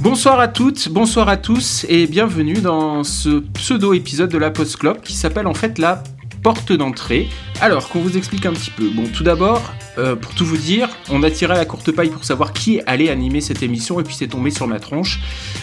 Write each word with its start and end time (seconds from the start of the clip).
Bonsoir 0.00 0.40
à 0.40 0.48
toutes, 0.48 0.88
bonsoir 0.88 1.28
à 1.28 1.36
tous 1.36 1.84
et 1.88 2.06
bienvenue 2.06 2.54
dans 2.62 3.04
ce 3.04 3.40
pseudo-épisode 3.40 4.30
de 4.30 4.38
la 4.38 4.50
Post 4.50 4.76
Club 4.76 5.02
qui 5.02 5.12
s'appelle 5.12 5.46
en 5.46 5.52
fait 5.52 5.78
la 5.78 6.02
porte 6.42 6.72
d'entrée. 6.72 7.28
Alors 7.60 7.88
qu'on 7.88 8.00
vous 8.00 8.16
explique 8.16 8.46
un 8.46 8.52
petit 8.52 8.70
peu. 8.70 8.88
Bon, 8.88 9.04
tout 9.12 9.22
d'abord, 9.22 9.62
euh, 9.98 10.16
pour 10.16 10.34
tout 10.34 10.46
vous 10.46 10.56
dire, 10.56 10.88
on 11.10 11.22
a 11.22 11.30
tiré 11.30 11.54
la 11.54 11.64
courte 11.64 11.92
paille 11.92 12.10
pour 12.10 12.24
savoir 12.24 12.52
qui 12.52 12.80
allait 12.86 13.10
animer 13.10 13.40
cette 13.40 13.62
émission 13.62 14.00
et 14.00 14.02
puis 14.02 14.14
c'est 14.14 14.28
tombé 14.28 14.50
sur 14.50 14.66
ma 14.66 14.80
tronche. 14.80 15.20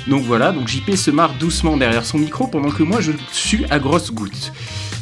Donc 0.08 0.24
voilà, 0.24 0.52
donc 0.52 0.68
JP 0.68 0.96
se 0.96 1.12
marre 1.12 1.34
doucement 1.40 1.78
derrière 1.78 2.06
son 2.06 2.18
micro 2.18 2.48
pendant 2.48 2.70
que 2.70 2.84
moi 2.84 3.02
je 3.02 3.12
suis 3.32 3.66
à 3.70 3.80
grosses 3.80 4.12
gouttes. 4.12 4.54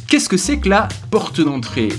Qu'est-ce 0.07 0.29
que 0.29 0.37
c'est 0.37 0.59
que 0.59 0.69
la 0.69 0.87
porte 1.11 1.41
d'entrée? 1.41 1.89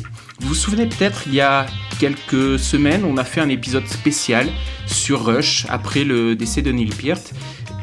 Vous 0.41 0.49
vous 0.49 0.55
souvenez 0.55 0.87
peut-être, 0.87 1.23
il 1.27 1.35
y 1.35 1.41
a 1.41 1.67
quelques 1.99 2.59
semaines, 2.59 3.05
on 3.05 3.17
a 3.17 3.25
fait 3.25 3.41
un 3.41 3.49
épisode 3.49 3.87
spécial 3.89 4.49
sur 4.87 5.25
Rush 5.25 5.67
après 5.69 6.05
le 6.05 6.37
décès 6.37 6.63
de 6.63 6.71
Neil 6.73 6.91
Peart. 6.91 7.33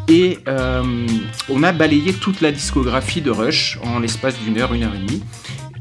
Et 0.08 0.40
euh, 0.48 1.08
on 1.50 1.64
a 1.64 1.72
balayé 1.72 2.14
toute 2.14 2.42
la 2.42 2.52
discographie 2.52 3.22
de 3.22 3.32
Rush 3.32 3.80
en 3.84 4.00
l'espace 4.00 4.38
d'une 4.40 4.60
heure, 4.60 4.73
une 4.73 4.84
heure 4.84 4.94
et 4.96 5.00
demie. 5.00 5.23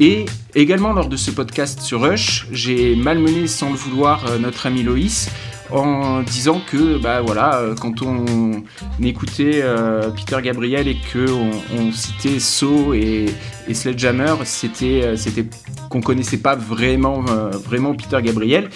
Et 0.01 0.27
également 0.55 0.93
lors 0.93 1.09
de 1.09 1.17
ce 1.17 1.31
podcast 1.31 1.81
sur 1.81 2.03
Rush, 2.03 2.47
j'ai 2.51 2.97
malmené 2.97 3.47
sans 3.47 3.71
le 3.71 3.77
vouloir 3.77 4.25
euh, 4.27 4.39
notre 4.39 4.67
ami 4.67 4.83
Loïs 4.83 5.31
en 5.71 6.23
disant 6.23 6.61
que 6.71 6.99
bah 6.99 7.23
voilà 7.23 7.57
euh, 7.57 7.75
quand 7.75 8.03
on 8.03 8.63
écoutait 9.03 9.63
euh, 9.63 10.11
Peter 10.11 10.37
Gabriel 10.43 10.87
et 10.87 10.97
que 11.13 11.27
on, 11.31 11.93
citait 11.93 12.41
So 12.41 12.93
et, 12.93 13.27
Sledgehammer 13.73 14.35
c'était 14.45 15.17
c'était 15.17 15.47
qu'on 15.89 16.03
connaissait 16.03 16.37
pas 16.37 16.57
vraiment 16.57 17.23
vraiment 17.23 17.95
Peter 17.95 18.19
Gabriel 18.23 18.69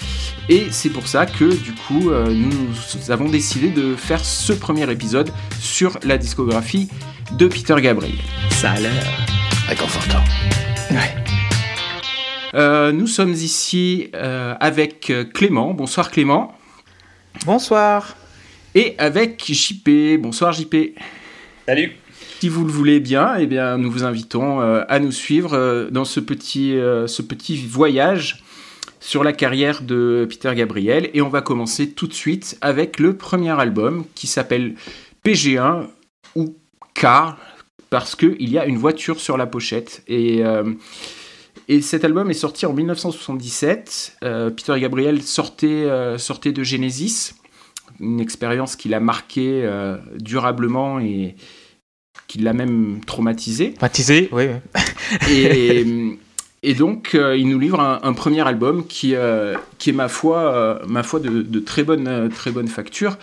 et 0.48 0.68
c'est 0.70 0.88
pour 0.88 1.06
ça 1.06 1.26
que 1.26 1.44
du 1.44 1.72
coup 1.86 2.10
nous 2.30 3.10
avons 3.10 3.28
décidé 3.28 3.68
de 3.68 3.94
faire 3.94 4.24
ce 4.24 4.54
premier 4.54 4.90
épisode 4.90 5.30
sur 5.60 5.98
la 6.02 6.16
discographie 6.16 6.88
de 7.32 7.46
Peter 7.46 7.76
Gabriel. 7.78 8.16
Ça 8.52 8.70
a 8.70 8.80
l'air 8.80 9.04
réconfortant. 9.68 10.22
Euh, 12.54 12.90
nous 12.90 13.06
sommes 13.06 13.32
ici 13.32 14.08
euh, 14.14 14.54
avec 14.60 15.12
Clément. 15.34 15.74
Bonsoir 15.74 16.10
Clément. 16.10 16.56
Bonsoir. 17.44 18.16
Et 18.74 18.94
avec 18.98 19.44
JP. 19.44 20.18
Bonsoir 20.18 20.52
JP. 20.52 20.94
Salut. 21.66 21.92
Si 22.40 22.48
vous 22.48 22.64
le 22.64 22.72
voulez 22.72 23.00
bien, 23.00 23.34
eh 23.38 23.46
bien 23.46 23.76
nous 23.76 23.90
vous 23.90 24.04
invitons 24.04 24.60
euh, 24.60 24.84
à 24.88 25.00
nous 25.00 25.12
suivre 25.12 25.88
dans 25.90 26.04
ce 26.04 26.20
petit, 26.20 26.78
ce 27.06 27.22
petit 27.22 27.56
voyage 27.56 28.42
sur 29.00 29.22
la 29.22 29.32
carrière 29.32 29.82
de 29.82 30.26
Peter 30.28 30.54
Gabriel. 30.54 31.10
Et 31.12 31.20
on 31.20 31.28
va 31.28 31.42
commencer 31.42 31.90
tout 31.90 32.06
de 32.06 32.14
suite 32.14 32.56
avec 32.60 32.98
le 32.98 33.16
premier 33.16 33.58
album 33.58 34.04
qui 34.14 34.26
s'appelle 34.26 34.74
PG1 35.24 35.88
ou 36.34 36.56
K, 36.94 37.06
parce 37.96 38.14
qu'il 38.14 38.50
y 38.50 38.58
a 38.58 38.66
une 38.66 38.76
voiture 38.76 39.20
sur 39.20 39.38
la 39.38 39.46
pochette. 39.46 40.02
Et, 40.06 40.44
euh, 40.44 40.74
et 41.66 41.80
cet 41.80 42.04
album 42.04 42.30
est 42.30 42.34
sorti 42.34 42.66
en 42.66 42.74
1977. 42.74 44.18
Euh, 44.22 44.50
Peter 44.50 44.78
Gabriel 44.78 45.22
sortait, 45.22 45.66
euh, 45.66 46.18
sortait 46.18 46.52
de 46.52 46.62
Genesis, 46.62 47.32
une 47.98 48.20
expérience 48.20 48.76
qui 48.76 48.90
l'a 48.90 49.00
marqué 49.00 49.66
durablement 50.16 51.00
et 51.00 51.36
qui 52.26 52.36
l'a 52.36 52.52
même 52.52 53.00
traumatisé. 53.06 53.72
Traumatisé, 53.72 54.28
oui. 54.30 54.48
et, 55.30 55.86
et 56.62 56.74
donc, 56.74 57.14
il 57.14 57.48
nous 57.48 57.58
livre 57.58 57.80
un, 57.80 58.12
premier 58.12 58.46
album 58.46 58.86
qui, 58.86 59.14
qui 59.78 59.90
est, 59.90 59.94
ma 59.94 60.08
foi, 60.08 60.82
ma 60.86 61.02
foi 61.02 61.18
de, 61.20 61.40
de, 61.40 61.60
très, 61.60 61.82
bonne, 61.82 62.28
très 62.28 62.50
bonne 62.50 62.68
facture. 62.68 63.16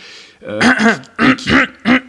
qui, 1.37 1.51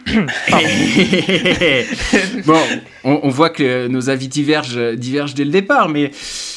bon, 2.45 2.61
on, 3.03 3.29
voit 3.29 3.49
que 3.49 3.87
nos 3.87 4.09
avis 4.09 4.27
divergent, 4.27 4.93
divergent 4.93 5.33
dès 5.33 5.45
le 5.45 5.49
départ, 5.49 5.89
mais 5.89 6.11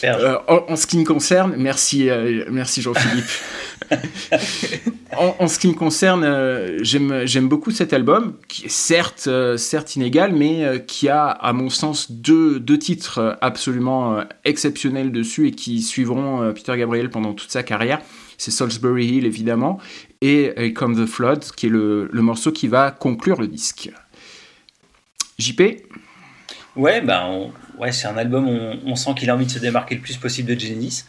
euh, 0.04 0.36
en, 0.46 0.76
ce 0.76 0.86
qui 0.86 0.98
me 0.98 1.04
concerne, 1.04 1.54
merci, 1.56 2.10
euh, 2.10 2.44
merci 2.50 2.82
Jean-Philippe. 2.82 3.24
en, 5.16 5.48
ce 5.48 5.58
qui 5.58 5.68
me 5.68 5.72
concerne, 5.72 6.24
euh, 6.24 6.78
j'aime 6.82 7.48
beaucoup 7.48 7.70
cet 7.70 7.94
album, 7.94 8.34
qui 8.48 8.66
est 8.66 8.70
certes, 8.70 9.30
certes 9.56 9.96
inégal, 9.96 10.34
mais 10.34 10.84
qui 10.86 11.08
a, 11.08 11.28
à 11.28 11.54
mon 11.54 11.70
sens, 11.70 12.10
deux, 12.10 12.60
deux 12.60 12.78
titres 12.78 13.38
absolument 13.40 14.24
exceptionnels 14.44 15.10
dessus 15.10 15.48
et 15.48 15.52
qui 15.52 15.80
suivront 15.80 16.52
Peter 16.52 16.76
Gabriel 16.76 17.08
pendant 17.08 17.32
toute 17.32 17.50
sa 17.50 17.62
carrière. 17.62 18.02
C'est 18.36 18.50
Salisbury 18.52 19.06
Hill 19.06 19.26
évidemment, 19.26 19.80
et 20.20 20.72
Come 20.74 20.96
the 20.96 21.06
Flood, 21.06 21.44
qui 21.56 21.66
est 21.66 21.70
le, 21.70 22.08
morceau 22.12 22.52
qui 22.52 22.68
va 22.68 22.90
conclure 22.90 23.40
le 23.40 23.48
disque. 23.48 23.90
JP 25.38 25.62
Ouais, 26.76 27.00
bah, 27.00 27.28
ouais 27.78 27.92
c'est 27.92 28.06
un 28.06 28.16
album, 28.16 28.46
on, 28.46 28.96
sent 28.96 29.14
qu'il 29.16 29.30
a 29.30 29.34
envie 29.34 29.46
de 29.46 29.50
se 29.50 29.58
démarquer 29.58 29.94
le 29.94 30.00
plus 30.00 30.16
possible 30.16 30.54
de 30.54 30.58
Genesis 30.58 31.04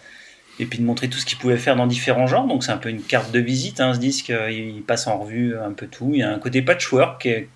et 0.59 0.65
puis 0.65 0.79
de 0.79 0.83
montrer 0.83 1.09
tout 1.09 1.17
ce 1.17 1.25
qu'il 1.25 1.37
pouvait 1.37 1.57
faire 1.57 1.75
dans 1.75 1.87
différents 1.87 2.27
genres. 2.27 2.47
Donc 2.47 2.63
c'est 2.63 2.71
un 2.71 2.77
peu 2.77 2.89
une 2.89 3.01
carte 3.01 3.31
de 3.31 3.39
visite, 3.39 3.79
hein, 3.79 3.93
ce 3.93 3.99
disque. 3.99 4.33
Il 4.49 4.83
passe 4.83 5.07
en 5.07 5.19
revue 5.19 5.57
un 5.57 5.71
peu 5.71 5.87
tout. 5.87 6.11
Il 6.13 6.19
y 6.19 6.23
a 6.23 6.31
un 6.31 6.39
côté 6.39 6.61
patchwork 6.61 7.21
qui 7.21 7.29
est, 7.29 7.49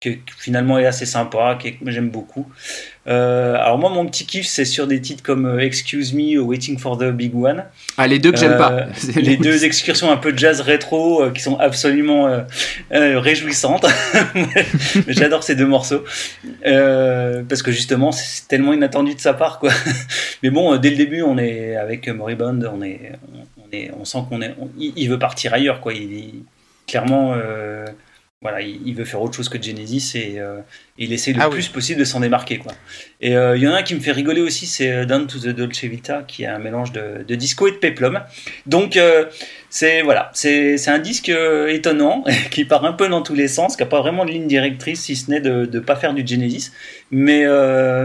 qui 0.00 0.20
finalement 0.38 0.78
est 0.78 0.86
assez 0.86 1.06
sympa, 1.06 1.58
que 1.60 1.90
j'aime 1.90 2.10
beaucoup. 2.10 2.46
Euh, 3.08 3.56
alors 3.56 3.78
moi, 3.78 3.90
mon 3.90 4.06
petit 4.06 4.26
kiff, 4.26 4.46
c'est 4.46 4.64
sur 4.64 4.86
des 4.86 5.00
titres 5.00 5.24
comme 5.24 5.46
euh, 5.46 5.58
Excuse 5.58 6.14
Me 6.14 6.38
ou 6.38 6.46
Waiting 6.46 6.78
for 6.78 6.96
the 6.96 7.10
Big 7.10 7.34
One. 7.34 7.64
Ah, 7.96 8.06
les 8.06 8.20
deux 8.20 8.30
que 8.30 8.38
j'aime 8.38 8.56
pas. 8.56 8.72
Euh, 8.72 8.86
les 9.16 9.36
deux 9.36 9.64
excursions 9.64 10.12
un 10.12 10.16
peu 10.16 10.36
jazz 10.36 10.60
rétro 10.60 11.28
qui 11.32 11.42
sont 11.42 11.58
absolument 11.58 12.44
réjouissantes. 12.90 13.86
J'adore 15.08 15.42
ces 15.42 15.56
deux 15.56 15.66
morceaux 15.66 16.04
parce 16.62 17.62
que 17.62 17.72
justement, 17.72 18.12
c'est 18.12 18.46
tellement 18.46 18.72
inattendu 18.72 19.14
de 19.14 19.20
sa 19.20 19.34
part, 19.34 19.58
quoi. 19.58 19.72
Mais 20.44 20.50
bon, 20.50 20.76
dès 20.76 20.90
le 20.90 20.96
début, 20.96 21.22
on 21.22 21.38
est 21.38 21.74
avec 21.74 22.08
Moribund, 22.08 22.70
on 22.72 22.82
est, 22.82 23.12
on 23.56 23.72
est, 23.72 23.90
on 23.98 24.04
sent 24.04 24.18
qu'on 24.28 24.42
est, 24.42 24.54
il 24.78 25.08
veut 25.08 25.18
partir 25.18 25.54
ailleurs, 25.54 25.80
quoi. 25.80 25.92
Il, 25.92 26.44
clairement 26.86 27.34
voilà, 28.40 28.60
il, 28.60 28.94
veut 28.94 29.04
faire 29.04 29.20
autre 29.20 29.34
chose 29.34 29.48
que 29.48 29.60
Genesis 29.60 30.12
et, 30.14 30.38
euh, 30.38 30.60
il 30.96 31.12
essaie 31.12 31.32
le 31.32 31.40
ah 31.42 31.48
plus 31.50 31.68
possible 31.68 31.98
de 31.98 32.04
s'en 32.04 32.20
démarquer. 32.20 32.58
Quoi. 32.58 32.70
Et 33.20 33.36
euh, 33.36 33.56
il 33.56 33.62
y 33.64 33.66
en 33.66 33.72
a 33.72 33.78
un 33.78 33.82
qui 33.82 33.96
me 33.96 34.00
fait 34.00 34.12
rigoler 34.12 34.40
aussi, 34.40 34.66
c'est 34.66 34.92
euh, 34.92 35.04
Down 35.04 35.26
to 35.26 35.40
the 35.40 35.48
Dolce 35.48 35.82
Vita, 35.82 36.22
qui 36.22 36.44
est 36.44 36.46
un 36.46 36.60
mélange 36.60 36.92
de, 36.92 37.34
disco 37.34 37.66
et 37.66 37.72
de 37.72 37.78
peplum. 37.78 38.20
Donc 38.66 38.96
c'est 39.70 40.02
voilà, 40.02 40.30
c'est 40.34 40.88
un 40.88 41.00
disque 41.00 41.30
étonnant, 41.30 42.22
qui 42.52 42.64
part 42.64 42.84
un 42.84 42.92
peu 42.92 43.08
dans 43.08 43.22
tous 43.22 43.34
les 43.34 43.48
sens, 43.48 43.74
qui 43.74 43.82
n'a 43.82 43.88
pas 43.88 44.00
vraiment 44.00 44.24
de 44.24 44.30
ligne 44.30 44.46
directrice, 44.46 45.00
si 45.02 45.16
ce 45.16 45.32
n'est 45.32 45.40
de 45.40 45.68
ne 45.72 45.80
pas 45.80 45.96
faire 45.96 46.14
du 46.14 46.24
Genesis. 46.24 46.70
Mais, 47.10 47.44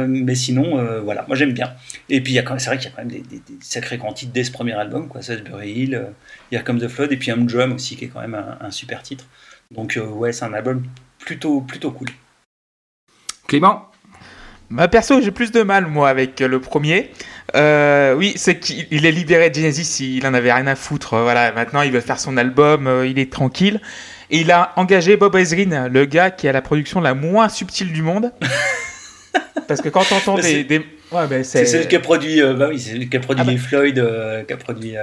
mais 0.07 0.33
sinon, 0.33 0.83
voilà, 1.03 1.25
moi 1.27 1.35
j'aime 1.35 1.53
bien. 1.53 1.73
Et 2.09 2.21
puis 2.21 2.33
c'est 2.33 2.65
vrai 2.65 2.77
qu'il 2.79 2.89
y 2.89 2.91
a 2.91 2.95
quand 2.95 3.05
même 3.05 3.09
des, 3.09 3.41
sacrés 3.61 3.99
quantités 3.99 4.31
dès 4.33 4.43
ce 4.43 4.51
premier 4.51 4.73
album, 4.73 5.07
quoi, 5.07 5.21
Salisbury 5.21 5.71
Hill, 5.71 6.05
il 6.51 6.55
y 6.55 6.57
a 6.57 6.61
Come 6.63 6.79
the 6.79 6.87
Flood, 6.87 7.11
et 7.11 7.17
puis 7.17 7.29
un 7.29 7.37
Drum 7.37 7.73
aussi, 7.73 7.95
qui 7.95 8.05
est 8.05 8.07
quand 8.07 8.21
même 8.21 8.41
un 8.59 8.71
super 8.71 9.03
titre. 9.03 9.25
Donc 9.73 9.97
euh, 9.97 10.05
ouais, 10.05 10.31
c'est 10.31 10.45
un 10.45 10.53
album 10.53 10.83
plutôt, 11.19 11.61
plutôt 11.61 11.91
cool. 11.91 12.09
Clément? 13.47 13.89
Ma 14.69 14.87
perso, 14.87 15.21
j'ai 15.21 15.31
plus 15.31 15.51
de 15.51 15.61
mal, 15.61 15.87
moi, 15.87 16.09
avec 16.09 16.39
le 16.39 16.59
premier. 16.59 17.11
Euh, 17.55 18.15
oui, 18.15 18.33
c'est 18.35 18.59
qu'il 18.59 19.05
est 19.05 19.11
libéré 19.11 19.49
de 19.49 19.55
Genesis, 19.55 19.99
il 20.17 20.25
en 20.25 20.33
avait 20.33 20.51
rien 20.51 20.65
à 20.67 20.75
foutre. 20.75 21.17
Voilà, 21.17 21.51
maintenant, 21.51 21.81
il 21.81 21.91
veut 21.91 21.99
faire 21.99 22.19
son 22.19 22.37
album, 22.37 22.87
euh, 22.87 23.05
il 23.05 23.19
est 23.19 23.31
tranquille. 23.31 23.81
Et 24.31 24.39
il 24.39 24.51
a 24.51 24.71
engagé 24.77 25.17
Bob 25.17 25.35
Ezrin, 25.35 25.89
le 25.89 26.05
gars 26.05 26.31
qui 26.31 26.47
a 26.47 26.51
la 26.51 26.61
production 26.61 27.01
la 27.01 27.13
moins 27.13 27.49
subtile 27.49 27.91
du 27.93 28.01
monde. 28.01 28.31
Parce 29.67 29.81
que 29.81 29.89
quand 29.89 30.11
on 30.11 30.15
entend 30.15 30.35
des, 30.35 30.85
Ouais, 31.11 31.43
c'est 31.43 31.65
celui 31.67 31.87
qui 31.87 31.95
a 31.95 31.99
produit, 31.99 32.41
bah 32.41 32.69
oui, 32.69 32.79
c'est 32.79 32.97
qui 33.07 33.17
a 33.17 33.19
produit 33.19 33.45
ah 33.47 33.51
bah. 33.51 33.57
Floyd, 33.57 33.95
qui 34.47 34.53
a 34.53 34.57
produit... 34.57 34.95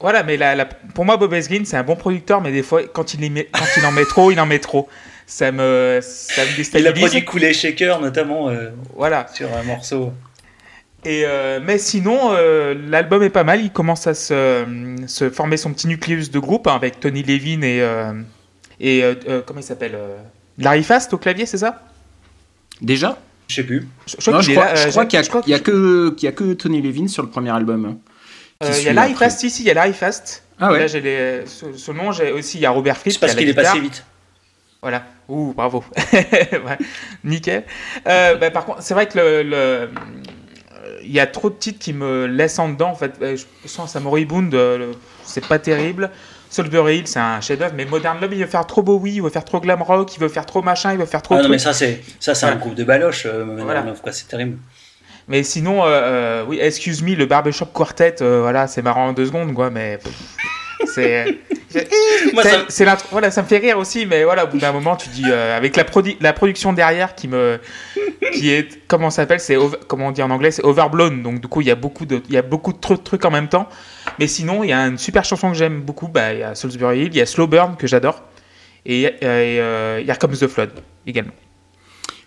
Voilà, 0.00 0.22
mais 0.22 0.36
la, 0.36 0.64
pour 0.64 1.04
moi, 1.04 1.16
Bob 1.16 1.34
Esgrin, 1.34 1.64
c'est 1.64 1.76
un 1.76 1.82
bon 1.82 1.96
producteur, 1.96 2.40
mais 2.40 2.52
des 2.52 2.62
fois, 2.62 2.82
quand 2.84 3.14
il, 3.14 3.20
quand 3.50 3.66
il 3.76 3.84
en 3.84 3.90
met 3.90 4.04
trop, 4.04 4.30
il 4.30 4.38
en 4.38 4.46
met 4.46 4.60
trop. 4.60 4.88
Ça 5.26 5.50
me, 5.50 5.98
ça 6.00 6.44
me 6.44 6.56
déstabilise. 6.56 7.12
Il 7.12 7.18
a 7.18 7.22
produit 7.22 7.52
Shaker, 7.52 8.00
notamment, 8.00 8.48
euh, 8.48 8.70
voilà. 8.94 9.26
sur 9.34 9.52
un 9.54 9.62
morceau. 9.64 10.12
Et 11.04 11.24
euh, 11.24 11.60
mais 11.62 11.78
sinon, 11.78 12.30
euh, 12.32 12.74
l'album 12.88 13.22
est 13.22 13.30
pas 13.30 13.44
mal. 13.44 13.60
Il 13.60 13.70
commence 13.70 14.06
à 14.06 14.14
se, 14.14 14.64
se, 15.06 15.30
former 15.30 15.56
son 15.56 15.72
petit 15.72 15.88
nucléus 15.88 16.30
de 16.30 16.38
groupe 16.38 16.66
hein, 16.66 16.74
avec 16.74 17.00
Tony 17.00 17.22
Levin 17.22 17.62
et, 17.62 17.82
et 18.80 19.16
comment 19.46 19.60
il 19.60 19.64
s'appelle 19.64 19.98
Larry 20.58 20.82
Fast 20.82 21.12
au 21.12 21.18
clavier, 21.18 21.46
c'est 21.46 21.58
ça? 21.58 21.82
Déjà? 22.80 23.18
Je 23.48 23.56
sais 23.56 23.64
plus. 23.64 23.86
Je, 24.06 24.30
crois, 24.30 25.06
qu'il 25.06 25.18
n'y 25.46 25.54
a, 25.54 25.56
a, 25.56 25.60
que, 25.60 26.26
a 26.26 26.32
que 26.32 26.52
Tony 26.54 26.82
Levin 26.82 27.08
sur 27.08 27.22
le 27.22 27.28
premier 27.28 27.50
album. 27.50 27.98
Il 28.66 28.82
y 28.82 28.88
a 28.88 28.92
Larry 28.92 29.14
Fast 29.14 29.42
ici, 29.44 29.62
il 29.62 29.66
y 29.66 29.70
a 29.70 29.74
Larry 29.74 29.92
Fast. 29.92 30.42
Ah 30.60 30.72
ouais. 30.72 30.80
Là, 30.80 30.86
j'ai 30.88 31.00
les... 31.00 31.44
ce, 31.46 31.92
nom, 31.92 32.10
j'ai 32.10 32.32
aussi, 32.32 32.58
il 32.58 32.62
y 32.62 32.66
a 32.66 32.70
Robert 32.70 32.96
Fritz. 32.96 33.14
C'est 33.14 33.20
parce 33.20 33.34
qu'il 33.36 33.48
est 33.48 33.54
passé 33.54 33.78
vite. 33.78 34.04
Voilà. 34.82 35.04
Ouh, 35.28 35.52
bravo. 35.54 35.84
ouais, 36.12 36.78
nickel. 37.22 37.64
Euh, 38.08 38.36
bah, 38.36 38.50
par 38.50 38.64
contre, 38.64 38.82
c'est 38.82 38.94
vrai 38.94 39.06
que 39.06 39.18
le, 39.18 39.42
le- 39.42 39.90
il 41.04 41.12
y 41.12 41.20
a 41.20 41.26
trop 41.26 41.50
de 41.50 41.54
titres 41.54 41.78
qui 41.78 41.92
me 41.92 42.26
laissent 42.26 42.58
en 42.58 42.68
dedans. 42.70 42.90
En 42.90 42.94
fait, 42.96 43.12
Euh, 43.22 43.36
je 43.36 43.68
sens 43.68 43.92
Samurai 43.92 44.24
Bound, 44.24 44.52
euh, 44.54 44.78
le- 44.78 44.92
c'est 45.24 45.46
pas 45.46 45.58
terrible. 45.60 46.10
Soldier 46.50 46.82
Hill, 46.96 47.06
c'est 47.06 47.18
un 47.20 47.40
chef-d'œuvre, 47.40 47.74
mais 47.76 47.84
Modern 47.84 48.18
Love, 48.20 48.32
il 48.32 48.40
veut 48.40 48.46
faire 48.46 48.66
trop 48.66 48.82
Bowie, 48.82 49.14
il 49.16 49.22
veut 49.22 49.28
faire 49.30 49.44
trop 49.44 49.60
glam 49.60 49.82
rock, 49.82 50.16
il 50.16 50.20
veut 50.20 50.28
faire 50.28 50.46
trop 50.46 50.62
machin, 50.62 50.92
il 50.92 50.98
veut 50.98 51.04
faire 51.06 51.22
trop. 51.22 51.34
Ah 51.34 51.38
non, 51.38 51.42
truc. 51.44 51.52
mais 51.52 51.58
ça, 51.58 51.72
c'est 51.74 52.02
ça, 52.18 52.34
c'est 52.34 52.46
un 52.46 52.56
groupe 52.56 52.74
de 52.74 52.84
baloches, 52.84 53.26
euh, 53.26 53.44
Modern 53.44 53.64
Voilà. 53.64 53.82
Love, 53.82 54.00
quoi, 54.00 54.12
c'est 54.12 54.26
terrible. 54.26 54.56
Mais 55.28 55.42
sinon, 55.42 55.84
euh, 55.84 55.88
euh, 55.88 56.44
oui, 56.48 56.58
excuse 56.60 57.02
me, 57.02 57.14
le 57.14 57.26
barbershop 57.26 57.66
quartet, 57.66 58.16
euh, 58.22 58.40
voilà, 58.40 58.66
c'est 58.66 58.82
marrant 58.82 59.08
en 59.08 59.12
deux 59.12 59.26
secondes, 59.26 59.52
quoi, 59.54 59.68
mais 59.70 59.98
c'est. 60.94 61.26
Voilà, 63.10 63.30
ça 63.30 63.42
me 63.42 63.46
fait 63.46 63.58
rire 63.58 63.76
aussi, 63.78 64.06
mais 64.06 64.24
voilà, 64.24 64.44
au 64.44 64.48
bout 64.48 64.56
d'un 64.58 64.72
moment, 64.72 64.96
tu 64.96 65.10
dis, 65.10 65.24
euh, 65.26 65.54
avec 65.56 65.76
la, 65.76 65.84
produ- 65.84 66.16
la 66.20 66.32
production 66.32 66.72
derrière 66.72 67.14
qui 67.14 67.28
me. 67.28 67.60
qui 68.32 68.50
est. 68.50 68.86
Comment 68.88 69.10
ça 69.10 69.22
s'appelle 69.22 69.40
c'est 69.40 69.56
Comment 69.86 70.06
on 70.08 70.10
dit 70.12 70.22
en 70.22 70.30
anglais 70.30 70.50
C'est 70.50 70.64
overblown, 70.64 71.22
donc 71.22 71.40
du 71.40 71.48
coup, 71.48 71.60
il 71.60 71.66
y 71.66 71.70
a 71.70 71.74
beaucoup 71.74 72.06
de, 72.06 72.22
il 72.28 72.34
y 72.34 72.38
a 72.38 72.42
beaucoup 72.42 72.72
de 72.72 72.78
trucs, 72.78 73.04
trucs 73.04 73.24
en 73.26 73.30
même 73.30 73.48
temps. 73.48 73.68
Mais 74.18 74.26
sinon, 74.26 74.64
il 74.64 74.70
y 74.70 74.72
a 74.72 74.80
une 74.86 74.96
super 74.98 75.24
chanson 75.24 75.50
que 75.50 75.56
j'aime 75.58 75.82
beaucoup, 75.82 76.08
bah, 76.08 76.32
il 76.32 76.40
y 76.40 76.42
a 76.42 76.54
Salisbury 76.54 77.00
Hill, 77.00 77.08
il 77.12 77.16
y 77.16 77.20
a 77.20 77.26
Slow 77.26 77.46
Burn 77.46 77.76
que 77.76 77.86
j'adore, 77.86 78.22
et, 78.86 79.02
et, 79.02 79.14
euh, 79.22 80.00
Here 80.06 80.16
Comes 80.18 80.36
the 80.38 80.46
Flood 80.48 80.70
également. 81.06 81.32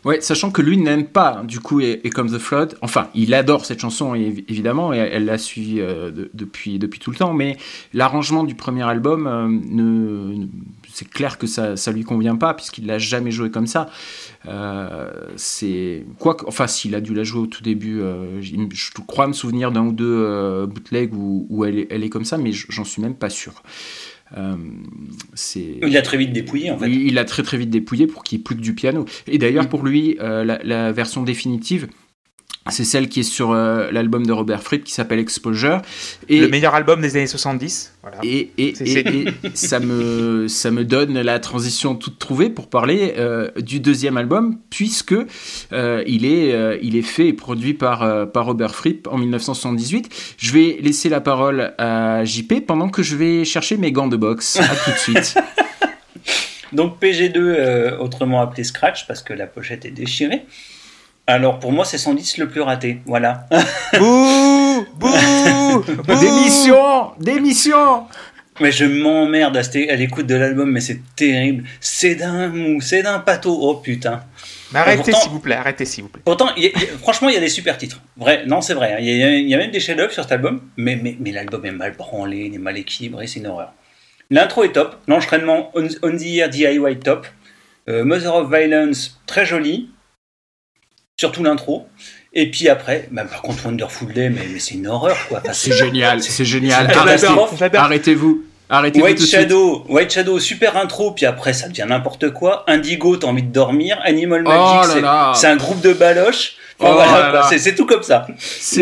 Ouais, 0.03 0.19
sachant 0.19 0.50
que 0.50 0.63
lui 0.63 0.77
n'aime 0.77 1.06
pas, 1.06 1.38
hein, 1.39 1.44
du 1.44 1.59
coup, 1.59 1.80
et, 1.80 2.01
comme 2.09 2.27
The 2.31 2.39
Flood. 2.39 2.75
Enfin, 2.81 3.09
il 3.13 3.36
adore 3.36 3.65
cette 3.65 3.80
chanson, 3.81 4.15
évi- 4.15 4.44
évidemment, 4.50 4.94
et 4.94 4.98
elle 4.98 5.25
l'a 5.25 5.38
suivi 5.38 5.80
euh, 5.80 6.09
de- 6.09 6.31
depuis, 6.33 6.80
tout 6.80 7.12
le 7.12 7.18
temps. 7.18 7.33
Mais 7.33 7.56
l'arrangement 7.94 8.44
du 8.44 8.56
premier 8.56 8.81
album, 8.81 9.27
euh, 9.27 9.48
ne, 9.48 10.33
ne- 10.39 10.48
c'est 10.92 11.07
clair 11.07 11.38
que 11.38 11.45
ça, 11.45 11.77
ça 11.77 11.92
lui 11.92 12.03
convient 12.03 12.36
pas, 12.36 12.56
puisqu'il 12.56 12.88
l'a 12.88 12.98
jamais 12.98 13.30
joué 13.30 13.51
comme 13.51 13.68
ça. 13.68 13.89
Euh, 14.48 15.12
c'est 15.36 16.03
quoi 16.18 16.36
Enfin, 16.48 16.65
s'il 16.65 16.95
a 16.95 17.01
dû 17.01 17.13
la 17.13 17.24
jouer 17.24 17.42
au 17.42 17.48
tout 17.48 17.62
début, 17.62 18.01
euh, 18.01 18.42
je 18.42 18.89
crois 19.06 19.27
me 19.27 19.33
souvenir 19.33 19.71
d'un 19.71 19.86
ou 19.86 19.92
deux 19.92 20.65
bootlegs 20.65 21.13
où, 21.13 21.63
elle, 21.63 21.77
est, 21.77 22.09
comme 22.09 22.25
ça, 22.25 22.39
mais 22.39 22.51
j'en 22.51 22.83
suis 22.86 23.03
même 23.03 23.15
pas 23.15 23.30
sûr. 23.30 23.53
Euh. 24.38 24.56
Il 25.56 25.98
a 25.98 26.01
très 26.01 26.18
vite 26.18 26.31
dépouillé, 26.33 26.72
en 26.72 26.78
fait. 26.78 26.88
Il, 26.89 27.07
il 27.07 27.18
a 27.18 27.25
très 27.25 27.44
très 27.44 27.57
vite 27.57 27.69
dépouillé 27.69 28.07
pour 28.07 28.24
qu'il 28.24 28.38
n'y 28.38 28.42
ait 28.42 28.44
plus 28.44 28.56
que 28.56 28.62
du 28.62 28.74
piano. 28.74 29.06
Et 29.28 29.38
d'ailleurs, 29.38 29.66
Mm. 29.66 29.69
pour 29.69 29.83
lui, 29.86 30.18
euh, 30.19 30.44
la, 30.44 30.60
la 30.63 30.92
version 30.92 31.24
définitive, 31.24 31.88
c'est 32.69 32.84
celle 32.84 33.10
qui 33.10 33.22
est 33.22 33.24
sur 33.24 33.52
euh, 33.52 33.90
l'album 33.92 34.25
de 34.25 34.31
Robert 34.31 34.62
Fripp 34.62 34.84
qui 34.84 34.94
s'appelle 34.94 35.18
Exposure. 35.19 35.81
Et, 36.30 36.40
Le 36.40 36.48
meilleur 36.48 36.75
album 36.75 37.02
des 37.02 37.16
années 37.18 37.25
70. 37.28 37.94
Voilà. 38.04 38.18
et, 38.24 38.52
et, 38.58 38.75
C'est- 38.75 38.84
et- 38.88 38.94
c'est- 38.94 39.08
et 39.48 39.52
ça, 39.56 39.80
me, 39.80 40.48
ça 40.48 40.69
me 40.69 40.84
donne 40.86 41.19
la 41.22 41.40
transition 41.40 41.96
toute 41.96 42.19
trouvée 42.19 42.50
pour 42.52 42.69
parler 42.69 43.16
euh, 43.18 43.50
du 43.60 43.80
deuxième 43.80 44.16
album, 44.18 44.58
puisque 44.69 45.16
euh, 45.74 46.04
il, 46.06 46.25
est, 46.25 46.54
euh, 46.54 46.78
il 46.84 46.96
est 46.96 47.02
fait 47.02 47.28
et 47.30 47.34
produit 47.34 47.74
par, 47.74 48.04
euh, 48.04 48.25
par 48.28 48.46
Robert 48.46 48.75
Fripp 48.75 49.08
en 49.10 49.18
1978. 49.18 50.36
Je 50.38 50.52
vais 50.52 50.78
laisser 50.81 51.10
la 51.10 51.19
parole 51.22 51.74
à 51.80 52.24
JP 52.25 52.66
pendant 52.68 52.90
que 52.90 53.02
je 53.02 53.16
vais 53.16 53.44
chercher 53.44 53.78
mes 53.78 53.92
gants 53.92 54.08
de 54.08 54.18
boxe. 54.18 54.58
À 54.60 54.68
tout 54.75 54.92
de 54.92 54.98
suite. 54.98 55.36
Donc 56.74 57.02
PG2, 57.02 57.34
euh, 57.38 57.98
autrement 57.98 58.42
appelé 58.42 58.63
Scratch, 58.63 59.06
parce 59.08 59.22
que 59.22 59.34
la 59.34 59.46
pochette 59.48 59.84
est 59.86 59.92
déchirée. 59.92 60.44
Alors 61.31 61.60
pour 61.60 61.72
moi, 61.72 61.86
c'est 61.86 61.98
110 61.98 62.38
le 62.39 62.50
plus 62.50 62.62
raté. 62.62 63.00
Voilà. 63.06 63.48
Bouh 64.00 64.86
Bouh 64.95 65.80
Bouh 65.80 66.19
Démission 66.19 67.12
Démission 67.19 68.04
Mais 68.60 68.72
je 68.72 68.86
m'emmerde 68.86 69.56
à, 69.57 69.95
l'écoute 69.95 70.28
de 70.28 70.36
l'album, 70.36 70.69
mais 70.69 70.81
c'est 70.81 71.00
terrible. 71.16 71.63
C'est 71.80 72.16
d'un 72.16 72.50
mou, 72.50 72.81
c'est 72.81 73.01
d'un 73.04 73.19
pâteau. 73.19 73.57
Oh 73.62 73.75
putain. 73.75 74.24
Mais 74.74 74.80
arrêtez 74.80 75.12
s'il 75.13 75.31
vous 75.31 75.39
plaît, 75.39 75.56
arrêtez 75.56 75.86
s'il 75.86 76.04
vous 76.04 76.10
plaît. 76.10 76.22
Pourtant, 76.25 76.50
il 76.57 76.63
y 76.63 76.68
a- 76.68 76.69
il 76.75 76.81
y 76.81 76.86
a- 76.86 76.98
franchement, 76.98 77.30
il 77.30 77.36
y 77.36 77.38
a 77.38 77.42
des 77.42 77.50
super 77.50 77.77
titres. 77.77 78.01
Vrai, 78.18 78.44
non, 78.45 78.62
c'est 78.62 78.74
vrai. 78.74 78.94
hein. 78.94 78.98
Il 79.00 79.06
y, 79.06 79.24
a, 79.24 79.30
il 79.36 79.48
y 79.50 79.54
a 79.56 79.57
même 79.57 79.72
des 79.72 79.80
chefs-d'œuvre 79.80 80.12
sur 80.13 80.24
cet 80.24 80.31
album, 80.34 80.62
mais, 80.77 80.95
mais, 81.01 81.16
mais 81.19 81.31
l'album 81.31 81.66
est 81.66 81.72
mal 81.72 81.94
branlé, 81.98 82.45
il 82.50 82.56
est 82.56 82.57
mal 82.57 82.77
équilibré, 82.77 83.27
c'est 83.27 83.39
une 83.39 83.48
horreur. 83.48 83.74
L'intro 84.30 84.63
est 84.63 84.72
top, 84.74 84.95
l'enchaînement 85.07 85.72
on, 85.75 85.88
on 86.04 86.12
the 86.18 86.25
Ear 86.25 86.50
DIY 86.50 87.00
top, 87.04 87.27
Euh, 87.89 88.06
Mother 88.06 88.34
of 88.36 88.50
Violence 88.54 89.19
très 89.25 89.45
joli, 89.45 89.89
surtout 91.22 91.44
l'intro. 91.44 91.88
Et 92.34 92.50
puis 92.50 92.68
après, 92.70 93.08
bah, 93.12 93.24
par 93.26 93.42
contre 93.42 93.66
Wonderful 93.66 94.12
Day, 94.14 94.30
mais, 94.30 94.42
mais 94.52 94.60
c'est 94.60 94.74
une 94.76 94.88
horreur 94.88 95.18
quoi. 95.28 95.40
Enfin, 95.44 95.54
C'est 95.54 95.74
génial, 95.74 96.22
c'est 96.22 96.46
génial. 96.46 96.88
Arrêtez-. 96.92 97.28
Arrêtez-vous. 97.78 98.44
Arrêtez-vous 98.70 99.06
White 99.06 99.20
suite. 99.20 99.32
Shadow, 99.32 99.84
White 99.90 100.12
Shadow, 100.14 100.40
super 100.40 100.78
intro, 100.78 101.12
puis 101.12 101.26
après 101.26 101.52
ça 101.54 101.68
devient 101.68 101.86
n'importe 101.90 102.32
quoi. 102.32 102.64
Indigo, 102.68 103.18
t'as 103.18 103.28
envie 103.28 103.44
de 103.44 103.52
dormir. 103.52 104.00
Animal 104.04 104.44
Oh 104.46 104.50
Magic, 104.50 104.94
c'est- 105.36 105.48
un 105.48 105.58
groupe 105.58 105.82
de 105.82 105.94
baloches. 105.94 106.54
Enfin, 106.80 106.90
Oh 106.92 106.94
voilà, 106.96 107.48
c'est- 107.50 107.76
tout 107.76 107.86
comme 107.86 108.02
ça. 108.02 108.26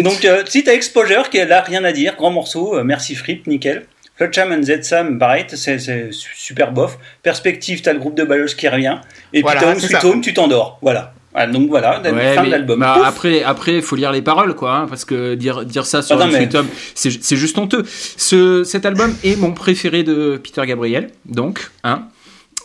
Donc, 0.02 0.24
euh, 0.24 0.44
si 0.48 0.64
t'as 0.64 0.74
Exposure, 0.74 1.30
qui 1.30 1.38
est 1.38 1.46
là, 1.46 1.60
rien 1.62 1.84
à 1.84 1.92
dire, 1.92 2.16
grand 2.16 2.32
morceau, 2.32 2.78
euh, 2.78 2.84
merci 2.84 3.14
Fripp, 3.16 3.46
nickel. 3.48 3.86
Flotsam 4.16 4.52
and 4.54 4.64
Zetsam, 4.64 5.18
pareil, 5.18 5.46
c'est 5.50 5.80
c'est 5.80 6.12
su- 6.12 6.30
super 6.36 6.72
bof. 6.72 6.98
Perspective, 7.24 7.82
t'as 7.82 7.94
le 7.94 8.00
groupe 8.00 8.16
de 8.16 8.24
baloches 8.24 8.56
qui 8.56 8.68
revient. 8.70 8.98
Et 9.34 9.42
Voilà, 9.42 9.60
puis 9.60 9.66
t'as 9.68 9.74
Home 9.74 9.80
Sweet. 9.80 10.04
Home, 10.04 10.22
tu 10.22 10.34
t'endors. 10.34 10.78
Voilà. 10.82 11.14
Ah, 11.34 11.46
donc 11.46 11.70
voilà, 11.70 12.02
Ouais, 12.02 12.34
fin 12.36 12.42
mais- 12.42 12.48
de 12.48 12.52
l'album. 12.52 12.80
bah, 12.80 13.02
après, 13.06 13.44
après, 13.44 13.76
il 13.78 13.82
faut 13.84 13.96
lire 13.96 14.12
les 14.12 14.22
paroles, 14.24 14.56
quoi, 14.56 14.76
hein, 14.76 14.86
parce 14.88 15.06
que 15.06 15.36
dire, 15.36 15.64
dire 15.64 15.86
ça 15.86 16.02
sur 16.02 16.16
Ah 16.20 16.26
non, 16.26 16.34
un 16.34 16.40
mais- 16.40 16.56
Home, 16.56 16.68
c'est 16.96 17.12
c'est 17.24 17.36
juste 17.38 17.58
honteux. 17.58 17.84
Ce, 18.18 18.64
cet 18.64 18.86
album 18.86 19.14
est 19.24 19.36
mon 19.36 19.52
préféré 19.54 20.04
de 20.04 20.40
Peter 20.44 20.66
Gabriel, 20.66 21.12
donc, 21.26 21.70
hein, 21.84 22.06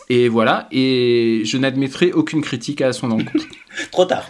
et 0.09 0.29
voilà, 0.29 0.67
et 0.71 1.43
je 1.45 1.57
n'admettrai 1.57 2.11
aucune 2.11 2.41
critique 2.41 2.81
à 2.81 2.91
son 2.91 3.11
encontre. 3.11 3.45
Trop 3.91 4.05
tard. 4.05 4.25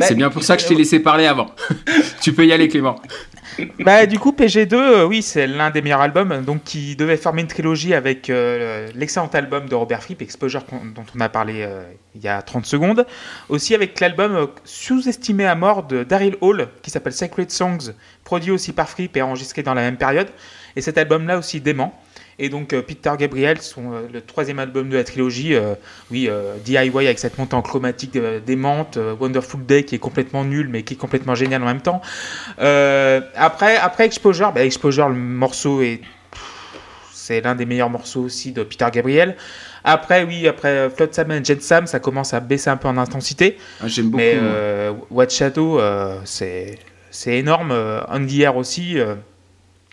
c'est 0.00 0.14
bien 0.14 0.30
pour 0.30 0.42
ça 0.42 0.56
que 0.56 0.62
je 0.62 0.68
t'ai 0.68 0.74
laissé 0.74 0.98
parler 1.00 1.26
avant. 1.26 1.50
tu 2.22 2.32
peux 2.32 2.46
y 2.46 2.52
aller, 2.52 2.68
Clément. 2.68 2.96
Bah, 3.80 4.06
du 4.06 4.18
coup, 4.18 4.32
PG2, 4.32 4.74
euh, 4.74 5.04
oui, 5.04 5.22
c'est 5.22 5.46
l'un 5.46 5.70
des 5.70 5.82
meilleurs 5.82 6.00
albums, 6.00 6.42
donc 6.44 6.64
qui 6.64 6.96
devait 6.96 7.16
former 7.16 7.42
une 7.42 7.48
trilogie 7.48 7.94
avec 7.94 8.30
euh, 8.30 8.88
l'excellent 8.94 9.28
album 9.32 9.68
de 9.68 9.74
Robert 9.74 10.02
Fripp, 10.02 10.22
Exposure, 10.22 10.64
dont 10.94 11.04
on 11.14 11.20
a 11.20 11.28
parlé 11.28 11.62
euh, 11.62 11.84
il 12.14 12.22
y 12.22 12.28
a 12.28 12.42
30 12.42 12.66
secondes. 12.66 13.06
Aussi 13.48 13.74
avec 13.74 13.98
l'album 14.00 14.48
sous-estimé 14.64 15.46
à 15.46 15.54
mort 15.54 15.84
de 15.84 16.04
Daryl 16.04 16.36
Hall, 16.40 16.68
qui 16.82 16.90
s'appelle 16.90 17.12
Sacred 17.12 17.50
Songs, 17.50 17.92
produit 18.24 18.50
aussi 18.50 18.72
par 18.72 18.88
Fripp 18.88 19.16
et 19.16 19.22
enregistré 19.22 19.62
dans 19.62 19.74
la 19.74 19.82
même 19.82 19.96
période. 19.96 20.28
Et 20.76 20.80
cet 20.80 20.96
album-là 20.98 21.38
aussi 21.38 21.60
dément. 21.60 21.98
Et 22.42 22.48
donc 22.48 22.72
euh, 22.72 22.82
Peter 22.82 23.12
Gabriel, 23.16 23.62
son, 23.62 23.92
euh, 23.92 24.00
le 24.12 24.20
troisième 24.20 24.58
album 24.58 24.88
de 24.88 24.96
la 24.96 25.04
trilogie, 25.04 25.54
euh, 25.54 25.74
oui, 26.10 26.28
DIY 26.64 26.90
avec 26.96 27.20
cette 27.20 27.38
montée 27.38 27.54
en 27.54 27.62
chromatique 27.62 28.18
démente, 28.44 28.98
Wonderful 29.20 29.64
Day 29.64 29.84
qui 29.84 29.94
est 29.94 30.00
complètement 30.00 30.44
nul 30.44 30.68
mais 30.68 30.82
qui 30.82 30.94
est 30.94 30.96
complètement 30.96 31.36
génial 31.36 31.62
en 31.62 31.66
même 31.66 31.80
temps. 31.80 32.02
Après, 32.58 33.76
après 33.76 34.06
Exposure, 34.06 34.52
bah, 34.52 34.64
Exposure, 34.64 35.08
le 35.08 35.14
morceau 35.14 35.82
est. 35.82 36.00
C'est 37.12 37.40
l'un 37.40 37.54
des 37.54 37.64
meilleurs 37.64 37.90
morceaux 37.90 38.22
aussi 38.22 38.50
de 38.50 38.64
Peter 38.64 38.86
Gabriel. 38.92 39.36
Après, 39.84 40.24
oui, 40.24 40.48
après 40.48 40.90
Flotsam 40.90 41.30
and 41.30 41.44
Jetsam, 41.44 41.86
ça 41.86 42.00
commence 42.00 42.34
à 42.34 42.40
baisser 42.40 42.70
un 42.70 42.76
peu 42.76 42.88
en 42.88 42.98
intensité. 42.98 43.56
Ah, 43.80 43.86
J'aime 43.86 44.06
beaucoup. 44.06 44.16
mais 44.16 44.34
euh, 44.34 44.92
What 45.10 45.28
Shadow, 45.28 45.78
euh, 45.78 46.18
c'est 46.24 46.76
énorme. 47.26 47.72
Andy 48.08 48.42
Air 48.42 48.56
aussi. 48.56 48.98
euh, 48.98 49.14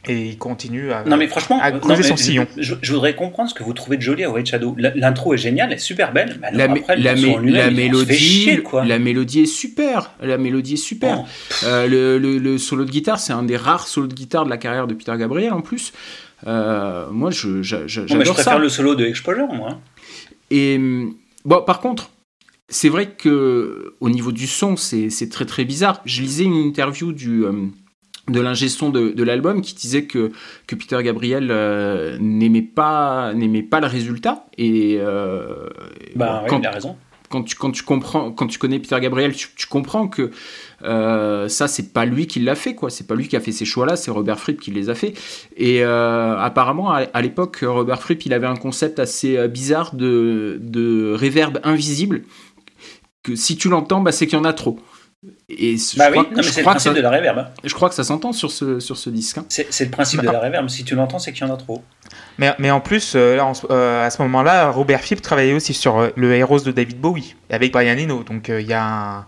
et 0.08 0.28
il 0.28 0.38
continue 0.38 0.92
à. 0.94 1.04
Non 1.04 1.18
mais 1.18 1.28
franchement, 1.28 1.60
à 1.62 1.72
non, 1.72 1.80
creuser 1.80 2.04
mais 2.04 2.08
son 2.10 2.16
je- 2.16 2.24
sillon. 2.24 2.48
Je, 2.58 2.76
je 2.82 2.94
voudrais 2.94 3.16
comprendre 3.16 3.50
ce 3.50 3.54
que 3.54 3.64
vous 3.64 3.74
trouvez 3.74 3.98
de 3.98 4.02
joli 4.02 4.24
à 4.24 4.32
White 4.32 4.48
Shadow. 4.48 4.76
L'intro 4.78 5.34
est 5.34 5.38
géniale, 5.38 5.70
elle 5.72 5.76
est 5.76 5.80
super 5.80 6.14
belle. 6.14 6.38
Mais 6.42 6.52
la, 6.54 6.64
après, 6.66 6.96
la, 6.96 7.16
mé- 7.16 7.72
mélodie, 7.74 8.14
chier, 8.16 8.62
quoi. 8.64 8.86
la 8.86 8.98
mélodie 9.00 9.42
est 9.42 9.46
super. 9.46 10.12
La 10.22 10.38
mélodie 10.38 10.76
est 10.76 10.78
super. 10.78 11.24
Oh. 11.24 11.26
Euh, 11.66 11.88
le, 11.88 12.18
le- 12.18 12.38
le 12.38 12.58
solo 12.58 12.86
de 12.86 12.92
guitare, 12.92 13.20
c'est 13.20 13.34
un 13.34 13.44
des 13.44 13.58
rares 13.58 13.88
solos 13.88 14.08
de 14.08 14.14
guitare 14.14 14.46
de 14.46 14.50
la 14.50 14.58
carrière 14.58 14.88
de 14.88 14.94
Peter 14.94 15.14
Gabriel 15.18 15.52
en 15.54 15.62
plus. 15.62 15.92
Euh, 16.48 17.08
moi, 17.12 17.32
je, 17.32 17.62
j'a- 17.62 17.86
j'a- 17.88 18.02
Non, 18.02 18.06
mais 18.06 18.14
je 18.14 18.18
j'adore 18.20 18.34
préfère 18.36 18.54
ça. 18.54 18.60
le 18.60 18.70
solo 18.70 18.96
de 18.96 19.06
Exposure, 19.06 19.48
moi. 19.54 19.80
Et 20.52 20.78
hum, 20.78 21.14
bon, 21.46 21.62
par 21.64 21.82
contre, 21.82 22.12
c'est 22.70 22.90
vrai 22.90 23.08
que 23.10 23.96
au 24.00 24.10
niveau 24.10 24.32
du 24.32 24.48
son, 24.48 24.78
c'est 24.78 25.10
c'est 25.10 25.28
très 25.30 25.46
très 25.46 25.66
bizarre. 25.66 26.02
Je 26.06 26.22
lisais 26.22 26.44
une 26.46 26.56
interview 26.56 27.12
du 27.12 27.44
hum, 27.44 27.72
de 28.30 28.40
l'ingé 28.42 28.70
son 28.70 28.90
de, 28.90 29.10
de 29.10 29.24
l'album 29.24 29.62
qui 29.62 29.76
disait 29.76 30.06
que, 30.06 30.32
que 30.68 30.76
Peter 30.76 31.02
Gabriel 31.04 31.50
euh, 31.52 32.18
n'aimait 32.20 32.62
pas 32.62 33.34
n'aimait 33.34 33.64
pas 33.64 33.80
le 33.80 33.88
résultat. 33.88 34.46
Et 34.58 34.98
euh, 35.00 35.68
Bah, 36.16 36.44
quand, 36.48 36.58
oui, 36.58 36.62
il 36.64 36.68
a 36.68 36.72
raison. 36.72 36.96
quand 37.30 37.44
tu 37.44 37.56
quand 37.56 37.72
tu 37.72 37.84
comprends 37.84 38.32
quand 38.32 38.48
tu 38.48 38.60
connais 38.60 38.80
Peter 38.80 39.00
Gabriel 39.00 39.34
tu, 39.36 39.50
tu 39.56 39.68
comprends 39.68 40.08
que 40.08 40.32
euh, 40.84 41.48
ça 41.48 41.68
c'est 41.68 41.94
pas 41.94 42.06
lui 42.06 42.28
qui 42.28 42.40
l'a 42.40 42.56
fait 42.56 42.76
quoi. 42.76 42.90
C'est 42.90 43.08
pas 43.08 43.16
lui 43.16 43.28
qui 43.28 43.36
a 43.36 43.40
fait 43.40 43.52
ces 43.52 43.66
choix 43.66 43.86
là 43.86 43.96
c'est 43.96 44.12
Robert 44.12 44.40
Fripp 44.40 44.60
qui 44.60 44.72
les 44.72 44.90
a 44.90 44.96
fait. 44.96 45.14
Et 45.58 45.84
euh, 45.84 46.38
apparemment 46.38 46.92
à, 46.92 47.22
l'époque 47.22 47.60
Robert 47.64 48.02
Fripp 48.02 48.26
il 48.26 48.34
avait 48.34 48.48
un 48.48 48.56
concept 48.56 49.00
assez 49.00 49.48
bizarre 49.48 49.96
de 49.96 50.58
de 50.62 51.14
réverb 51.14 51.60
invisible. 51.64 52.24
Que 53.24 53.36
si 53.36 53.58
tu 53.58 53.70
l'entends 53.70 54.02
bah, 54.02 54.12
c'est 54.12 54.28
qu'il 54.28 54.38
y 54.38 54.42
en 54.42 54.46
a 54.46 54.54
trop 54.54 54.80
Et 55.50 55.76
bah 55.98 56.10
oui, 56.12 56.20
c'est 56.44 56.62
le 56.62 56.64
principe 56.64 56.94
de 56.94 57.02
la 57.02 57.10
reverb. 57.10 57.40
Hein. 57.40 57.50
Je 57.66 57.74
crois 57.74 57.90
que 57.90 57.96
ça 57.96 58.06
s'entend 58.06 58.32
sur 58.32 58.52
ce, 58.52 58.80
sur 58.80 58.96
ce 58.96 59.10
disque. 59.10 59.38
Hein. 59.38 59.46
C'est 59.50 59.84
le 59.84 59.92
principe 59.92 60.22
de 60.22 60.30
la 60.30 60.40
reverb. 60.40 60.70
Si 60.70 60.86
tu 60.86 60.96
l'entends, 60.96 61.20
c'est 61.20 61.34
qu'il 61.34 61.46
y 61.46 61.50
en 61.50 61.54
a 61.54 61.58
trop. 61.58 61.84
Mais, 62.38 62.56
mais 62.58 62.72
en 62.72 62.80
plus, 62.80 63.14
euh, 63.16 63.38
euh, 63.70 64.06
à 64.06 64.10
ce 64.10 64.22
moment-là, 64.22 64.70
Robert 64.70 65.02
Phipp 65.02 65.22
travaillait 65.22 65.54
aussi 65.54 65.74
sur 65.74 65.98
euh, 65.98 66.10
le 66.16 66.34
Heroes 66.36 66.62
de 66.62 66.72
David 66.72 67.00
Bowie 67.00 67.36
avec 67.50 67.74
Brian 67.74 67.98
Eno. 67.98 68.24
Donc 68.24 68.48
il 68.48 68.66
y 68.66 68.74
a 68.74 68.84
un 68.84 69.26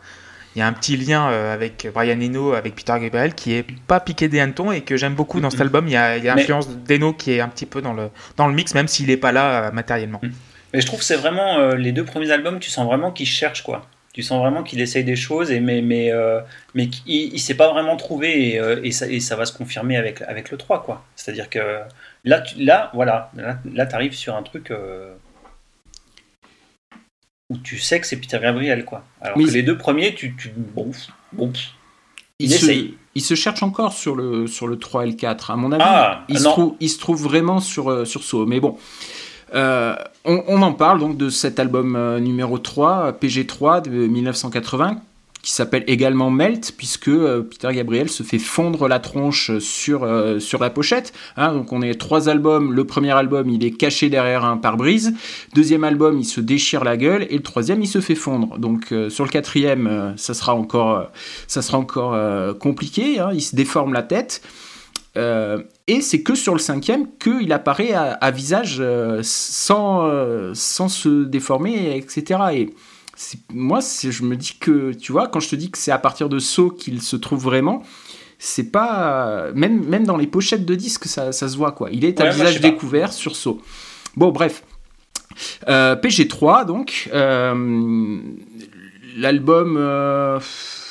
il 0.55 0.60
y 0.60 0.62
a 0.62 0.67
un 0.67 0.74
petit 0.74 0.98
lien 0.98 1.27
avec 1.27 1.88
Brian 1.93 2.19
Eno, 2.19 2.51
avec 2.51 2.75
Peter 2.75 2.93
Gabriel, 3.00 3.33
qui 3.33 3.53
est 3.53 3.65
pas 3.88 4.01
piqué 4.01 4.27
des 4.27 4.41
hannetons 4.41 4.74
et 4.74 4.81
que 4.81 4.98
j'aime 4.98 5.13
beaucoup 5.13 5.39
dans 5.39 5.50
cet 5.50 5.62
album. 5.62 5.88
Il 5.88 5.93
y 5.93 5.95
a, 5.95 6.17
l'influence 6.17 6.67
d'Eno 6.69 7.13
qui 7.13 7.31
est 7.31 7.39
un 7.39 7.48
petit 7.48 7.65
peu 7.65 7.81
dans 7.81 7.93
le, 7.93 8.10
dans 8.36 8.48
le 8.48 8.53
mix, 8.53 8.74
même 8.75 8.89
s'il 8.89 9.07
n'est 9.07 9.15
pas 9.15 9.31
là 9.31 9.71
matériellement. 9.71 10.19
Mm. 10.21 10.29
Mais 10.74 10.81
je 10.81 10.86
trouve 10.86 11.00
que 11.00 11.05
c'est 11.05 11.15
vraiment 11.15 11.69
les 11.69 11.93
deux 11.93 12.03
premiers 12.03 12.31
albums, 12.31 12.60
tu 12.60 12.69
sens 12.69 12.86
vraiment 12.86 13.12
qu'ils 13.12 13.27
cherchent 13.27 13.63
quoi. 13.63 13.88
Tu 14.13 14.23
sens 14.23 14.41
vraiment 14.41 14.61
qu'il 14.63 14.81
essaye 14.81 15.05
des 15.05 15.15
choses, 15.15 15.51
et 15.51 15.61
mais, 15.61 15.81
mais, 15.81 16.11
euh, 16.11 16.41
mais 16.73 16.89
il 17.07 17.33
ne 17.33 17.37
s'est 17.37 17.55
pas 17.55 17.71
vraiment 17.71 17.95
trouvé, 17.95 18.53
et, 18.53 18.59
euh, 18.59 18.81
et, 18.83 18.91
ça, 18.91 19.07
et, 19.07 19.21
ça, 19.21 19.37
va 19.37 19.45
se 19.45 19.53
confirmer 19.53 19.95
avec, 19.95 20.21
avec 20.23 20.51
le 20.51 20.57
3. 20.57 20.83
quoi. 20.83 21.05
C'est-à-dire 21.15 21.49
que 21.49 21.79
là, 22.25 22.41
tu, 22.41 22.61
là, 22.61 22.91
voilà, 22.93 23.31
là, 23.73 23.85
tu 23.85 23.95
arrives 23.95 24.13
sur 24.13 24.35
un 24.35 24.43
truc 24.43 24.69
euh, 24.71 25.13
où 27.49 27.57
tu 27.57 27.79
sais 27.79 28.01
que 28.01 28.07
c'est 28.07 28.17
Peter 28.17 28.39
Gabriel. 28.41 28.83
Quoi. 28.83 29.05
Alors 29.21 29.37
que 29.37 29.43
les 29.43 29.63
deux 29.63 29.77
premiers, 29.77 30.13
tu, 30.13 30.35
tu 30.35 30.51
bon, 30.55 30.91
bon, 31.31 31.53
il, 32.39 32.51
essaye. 32.51 32.97
il 33.15 33.21
se 33.21 33.35
cherche 33.35 33.63
encore 33.63 33.93
sur 33.93 34.15
le, 34.15 34.45
sur 34.47 34.67
le 34.67 34.77
3 34.77 35.05
et 35.05 35.11
le 35.11 35.15
4. 35.15 35.51
À 35.51 35.55
mon 35.55 35.71
avis, 35.71 35.83
ah, 35.85 36.25
il, 36.27 36.37
se 36.37 36.43
trouve, 36.43 36.75
il 36.81 36.89
se 36.89 36.99
trouve 36.99 37.23
vraiment 37.23 37.61
sur, 37.61 38.05
sur 38.05 38.23
So. 38.23 38.45
Mais 38.45 38.59
bon. 38.59 38.77
Euh, 39.53 39.96
on, 40.24 40.62
en 40.62 40.74
parle 40.74 41.00
donc 41.00 41.17
de 41.17 41.29
cet 41.29 41.60
album 41.60 41.96
euh, 41.96 42.20
numéro 42.20 42.58
3, 42.58 43.17
PG3 43.20 43.81
de 43.84 44.08
1980, 44.08 45.01
qui 45.41 45.51
s'appelle 45.51 45.84
également 45.88 46.29
Melt, 46.29 46.74
puisque 46.77 47.10
euh, 47.10 47.41
Peter 47.41 47.67
Gabriel 47.74 48.10
se 48.10 48.24
fait 48.24 48.39
fondre 48.39 48.88
la 48.88 49.00
tronche 49.00 49.58
sur, 49.60 50.08
sur 50.39 50.60
la 50.60 50.70
pochette. 50.70 51.12
Hein. 51.36 51.53
donc 51.53 51.74
on 51.74 51.81
est 51.81 51.96
trois 51.96 52.29
albums. 52.29 52.72
Le 52.72 52.86
premier 52.86 53.12
album, 53.12 53.50
il 53.50 53.65
est 53.65 53.72
caché 53.72 54.10
derrière 54.10 54.46
un 54.46 54.58
pare-brise. 54.58 55.13
Deuxième 55.53 55.84
album, 55.84 56.20
il 56.20 56.25
se 56.25 56.39
déchire 56.39 56.84
la 56.84 56.96
gueule. 56.96 57.27
Et 57.29 57.36
le 57.36 57.43
troisième, 57.43 57.81
il 57.81 57.88
se 57.88 58.00
fait 58.00 58.15
fondre. 58.15 58.58
Donc 58.58 58.93
sur 59.10 59.25
le 59.25 59.29
quatrième, 59.29 60.13
ça 60.15 60.34
sera 60.34 60.53
encore, 60.53 61.10
ça 61.48 61.62
sera 61.62 61.77
encore 61.77 62.58
compliqué. 62.60 63.20
Hein. 63.20 63.31
il 63.34 63.41
se 63.41 63.55
déforme 63.55 63.91
la 63.93 64.03
tête. 64.03 64.41
Et 65.88 66.01
c'est 66.01 66.21
que 66.21 66.35
sur 66.35 66.53
le 66.53 66.59
cinquième 66.59 67.07
qu'il 67.17 67.51
apparaît 67.51 67.93
à, 67.93 68.31
visage 68.31 68.77
euh, 68.79 69.21
sans, 69.23 70.05
euh, 70.05 70.51
sans 70.53 70.88
se 70.89 71.23
déformer, 71.23 71.97
etc. 71.97 72.39
Et 72.53 72.69
moi, 73.53 73.79
je 73.81 74.23
me 74.23 74.35
dis 74.35 74.57
que, 74.59 74.93
tu 74.93 75.11
vois, 75.11 75.27
quand 75.27 75.39
je 75.39 75.50
te 75.50 75.55
dis 75.55 75.71
que 75.71 75.77
c'est 75.77 75.91
à 75.91 75.97
partir 75.97 76.29
de 76.29 76.39
Saut 76.39 76.69
qu'il 76.69 77.01
se 77.01 77.15
trouve 77.15 77.43
vraiment, 77.43 77.83
c'est 78.39 78.71
pas. 78.71 79.51
Même, 79.53 79.83
même 79.85 80.05
dans 80.05 80.17
les 80.17 80.27
pochettes 80.27 80.65
de 80.65 80.75
disques, 80.75 81.05
ça, 81.05 81.31
ça 81.31 81.47
se 81.47 81.57
voit, 81.57 81.71
quoi. 81.71 81.89
Il 81.91 82.05
est 82.05 82.21
à 82.21 82.29
visage 82.29 82.61
découvert 82.61 83.11
sur 83.11 83.35
Saut. 83.35 83.61
Bon, 84.15 84.31
bref. 84.31 84.63
PG3, 85.67 86.65
donc. 86.65 87.09
L'album 89.17 89.77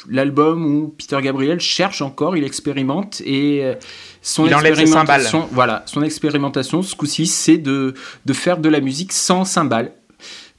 l'album 0.09 0.67
où 0.67 0.89
Peter 0.89 1.19
Gabriel 1.23 1.61
cherche 1.61 2.03
encore, 2.03 2.37
il 2.37 2.45
expérimente 2.45 3.21
et 3.23 3.77
son 4.23 4.47
expérimentation, 4.47 5.49
voilà, 5.53 5.83
son 5.87 6.03
expérimentation 6.03 6.83
ce 6.83 6.95
coup-ci, 6.95 7.27
c'est 7.27 7.59
de, 7.59 7.95
de 8.27 8.33
faire 8.33 8.59
de 8.59 8.69
la 8.69 8.81
musique 8.81 9.13
sans 9.13 9.45
cymbales. 9.45 9.93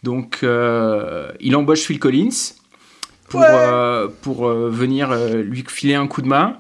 Donc, 0.03 0.39
euh, 0.43 1.31
il 1.39 1.55
embauche 1.55 1.81
Phil 1.81 1.99
Collins 1.99 2.53
pour, 3.29 3.43
euh, 3.43 4.07
pour 4.21 4.47
euh, 4.47 4.69
venir 4.69 5.13
lui 5.43 5.63
filer 5.67 5.95
un 5.95 6.07
coup 6.07 6.21
de 6.21 6.27
main. 6.27 6.57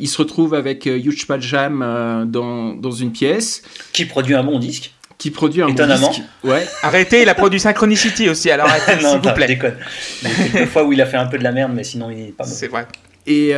il 0.00 0.08
se 0.08 0.18
retrouve 0.18 0.54
avec 0.54 0.86
Huge 0.86 1.26
Jam 1.40 2.26
dans, 2.28 2.74
dans 2.74 2.90
une 2.90 3.12
pièce. 3.12 3.62
Qui 3.92 4.04
produit 4.04 4.34
un 4.34 4.44
bon 4.44 4.58
disque 4.58 4.92
qui 5.18 5.30
produit 5.30 5.60
un 5.60 5.68
Étonnamment. 5.68 6.06
Bon 6.06 6.12
disque. 6.14 6.24
Ouais. 6.44 6.66
Arrêtez, 6.82 7.20
il 7.20 7.28
a 7.28 7.34
produit 7.34 7.60
Synchronicity 7.60 8.30
aussi, 8.30 8.50
alors 8.50 8.70
s'il 8.98 9.06
vous 9.06 9.34
plaît. 9.34 9.48
déconne. 9.48 9.76
Il 10.22 10.28
y 10.28 10.32
a 10.32 10.48
quelques 10.48 10.68
fois 10.70 10.82
où 10.82 10.94
il 10.94 11.00
a 11.02 11.04
fait 11.04 11.18
un 11.18 11.26
peu 11.26 11.36
de 11.36 11.44
la 11.44 11.52
merde, 11.52 11.72
mais 11.74 11.84
sinon 11.84 12.10
il 12.10 12.20
est 12.20 12.34
pas 12.34 12.44
bon. 12.44 12.50
C'est 12.50 12.68
vrai. 12.68 12.86
Et, 13.26 13.50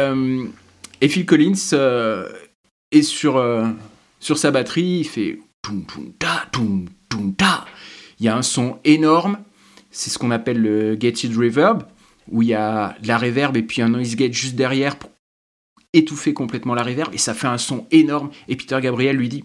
et 1.00 1.08
Phil 1.08 1.24
Collins 1.24 1.54
et 2.92 3.02
sur, 3.02 3.38
euh, 3.38 3.66
sur 4.20 4.38
sa 4.38 4.50
batterie, 4.50 5.00
il 5.00 5.04
fait. 5.04 5.40
Il 8.18 8.26
y 8.26 8.28
a 8.28 8.36
un 8.36 8.42
son 8.42 8.78
énorme. 8.84 9.38
C'est 9.90 10.10
ce 10.10 10.18
qu'on 10.18 10.30
appelle 10.30 10.60
le 10.60 10.94
gated 10.94 11.36
reverb, 11.36 11.84
où 12.30 12.42
il 12.42 12.48
y 12.48 12.54
a 12.54 12.96
la 13.04 13.18
reverb 13.18 13.56
et 13.56 13.62
puis 13.62 13.82
un 13.82 13.88
noise 13.88 14.16
gate 14.16 14.32
juste 14.32 14.54
derrière 14.54 14.96
pour 14.96 15.10
étouffer 15.92 16.32
complètement 16.32 16.74
la 16.74 16.82
reverb. 16.82 17.12
Et 17.14 17.18
ça 17.18 17.34
fait 17.34 17.46
un 17.46 17.58
son 17.58 17.86
énorme. 17.90 18.30
Et 18.48 18.56
Peter 18.56 18.78
Gabriel 18.80 19.16
lui 19.16 19.28
dit 19.28 19.44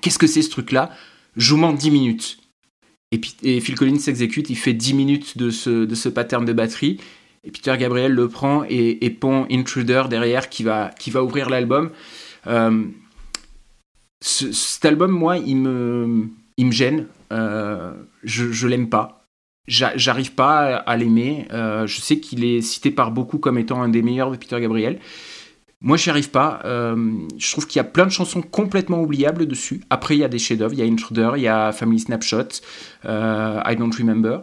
Qu'est-ce 0.00 0.18
que 0.18 0.26
c'est 0.26 0.42
ce 0.42 0.50
truc-là? 0.50 0.90
Vous 1.36 1.72
10 1.72 1.90
minutes. 1.90 2.38
Et, 3.10 3.20
et, 3.42 3.60
Phil 3.60 3.74
Collins 3.74 3.98
s'exécute, 3.98 4.50
il 4.50 4.56
fait 4.56 4.74
10 4.74 4.94
minutes 4.94 5.38
de 5.38 5.50
ce, 5.50 5.84
de 5.84 5.94
ce 5.94 6.08
pattern 6.08 6.44
de 6.44 6.52
batterie. 6.52 6.98
Et 7.44 7.50
Peter 7.50 7.74
Gabriel 7.78 8.12
le 8.12 8.28
prend 8.28 8.64
et, 8.68 9.04
et 9.04 9.10
pond 9.10 9.46
Intruder 9.50 10.04
derrière 10.10 10.48
qui 10.48 10.62
va, 10.62 10.90
qui 10.98 11.10
va 11.10 11.22
ouvrir 11.22 11.48
l'album. 11.48 11.90
Euh, 12.46 12.84
cet 14.20 14.84
album, 14.84 15.10
moi, 15.10 15.38
il 15.38 15.56
me, 15.56 16.28
il 16.56 16.66
me 16.66 16.72
gêne. 16.72 17.06
Euh, 17.32 17.92
je, 18.22 18.52
je 18.52 18.66
l'aime 18.66 18.88
pas. 18.88 19.26
J'arrive 19.66 20.32
pas 20.32 20.76
à, 20.76 20.96
l'aimer. 20.96 21.46
Euh, 21.52 21.86
je 21.86 22.00
sais 22.00 22.20
qu'il 22.20 22.42
est 22.44 22.62
cité 22.62 22.90
par 22.90 23.10
beaucoup 23.10 23.38
comme 23.38 23.58
étant 23.58 23.82
un 23.82 23.90
des 23.90 24.00
meilleurs 24.00 24.30
de 24.30 24.36
Peter 24.36 24.58
Gabriel. 24.60 24.98
Moi, 25.80 25.96
j'y 25.96 26.10
arrive 26.10 26.30
pas. 26.30 26.60
je 26.64 27.52
trouve 27.52 27.66
qu'il 27.66 27.78
y 27.78 27.80
a 27.80 27.84
plein 27.84 28.06
de 28.06 28.10
chansons 28.10 28.42
complètement 28.42 29.02
oubliables 29.02 29.46
dessus. 29.46 29.82
Après, 29.90 30.16
il 30.16 30.20
y 30.20 30.24
a 30.24 30.28
des 30.28 30.38
chefs-d'œuvre. 30.38 30.72
Il 30.72 30.80
y 30.80 30.82
a 30.82 30.86
Intruder, 30.86 31.32
il 31.36 31.42
y 31.42 31.48
a 31.48 31.70
Family 31.72 32.00
Snapshot, 32.00 32.48
I 33.04 33.76
Don't 33.78 33.92
Remember. 33.96 34.42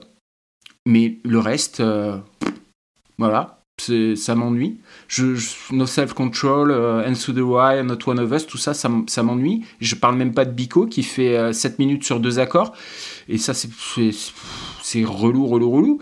Mais 0.86 1.18
le 1.26 1.40
reste, 1.40 1.84
voilà 3.18 3.55
ça 3.82 4.36
m'ennuie. 4.36 4.80
No 5.72 5.86
Self-Control, 5.86 6.72
uh, 6.72 7.10
Answer 7.10 7.34
the 7.34 7.40
Why, 7.40 7.84
Not 7.84 8.00
One 8.08 8.20
of 8.20 8.32
Us, 8.32 8.48
tout 8.48 8.58
ça, 8.58 8.74
ça, 8.74 9.24
m'ennuie. 9.24 9.66
Je 9.80 9.96
parle 9.96 10.16
même 10.16 10.34
pas 10.34 10.46
de 10.46 10.52
Bico 10.52 10.88
qui 10.88 11.04
fait 11.04 11.54
7 11.54 11.72
euh, 11.72 11.76
minutes 11.80 12.04
sur 12.04 12.20
deux 12.20 12.40
accords. 12.40 12.74
Et 13.28 13.38
ça, 13.38 13.54
c'est 13.54 15.04
relou, 15.04 15.48
relou, 15.48 15.72
relou. 15.72 16.02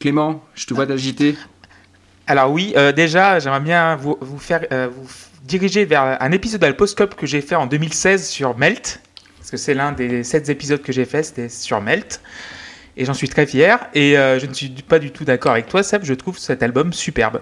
Clément, 0.00 0.42
je 0.54 0.66
te 0.66 0.74
vois 0.74 0.86
d'agiter. 0.86 1.36
Alors 2.26 2.50
oui, 2.50 2.72
euh, 2.76 2.92
déjà, 2.92 3.38
j'aimerais 3.38 3.60
bien 3.60 3.96
vous, 3.96 4.16
vous 4.20 4.38
faire 4.38 4.66
euh, 4.72 4.88
vous 4.90 5.06
diriger 5.42 5.84
vers 5.84 6.22
un 6.22 6.32
épisode 6.32 6.62
de 6.62 7.14
que 7.14 7.26
j'ai 7.26 7.42
fait 7.42 7.54
en 7.54 7.66
2016 7.66 8.28
sur 8.28 8.56
Melt. 8.56 9.00
Parce 9.38 9.50
que 9.50 9.56
c'est 9.58 9.74
l'un 9.74 9.92
des 9.92 10.24
7 10.24 10.48
épisodes 10.48 10.80
que 10.80 10.92
j'ai 10.92 11.04
fait, 11.04 11.22
c'était 11.22 11.50
sur 11.50 11.82
Melt 11.82 12.22
et 12.96 13.04
j'en 13.04 13.14
suis 13.14 13.28
très 13.28 13.46
fier. 13.46 13.78
Et 13.94 14.16
euh, 14.16 14.38
je 14.38 14.46
ne 14.46 14.52
suis 14.52 14.68
pas 14.68 14.98
du 14.98 15.10
tout 15.10 15.24
d'accord 15.24 15.52
avec 15.52 15.68
toi, 15.68 15.82
Seb. 15.82 16.04
Je 16.04 16.14
trouve 16.14 16.38
cet 16.38 16.62
album 16.62 16.92
superbe. 16.92 17.40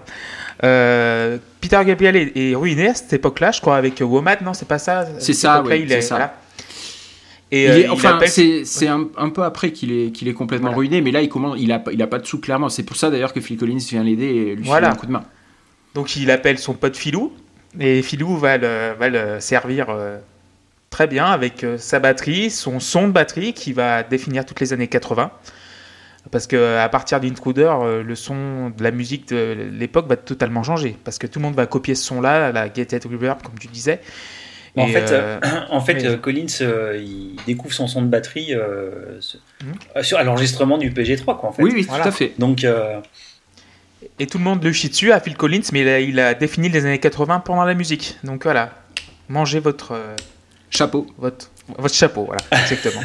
Euh, 0.63 1.37
Peter 1.61 1.79
Gabriel 1.85 2.15
est, 2.15 2.55
ruiné 2.55 2.89
à 2.89 2.93
cette 2.93 3.13
époque-là, 3.13 3.51
je 3.51 3.61
crois, 3.61 3.77
avec 3.77 4.01
Woman. 4.01 4.37
Non, 4.43 4.53
c'est 4.53 4.67
pas 4.67 4.79
ça. 4.79 5.05
C'est 5.19 5.33
ça, 5.33 5.63
oui. 5.63 5.85
C'est 5.87 6.01
ça. 6.01 6.35
Et 7.51 7.69
euh, 7.69 7.91
enfin, 7.91 8.19
c'est 8.25 8.87
un, 8.87 9.29
peu 9.29 9.43
après 9.43 9.71
qu'il 9.71 9.91
est, 9.91 10.11
qu'il 10.11 10.27
est 10.27 10.33
complètement 10.33 10.71
ruiné, 10.71 11.01
mais 11.01 11.11
là, 11.11 11.21
il 11.21 11.29
commence, 11.29 11.55
il 11.59 11.71
a, 11.71 11.83
il 11.91 12.01
a 12.01 12.07
pas 12.07 12.17
de 12.17 12.25
sous 12.25 12.39
clairement. 12.39 12.69
C'est 12.69 12.81
pour 12.81 12.95
ça 12.95 13.11
d'ailleurs 13.11 13.31
que 13.31 13.41
Phil 13.41 13.57
Collins 13.57 13.77
vient 13.77 14.03
l'aider 14.03 14.25
et 14.25 14.55
lui 14.55 14.65
voilà. 14.65 14.89
un 14.89 14.95
coup 14.95 15.05
de 15.05 15.11
main. 15.11 15.23
Donc 15.93 16.15
il 16.15 16.31
appelle 16.31 16.57
son 16.57 16.73
pote 16.73 16.97
Philou, 16.97 17.31
et 17.79 18.01
Philou 18.01 18.37
va 18.37 18.57
le, 18.57 18.93
va 18.99 19.09
le 19.09 19.39
servir 19.39 19.95
très 20.93 21.07
bien 21.07 21.25
avec 21.25 21.63
euh, 21.63 21.79
sa 21.79 21.99
batterie, 21.99 22.51
son 22.51 22.79
son 22.79 23.07
de 23.07 23.11
batterie 23.11 23.53
qui 23.53 23.73
va 23.73 24.03
définir 24.03 24.45
toutes 24.45 24.59
les 24.59 24.73
années 24.73 24.87
80. 24.87 25.31
Parce 26.29 26.45
que 26.45 26.77
à 26.77 26.87
partir 26.87 27.19
d'Intruder, 27.19 27.73
euh, 27.81 28.03
le 28.03 28.15
son 28.15 28.69
de 28.69 28.83
la 28.83 28.91
musique 28.91 29.27
de 29.29 29.69
l'époque 29.71 30.07
va 30.07 30.17
totalement 30.17 30.61
changer. 30.61 30.95
Parce 31.03 31.17
que 31.17 31.25
tout 31.25 31.39
le 31.39 31.45
monde 31.45 31.55
va 31.55 31.65
copier 31.65 31.95
ce 31.95 32.03
son-là, 32.05 32.51
la 32.51 32.69
Gated 32.69 33.05
Reverb, 33.05 33.41
comme 33.41 33.57
tu 33.59 33.67
disais. 33.67 34.01
en, 34.77 34.87
fait, 34.87 35.11
euh, 35.11 35.39
en 35.71 35.81
fait, 35.81 36.21
Collins, 36.21 36.45
il 36.95 37.37
découvre 37.47 37.73
son 37.73 37.87
son 37.87 38.03
de 38.03 38.07
batterie 38.07 38.55
hmm. 38.55 40.01
sur, 40.03 40.19
à 40.19 40.23
l'enregistrement 40.23 40.77
du 40.77 40.91
PG3, 40.91 41.25
quoi, 41.25 41.49
en 41.49 41.51
fait. 41.53 41.63
Oui, 41.63 41.71
oui, 41.73 41.85
tout 41.87 41.93
à 41.93 42.11
fait. 42.11 42.33
Donc, 42.37 42.65
Et 44.19 44.27
tout 44.27 44.37
le 44.37 44.43
monde 44.43 44.63
le 44.63 44.71
chie 44.71 44.89
dessus 44.89 45.11
à 45.11 45.19
Phil 45.19 45.35
Collins, 45.35 45.61
mais 45.73 45.81
il 45.81 45.89
a, 45.89 45.99
il 45.99 46.19
a, 46.19 46.33
défini 46.35 46.69
les 46.69 46.85
années 46.85 46.99
80 46.99 47.39
pendant 47.39 47.65
la 47.65 47.73
musique. 47.73 48.17
Donc 48.23 48.43
voilà, 48.43 48.71
mangez 49.27 49.59
votre, 49.59 49.95
Chapeau. 50.75 51.05
Votre, 51.17 51.49
votre 51.77 51.93
chapeau, 51.93 52.25
voilà, 52.25 52.41
exactement. 52.51 53.01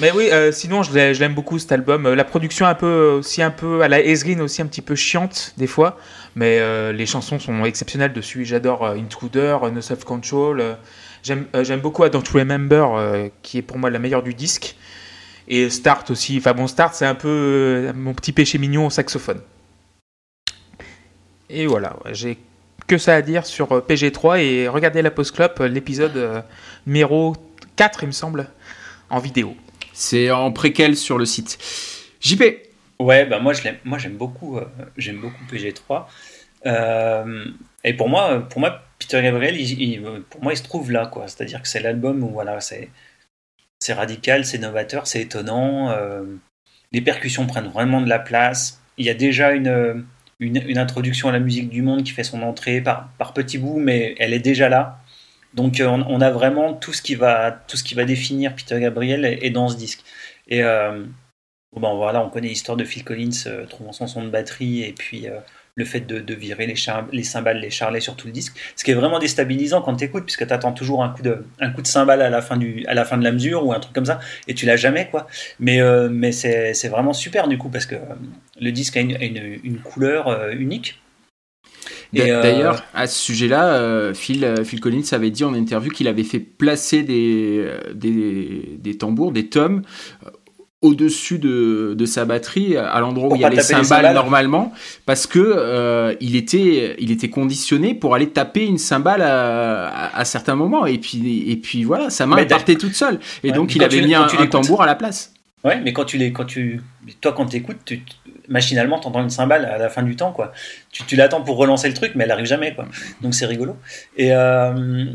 Mais 0.00 0.10
oui, 0.10 0.28
euh, 0.32 0.50
sinon 0.50 0.82
je 0.82 0.92
l'aime 0.92 1.34
beaucoup 1.34 1.58
cet 1.58 1.70
album. 1.70 2.06
Euh, 2.06 2.14
la 2.16 2.24
production 2.24 2.66
un 2.66 2.74
peu 2.74 3.16
aussi 3.18 3.42
un 3.42 3.52
peu 3.52 3.82
à 3.82 3.88
la 3.88 4.00
Ezrin 4.00 4.40
aussi 4.40 4.60
un 4.60 4.66
petit 4.66 4.82
peu 4.82 4.96
chiante 4.96 5.54
des 5.56 5.68
fois, 5.68 5.98
mais 6.34 6.58
euh, 6.58 6.92
les 6.92 7.06
chansons 7.06 7.38
sont 7.38 7.64
exceptionnelles 7.64 8.12
dessus. 8.12 8.44
J'adore 8.44 8.86
Intruder, 8.86 9.58
No 9.72 9.80
Self 9.80 10.04
Control. 10.04 10.76
J'aime 11.22 11.46
j'aime 11.62 11.80
beaucoup 11.80 12.06
Don't 12.08 12.24
Remember 12.32 13.30
qui 13.42 13.58
est 13.58 13.62
pour 13.62 13.78
moi 13.78 13.88
la 13.88 14.00
meilleure 14.00 14.22
du 14.22 14.34
disque. 14.34 14.76
Et 15.46 15.70
Start 15.70 16.10
aussi. 16.10 16.38
Enfin 16.38 16.54
bon, 16.54 16.66
Start 16.66 16.94
c'est 16.94 17.06
un 17.06 17.14
peu 17.14 17.92
mon 17.94 18.14
petit 18.14 18.32
péché 18.32 18.58
mignon 18.58 18.86
au 18.86 18.90
saxophone. 18.90 19.40
Et 21.50 21.66
voilà, 21.66 21.94
j'ai 22.10 22.38
que 22.86 22.98
ça 22.98 23.14
à 23.14 23.22
dire 23.22 23.46
sur 23.46 23.72
euh, 23.72 23.80
PG3 23.80 24.40
et 24.40 24.68
regardez 24.68 25.02
la 25.02 25.10
Post 25.10 25.34
Club, 25.34 25.52
euh, 25.60 25.68
l'épisode 25.68 26.16
euh, 26.16 26.42
numéro 26.86 27.34
4, 27.76 28.02
il 28.02 28.06
me 28.06 28.12
semble, 28.12 28.48
en 29.10 29.18
vidéo. 29.18 29.56
C'est 29.92 30.30
en 30.30 30.52
préquel 30.52 30.96
sur 30.96 31.18
le 31.18 31.24
site. 31.24 31.58
JP 32.20 32.42
Ouais, 33.00 33.26
bah 33.26 33.40
moi 33.40 33.52
je 33.52 33.62
l'aime, 33.64 33.78
moi 33.84 33.98
j'aime 33.98 34.16
beaucoup, 34.16 34.58
j'aime 34.96 35.20
beaucoup 35.20 35.42
PG3. 35.52 36.04
et 37.82 37.94
pour 37.94 38.08
moi, 38.08 38.40
pour 38.48 38.60
moi, 38.60 38.82
Peter 39.00 39.20
Gabriel, 39.20 39.60
il, 39.60 40.00
pour 40.30 40.42
moi, 40.42 40.52
il 40.52 40.56
se 40.56 40.62
trouve 40.62 40.92
là, 40.92 41.06
quoi. 41.06 41.26
C'est-à-dire 41.26 41.60
que 41.60 41.66
c'est 41.66 41.80
l'album 41.80 42.22
où 42.22 42.28
voilà, 42.28 42.60
c'est, 42.60 42.90
c'est 43.80 43.94
radical, 43.94 44.44
c'est 44.44 44.58
novateur, 44.58 45.08
c'est 45.08 45.20
étonnant. 45.20 45.92
les 46.92 47.00
percussions 47.00 47.46
prennent 47.46 47.68
vraiment 47.68 48.00
de 48.00 48.08
la 48.08 48.20
place. 48.20 48.80
Il 48.96 49.04
y 49.04 49.10
a 49.10 49.14
déjà 49.14 49.50
une 49.50 50.06
une, 50.40 50.78
introduction 50.78 51.28
à 51.28 51.32
la 51.32 51.38
musique 51.38 51.68
du 51.68 51.82
monde 51.82 52.02
qui 52.02 52.12
fait 52.12 52.24
son 52.24 52.42
entrée 52.42 52.80
par, 52.80 53.08
par 53.18 53.32
petits 53.32 53.58
bouts, 53.58 53.78
mais 53.78 54.14
elle 54.18 54.32
est 54.32 54.40
déjà 54.40 54.68
là. 54.68 55.00
Donc 55.54 55.80
euh, 55.80 55.86
on, 55.86 56.20
a 56.20 56.30
vraiment 56.30 56.74
tout 56.74 56.92
ce 56.92 57.00
qui 57.00 57.14
va, 57.14 57.52
tout 57.52 57.76
ce 57.76 57.84
qui 57.84 57.94
va 57.94 58.04
définir 58.04 58.54
Peter 58.56 58.80
Gabriel 58.80 59.24
est, 59.24 59.50
dans 59.50 59.68
ce 59.68 59.76
disque. 59.76 60.02
Et 60.48 60.62
euh, 60.62 61.04
bon, 61.72 61.96
voilà, 61.96 62.24
on 62.24 62.28
connaît 62.28 62.48
l'histoire 62.48 62.76
de 62.76 62.84
Phil 62.84 63.04
Collins 63.04 63.30
euh, 63.46 63.64
trouvant 63.66 63.92
son 63.92 64.08
son 64.08 64.24
de 64.24 64.30
batterie 64.30 64.82
et 64.82 64.92
puis 64.92 65.26
le 65.76 65.84
fait 65.84 66.00
de, 66.00 66.34
virer 66.34 66.66
les, 66.66 66.76
les 67.12 67.22
cymbales, 67.24 67.58
les 67.58 67.70
charlets 67.70 68.00
sur 68.00 68.14
tout 68.14 68.28
le 68.28 68.32
disque. 68.32 68.54
Ce 68.76 68.84
qui 68.84 68.92
est 68.92 68.94
vraiment 68.94 69.18
déstabilisant 69.18 69.82
quand 69.82 69.96
tu 69.96 70.04
écoutes, 70.04 70.24
puisque 70.24 70.46
tu 70.46 70.52
attends 70.52 70.72
toujours 70.72 71.02
un 71.02 71.08
coup, 71.08 71.22
de, 71.22 71.44
un 71.58 71.70
coup 71.70 71.82
de 71.82 71.86
cymbale 71.86 72.22
à 72.22 72.30
la, 72.30 72.42
fin 72.42 72.56
du, 72.56 72.84
à 72.86 72.94
la 72.94 73.04
fin 73.04 73.18
de 73.18 73.24
la 73.24 73.32
mesure 73.32 73.66
ou 73.66 73.72
un 73.72 73.80
truc 73.80 73.92
comme 73.92 74.04
ça, 74.04 74.20
et 74.46 74.54
tu 74.54 74.66
l'as 74.66 74.76
jamais, 74.76 75.08
quoi. 75.10 75.26
Mais, 75.58 75.80
euh, 75.80 76.08
mais 76.10 76.30
c'est 76.30 76.88
vraiment 76.88 77.12
super, 77.12 77.48
du 77.48 77.58
coup, 77.58 77.70
parce 77.70 77.86
que 77.86 77.96
euh, 77.96 78.14
le 78.60 78.70
disque 78.70 78.96
a 78.96 79.00
une, 79.00 79.16
une, 79.64 79.78
couleur 79.78 80.28
euh, 80.28 80.52
unique. 80.52 81.00
D'ailleurs, 82.12 82.84
à 82.94 83.08
ce 83.08 83.18
sujet-là, 83.18 84.14
Phil, 84.14 84.54
Phil, 84.64 84.80
Collins 84.80 85.02
avait 85.10 85.32
dit 85.32 85.42
en 85.42 85.54
interview 85.54 85.90
qu'il 85.90 86.06
avait 86.06 86.22
fait 86.22 86.38
placer 86.38 87.02
des, 87.02 87.68
des, 87.92 88.78
des 88.78 88.96
tambours, 88.96 89.32
des 89.32 89.48
tomes, 89.48 89.82
au-dessus 90.84 91.38
de, 91.38 91.94
de, 91.96 92.06
sa 92.06 92.26
batterie, 92.26 92.76
à 92.76 93.00
l'endroit 93.00 93.32
où 93.32 93.36
il 93.36 93.40
y 93.40 93.44
a 93.44 93.48
les 93.48 93.62
cymbales, 93.62 94.12
normalement, 94.14 94.70
parce 95.06 95.26
que 95.26 95.38
euh, 95.40 96.14
il, 96.20 96.36
était, 96.36 96.94
il 96.98 97.10
était 97.10 97.30
conditionné 97.30 97.94
pour 97.94 98.14
aller 98.14 98.28
taper 98.28 98.66
une 98.66 98.76
cymbale 98.76 99.22
à, 99.22 100.14
à, 100.14 100.24
certains 100.26 100.54
moments. 100.54 100.84
Et 100.84 100.98
puis, 100.98 101.50
et 101.50 101.56
puis 101.56 101.84
voilà, 101.84 102.10
sa 102.10 102.26
main 102.26 102.44
partait 102.44 102.76
toute 102.76 102.94
seule. 102.94 103.18
Et 103.42 103.50
donc 103.50 103.74
il 103.74 103.82
avait 103.82 104.02
mis 104.02 104.14
un, 104.14 104.26
tambour 104.50 104.82
à 104.82 104.86
la 104.86 104.94
place. 104.94 105.32
Ouais, 105.64 105.80
mais 105.80 105.94
quand 105.94 106.04
tu 106.04 106.18
les, 106.18 106.30
quand 106.30 106.44
tu, 106.44 106.82
toi 107.22 107.32
quand 107.32 107.46
t'écoutes, 107.46 107.78
tu, 107.86 108.02
machinalement 108.48 109.00
t'entends 109.00 109.22
une 109.22 109.30
cymbale 109.30 109.64
à 109.64 109.78
la 109.78 109.88
fin 109.88 110.02
du 110.02 110.14
temps, 110.14 110.32
quoi. 110.32 110.52
Tu, 110.92 111.02
tu 111.04 111.16
l'attends 111.16 111.40
pour 111.40 111.56
relancer 111.56 111.88
le 111.88 111.94
truc, 111.94 112.12
mais 112.14 112.24
elle 112.24 112.30
arrive 112.30 112.44
jamais, 112.44 112.74
quoi. 112.74 112.84
Donc 113.22 113.34
c'est 113.34 113.46
rigolo. 113.46 113.74
Et, 114.18 114.32
euh, 114.32 115.06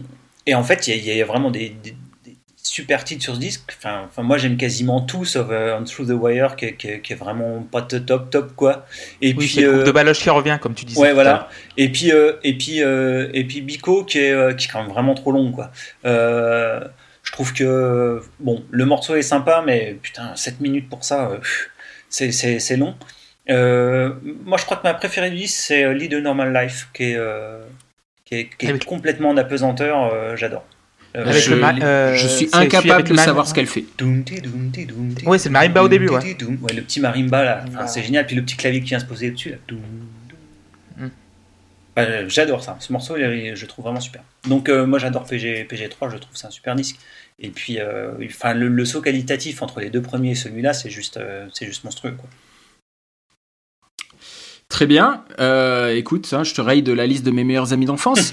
et 0.47 0.55
en 0.55 0.63
fait, 0.63 0.87
il 0.87 0.95
y, 0.95 1.15
y, 1.15 1.21
a 1.21 1.25
vraiment 1.25 1.51
des 1.51 1.75
super 2.69 3.03
titre 3.03 3.23
sur 3.23 3.35
ce 3.35 3.39
disque. 3.39 3.61
Enfin, 3.77 4.03
enfin 4.05 4.21
moi 4.21 4.37
j'aime 4.37 4.55
quasiment 4.55 5.01
tout 5.01 5.25
sauf 5.25 5.47
euh, 5.49 5.77
On 5.79 5.83
Through 5.83 6.07
the 6.07 6.11
Wire 6.11 6.55
qui, 6.55 6.65
est 6.65 7.15
vraiment 7.15 7.63
pas 7.63 7.81
top 7.81 8.29
top 8.29 8.55
quoi. 8.55 8.85
Et 9.21 9.33
puis 9.33 9.65
euh, 9.65 9.83
de 9.83 9.91
Baloche 9.91 10.19
qui 10.19 10.29
revient 10.29 10.59
comme 10.61 10.75
tu 10.75 10.85
disais. 10.85 10.99
Ouais 10.99 11.13
voilà. 11.13 11.49
Et 11.77 11.91
puis 11.91 12.11
euh, 12.11 12.33
et 12.43 12.55
puis 12.55 12.79
et 12.79 13.43
puis 13.45 13.61
Bico 13.61 14.03
qui 14.03 14.19
est 14.19 14.55
qui 14.55 14.67
est 14.67 14.71
quand 14.71 14.83
même 14.83 14.91
vraiment 14.91 15.15
trop 15.15 15.31
long 15.31 15.51
quoi. 15.51 15.71
je 16.03 17.31
trouve 17.31 17.53
que 17.53 18.21
bon 18.39 18.63
le 18.69 18.85
morceau 18.85 19.15
est 19.15 19.23
sympa 19.23 19.63
mais 19.65 19.97
putain 20.01 20.35
7 20.35 20.61
minutes 20.61 20.89
pour 20.89 21.03
ça 21.03 21.31
c'est 22.09 22.77
long. 22.77 22.95
moi 23.47 24.57
je 24.57 24.65
crois 24.65 24.77
que 24.77 24.83
ma 24.83 24.93
préférée 24.93 25.31
du 25.31 25.37
disque 25.37 25.59
c'est 25.59 25.91
Lead 25.93 26.13
a 26.13 26.21
Normal 26.21 26.53
Life 26.53 26.89
qui 26.93 27.03
est 27.03 27.19
qui 28.25 28.35
est, 28.35 28.49
qui 28.57 28.67
est 28.67 28.75
ah 28.75 28.85
complètement 28.85 29.29
en 29.29 29.37
apesanteur. 29.37 30.37
J'adore. 30.37 30.63
Euh, 31.15 31.25
euh, 31.25 32.15
je, 32.15 32.27
suis 32.27 32.49
incapable 32.53 33.07
de 33.07 33.15
savoir 33.15 33.47
ce 33.47 33.53
qu'elle 33.53 33.65
fait. 33.65 33.85
Oui, 35.25 35.39
c'est 35.39 35.49
le 35.49 35.53
marimba 35.53 35.81
au 35.81 35.87
début. 35.87 36.09
Ouais. 36.09 36.35
le 36.75 36.81
petit 36.81 36.99
marimba 36.99 37.43
là, 37.43 37.87
c'est 37.87 38.03
génial. 38.03 38.25
Puis 38.25 38.35
le 38.35 38.43
petit 38.43 38.55
clavier 38.55 38.81
qui 38.81 38.89
vient 38.89 38.99
se 38.99 39.05
poser 39.05 39.31
dessus. 39.31 39.55
Mm. 40.97 41.07
j'adore 42.27 42.63
ça. 42.63 42.77
Ce 42.79 42.93
morceau, 42.93 43.15
je 43.17 43.65
trouve 43.65 43.85
vraiment 43.85 43.99
super. 43.99 44.21
Donc 44.47 44.69
euh, 44.69 44.85
moi 44.85 44.99
j'adore 44.99 45.25
PG, 45.25 45.67
PG3, 45.69 46.11
je 46.11 46.17
trouve 46.17 46.35
c'est 46.35 46.47
un 46.47 46.51
super 46.51 46.75
disque. 46.75 46.97
Et 47.39 47.49
puis, 47.49 47.79
enfin, 48.25 48.53
le, 48.53 48.85
saut 48.85 49.01
qualitatif 49.01 49.61
entre 49.61 49.79
les 49.79 49.89
deux 49.89 50.01
premiers 50.01 50.31
et 50.31 50.35
celui-là, 50.35 50.73
c'est 50.73 50.89
juste, 50.89 51.19
c'est 51.53 51.65
juste 51.65 51.85
monstrueux. 51.85 52.11
Quoi. 52.11 52.29
Très 54.69 54.85
bien. 54.85 55.23
Euh, 55.39 55.95
écoute, 55.95 56.31
hein, 56.31 56.43
je 56.43 56.53
te 56.53 56.61
raye 56.61 56.83
de 56.83 56.93
la 56.93 57.07
liste 57.07 57.25
de 57.25 57.31
mes 57.31 57.43
meilleurs 57.43 57.73
amis 57.73 57.87
d'enfance. 57.87 58.31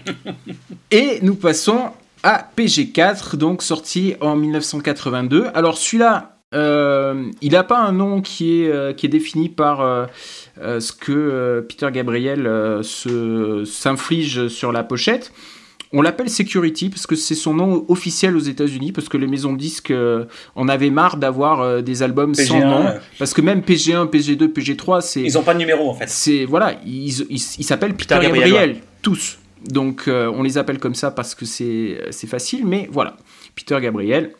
Et 0.90 1.18
nous 1.20 1.34
passons 1.34 1.90
à 2.22 2.48
PG4, 2.56 3.36
donc 3.36 3.62
sorti 3.62 4.14
en 4.22 4.34
1982. 4.34 5.48
Alors 5.54 5.76
celui-là, 5.76 6.38
euh, 6.54 7.30
il 7.42 7.52
n'a 7.52 7.64
pas 7.64 7.78
un 7.78 7.92
nom 7.92 8.22
qui 8.22 8.62
est, 8.62 8.72
euh, 8.72 8.94
qui 8.94 9.06
est 9.06 9.10
défini 9.10 9.50
par 9.50 10.08
ce 10.56 10.92
que 10.92 11.64
Peter 11.68 11.88
Gabriel 11.92 12.80
s'inflige 12.82 14.48
sur 14.48 14.72
la 14.72 14.82
pochette. 14.82 15.32
On 15.92 16.00
l'appelle 16.00 16.30
Security 16.30 16.88
parce 16.88 17.06
que 17.06 17.16
c'est 17.16 17.34
son 17.34 17.54
nom 17.54 17.84
officiel 17.88 18.36
aux 18.36 18.40
États-Unis, 18.40 18.92
parce 18.92 19.08
que 19.08 19.18
les 19.18 19.26
maisons 19.26 19.52
de 19.52 19.58
disques 19.58 19.90
euh, 19.90 20.24
en 20.54 20.68
avaient 20.68 20.90
marre 20.90 21.18
d'avoir 21.18 21.60
euh, 21.60 21.82
des 21.82 22.02
albums 22.02 22.34
sans 22.34 22.60
nom. 22.60 22.84
Parce 23.18 23.34
que 23.34 23.42
même 23.42 23.60
PG1, 23.60 24.08
PG2, 24.08 24.46
PG3, 24.48 25.00
c'est. 25.02 25.22
Ils 25.22 25.34
n'ont 25.34 25.42
pas 25.42 25.54
de 25.54 25.58
numéro 25.58 25.90
en 25.90 25.94
fait. 25.94 26.08
C'est 26.08 26.44
voilà, 26.44 26.76
ils 26.86 27.12
s'appellent 27.38 27.94
Peter, 27.94 28.18
Gabriel, 28.20 28.76
tous. 29.02 29.38
Donc 29.68 30.08
euh, 30.08 30.32
on 30.34 30.42
les 30.42 30.58
appelle 30.58 30.78
comme 30.78 30.94
ça 30.94 31.10
parce 31.10 31.34
que 31.34 31.44
c'est 31.44 32.26
facile, 32.26 32.66
mais 32.66 32.88
voilà. 32.90 33.16
Peter 33.54 33.78
Gabriel, 33.80 34.32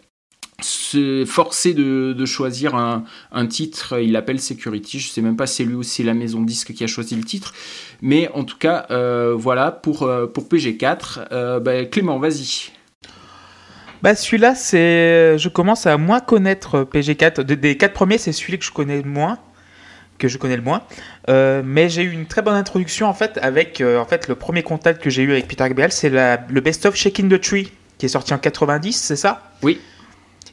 se 0.64 1.24
forcer 1.26 1.74
de, 1.74 2.24
choisir 2.24 2.74
un, 2.74 3.46
titre, 3.46 4.00
il 4.00 4.12
l'appelle 4.12 4.40
Security, 4.40 5.00
je 5.00 5.08
sais 5.08 5.20
même 5.20 5.36
pas 5.36 5.46
si 5.46 5.56
c'est 5.56 5.64
lui 5.64 5.74
ou 5.74 5.82
si 5.82 5.90
c'est 5.90 6.02
la 6.02 6.14
maison 6.14 6.42
disque 6.42 6.72
qui 6.72 6.84
a 6.84 6.86
choisi 6.86 7.16
le 7.16 7.24
titre, 7.24 7.52
mais 8.00 8.28
en 8.34 8.44
tout 8.44 8.58
cas, 8.58 8.86
euh, 8.90 9.34
voilà, 9.36 9.70
pour, 9.70 10.02
euh, 10.04 10.26
pour 10.26 10.48
PG4, 10.48 11.26
euh, 11.32 11.60
bah, 11.60 11.84
Clément, 11.84 12.18
vas-y. 12.18 12.70
Bah 14.02 14.14
celui-là, 14.14 14.54
c'est, 14.54 15.38
je 15.38 15.48
commence 15.48 15.86
à 15.86 15.96
moins 15.96 16.18
connaître 16.18 16.82
PG4. 16.82 17.42
Des 17.42 17.76
quatre 17.76 17.92
premiers, 17.92 18.18
c'est 18.18 18.32
celui 18.32 18.58
que 18.58 18.64
je 18.64 18.72
connais 18.72 19.00
le 19.00 19.08
moins, 19.08 19.38
que 20.18 20.26
je 20.26 20.38
connais 20.38 20.56
le 20.56 20.62
moins. 20.62 20.82
mais 21.28 21.88
j'ai 21.88 22.02
eu 22.02 22.10
une 22.10 22.26
très 22.26 22.42
bonne 22.42 22.56
introduction 22.56 23.06
en 23.06 23.14
fait 23.14 23.38
avec, 23.42 23.80
en 23.80 24.04
fait, 24.04 24.26
le 24.26 24.34
premier 24.34 24.64
contact 24.64 25.00
que 25.00 25.08
j'ai 25.08 25.22
eu 25.22 25.30
avec 25.30 25.46
Peter 25.46 25.68
Gabriel, 25.68 25.92
c'est 25.92 26.10
le 26.10 26.60
best-of 26.60 26.96
Shaking 26.96 27.28
the 27.28 27.40
Tree 27.40 27.70
qui 28.02 28.06
est 28.06 28.08
sorti 28.08 28.34
en 28.34 28.38
90, 28.38 28.92
c'est 28.94 29.14
ça? 29.14 29.52
Oui. 29.62 29.80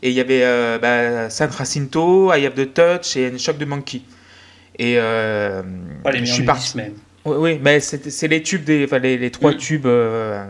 Et 0.01 0.09
il 0.09 0.15
y 0.15 0.21
avait 0.21 0.43
euh, 0.43 0.77
bah, 0.79 1.29
San 1.29 1.51
Jacinto, 1.51 2.33
I 2.33 2.45
Have 2.45 2.53
the 2.53 2.73
Touch 2.73 3.17
et 3.17 3.37
Shock 3.37 3.57
the 3.57 3.65
Monkey. 3.65 4.01
Et 4.77 4.97
euh, 4.97 5.61
je 6.13 6.25
suis 6.25 6.43
parti. 6.43 6.77
Même. 6.77 6.93
Oui, 7.25 7.35
oui, 7.37 7.59
mais 7.61 7.79
c'est 7.79 8.27
les 8.27 8.41
tubes 8.41 8.63
des, 8.63 8.85
enfin, 8.85 8.99
les, 8.99 9.17
les, 9.17 9.29
trois 9.29 9.51
mm. 9.51 9.57
tubes 9.57 9.85
euh, 9.85 10.45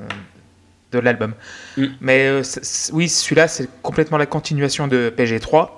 de 0.92 1.00
l'album. 1.00 1.34
Mm. 1.78 1.86
Mais 2.00 2.28
euh, 2.28 2.42
oui, 2.94 3.10
celui-là, 3.10 3.48
c'est 3.48 3.68
complètement 3.82 4.18
la 4.18 4.28
continuation 4.28 4.88
de 4.88 5.12
PG3. 5.16 5.70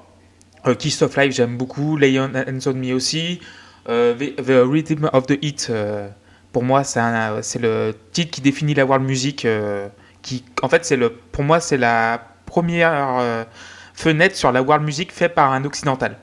Euh, 0.68 0.76
Kiss 0.76 1.02
of 1.02 1.16
Life, 1.18 1.34
j'aime 1.34 1.58
beaucoup. 1.58 1.98
Lay 1.98 2.20
on 2.20 2.32
Hands 2.36 2.68
on 2.68 2.74
Me 2.74 2.94
aussi. 2.94 3.40
The, 3.86 4.36
the, 4.36 4.64
Rhythm 4.64 5.10
of 5.12 5.26
the 5.26 5.38
Heat, 5.42 5.72
pour 6.52 6.64
moi, 6.64 6.84
c'est 6.84 7.60
le 7.60 7.94
titre 8.12 8.32
qui 8.32 8.42
définit 8.42 8.74
la 8.74 8.86
world 8.86 9.06
music. 9.06 9.48
qui, 10.22 10.44
en 10.62 10.70
fait, 10.70 10.86
c'est 10.86 10.98
le, 10.98 11.10
pour 11.10 11.44
moi, 11.44 11.60
c'est 11.60 11.78
la 11.78 12.31
première 12.52 13.18
euh, 13.20 13.44
fenêtre 13.94 14.36
sur 14.36 14.52
la 14.52 14.62
world 14.62 14.84
music 14.84 15.14
faite 15.14 15.34
par 15.34 15.54
un 15.54 15.64
occidental. 15.64 16.18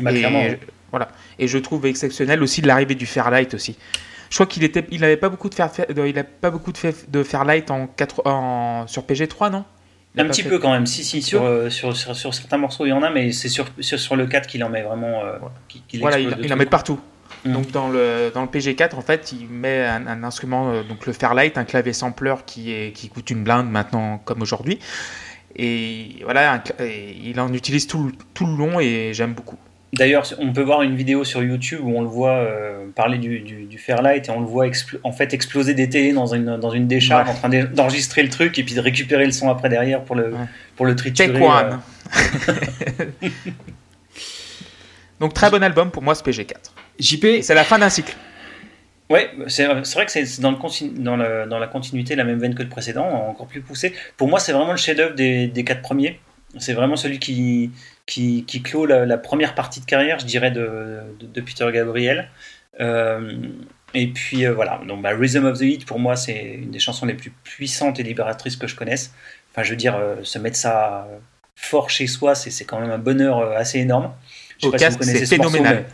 Bah, 0.00 0.12
et, 0.12 0.58
voilà. 0.90 1.08
Et 1.38 1.46
je 1.46 1.58
trouve 1.58 1.86
exceptionnel 1.86 2.42
aussi 2.42 2.60
l'arrivée 2.60 2.96
du 2.96 3.06
Fairlight 3.06 3.54
aussi. 3.54 3.78
Je 4.28 4.34
crois 4.34 4.46
qu'il 4.46 4.64
était, 4.64 4.84
il 4.90 5.00
n'avait 5.00 5.16
pas 5.16 5.28
beaucoup 5.28 5.48
de 5.48 5.54
faire, 5.54 5.70
il 5.88 6.18
a 6.18 6.24
pas 6.24 6.50
beaucoup 6.50 6.72
de, 6.72 6.78
de 7.08 7.22
Fairlight 7.22 7.70
en, 7.70 7.86
4, 7.86 8.26
en 8.26 8.86
sur 8.88 9.04
PG3, 9.04 9.52
non? 9.52 9.64
Un 10.18 10.24
petit 10.24 10.42
peu 10.42 10.58
quand 10.58 10.72
même, 10.72 10.86
si, 10.86 11.04
si, 11.04 11.22
sur, 11.22 11.44
euh, 11.44 11.68
sur, 11.70 11.94
sur, 11.94 12.34
certains 12.34 12.56
morceaux 12.56 12.86
il 12.86 12.88
y 12.88 12.92
en 12.92 13.02
a, 13.02 13.10
mais 13.10 13.32
c'est 13.32 13.50
sur, 13.50 13.66
sur, 13.80 14.16
le 14.16 14.26
4 14.26 14.48
qu'il 14.48 14.64
en 14.64 14.70
met 14.70 14.82
vraiment. 14.82 15.22
Euh, 15.24 15.38
voilà, 16.00 16.18
il, 16.18 16.52
en 16.52 16.56
met 16.56 16.66
partout. 16.66 16.98
Mm. 17.44 17.52
Donc 17.52 17.70
dans 17.70 17.88
le, 17.88 18.30
dans 18.34 18.42
le 18.42 18.48
PG4, 18.48 18.94
en 18.94 19.02
fait, 19.02 19.32
il 19.32 19.48
met 19.48 19.84
un, 19.84 20.24
instrument, 20.24 20.70
euh, 20.70 20.82
donc 20.82 21.06
le 21.06 21.12
Fairlight, 21.12 21.58
un 21.58 21.64
clavier 21.64 21.92
sampler 21.92 22.34
qui, 22.44 22.72
est, 22.72 22.92
qui 22.92 23.08
coûte 23.08 23.30
une 23.30 23.44
blinde 23.44 23.70
maintenant 23.70 24.18
comme 24.24 24.42
aujourd'hui. 24.42 24.78
Et 25.58 26.20
voilà, 26.24 26.62
il 26.80 27.40
en 27.40 27.52
utilise 27.52 27.86
tout, 27.86 28.12
tout 28.34 28.46
le 28.46 28.56
long 28.56 28.78
et 28.78 29.12
j'aime 29.14 29.32
beaucoup. 29.32 29.56
D'ailleurs, 29.94 30.24
on 30.38 30.52
peut 30.52 30.62
voir 30.62 30.82
une 30.82 30.96
vidéo 30.96 31.24
sur 31.24 31.42
YouTube 31.42 31.80
où 31.82 31.96
on 31.96 32.02
le 32.02 32.08
voit 32.08 32.36
euh, 32.36 32.86
parler 32.94 33.18
du, 33.18 33.40
du, 33.40 33.78
Fairlight 33.78 34.28
et 34.28 34.30
on 34.30 34.40
le 34.40 34.46
voit 34.46 34.66
en 35.04 35.12
fait 35.12 35.32
exploser 35.32 35.72
des 35.74 35.88
télés 35.88 36.12
dans 36.12 36.26
une, 36.26 36.58
dans 36.58 36.70
une 36.70 36.86
décharge 36.86 37.30
en 37.30 37.34
train 37.34 37.48
d'enregistrer 37.48 38.22
le 38.22 38.28
truc 38.28 38.58
et 38.58 38.64
puis 38.64 38.74
de 38.74 38.80
récupérer 38.80 39.24
le 39.24 39.32
son 39.32 39.48
après 39.48 39.68
derrière 39.68 40.02
pour 40.02 40.16
le, 40.16 40.34
pour 40.74 40.84
le 40.84 40.96
triturer. 40.96 41.40
Euh. 41.40 41.72
Donc 45.20 45.32
très 45.32 45.50
bon 45.50 45.62
album 45.62 45.90
pour 45.90 46.02
moi 46.02 46.14
ce 46.14 46.22
PG4. 46.22 46.54
JP. 46.98 47.42
C'est 47.42 47.54
la 47.54 47.64
fin 47.64 47.78
d'un 47.78 47.90
cycle. 47.90 48.14
Ouais, 49.08 49.30
c'est 49.46 49.66
vrai 49.66 50.04
que 50.04 50.10
c'est 50.10 50.40
dans, 50.40 50.56
la 51.16 51.66
continuité 51.68 52.16
la 52.16 52.24
même 52.24 52.40
veine 52.40 52.56
que 52.56 52.62
le 52.62 52.68
précédent, 52.68 53.06
encore 53.06 53.46
plus 53.46 53.60
poussé. 53.60 53.94
Pour 54.16 54.28
moi, 54.28 54.40
c'est 54.40 54.52
vraiment 54.52 54.72
le 54.72 54.76
chef-d'œuvre 54.76 55.14
des, 55.14 55.46
des 55.46 55.64
quatre 55.64 55.82
premiers. 55.82 56.20
C'est 56.58 56.72
vraiment 56.72 56.96
celui 56.96 57.20
qui, 57.20 57.70
qui, 58.06 58.44
qui 58.44 58.62
clôt 58.62 58.84
la, 58.86 59.18
première 59.18 59.54
partie 59.54 59.80
de 59.80 59.84
carrière, 59.84 60.18
je 60.18 60.26
dirais, 60.26 60.50
de, 60.50 61.02
de, 61.20 61.40
Peter 61.40 61.68
Gabriel. 61.72 62.30
Euh, 62.80 63.32
et 63.94 64.08
puis 64.08 64.44
euh, 64.44 64.52
voilà, 64.52 64.80
donc 64.86 65.02
bah, 65.02 65.10
Rhythm 65.10 65.44
of 65.44 65.58
the 65.58 65.62
Heat, 65.62 65.86
pour 65.86 66.00
moi, 66.00 66.16
c'est 66.16 66.58
une 66.62 66.70
des 66.70 66.78
chansons 66.78 67.06
les 67.06 67.14
plus 67.14 67.30
puissantes 67.44 68.00
et 68.00 68.02
libératrices 68.02 68.56
que 68.56 68.66
je 68.66 68.74
connaisse. 68.74 69.14
Enfin, 69.52 69.62
je 69.62 69.70
veux 69.70 69.76
dire, 69.76 69.96
euh, 69.96 70.16
se 70.22 70.38
mettre 70.38 70.56
ça 70.56 71.06
fort 71.54 71.90
chez 71.90 72.06
soi, 72.06 72.34
c'est 72.34 72.64
quand 72.64 72.80
même 72.80 72.90
un 72.90 72.98
bonheur 72.98 73.52
assez 73.56 73.78
énorme. 73.78 74.12
Je 74.58 74.66
sais 74.66 74.70
pas 74.72 74.78
si 74.78 74.88
vous 74.88 74.98
connaissez 74.98 75.26
ce 75.26 75.34
morceau, 75.36 75.62
mais, 75.62 75.84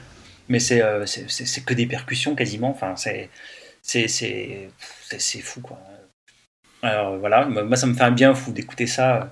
mais 0.49 0.59
euh, 0.73 1.07
c'est 1.07 1.65
que 1.65 1.75
des 1.75 1.87
percussions 1.87 2.35
quasiment. 2.35 2.71
Enfin, 2.71 2.95
c'est 2.97 3.29
fou 5.41 5.61
quoi. 5.61 5.79
Alors 6.83 7.17
voilà, 7.19 7.47
moi 7.47 7.77
ça 7.77 7.87
me 7.87 7.95
fait 7.95 8.03
un 8.03 8.11
bien 8.11 8.35
fou 8.35 8.53
d'écouter 8.53 8.87
ça. 8.87 9.31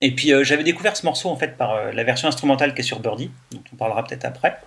Et 0.00 0.14
puis 0.14 0.32
euh, 0.32 0.44
j'avais 0.44 0.64
découvert 0.64 0.96
ce 0.96 1.06
morceau 1.06 1.28
en 1.28 1.36
fait 1.36 1.56
par 1.56 1.74
euh, 1.74 1.92
la 1.92 2.04
version 2.04 2.28
instrumentale 2.28 2.74
qui 2.74 2.80
est 2.80 2.84
sur 2.84 3.00
Birdie, 3.00 3.30
dont 3.52 3.62
on 3.72 3.76
parlera 3.76 4.04
peut-être 4.04 4.24
après. 4.24 4.58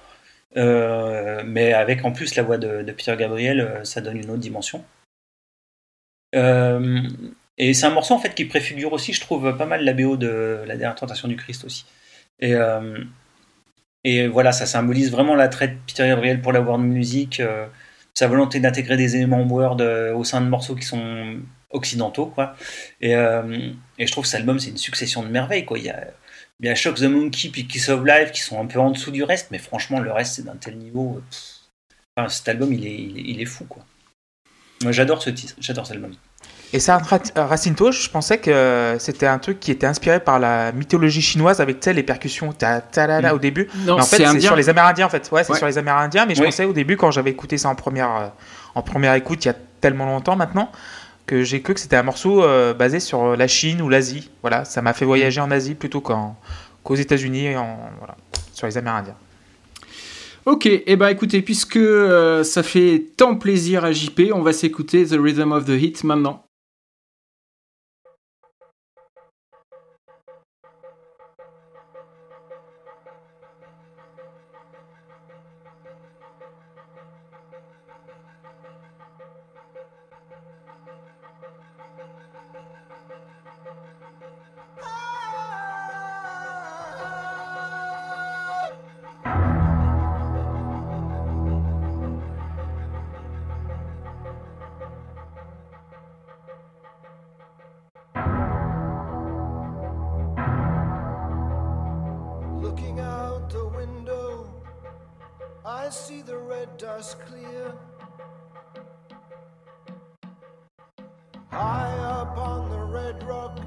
mais 0.56 1.74
avec 1.74 2.06
en 2.06 2.12
plus 2.12 2.36
la 2.36 2.44
voix 2.44 2.58
de, 2.58 2.82
de 2.84 2.92
Peter 2.92 3.16
Gabriel, 3.18 3.82
ça 3.84 4.02
donne 4.02 4.18
une 4.18 4.30
autre 4.30 4.40
dimension. 4.40 4.84
et 6.34 7.74
c'est 7.74 7.86
un 7.86 7.92
morceau 7.92 8.14
en 8.14 8.20
fait 8.20 8.34
qui 8.36 8.46
préfigure 8.46 8.94
aussi, 8.94 9.14
je 9.14 9.22
trouve, 9.22 9.56
pas 9.58 9.66
mal 9.66 9.84
la 9.84 9.94
BO 9.94 10.18
de 10.18 10.64
la 10.66 10.78
dernière 10.78 10.96
tentation 10.96 11.28
du 11.28 11.36
Christ 11.36 11.66
aussi. 11.66 11.86
Et 12.40 12.56
et 14.04 14.28
voilà, 14.28 14.52
ça 14.52 14.66
symbolise 14.66 15.12
vraiment 15.12 15.36
l'attrait 15.36 15.70
de 15.70 15.78
Peter 15.86 16.08
Gabriel 16.08 16.42
pour 16.42 16.54
la 16.54 16.62
world 16.62 16.84
music, 16.84 17.40
euh, 17.40 17.68
sa 18.14 18.28
volonté 18.28 18.60
d'intégrer 18.60 18.98
des 18.98 19.16
éléments 19.16 19.44
world 19.44 19.82
euh, 19.82 20.14
au 20.16 20.24
sein 20.24 20.42
de 20.42 20.48
morceaux 20.48 20.76
qui 20.76 20.86
sont 20.86 21.40
occidentaux, 21.70 22.26
quoi. 22.28 22.56
Et, 23.00 23.16
euh, 23.16 23.72
et 23.98 24.08
je 24.08 24.12
trouve 24.12 24.24
que 24.24 24.30
cet 24.30 24.42
album, 24.42 24.60
c'est 24.60 24.72
une 24.72 24.78
succession 24.78 25.24
de 25.24 25.30
merveilles, 25.30 25.66
quoi. 25.66 25.78
Il 25.78 25.86
y 25.86 25.90
a, 25.90 26.08
il 26.60 26.66
y 26.66 26.70
a 26.70 26.76
Shock 26.76 26.96
the 26.96 27.04
Monkey 27.04 27.50
puis 27.50 27.68
Kiss 27.68 27.90
of 27.90 28.04
Life 28.06 28.32
qui 28.32 28.42
sont 28.42 28.60
un 28.60 28.66
peu 28.66 28.80
en 28.80 28.92
dessous 28.92 29.12
du 29.12 29.24
reste, 29.24 29.50
mais 29.52 29.60
franchement, 29.60 30.00
le 30.00 30.12
reste, 30.12 30.36
c'est 30.36 30.46
d'un 30.46 30.56
tel 30.56 30.78
niveau. 30.78 31.22
Enfin, 32.18 32.28
cet 32.30 32.50
album, 32.50 32.74
il 32.74 32.86
est, 32.86 32.96
il 32.96 33.18
est, 33.20 33.24
il 33.24 33.42
est 33.42 33.46
fou, 33.46 33.66
quoi. 33.66 33.86
Moi, 34.84 34.92
j'adore 34.92 35.22
ce 35.22 35.30
titre, 35.30 35.56
j'adore 35.60 35.86
cet 35.86 35.96
album. 35.96 36.16
Et 36.74 36.80
ça, 36.80 37.02
Racinto, 37.36 37.92
je 37.92 38.10
pensais 38.10 38.38
que 38.38 38.96
c'était 38.98 39.28
un 39.28 39.40
truc 39.40 39.60
qui 39.60 39.72
était 39.72 39.88
inspiré 39.88 40.20
par 40.22 40.40
la 40.40 40.72
mythologie 40.72 41.22
chinoise 41.22 41.60
avec 41.60 41.86
les 41.86 42.04
percussions 42.04 42.54
ta, 42.54 42.80
ta 42.80 43.08
la, 43.08 43.20
la, 43.20 43.32
mm. 43.32 43.36
au 43.36 43.40
début. 43.40 43.68
Non, 43.86 44.00
en 44.00 44.04
fait, 44.04 44.26
c'est 44.26 44.40
sur 44.40 44.56
les 44.56 44.70
Amérindiens 44.70 45.06
en 45.06 45.10
fait. 45.10 45.30
Ouais, 45.32 45.44
c'est 45.44 45.56
sur 45.56 45.68
les 45.68 45.78
Amérindiens, 45.78 46.26
mais 46.26 46.36
je 46.36 46.44
pensais 46.44 46.66
au 46.66 46.74
début 46.74 46.96
quand 46.98 47.12
j'avais 47.12 47.32
écouté 47.32 47.58
ça 47.58 47.70
en 47.70 47.76
première, 47.76 48.16
euh, 48.16 48.28
en 48.76 48.82
première 48.82 49.14
écoute 49.16 49.44
il 49.44 49.50
y 49.50 49.52
a 49.52 49.56
tellement 49.82 50.06
longtemps 50.06 50.36
maintenant 50.36 50.72
que 51.28 51.44
j'ai 51.44 51.62
cru 51.62 51.74
que 51.74 51.80
c'était 51.80 51.96
un 51.96 52.04
morceau 52.04 52.44
euh, 52.44 52.74
basé 52.74 53.00
sur 53.00 53.36
la 53.36 53.48
Chine 53.48 53.82
ou 53.82 53.90
l'Asie. 53.90 54.30
Voilà, 54.42 54.66
ça 54.66 54.82
m'a 54.82 54.94
fait 54.94 55.06
voyager 55.06 55.42
en 55.42 55.52
Asie 55.52 55.76
plutôt 55.76 56.02
qu'aux 56.02 56.96
États-Unis, 56.96 57.54
voilà, 57.54 58.16
sur 58.54 58.68
les 58.68 58.78
Amérindiens. 58.78 59.16
Ok, 60.46 60.66
et 60.66 60.84
eh 60.88 60.96
ben 60.96 61.10
écoutez, 61.10 61.44
puisque 61.44 61.76
euh, 61.78 62.44
ça 62.44 62.64
fait 62.64 63.04
tant 63.16 63.36
plaisir 63.36 63.86
à 63.86 63.92
JP, 63.92 64.32
on 64.34 64.42
va 64.42 64.54
s'écouter 64.54 65.06
The 65.06 65.18
Rhythm 65.20 65.52
of 65.52 65.66
the 65.66 65.70
Heat 65.70 66.04
maintenant. 66.04 66.46
is 107.02 107.16
clear. 107.28 107.74
High 111.50 111.98
up 111.98 112.38
on 112.38 112.70
the 112.70 112.78
red 112.78 113.24
rock 113.24 113.58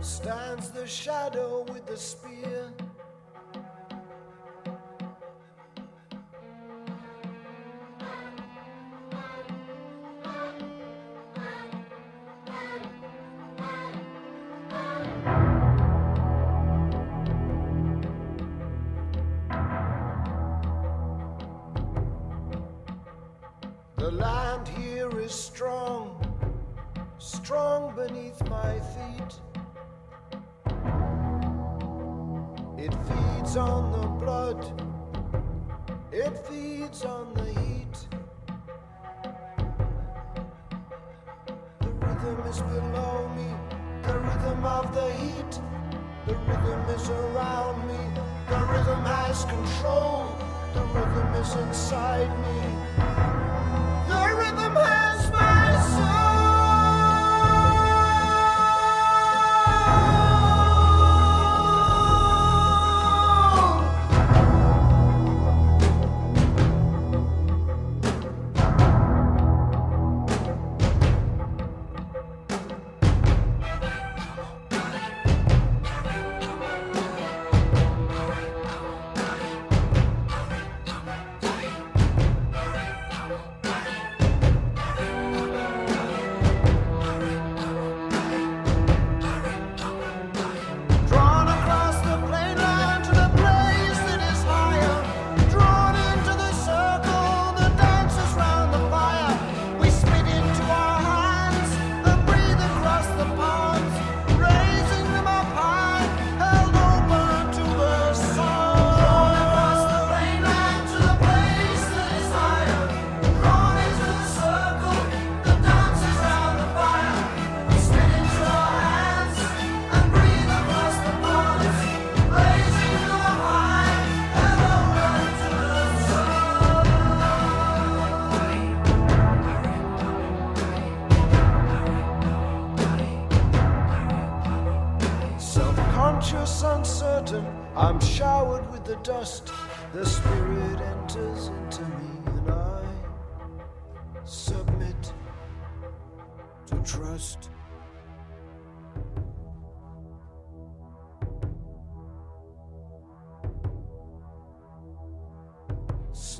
stands 0.00 0.70
the 0.70 0.86
shadow 0.86 1.66
with 1.68 1.84
the 1.86 1.98
spear. 1.98 2.72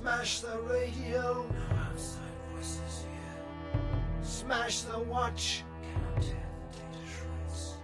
Smash 0.09 0.40
the 0.40 0.59
radio. 0.61 1.47
No 1.53 1.77
outside 1.77 2.23
voices 2.55 3.05
here. 3.05 3.81
Smash 4.23 4.81
the 4.81 5.01
watch. 5.01 5.64
Cannot 5.83 6.23
tear 6.23 6.49
the 6.73 6.79
data 6.79 7.05
shreds. 7.12 7.75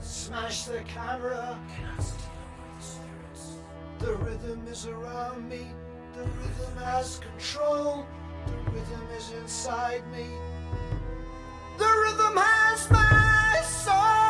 Smash 0.00 0.64
the 0.64 0.80
camera. 0.80 1.58
Cannot 1.74 2.02
steal 2.02 2.28
away 2.28 2.68
the 2.76 2.84
spirits. 2.84 3.56
The 4.00 4.14
rhythm 4.16 4.66
is 4.70 4.84
around 4.84 5.48
me. 5.48 5.72
The 6.14 6.24
rhythm 6.24 6.76
has 6.84 7.20
control. 7.20 8.06
The 8.46 8.70
rhythm 8.72 9.08
is 9.16 9.32
inside 9.32 10.06
me. 10.12 10.26
The 11.78 11.90
rhythm 12.04 12.36
has 12.36 12.90
my 12.90 13.62
soul. 13.62 14.29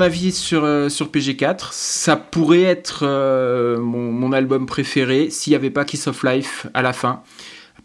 Mon 0.00 0.06
avis 0.06 0.32
sur, 0.32 0.64
euh, 0.64 0.88
sur 0.88 1.10
PG4, 1.10 1.68
ça 1.72 2.16
pourrait 2.16 2.62
être 2.62 3.00
euh, 3.02 3.78
mon, 3.78 4.10
mon 4.10 4.32
album 4.32 4.64
préféré 4.64 5.28
s'il 5.28 5.50
n'y 5.50 5.56
avait 5.56 5.68
pas 5.70 5.84
Kiss 5.84 6.06
of 6.06 6.24
Life 6.24 6.66
à 6.72 6.80
la 6.80 6.94
fin. 6.94 7.22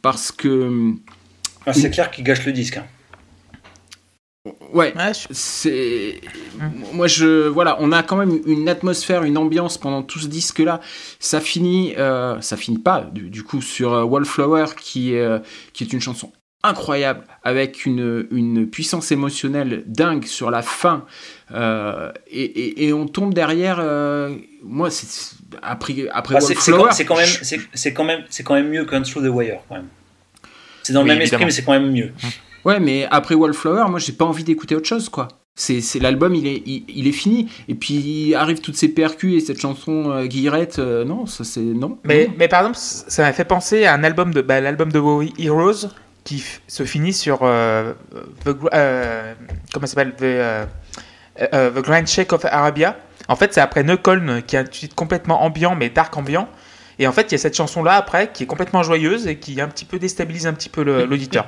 Parce 0.02 0.32
que, 0.32 0.94
Ah, 1.66 1.74
c'est 1.74 1.92
clair 1.92 2.10
qu'il 2.12 2.24
gâche 2.24 2.46
le 2.46 2.54
disque. 2.54 2.78
hein. 2.78 2.86
ouais, 4.72 4.94
Ouais, 4.96 5.14
je- 5.14 5.28
c'est. 5.32 6.22
Moi, 6.94 7.08
je. 7.08 7.48
Voilà, 7.50 7.76
on 7.82 7.92
a 7.92 8.02
quand 8.02 8.16
même 8.16 8.40
une 8.46 8.70
atmosphère, 8.70 9.24
une 9.24 9.38
ambiance 9.38 9.78
pendant 9.78 10.02
tout 10.02 10.20
ce 10.20 10.28
disque-là. 10.28 10.80
Ça 11.20 11.42
finit. 11.42 11.96
euh, 11.98 12.40
ça 12.40 12.56
finit 12.56 12.78
pas, 12.80 13.02
du, 13.12 13.30
du 13.30 13.44
coup, 13.44 13.62
sur 13.62 13.92
euh, 13.94 14.04
Wallflower, 14.04 14.68
qui, 14.80 15.16
est, 15.16 15.20
euh, 15.22 15.40
qui 15.74 15.84
est 15.84 15.92
une 15.92 16.00
chanson 16.02 16.32
incroyable, 16.64 17.26
avec 17.44 17.86
une, 17.86 18.26
une 18.32 18.68
puissance 18.68 19.12
émotionnelle 19.12 19.84
dingue 19.86 20.26
sur 20.26 20.50
la 20.50 20.62
fin. 20.64 21.06
Euh, 21.54 22.12
et, 22.28 22.42
et- 22.44 22.88
et 22.88 22.94
on 22.94 23.08
tombe 23.08 23.34
derrière. 23.34 23.78
euh, 23.80 24.36
moi, 24.64 24.90
c'est. 24.90 25.36
Après, 25.62 25.94
après 26.12 26.36
Bah, 26.36 26.42
c'est 26.42 26.56
c'est 26.56 26.72
Wallflower. 26.72 26.90
quand, 26.90 26.96
c'est 26.96 27.06
quand 27.06 27.18
même, 27.18 27.28
c'est 27.42 27.60
c'est 27.74 27.94
quand 27.94 28.04
même, 28.04 28.24
c'est 28.30 28.44
quand 28.44 28.56
même 28.56 28.70
mieux 28.70 28.86
qu'un 28.86 29.02
Through 29.04 29.24
the 29.26 29.30
Wire 29.30 29.60
quand 29.70 29.76
même. 29.76 29.88
C'est 30.84 30.94
dans 30.94 31.02
le 31.04 31.06
Oui, 31.10 31.14
même 31.14 31.22
esprit, 31.22 31.46
mais 31.46 31.52
c'est 31.52 31.64
quand 31.64 31.72
même 31.74 31.92
mieux. 31.92 32.12
Ouais, 32.64 32.80
mais 32.80 33.08
après 33.12 33.36
Wallflower, 33.36 33.86
moi, 33.90 34.00
j'ai 34.00 34.12
pas 34.14 34.26
envie 34.26 34.44
d'écouter 34.44 34.76
autre 34.76 34.88
chose, 34.88 35.08
quoi. 35.10 35.28
C'est 35.56 35.82
c'est- 35.82 36.00
l'album, 36.00 36.34
il 36.36 36.48
est, 36.48 36.64
il, 36.66 36.84
il 36.90 37.08
est 37.08 37.12
fini. 37.14 37.48
Et 37.70 37.76
puis 37.76 38.34
arrivent 38.36 38.60
toutes 38.60 38.76
ces 38.76 38.90
percus 38.90 39.36
et 39.42 39.46
cette 39.46 39.60
chanson 39.62 40.12
euh, 40.12 40.26
Guillerette. 40.26 40.80
euh, 40.80 41.06
non, 41.06 41.28
ça 41.28 41.44
c'est 41.44 41.60
non. 41.62 42.00
Mais, 42.04 42.26
Non. 42.28 42.34
mais 42.38 42.48
par 42.48 42.62
exemple, 42.62 42.78
ça 42.80 43.22
m'a 43.22 43.32
fait 43.34 43.46
penser 43.46 43.86
à 43.86 43.94
un 43.94 44.04
album 44.04 44.34
de 44.34 44.42
bah, 44.42 44.60
l'album 44.62 44.92
de 44.92 45.00
Bowie 45.00 45.32
Heroes 45.40 45.90
qui 46.24 46.38
f- 46.38 46.60
se 46.68 46.84
finit 46.84 47.14
sur 47.14 47.40
euh, 47.44 47.94
the, 48.46 48.56
euh, 48.74 49.34
comment 49.74 49.86
ça 49.86 49.94
s'appelle? 49.94 50.16
The, 50.16 50.68
euh, 51.42 51.48
euh, 51.54 51.72
The 51.72 51.84
Grand 51.84 52.06
Shake 52.06 52.34
of 52.34 52.46
Arabia. 52.46 52.96
En 53.28 53.36
fait, 53.36 53.54
c'est 53.54 53.62
après 53.62 53.84
Neukölln 53.84 54.42
qui 54.44 54.56
est 54.56 54.60
un 54.60 54.64
titre 54.64 54.96
complètement 54.96 55.44
ambiant 55.44 55.76
mais 55.76 55.90
dark 55.90 56.16
ambiant. 56.16 56.48
Et 57.00 57.08
en 57.08 57.12
fait, 57.12 57.24
il 57.24 57.32
y 57.34 57.36
a 57.36 57.38
cette 57.40 57.56
chanson 57.56 57.84
là 57.84 57.96
après 57.96 58.32
qui 58.32 58.44
est 58.44 58.48
complètement 58.48 58.84
joyeuse 58.84 59.28
et 59.28 59.38
qui 59.38 59.60
un 59.60 59.68
petit 59.68 59.86
peu 59.86 60.00
déstabilise 60.00 60.48
un 60.48 60.54
petit 60.54 60.70
peu 60.70 60.84
l'auditeur. 61.06 61.48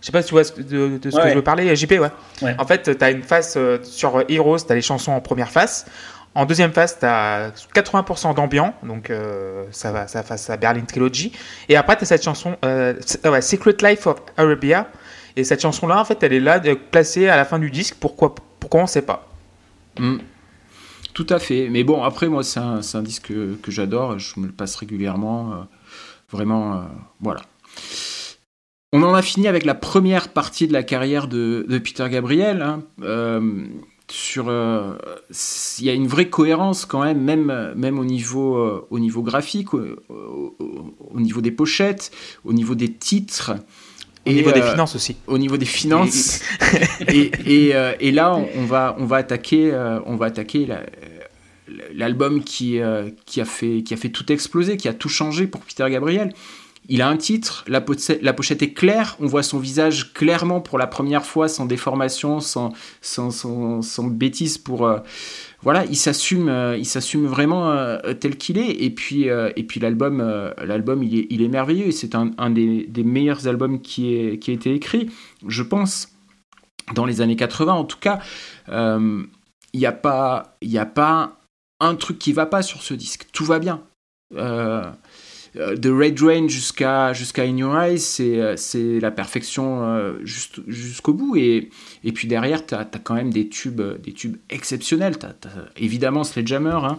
Je 0.00 0.06
sais 0.06 0.12
pas 0.12 0.20
si 0.22 0.28
tu 0.28 0.34
vois 0.34 0.42
de, 0.42 0.98
de 0.98 1.10
ce 1.10 1.16
que 1.16 1.22
Ouais. 1.22 1.30
je 1.30 1.34
veux 1.34 1.42
parler, 1.42 1.74
JP, 1.74 1.92
ouais. 1.92 2.10
Ouais. 2.42 2.54
En 2.58 2.66
fait, 2.66 2.98
tu 2.98 3.04
as 3.04 3.10
une 3.10 3.22
face 3.22 3.54
euh, 3.56 3.78
sur 3.82 4.22
Heroes, 4.28 4.58
tu 4.66 4.70
as 4.72 4.74
les 4.74 4.82
chansons 4.82 5.12
en 5.12 5.20
première 5.20 5.50
face. 5.50 5.86
En 6.34 6.44
deuxième 6.46 6.72
phase, 6.72 6.98
tu 6.98 7.06
as 7.06 7.52
80% 7.74 8.34
d'ambiant, 8.34 8.74
donc 8.82 9.08
euh, 9.08 9.64
ça 9.70 9.92
va 9.92 10.08
ça 10.08 10.22
face 10.24 10.50
à 10.50 10.56
Berlin 10.56 10.80
Trilogy. 10.82 11.32
Et 11.68 11.76
après, 11.76 11.96
tu 11.96 12.02
as 12.02 12.06
cette 12.06 12.24
chanson, 12.24 12.56
euh, 12.64 12.92
ouais, 13.24 13.40
Secret 13.40 13.76
Life 13.82 14.06
of 14.08 14.16
Arabia. 14.36 14.88
Et 15.36 15.44
cette 15.44 15.62
chanson-là, 15.62 16.00
en 16.00 16.04
fait, 16.04 16.22
elle 16.22 16.32
est 16.32 16.40
là, 16.40 16.60
placée 16.90 17.28
à 17.28 17.36
la 17.36 17.44
fin 17.44 17.58
du 17.60 17.70
disque. 17.70 17.94
Pourquoi, 18.00 18.34
pourquoi 18.64 18.80
on 18.80 18.86
sait 18.86 19.02
pas 19.02 19.28
Mm. 19.98 20.16
Tout 21.12 21.26
à 21.28 21.38
fait. 21.38 21.68
Mais 21.68 21.84
bon, 21.84 22.02
après, 22.02 22.28
moi, 22.28 22.42
c'est 22.42 22.58
un, 22.58 23.02
disque 23.02 23.28
que, 23.28 23.70
j'adore. 23.70 24.18
Je 24.18 24.40
me 24.40 24.46
le 24.46 24.52
passe 24.52 24.74
régulièrement. 24.74 25.52
euh, 25.52 25.56
vraiment, 26.32 26.72
euh, 26.72 26.80
voilà. 27.20 27.42
On 28.94 29.02
en 29.02 29.12
a 29.14 29.20
fini 29.20 29.46
avec 29.46 29.66
la 29.66 29.74
première 29.74 30.30
partie 30.30 30.66
de 30.66 30.72
la 30.72 30.82
carrière 30.82 31.28
de, 31.28 31.64
Peter 31.84 32.08
Gabriel. 32.10 32.62
hein. 32.62 32.82
Euh, 33.02 33.66
sur, 34.10 34.46
il 34.46 35.84
y 35.84 35.90
a 35.90 35.92
une 35.92 36.08
vraie 36.08 36.30
cohérence 36.30 36.86
quand 36.86 37.04
même, 37.04 37.20
même, 37.20 37.72
même 37.76 37.98
au, 37.98 38.04
niveau, 38.04 38.84
au 38.90 38.98
niveau 38.98 39.22
graphique, 39.22 39.74
au 39.74 40.56
niveau 41.14 41.40
des 41.42 41.52
pochettes, 41.52 42.10
au 42.44 42.54
niveau 42.54 42.74
des 42.74 42.92
titres. 42.92 43.52
Au 44.26 44.30
Et, 44.30 44.34
niveau 44.34 44.52
des 44.52 44.60
euh, 44.60 44.70
finances 44.70 44.94
aussi. 44.96 45.16
au 45.26 45.36
niveau 45.38 45.56
des 45.58 45.66
finances. 45.66 46.40
et, 47.08 47.30
et, 47.46 47.74
euh, 47.74 47.92
et 48.00 48.10
là, 48.10 48.34
on, 48.56 48.64
va, 48.64 48.96
on 48.98 49.04
va 49.04 49.16
attaquer, 49.18 49.70
euh, 49.72 50.00
on 50.06 50.16
va 50.16 50.26
attaquer 50.26 50.64
la- 50.66 50.82
l'album 51.94 52.42
qui, 52.44 52.78
euh, 52.80 53.10
qui, 53.26 53.40
a 53.40 53.44
fait, 53.44 53.82
qui 53.82 53.94
a 53.94 53.96
fait 53.96 54.08
tout 54.10 54.30
exploser, 54.32 54.76
qui 54.76 54.88
a 54.88 54.94
tout 54.94 55.08
changé 55.08 55.46
pour 55.46 55.60
Peter 55.62 55.86
Gabriel. 55.90 56.32
Il 56.88 57.00
a 57.00 57.08
un 57.08 57.16
titre, 57.16 57.64
la 57.66 57.80
pochette, 57.80 58.62
est 58.62 58.74
claire, 58.74 59.16
on 59.18 59.26
voit 59.26 59.42
son 59.42 59.58
visage 59.58 60.12
clairement 60.12 60.60
pour 60.60 60.76
la 60.76 60.86
première 60.86 61.24
fois, 61.24 61.48
sans 61.48 61.64
déformation, 61.64 62.40
sans, 62.40 62.74
sans, 63.00 63.30
pour... 64.62 64.86
euh, 64.86 64.98
voilà, 65.62 65.86
il 65.86 65.96
s'assume, 65.96 66.50
euh, 66.50 66.78
vraiment 67.26 67.70
euh, 67.70 68.12
tel 68.12 68.36
qu'il 68.36 68.58
est. 68.58 68.82
Et 68.82 68.90
puis, 68.90 69.28
et 69.28 69.62
puis 69.62 69.80
l'album, 69.80 70.18
l'album, 70.62 71.02
il 71.02 71.20
est, 71.20 71.26
il 71.30 71.40
est 71.40 71.48
merveilleux. 71.48 71.90
C'est 71.90 72.14
un, 72.14 72.50
des, 72.50 72.86
meilleurs 73.02 73.46
albums 73.48 73.80
qui, 73.80 74.14
a 74.14 74.52
été 74.52 74.74
écrit, 74.74 75.10
je 75.46 75.62
pense, 75.62 76.10
dans 76.94 77.06
les 77.06 77.22
années 77.22 77.36
80. 77.36 77.72
En 77.72 77.84
tout 77.84 77.98
cas, 77.98 78.20
il 78.68 79.28
n'y 79.74 79.86
a 79.86 79.92
pas, 79.92 80.58
a 80.76 80.86
pas 80.86 81.38
un 81.80 81.94
truc 81.94 82.18
qui 82.18 82.34
va 82.34 82.44
pas 82.44 82.60
sur 82.60 82.82
ce 82.82 82.92
disque. 82.92 83.28
Tout 83.32 83.46
va 83.46 83.58
bien. 83.58 83.82
De 85.54 85.90
Red 85.90 86.20
Rain 86.20 86.48
jusqu'à 86.48 87.12
jusqu'à 87.12 87.42
In 87.42 87.56
Your 87.56 87.78
Eyes, 87.78 88.00
c'est 88.00 88.40
euh, 88.40 89.00
la 89.00 89.10
perfection 89.10 89.84
euh, 89.84 90.14
jusqu'au 90.24 91.12
bout. 91.12 91.36
Et, 91.36 91.70
et 92.02 92.12
puis 92.12 92.26
derrière, 92.26 92.66
tu 92.66 92.74
as, 92.74 92.84
quand 92.84 93.14
même 93.14 93.32
des 93.32 93.48
tubes, 93.48 93.82
des 94.02 94.12
tubes 94.12 94.36
exceptionnels. 94.50 95.18
T'as- 95.18 95.34
t'as 95.40 95.50
évidemment 95.76 96.24
Sledgehammer. 96.24 96.78
Hein. 96.82 96.98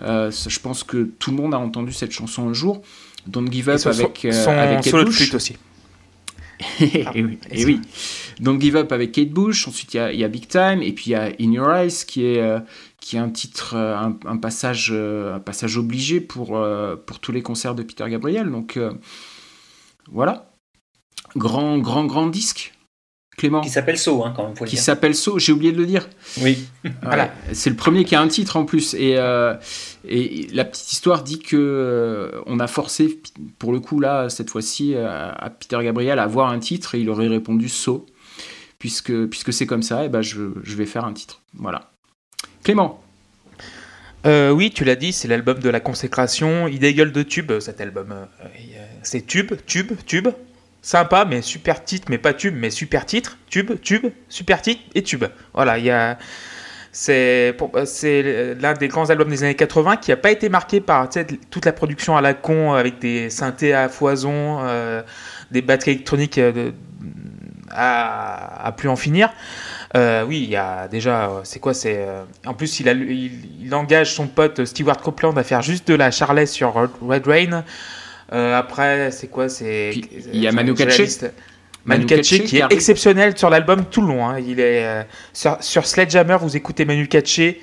Euh, 0.00 0.30
je 0.30 0.58
pense 0.60 0.84
que 0.84 1.04
tout 1.18 1.30
le 1.30 1.36
monde 1.36 1.54
a 1.54 1.58
entendu 1.58 1.92
cette 1.92 2.12
chanson 2.12 2.48
un 2.48 2.52
jour. 2.52 2.82
Don't 3.26 3.50
Give 3.50 3.68
Et 3.68 3.72
Up 3.72 3.78
son, 3.78 3.88
avec, 3.88 4.24
euh, 4.24 4.32
son 4.32 4.50
avec 4.50 4.84
solo 4.84 5.04
de 5.04 5.36
aussi. 5.36 5.56
et, 6.80 7.22
oui, 7.22 7.38
et 7.50 7.64
oui. 7.64 7.80
Donc 8.40 8.60
Give 8.60 8.76
Up 8.76 8.92
avec 8.92 9.12
Kate 9.12 9.30
Bush, 9.30 9.68
ensuite 9.68 9.92
il 9.94 10.14
y 10.14 10.16
y 10.18 10.24
a 10.24 10.28
Big 10.28 10.48
Time, 10.48 10.80
et 10.82 10.92
puis 10.92 11.06
il 11.06 11.10
y 11.10 11.14
a 11.14 11.30
In 11.40 11.52
Your 11.52 11.70
Eyes 11.70 12.04
qui 12.06 12.24
est, 12.24 12.40
euh, 12.40 12.60
qui 13.06 13.14
est 13.14 13.20
un 13.20 13.30
titre, 13.30 13.74
euh, 13.76 13.96
un, 13.96 14.18
un 14.26 14.36
passage, 14.36 14.88
euh, 14.92 15.36
un 15.36 15.38
passage 15.38 15.78
obligé 15.78 16.20
pour, 16.20 16.56
euh, 16.56 16.96
pour 16.96 17.20
tous 17.20 17.30
les 17.30 17.40
concerts 17.40 17.76
de 17.76 17.84
Peter 17.84 18.04
Gabriel. 18.08 18.50
Donc 18.50 18.80
voilà. 20.10 20.50
Grand, 21.36 21.78
grand, 21.78 22.04
grand 22.06 22.26
disque. 22.26 22.74
Clément. 23.36 23.60
Qui 23.60 23.70
s'appelle 23.70 23.96
So, 23.96 24.24
hein, 24.24 24.32
quand 24.34 24.48
même, 24.48 24.56
faut 24.56 24.64
Qui 24.64 24.76
s'appelle 24.76 25.14
So, 25.14 25.38
j'ai 25.38 25.52
oublié 25.52 25.70
de 25.70 25.78
le 25.78 25.86
dire. 25.86 26.08
Oui. 26.40 26.66
Voilà. 27.02 27.26
Ouais, 27.26 27.54
c'est 27.54 27.70
le 27.70 27.76
premier 27.76 28.04
qui 28.04 28.16
a 28.16 28.20
un 28.20 28.26
titre 28.26 28.56
en 28.56 28.64
plus. 28.64 28.94
Et, 28.94 29.14
euh, 29.18 29.54
et 30.08 30.48
la 30.52 30.64
petite 30.64 30.92
histoire 30.92 31.22
dit 31.22 31.38
que 31.38 31.56
euh, 31.56 32.42
on 32.46 32.58
a 32.58 32.66
forcé, 32.66 33.20
pour 33.60 33.72
le 33.72 33.78
coup 33.78 34.00
là, 34.00 34.28
cette 34.30 34.50
fois-ci, 34.50 34.96
à 34.96 35.48
Peter 35.60 35.78
Gabriel 35.80 36.18
à 36.18 36.24
avoir 36.24 36.50
un 36.50 36.58
titre 36.58 36.96
et 36.96 37.00
il 37.00 37.08
aurait 37.08 37.28
répondu 37.28 37.68
So. 37.68 38.04
Puisque, 38.80 39.26
puisque 39.26 39.52
c'est 39.52 39.66
comme 39.66 39.82
ça, 39.82 40.04
et 40.04 40.08
ben 40.08 40.22
je, 40.22 40.50
je 40.62 40.76
vais 40.76 40.86
faire 40.86 41.04
un 41.04 41.12
titre. 41.12 41.40
Voilà. 41.54 41.92
Clément. 42.66 43.00
Euh, 44.26 44.50
oui, 44.50 44.72
tu 44.72 44.82
l'as 44.82 44.96
dit, 44.96 45.12
c'est 45.12 45.28
l'album 45.28 45.60
de 45.60 45.70
la 45.70 45.78
consécration. 45.78 46.66
Il 46.66 46.80
dégueule 46.80 47.12
de 47.12 47.22
tube, 47.22 47.60
cet 47.60 47.80
album. 47.80 48.10
Euh, 48.10 48.24
euh, 48.44 48.84
c'est 49.04 49.24
tube, 49.24 49.52
tube, 49.66 49.92
tube. 50.04 50.26
Sympa, 50.82 51.24
mais 51.24 51.42
super 51.42 51.84
titre, 51.84 52.08
mais 52.10 52.18
pas 52.18 52.34
tube, 52.34 52.56
mais 52.58 52.70
super 52.70 53.06
titre. 53.06 53.38
Tube, 53.50 53.80
tube, 53.82 54.06
super 54.28 54.62
titre 54.62 54.82
et 54.96 55.04
tube. 55.04 55.26
Voilà, 55.54 55.78
il 55.78 55.84
y 55.84 55.92
a. 55.92 56.18
C'est 56.90 57.54
l'un 58.60 58.74
des 58.74 58.88
grands 58.88 59.10
albums 59.10 59.28
des 59.28 59.44
années 59.44 59.54
80 59.54 59.98
qui 59.98 60.10
n'a 60.10 60.16
pas 60.16 60.32
été 60.32 60.48
marqué 60.48 60.80
par 60.80 61.08
toute 61.50 61.66
la 61.66 61.72
production 61.72 62.16
à 62.16 62.20
la 62.20 62.34
con 62.34 62.72
avec 62.72 62.98
des 62.98 63.30
synthés 63.30 63.74
à 63.74 63.88
foison, 63.88 64.58
des 65.52 65.62
batteries 65.62 65.92
électroniques 65.92 66.40
à 67.70 68.74
plus 68.76 68.88
en 68.88 68.96
finir. 68.96 69.30
Euh, 69.96 70.24
oui, 70.26 70.42
il 70.42 70.50
y 70.50 70.56
a 70.56 70.88
déjà, 70.88 71.24
euh, 71.26 71.40
c'est 71.44 71.58
quoi 71.58 71.72
C'est 71.72 71.96
euh, 71.98 72.24
en 72.44 72.54
plus 72.54 72.80
il, 72.80 72.88
a, 72.88 72.92
il, 72.92 73.64
il 73.64 73.74
engage 73.74 74.12
son 74.12 74.26
pote 74.26 74.64
Stewart 74.64 74.98
Copeland 74.98 75.34
à 75.36 75.42
faire 75.42 75.62
juste 75.62 75.88
de 75.88 75.94
la 75.94 76.10
charlet 76.10 76.44
sur 76.46 76.74
Red 77.00 77.26
Rain. 77.26 77.64
Euh, 78.32 78.58
après, 78.58 79.10
c'est 79.10 79.28
quoi 79.28 79.48
C'est 79.48 79.92
il 80.32 80.40
y 80.40 80.46
a 80.46 80.52
Manu 80.52 80.74
Katché. 80.74 81.06
Manu 81.84 82.04
Katché 82.04 82.44
qui 82.44 82.58
est 82.58 82.72
exceptionnel 82.72 83.38
sur 83.38 83.48
l'album 83.48 83.84
tout 83.86 84.02
le 84.02 84.08
long. 84.08 84.28
hein. 84.28 84.38
Il 84.40 84.60
est 84.60 85.06
sur, 85.32 85.56
sur 85.60 85.86
Sledgehammer, 85.86 86.36
vous 86.40 86.56
écoutez 86.56 86.84
Manu 86.84 87.06
Katché, 87.06 87.62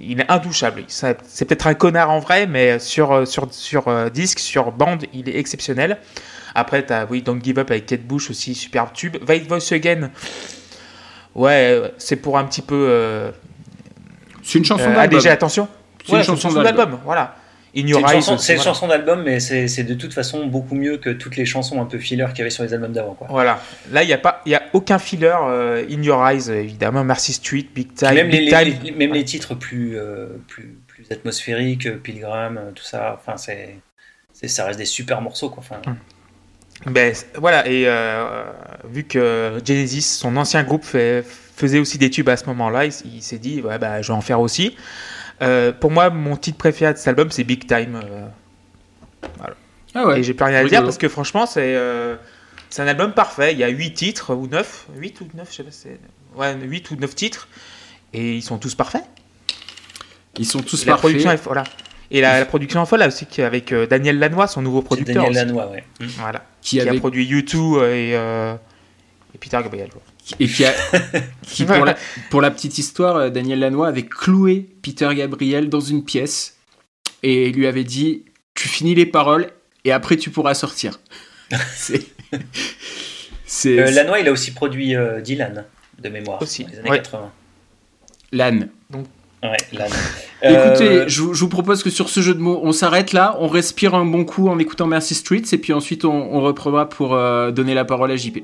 il 0.00 0.20
est 0.20 0.30
intouchable. 0.30 0.84
C'est 0.88 1.44
peut-être 1.44 1.66
un 1.66 1.74
connard 1.74 2.10
en 2.10 2.18
vrai, 2.18 2.46
mais 2.46 2.78
sur 2.78 3.28
sur 3.28 3.52
sur 3.52 4.10
disque, 4.10 4.38
sur 4.38 4.72
bande, 4.72 5.04
il 5.12 5.28
est 5.28 5.38
exceptionnel. 5.38 5.98
Après, 6.54 6.82
t'as 6.82 7.04
oui, 7.06 7.20
Don't 7.22 7.40
Give 7.44 7.58
Up 7.58 7.70
avec 7.70 7.86
Kate 7.86 8.02
Bush 8.02 8.30
aussi, 8.30 8.54
superbe 8.54 8.88
tube. 8.94 9.16
White 9.28 9.46
Voice 9.46 9.70
Again, 9.70 10.10
ouais, 11.34 11.72
euh, 11.72 11.88
c'est 11.98 12.16
pour 12.16 12.38
un 12.38 12.44
petit 12.44 12.62
peu. 12.62 12.86
Euh, 12.88 13.30
C'est 14.42 14.58
une 14.58 14.64
chanson 14.64 14.84
euh, 14.84 14.86
d'album. 14.94 15.00
alléger 15.02 15.28
l'attention. 15.28 15.68
C'est 16.06 16.16
une 16.16 16.22
chanson 16.24 16.62
d'album. 16.62 16.98
Voilà. 17.04 17.34
In 17.76 17.82
C'est 17.82 17.88
Your 17.88 18.00
une, 18.00 18.06
Eyes 18.06 18.12
chanson, 18.14 18.34
aussi, 18.34 18.46
c'est 18.46 18.52
une 18.54 18.58
voilà. 18.60 18.70
chanson 18.72 18.88
d'album, 18.88 19.22
mais 19.22 19.40
c'est 19.40 19.84
de 19.84 19.92
toute 19.94 20.14
façon 20.14 20.46
beaucoup 20.46 20.74
mieux 20.74 20.96
que 20.96 21.10
toutes 21.10 21.36
les 21.36 21.44
chansons 21.44 21.80
un 21.82 21.84
peu 21.84 21.98
filler 21.98 22.24
qu'il 22.30 22.38
y 22.38 22.40
avait 22.40 22.50
sur 22.50 22.64
les 22.64 22.72
albums 22.72 22.92
d'avant. 22.92 23.14
Voilà. 23.28 23.60
Là, 23.92 24.02
il 24.02 24.06
n'y 24.06 24.12
a, 24.14 24.18
pas- 24.18 24.40
il 24.46 24.52
y 24.52 24.54
a 24.54 24.62
aucun 24.72 24.98
filler. 24.98 25.34
euh, 25.46 25.84
In 25.90 26.02
Your 26.02 26.26
Eyes, 26.26 26.50
évidemment. 26.50 27.04
Mercy 27.04 27.34
Street, 27.34 27.66
Big 27.74 27.92
Time. 27.94 28.14
même 28.14 28.28
les, 28.30 28.38
Big 28.38 28.50
les- 28.50 28.64
Time. 28.72 28.80
les- 28.84 28.90
même 28.92 29.10
Ouais. 29.10 29.18
les 29.18 29.24
titres 29.24 29.54
plus, 29.54 29.98
euh, 29.98 30.28
plus, 30.48 30.78
plus 30.86 31.04
atmosphériques, 31.12 32.02
Pilgrim, 32.02 32.58
tout 32.74 32.82
ça, 32.84 33.20
enfin, 33.20 33.36
c'est, 33.36 33.76
ça 34.48 34.64
reste 34.64 34.78
des 34.78 34.86
super 34.86 35.20
morceaux. 35.20 35.50
Quoi. 35.50 35.58
Enfin, 35.62 35.82
Ben, 36.86 37.14
voilà, 37.36 37.66
et 37.68 37.84
euh, 37.86 38.44
vu 38.88 39.04
que 39.04 39.60
Genesis, 39.64 40.02
son 40.02 40.36
ancien 40.36 40.62
groupe, 40.62 40.84
fait- 40.84 41.24
faisait 41.56 41.80
aussi 41.80 41.98
des 41.98 42.08
tubes 42.08 42.28
à 42.28 42.36
ce 42.36 42.46
moment-là, 42.46 42.84
il, 42.86 42.92
s'est 43.22 43.38
dit, 43.38 43.60
ouais, 43.62 43.78
bah, 43.78 44.00
je 44.00 44.08
vais 44.12 44.16
en 44.16 44.20
faire 44.20 44.40
aussi. 44.40 44.76
Euh, 45.42 45.72
pour 45.72 45.90
moi, 45.90 46.08
mon 46.10 46.36
titre 46.36 46.56
préféré 46.58 46.92
de 46.92 46.98
cet 46.98 47.08
album, 47.08 47.30
c'est 47.32 47.42
Big 47.44 47.66
Time. 47.66 48.00
euh, 48.04 48.26
Ah 49.94 50.06
ouais. 50.06 50.20
Et 50.20 50.22
j'ai 50.22 50.34
plus 50.34 50.44
rien 50.44 50.60
à 50.60 50.62
Oui, 50.62 50.68
dire 50.70 50.80
oui. 50.80 50.84
parce 50.86 50.98
que 50.98 51.08
franchement, 51.08 51.46
c'est 51.46 51.74
euh, 51.74 52.16
c'est 52.70 52.82
un 52.82 52.86
album 52.86 53.12
parfait. 53.12 53.52
Il 53.52 53.58
y 53.58 53.64
a 53.64 53.68
8 53.68 53.94
titres 53.94 54.34
ou 54.34 54.46
9, 54.46 54.86
8 54.96 55.20
ou 55.22 55.28
9, 55.34 55.48
je 55.50 55.56
sais 55.56 55.62
pas, 55.64 55.70
c'est 55.72 55.98
ouais, 56.36 56.54
8 56.60 56.90
ou 56.92 56.96
9 56.96 57.14
titres 57.14 57.48
et 58.12 58.36
ils 58.36 58.42
sont 58.42 58.58
tous 58.58 58.74
parfaits. 58.74 59.02
Ils 60.38 60.46
sont 60.46 60.60
tous 60.60 60.84
la 60.86 60.92
parfaits. 60.92 61.00
production 61.10 61.30
est 61.32 61.42
voilà. 61.42 61.64
Et 62.10 62.20
la, 62.22 62.38
la 62.40 62.46
production 62.46 62.82
est 62.82 62.86
folle 62.86 63.00
là 63.00 63.08
aussi 63.08 63.26
avec 63.42 63.72
euh, 63.72 63.86
Daniel 63.86 64.18
Lanois, 64.18 64.46
son 64.46 64.62
nouveau 64.62 64.80
c'est 64.80 64.86
producteur. 64.86 65.24
Daniel 65.24 65.30
aussi. 65.30 65.46
Lanois, 65.46 65.70
ouais. 65.70 65.84
Voilà. 66.18 66.44
qui, 66.62 66.78
Qui 66.78 66.88
a 66.88 66.94
produit 66.94 67.26
U2 67.30 67.54
et, 67.82 68.16
euh, 68.16 68.54
et 69.34 69.38
Peter 69.38 69.58
Gabriel. 69.62 69.90
quoi. 69.90 70.00
et 70.40 70.46
qui, 70.46 70.64
a- 70.64 70.72
qui, 71.42 71.64
pour, 71.64 71.84
la, 71.84 71.96
pour 72.30 72.40
la 72.40 72.50
petite 72.50 72.78
histoire, 72.78 73.16
euh, 73.16 73.28
Daniel 73.30 73.58
Lanois 73.58 73.88
avait 73.88 74.06
cloué 74.06 74.68
Peter 74.82 75.08
Gabriel 75.14 75.68
dans 75.68 75.80
une 75.80 76.02
pièce 76.04 76.56
et 77.22 77.50
lui 77.52 77.66
avait 77.66 77.84
dit 77.84 78.24
Tu 78.54 78.68
finis 78.68 78.94
les 78.94 79.06
paroles 79.06 79.50
et 79.84 79.92
après 79.92 80.16
tu 80.16 80.30
pourras 80.30 80.54
sortir. 80.54 80.98
c'est. 81.74 82.06
Euh, 83.66 83.90
Lanois, 83.90 84.20
il 84.20 84.28
a 84.28 84.32
aussi 84.32 84.52
produit 84.52 84.94
euh, 84.96 85.20
Dylan, 85.20 85.64
de 85.98 86.08
mémoire, 86.08 86.40
Aussi, 86.42 86.64
dans 86.64 86.70
les 86.70 86.78
années 86.78 86.90
ouais. 86.90 86.98
80. 86.98 87.32
Lan. 88.32 88.60
Ouais. 89.42 89.56
Écoutez, 90.42 90.88
Euh, 90.88 91.04
je, 91.08 91.22
vous- 91.22 91.34
je 91.34 91.40
vous 91.40 91.48
propose 91.48 91.82
que 91.82 91.90
sur 91.90 92.08
ce 92.08 92.20
jeu 92.20 92.34
de 92.34 92.40
mots, 92.40 92.60
on 92.62 92.72
s'arrête 92.72 93.12
là, 93.12 93.36
on 93.40 93.46
respire 93.48 93.94
un 93.94 94.04
bon 94.04 94.24
coup 94.24 94.48
en 94.48 94.58
écoutant 94.58 94.86
Mercy 94.86 95.14
Streets 95.14 95.44
et 95.52 95.58
puis 95.58 95.72
ensuite 95.72 96.04
on, 96.04 96.12
on 96.12 96.40
reprendra 96.40 96.88
pour 96.88 97.14
euh, 97.14 97.50
donner 97.52 97.74
la 97.74 97.84
parole 97.84 98.10
à 98.10 98.16
JP. 98.16 98.38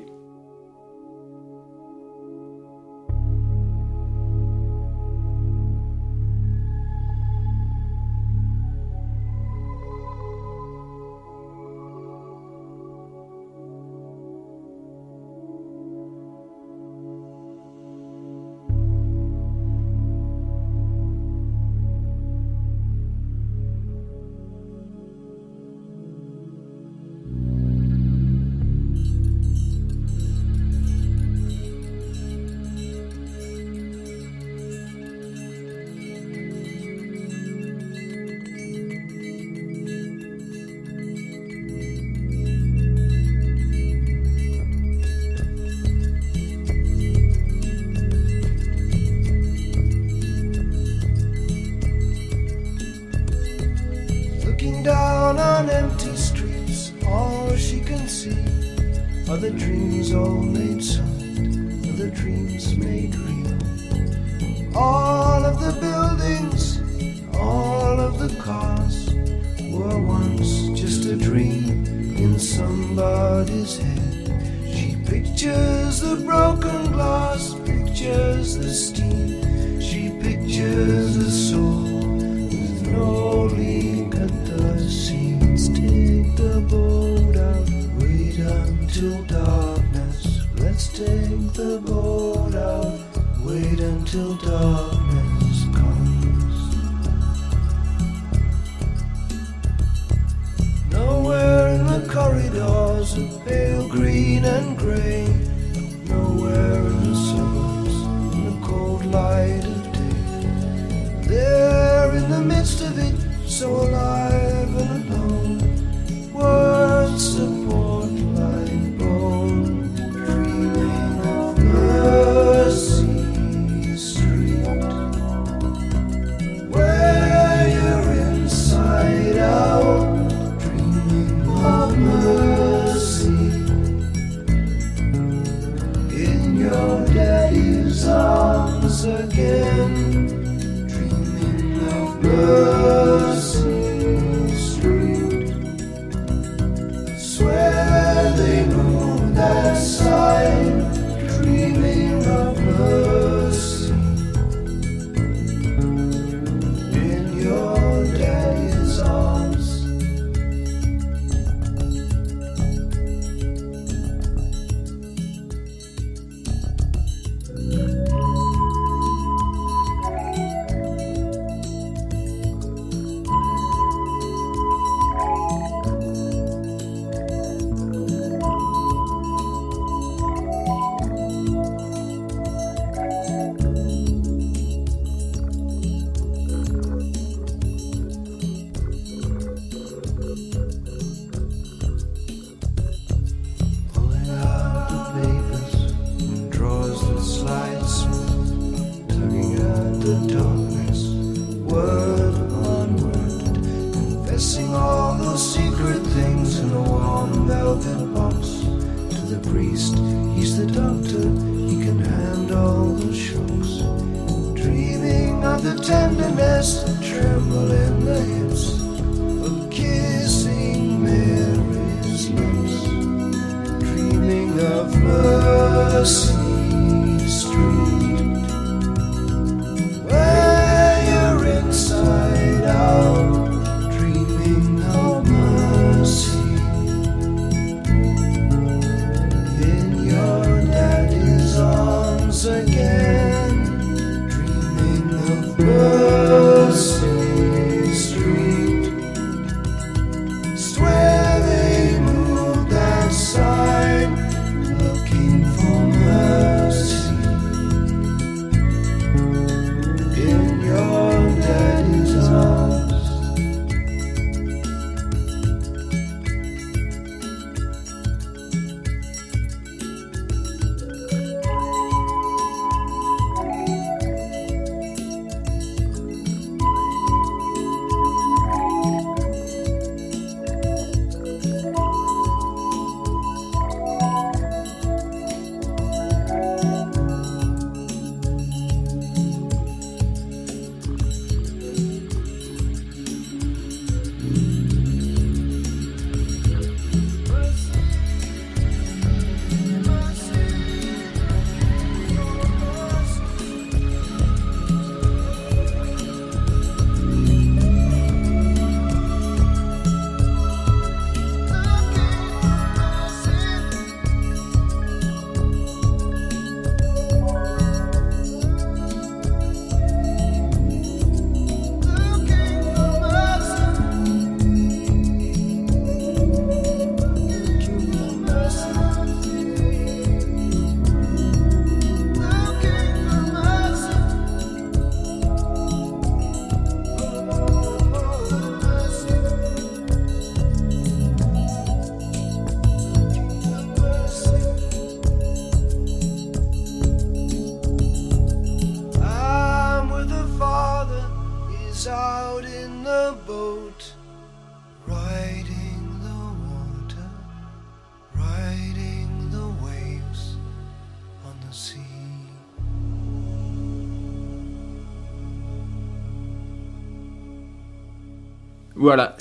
good. 142.45 142.74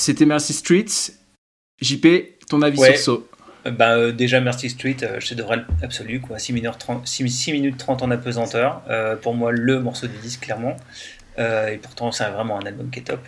C'était 0.05 0.27
Mercy 0.27 0.53
Streets. 0.53 1.13
JP, 1.81 2.07
ton 2.49 2.63
avis 2.63 2.79
Ouais. 2.79 2.97
sur 2.97 3.17
ça 3.17 3.21
Euh, 3.67 3.71
Bah, 3.71 3.97
euh, 3.97 4.13
déjà, 4.13 4.41
Mercy 4.41 4.69
Street, 4.69 4.97
euh, 5.03 5.17
je 5.21 5.29
te 5.31 5.35
devrais 5.35 5.59
absolu, 5.83 6.21
quoi. 6.21 6.39
6 6.39 6.53
minutes 6.53 6.79
30, 6.79 7.07
6, 7.09 7.29
6 7.31 7.53
minutes 7.53 7.79
30 7.79 8.03
en 8.03 8.11
apesanteur. 8.11 8.83
Euh, 8.91 9.17
pour 9.17 9.35
moi, 9.35 9.53
le 9.53 9.81
morceau 9.81 10.07
du 10.07 10.17
disque, 10.19 10.41
clairement. 10.43 10.77
Euh, 11.39 11.69
et 11.69 11.79
pourtant, 11.79 12.13
c'est 12.13 12.29
vraiment 12.29 12.61
un 12.61 12.67
album 12.67 12.91
qui 12.91 13.01
est 13.01 13.03
top. 13.05 13.19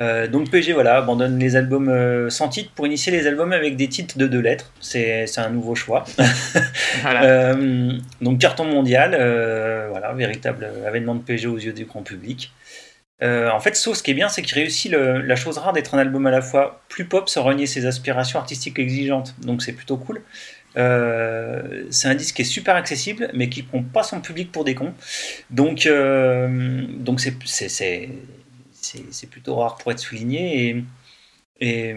Euh, 0.00 0.28
donc, 0.28 0.50
PG, 0.50 0.72
voilà, 0.74 0.98
abandonne 0.98 1.38
les 1.38 1.56
albums 1.56 1.88
euh, 1.88 2.30
sans 2.30 2.48
titre 2.48 2.70
pour 2.74 2.86
initier 2.86 3.10
les 3.10 3.26
albums 3.26 3.52
avec 3.52 3.76
des 3.76 3.88
titres 3.88 4.18
de 4.18 4.26
deux 4.28 4.38
lettres. 4.40 4.70
C'est 4.80 5.26
c'est 5.26 5.40
un 5.40 5.50
nouveau 5.50 5.74
choix. 5.74 6.04
Voilà. 7.02 7.24
Euh, 7.24 7.92
donc 8.20 8.38
carton 8.40 8.64
mondial, 8.64 9.16
euh, 9.18 9.88
voilà, 9.90 10.12
véritable 10.12 10.68
avènement 10.86 11.14
de 11.16 11.22
PG 11.22 11.46
aux 11.48 11.58
yeux 11.58 11.72
du 11.72 11.84
grand 11.86 12.02
public. 12.02 12.52
Euh, 13.22 13.50
en 13.50 13.60
fait, 13.60 13.74
So, 13.76 13.94
ce 13.94 14.02
qui 14.02 14.10
est 14.10 14.14
bien, 14.14 14.28
c'est 14.28 14.42
qu'il 14.42 14.54
réussit 14.54 14.90
la 14.92 15.36
chose 15.36 15.58
rare 15.58 15.72
d'être 15.72 15.94
un 15.94 15.98
album 15.98 16.26
à 16.26 16.30
la 16.30 16.42
fois 16.42 16.82
plus 16.88 17.06
pop 17.06 17.28
sans 17.28 17.42
renier 17.42 17.66
ses 17.66 17.86
aspirations 17.86 18.38
artistiques 18.38 18.78
exigeantes. 18.78 19.34
Donc 19.40 19.62
c'est 19.62 19.72
plutôt 19.72 19.96
cool. 19.96 20.22
Euh, 20.76 21.84
c'est 21.90 22.08
un 22.08 22.14
disque 22.14 22.36
qui 22.36 22.42
est 22.42 22.44
super 22.44 22.76
accessible, 22.76 23.30
mais 23.32 23.48
qui 23.48 23.62
prend 23.62 23.82
pas 23.82 24.02
son 24.02 24.20
public 24.20 24.52
pour 24.52 24.64
des 24.64 24.74
cons. 24.74 24.92
Donc 25.50 25.86
euh, 25.86 26.84
donc 26.88 27.20
c'est 27.20 27.36
plutôt 29.30 29.56
rare 29.56 29.76
pour 29.76 29.92
être 29.92 29.98
souligné 29.98 30.84
et 31.60 31.96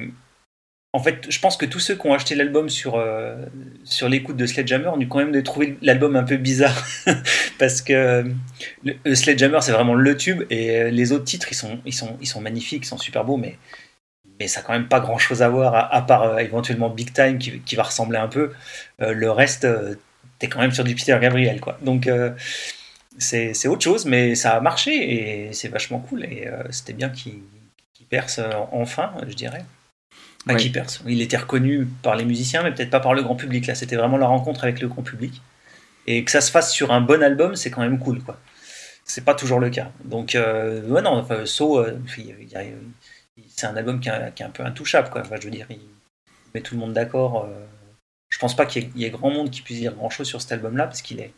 en 0.92 1.00
fait, 1.00 1.30
je 1.30 1.40
pense 1.40 1.56
que 1.56 1.68
tous 1.68 1.80
ceux 1.80 1.96
qui 1.96 2.08
ont 2.08 2.14
acheté 2.14 2.34
l'album 2.34 2.68
sur, 2.68 2.96
euh, 2.96 3.36
sur 3.84 4.10
l'écoute 4.10 4.38
de 4.38 4.46
Sledgehammer 4.48 4.88
ont 4.88 4.98
dû 4.98 5.08
quand 5.08 5.20
même 5.20 5.44
trouver 5.44 5.78
l'album 5.84 6.16
un 6.16 6.24
peu 6.24 6.38
bizarre. 6.38 6.84
Parce 7.60 7.84
que 7.84 7.94
euh, 7.94 8.24
le, 8.84 9.16
Sledgehammer, 9.16 9.60
c'est 9.62 9.72
vraiment 9.72 9.94
le 9.94 10.18
tube. 10.18 10.44
Et 10.50 10.72
euh, 10.72 10.90
les 10.90 11.12
autres 11.12 11.26
titres, 11.26 11.48
ils 11.52 11.56
sont, 11.94 12.42
magnifiques, 12.42 12.86
ils 12.86 12.88
sont 12.88 12.98
super 12.98 13.24
beaux. 13.24 13.38
Mais, 13.38 13.58
mais 14.40 14.48
ça 14.48 14.62
n'a 14.62 14.66
quand 14.66 14.74
même 14.74 14.88
pas 14.88 15.00
grand 15.00 15.20
chose 15.20 15.44
à 15.44 15.50
voir, 15.50 15.94
à, 15.94 16.02
part 16.08 16.40
éventuellement 16.40 16.90
Big 16.90 17.14
Time 17.14 17.38
qui, 17.38 17.76
va 17.76 17.84
ressembler 17.84 18.18
un 18.18 18.28
peu. 18.28 18.52
Le 19.00 19.30
reste, 19.30 19.68
t'es 20.40 20.48
quand 20.48 20.60
même 20.60 20.72
sur 20.72 20.84
du 20.84 20.96
Peter 20.96 21.18
Gabriel. 21.22 21.60
Quoi. 21.60 21.78
Donc. 21.84 22.10
c'est 23.20 23.68
autre 23.68 23.84
chose, 23.84 24.06
mais 24.06 24.34
ça 24.34 24.56
a 24.56 24.62
marché 24.62 24.92
et 24.94 25.54
c'est 25.54 25.68
vachement 25.68 26.00
cool. 26.00 26.24
Et 26.24 26.48
c'était 26.72 26.94
bien 26.94 27.10
qu'il 27.10 27.42
perce 28.10 28.40
enfin, 28.72 29.12
je 29.28 29.36
dirais. 29.36 29.64
Enfin, 30.46 30.56
Ouais. 31.06 31.12
Il 31.14 31.22
était 31.22 31.38
reconnu 31.38 31.86
par 32.02 32.16
les 32.16 32.26
musiciens, 32.26 32.64
mais 32.64 32.72
peut-être 32.74 32.90
pas 32.90 33.00
par 33.02 33.14
le 33.14 33.22
grand 33.24 33.36
public. 33.36 33.68
Là, 33.68 33.76
c'était 33.76 33.96
vraiment 33.98 34.18
la 34.18 34.28
rencontre 34.28 34.64
avec 34.64 34.80
le 34.82 34.88
grand 34.88 35.02
public. 35.04 35.42
Et 36.08 36.24
que 36.24 36.32
ça 36.32 36.42
se 36.42 36.50
fasse 36.50 36.72
sur 36.74 36.92
un 36.92 37.02
bon 37.02 37.22
album, 37.22 37.56
c'est 37.56 37.70
quand 37.70 37.82
même 37.82 38.00
cool, 38.00 38.22
quoi. 38.24 38.40
C'est 39.04 39.26
pas 39.26 39.34
toujours 39.36 39.60
le 39.60 39.70
cas. 39.70 39.92
Donc, 40.06 40.36
euh, 40.36 40.82
ouais, 40.88 41.02
non, 41.02 41.12
enfin, 41.18 41.46
So, 41.46 41.80
euh, 41.80 41.98
c'est 43.48 43.68
un 43.68 43.76
album 43.76 44.00
qui 44.00 44.10
est, 44.10 44.34
qui 44.36 44.44
est 44.44 44.46
un 44.46 44.50
peu 44.50 44.64
intouchable, 44.64 45.10
quoi. 45.10 45.22
Enfin, 45.22 45.36
je 45.40 45.46
veux 45.46 45.52
dire, 45.52 45.66
il 45.70 45.80
met 46.56 46.62
tout 46.62 46.76
le 46.76 46.80
monde 46.80 46.94
d'accord. 46.94 47.46
euh. 47.46 47.66
Je 48.30 48.38
pense 48.38 48.56
pas 48.56 48.66
qu'il 48.66 48.84
y, 48.84 48.86
ait- 48.86 48.92
il 48.96 49.02
y 49.02 49.06
ait 49.06 49.10
grand 49.10 49.32
monde 49.32 49.50
qui 49.50 49.62
puisse 49.62 49.80
dire 49.80 49.94
grand 49.94 50.10
chose 50.12 50.28
sur 50.28 50.42
cet 50.42 50.52
album-là, 50.52 50.86
parce 50.86 51.02
qu'il 51.02 51.20
est. 51.20 51.34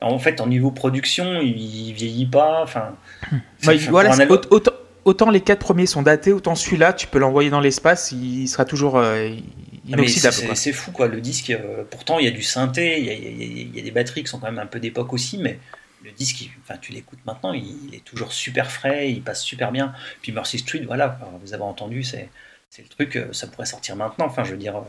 En 0.00 0.18
fait, 0.18 0.40
en 0.40 0.48
niveau 0.48 0.72
production, 0.72 1.40
il 1.40 1.92
vieillit 1.92 2.26
pas. 2.26 2.62
Enfin, 2.62 2.96
Bah, 3.30 3.38
c'est- 3.62 3.88
voilà, 3.88 4.10
album- 4.22 4.38
aut- 4.50 4.54
autant, 4.54 4.72
autant 5.04 5.30
les 5.30 5.40
quatre 5.40 5.60
premiers 5.60 5.86
sont 5.86 6.02
datés, 6.02 6.32
autant 6.32 6.54
celui-là, 6.54 6.92
tu 6.92 7.06
peux 7.06 7.18
l'envoyer 7.18 7.50
dans 7.50 7.60
l'espace, 7.60 8.12
il 8.12 8.46
sera 8.48 8.64
toujours 8.64 8.98
euh, 8.98 9.28
Ah, 9.34 9.88
inoxydable. 9.88 10.56
c'est- 10.56 10.72
fou 10.72 10.92
quoi, 10.92 11.08
le 11.08 11.20
disque, 11.20 11.50
euh, 11.50 11.84
pourtant 11.90 12.18
il 12.18 12.24
y 12.24 12.28
a 12.28 12.30
du 12.30 12.42
synthé, 12.42 12.98
il 13.00 13.04
y 13.06 13.10
a, 13.10 13.14
il 13.14 13.22
y 13.22 13.42
a- 13.42 13.46
il 13.70 13.76
y 13.76 13.80
a 13.80 13.82
des 13.82 13.90
batteries 13.90 14.22
qui 14.22 14.28
sont 14.30 14.38
quand 14.38 14.46
même 14.46 14.58
un 14.60 14.66
peu 14.66 14.78
d'époque 14.80 15.12
aussi, 15.12 15.38
mais 15.38 15.58
le 16.04 16.10
disque, 16.12 16.48
enfin, 16.62 16.78
tu 16.80 16.92
l'écoutes 16.92 17.18
maintenant, 17.26 17.52
il, 17.52 17.64
il 17.88 17.94
est 17.94 18.04
toujours 18.04 18.32
super 18.32 18.70
frais, 18.70 19.10
il 19.12 19.22
passe 19.22 19.42
super 19.42 19.70
bien. 19.72 19.92
Puis 20.20 20.32
Mercy 20.32 20.58
Street, 20.58 20.82
voilà, 20.86 21.08
quoi, 21.20 21.32
vous 21.42 21.54
avez 21.54 21.62
entendu, 21.62 22.02
c'est 22.02 22.28
le 22.78 22.88
truc, 22.88 23.16
euh, 23.16 23.32
ça 23.32 23.46
pourrait 23.46 23.66
sortir 23.66 23.96
maintenant, 23.96 24.26
enfin 24.26 24.44
je 24.44 24.52
veux 24.52 24.56
dire, 24.56 24.76
euh, 24.76 24.80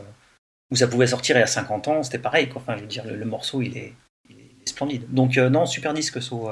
ou 0.70 0.76
ça 0.76 0.86
pouvait 0.88 1.06
sortir 1.06 1.36
il 1.36 1.40
y 1.40 1.42
a 1.42 1.46
50 1.46 1.88
ans, 1.88 2.02
c'était 2.02 2.18
pareil, 2.18 2.48
quoi. 2.48 2.60
enfin 2.62 2.76
je 2.76 2.82
veux 2.82 2.88
dire, 2.88 3.04
le, 3.04 3.16
le 3.16 3.24
morceau 3.24 3.62
il 3.62 3.76
est, 3.76 3.92
il 4.30 4.36
splendide. 4.68 5.04
Donc 5.12 5.36
non, 5.36 5.66
super 5.66 5.92
disque, 5.94 6.20
So, 6.22 6.50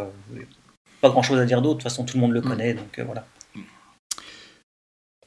pas 1.01 1.09
grand 1.11 1.23
chose 1.23 1.41
à 1.41 1.45
dire 1.45 1.63
d'autre, 1.63 1.79
de 1.79 1.83
toute 1.83 1.91
façon 1.91 2.05
tout 2.05 2.17
le 2.17 2.21
monde 2.21 2.33
le 2.33 2.41
connaît, 2.43 2.75
donc 2.75 2.99
voilà. 3.01 3.27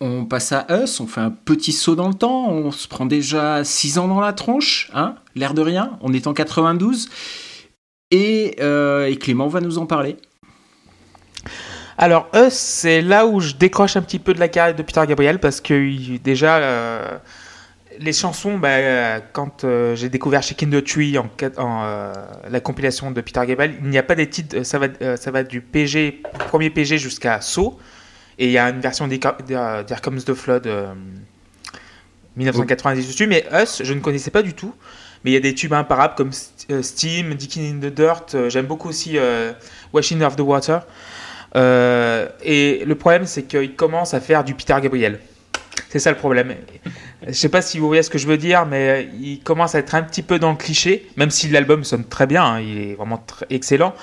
On 0.02 0.26
passe 0.26 0.52
à 0.52 0.66
Us, 0.70 1.00
on 1.00 1.08
fait 1.08 1.22
un 1.22 1.32
petit 1.32 1.72
saut 1.72 1.96
dans 1.96 2.10
le 2.10 2.14
temps, 2.14 2.50
on 2.50 2.72
se 2.72 2.88
prend 2.88 3.06
déjà 3.06 3.64
6 3.64 3.98
ans 3.98 4.10
dans 4.10 4.20
la 4.20 4.34
tronche, 4.34 4.92
hein, 4.94 5.16
l'air 5.36 5.54
de 5.54 5.62
rien, 5.62 5.98
on 6.02 6.12
est 6.12 6.28
en 6.28 6.34
92, 6.34 7.10
et, 8.12 8.58
euh, 8.60 9.06
et 9.06 9.16
Clément 9.16 9.48
va 9.48 9.62
nous 9.62 9.78
en 9.78 9.86
parler. 9.86 10.18
Alors, 11.98 12.28
Us, 12.36 12.52
c'est 12.52 13.02
là 13.02 13.26
où 13.26 13.40
je 13.40 13.54
décroche 13.54 13.96
un 13.96 14.02
petit 14.02 14.20
peu 14.20 14.34
de 14.34 14.40
la 14.40 14.50
carrière 14.50 14.76
de 14.76 14.84
Peter 14.84 15.02
Gabriel 15.08 15.40
parce 15.40 15.62
que 15.62 16.18
déjà, 16.18 16.58
euh, 16.58 17.18
les 17.98 18.12
chansons, 18.12 18.58
bah, 18.58 19.22
quand 19.32 19.64
euh, 19.64 19.96
j'ai 19.96 20.10
découvert 20.10 20.44
Shaking 20.44 20.72
the 20.72 20.84
Tree 20.84 21.18
en, 21.18 21.30
la 22.50 22.60
compilation 22.60 23.12
de 23.12 23.22
Peter 23.22 23.46
Gabriel, 23.48 23.76
il 23.82 23.90
n'y 23.90 23.98
a 23.98 24.04
pas 24.04 24.16
des 24.16 24.30
titres, 24.30 24.64
ça 24.64 24.78
va, 24.78 24.88
ça 25.16 25.32
va 25.32 25.44
du 25.46 25.62
PG, 25.62 26.22
premier 26.50 26.70
PG 26.70 26.98
jusqu'à 26.98 27.40
Saut, 27.40 27.80
et 28.38 28.48
il 28.48 28.52
y 28.52 28.58
a 28.58 28.70
une 28.70 28.82
version 28.82 29.08
d'Here 29.08 30.02
Comes 30.02 30.22
the 30.22 30.34
Flood 30.34 30.68
euh, 30.68 30.94
1990 32.36 33.08
dessus, 33.08 33.28
mais 33.28 33.46
Us, 33.54 33.82
je 33.84 33.94
ne 33.94 34.00
connaissais 34.00 34.32
pas 34.32 34.42
du 34.42 34.54
tout. 34.54 34.74
Mais 35.24 35.32
il 35.32 35.34
y 35.34 35.38
a 35.38 35.40
des 35.40 35.56
tubes 35.56 35.74
imparables 35.74 36.14
comme 36.16 36.30
euh, 36.70 36.84
Steam, 36.84 37.34
Digging 37.34 37.78
in 37.78 37.80
the 37.80 37.92
Dirt. 37.92 38.36
euh, 38.36 38.50
J'aime 38.50 38.68
beaucoup 38.68 38.90
aussi 38.90 39.18
euh, 39.18 39.54
Washing 39.92 40.22
of 40.22 40.36
the 40.36 40.42
Water. 40.42 40.82
Euh, 41.56 42.28
et 42.44 42.84
le 42.86 42.94
problème, 42.96 43.26
c'est 43.26 43.44
qu'il 43.44 43.76
commence 43.76 44.14
à 44.14 44.20
faire 44.20 44.44
du 44.44 44.54
Peter 44.54 44.76
Gabriel. 44.80 45.20
C'est 45.90 46.00
ça 46.00 46.12
le 46.12 46.18
problème. 46.18 46.54
Je 47.26 47.32
sais 47.34 47.50
pas 47.50 47.62
si 47.62 47.80
vous 47.80 47.88
voyez 47.88 48.04
ce 48.04 48.10
que 48.10 48.18
je 48.18 48.28
veux 48.28 48.38
dire, 48.38 48.66
mais 48.66 49.10
il 49.20 49.40
commence 49.40 49.74
à 49.74 49.80
être 49.80 49.96
un 49.96 50.04
petit 50.04 50.22
peu 50.22 50.38
dans 50.38 50.52
le 50.52 50.58
cliché, 50.58 51.08
même 51.18 51.32
si 51.32 51.48
l'album 51.48 51.84
sonne 51.84 52.06
très 52.06 52.28
bien, 52.28 52.44
hein, 52.44 52.60
il 52.60 52.78
est 52.78 52.96
vraiment 52.96 53.26
excellent. 53.50 53.96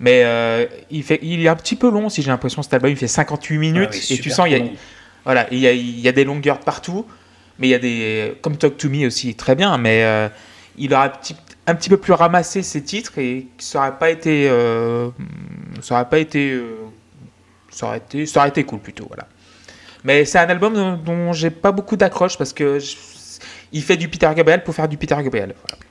Mais 0.00 0.22
euh, 0.24 0.66
il, 0.90 1.02
fait, 1.02 1.18
il 1.22 1.44
est 1.44 1.48
un 1.48 1.56
petit 1.56 1.74
peu 1.76 1.90
long, 1.90 2.08
si 2.08 2.22
j'ai 2.22 2.30
l'impression, 2.30 2.62
cet 2.62 2.72
album. 2.74 2.90
Il 2.90 2.96
fait 2.96 3.08
58 3.08 3.58
minutes, 3.58 3.88
Ah 3.92 3.96
oui, 3.96 4.06
et 4.14 4.18
tu 4.18 4.30
sens, 4.30 4.46
il 4.46 4.52
y 4.52 4.54
a, 4.56 4.58
voilà, 5.24 5.46
il 5.50 5.58
y, 5.58 5.66
a, 5.66 5.72
il 5.72 6.00
y 6.00 6.06
a 6.08 6.12
des 6.12 6.24
longueurs 6.24 6.58
de 6.60 6.64
partout, 6.64 7.04
mais 7.58 7.66
il 7.68 7.70
y 7.70 7.74
a 7.74 7.78
des. 7.78 8.34
Comme 8.42 8.56
Talk 8.56 8.76
to 8.76 8.88
Me 8.88 9.06
aussi, 9.06 9.34
très 9.34 9.54
bien, 9.56 9.76
mais 9.78 10.04
euh, 10.04 10.28
il 10.76 10.94
aurait 10.94 11.06
un 11.06 11.10
petit, 11.10 11.34
un 11.66 11.74
petit 11.74 11.88
peu 11.90 11.96
plus 11.96 12.12
ramassé 12.12 12.62
ses 12.62 12.82
titres 12.82 13.18
et 13.18 13.46
ça 13.58 13.80
aurait 13.80 13.98
pas 13.98 14.10
été. 14.10 14.48
euh, 14.48 15.08
ça 15.82 15.96
aurait 15.96 16.08
pas 16.08 16.18
été. 16.20 16.58
ça, 17.70 17.86
aurait 17.88 17.98
été 17.98 18.24
ça 18.26 18.40
aurait 18.40 18.48
été 18.50 18.62
cool 18.64 18.78
plutôt, 18.78 19.06
voilà. 19.08 19.26
Mais 20.04 20.24
c'est 20.24 20.38
un 20.38 20.48
album 20.48 20.74
dont, 20.74 20.96
dont 20.96 21.32
j'ai 21.32 21.50
pas 21.50 21.72
beaucoup 21.72 21.96
d'accroche 21.96 22.38
parce 22.38 22.52
que 22.52 22.78
je- 22.78 22.96
il 23.72 23.82
fait 23.82 23.96
du 23.96 24.08
Peter 24.08 24.30
Gabriel 24.34 24.62
pour 24.62 24.74
faire 24.74 24.88
du 24.88 24.96
Peter 24.96 25.16
Gabriel. 25.20 25.54
voilà. 25.66 25.84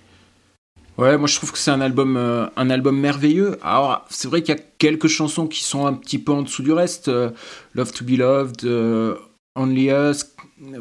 Ouais, 0.98 1.18
moi 1.18 1.28
je 1.28 1.36
trouve 1.36 1.52
que 1.52 1.58
c'est 1.60 1.72
un 1.72 1.82
album, 1.82 2.18
euh, 2.18 2.48
un 2.56 2.70
album 2.70 3.00
merveilleux. 3.00 3.60
Alors, 3.64 4.06
c'est 4.10 4.28
vrai 4.28 4.42
qu'il 4.42 4.56
y 4.56 4.58
a 4.58 4.62
quelques 4.80 5.08
chansons 5.08 5.48
qui 5.48 5.64
sont 5.64 5.86
un 5.86 5.94
petit 5.94 6.18
peu 6.20 6.32
en 6.32 6.42
dessous 6.42 6.64
du 6.64 6.72
reste. 6.72 7.08
euh, 7.08 7.30
Love 7.76 7.92
to 7.94 8.04
Be 8.04 8.18
Loved, 8.18 8.64
euh, 8.64 9.16
Only 9.56 9.90
Us, 9.92 10.26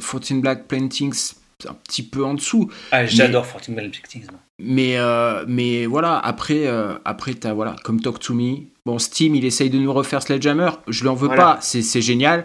14 0.00 0.40
Black 0.40 0.66
Plantings, 0.68 1.34
c'est 1.58 1.68
un 1.68 1.74
petit 1.74 2.02
peu 2.02 2.24
en 2.24 2.34
dessous. 2.34 2.70
Ah, 2.92 3.04
j'adore 3.06 3.44
Fortune 3.46 3.74
Bell 3.74 3.86
Objectives. 3.86 4.26
moi. 4.30 4.40
Mais, 4.58 4.96
euh, 4.96 5.44
mais 5.46 5.84
voilà, 5.84 6.18
après, 6.18 6.66
euh, 6.66 6.94
après 7.04 7.34
t'as, 7.34 7.52
voilà, 7.52 7.76
comme 7.84 8.00
Talk 8.00 8.18
to 8.18 8.32
Me. 8.32 8.60
Bon, 8.86 8.98
Steam, 8.98 9.34
il 9.34 9.44
essaye 9.44 9.68
de 9.68 9.76
nous 9.78 9.92
refaire 9.92 10.22
Sledgehammer. 10.22 10.70
Je 10.88 11.02
lui 11.02 11.08
en 11.10 11.14
veux 11.14 11.26
Voilà. 11.26 11.42
pas, 11.42 11.58
c'est, 11.60 11.82
c'est 11.82 12.00
génial. 12.00 12.44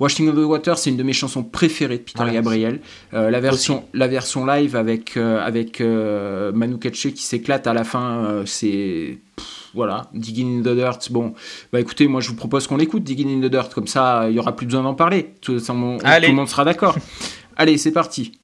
Washing 0.00 0.28
of 0.28 0.34
the 0.36 0.38
Water, 0.46 0.78
c'est 0.78 0.90
une 0.90 0.96
de 0.96 1.02
mes 1.02 1.12
chansons 1.12 1.42
préférées 1.42 1.98
de 1.98 2.02
Peter 2.02 2.24
Gabriel. 2.32 2.80
Euh, 3.14 3.30
la, 3.30 3.40
version, 3.40 3.84
la 3.94 4.06
version 4.06 4.46
live 4.46 4.76
avec, 4.76 5.16
euh, 5.16 5.40
avec 5.44 5.80
euh, 5.80 6.52
Manu 6.52 6.78
Katché 6.78 7.12
qui 7.12 7.22
s'éclate 7.22 7.66
à 7.66 7.72
la 7.74 7.84
fin, 7.84 8.24
euh, 8.24 8.42
c'est. 8.46 9.18
Voilà, 9.74 10.08
Digging 10.14 10.60
in 10.60 10.62
the 10.62 10.74
Dirt. 10.74 11.10
Bon, 11.12 11.34
bah 11.72 11.80
écoutez, 11.80 12.08
moi 12.08 12.20
je 12.20 12.28
vous 12.30 12.34
propose 12.36 12.66
qu'on 12.66 12.76
l'écoute, 12.76 13.04
Digging 13.04 13.38
in 13.42 13.46
the 13.46 13.50
Dirt, 13.50 13.72
comme 13.74 13.86
ça 13.86 14.26
il 14.28 14.34
y 14.36 14.38
aura 14.38 14.56
plus 14.56 14.66
besoin 14.66 14.82
d'en 14.82 14.94
parler. 14.94 15.34
Tout, 15.40 15.58
ça, 15.58 15.74
on- 15.74 15.98
tout 15.98 16.04
le 16.04 16.32
monde 16.32 16.48
sera 16.48 16.64
d'accord. 16.64 16.96
Allez, 17.56 17.76
c'est 17.76 17.92
parti. 17.92 18.40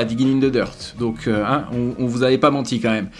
Voilà, 0.00 0.04
Digging 0.04 0.36
in 0.42 0.48
the 0.48 0.50
Dirt. 0.52 0.94
Donc, 0.98 1.26
euh, 1.26 1.44
hein, 1.44 1.66
on, 1.72 1.94
on 1.98 2.06
vous 2.06 2.22
avait 2.22 2.38
pas 2.38 2.50
menti 2.50 2.80
quand 2.80 2.90
même. 2.90 3.10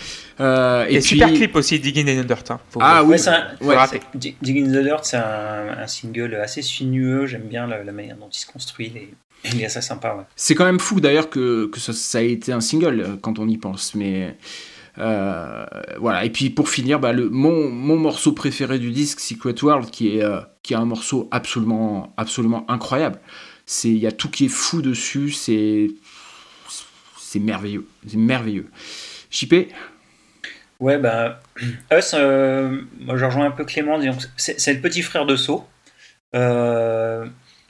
Euh, 0.41 0.87
Et, 0.89 1.01
super 1.01 1.33
clip 1.33 1.55
aussi, 1.57 1.79
Digging 1.79 2.09
in 2.09 2.23
the 2.23 2.27
Dirt. 2.27 2.51
hein. 2.51 2.61
Faut- 2.71 2.81
Ah 2.83 3.03
oui, 3.05 3.11
Ouais, 3.11 3.19
c'est 3.19 3.31
un- 3.31 3.47
ouais, 3.61 3.77
rappeler. 3.77 4.01
Dig- 4.15 4.37
Dig 4.41 4.59
in 4.63 4.67
the 4.73 4.83
Dirt, 4.83 5.05
c'est 5.05 5.17
un, 5.19 5.79
un 5.83 5.87
single 5.87 6.35
assez 6.37 6.63
sinueux. 6.63 7.27
J'aime 7.27 7.43
bien 7.49 7.67
la, 7.67 7.83
la 7.85 7.93
manière 7.93 8.17
dont 8.17 8.29
il 8.33 8.39
se 8.39 8.47
construit. 8.47 8.93
et 8.97 9.11
Il 9.53 9.61
est 9.61 9.67
assez 9.67 9.81
sympa, 9.83 10.15
ouais. 10.15 10.25
C'est 10.37 10.55
quand 10.55 10.65
même 10.65 10.81
fou 10.81 11.01
d'ailleurs 11.01 11.29
que, 11.31 11.67
que 11.67 11.79
ça, 11.81 11.93
ça 11.93 12.23
ait 12.23 12.33
été 12.33 12.53
un 12.53 12.61
single 12.61 13.01
euh, 13.01 13.17
quand 13.21 13.39
on 13.39 13.49
y 13.49 13.57
pense. 13.59 13.95
Mais 13.95 14.37
euh, 14.99 15.65
voilà. 15.99 16.25
Et 16.25 16.31
puis 16.31 16.51
pour 16.51 16.69
finir, 16.69 17.01
bah, 17.01 17.13
le, 17.13 17.29
mon, 17.29 17.71
mon 17.71 17.97
morceau 17.97 18.33
préféré 18.33 18.79
du 18.79 18.91
disque, 18.91 19.21
Secret 19.21 19.55
World, 19.63 19.91
qui 19.91 20.17
est, 20.17 20.23
euh, 20.25 20.41
qui 20.63 20.73
est 20.73 20.77
un 20.77 20.85
morceau 20.85 21.29
absolument, 21.31 22.13
absolument 22.17 22.65
incroyable. 22.71 23.19
C'est 23.67 23.89
Il 23.89 23.99
y 23.99 24.07
a 24.07 24.13
tout 24.13 24.29
qui 24.29 24.47
est 24.47 24.49
fou 24.49 24.83
dessus. 24.83 25.31
C'est 25.31 25.89
c'est 27.31 27.39
merveilleux. 27.39 27.87
C'est 28.09 28.17
merveilleux. 28.17 28.69
JP 29.31 29.55
Ouais, 30.81 30.99
bah, 30.99 31.41
Us, 31.93 32.13
euh, 32.15 32.81
moi 32.99 33.17
je 33.17 33.25
rejoins 33.25 33.47
un 33.47 33.51
peu 33.53 33.65
Clément, 33.65 34.01
c'est 34.37 34.73
le 34.73 34.81
petit 34.81 35.03
frère 35.03 35.27
de. 35.27 35.37
Euh, 36.35 37.27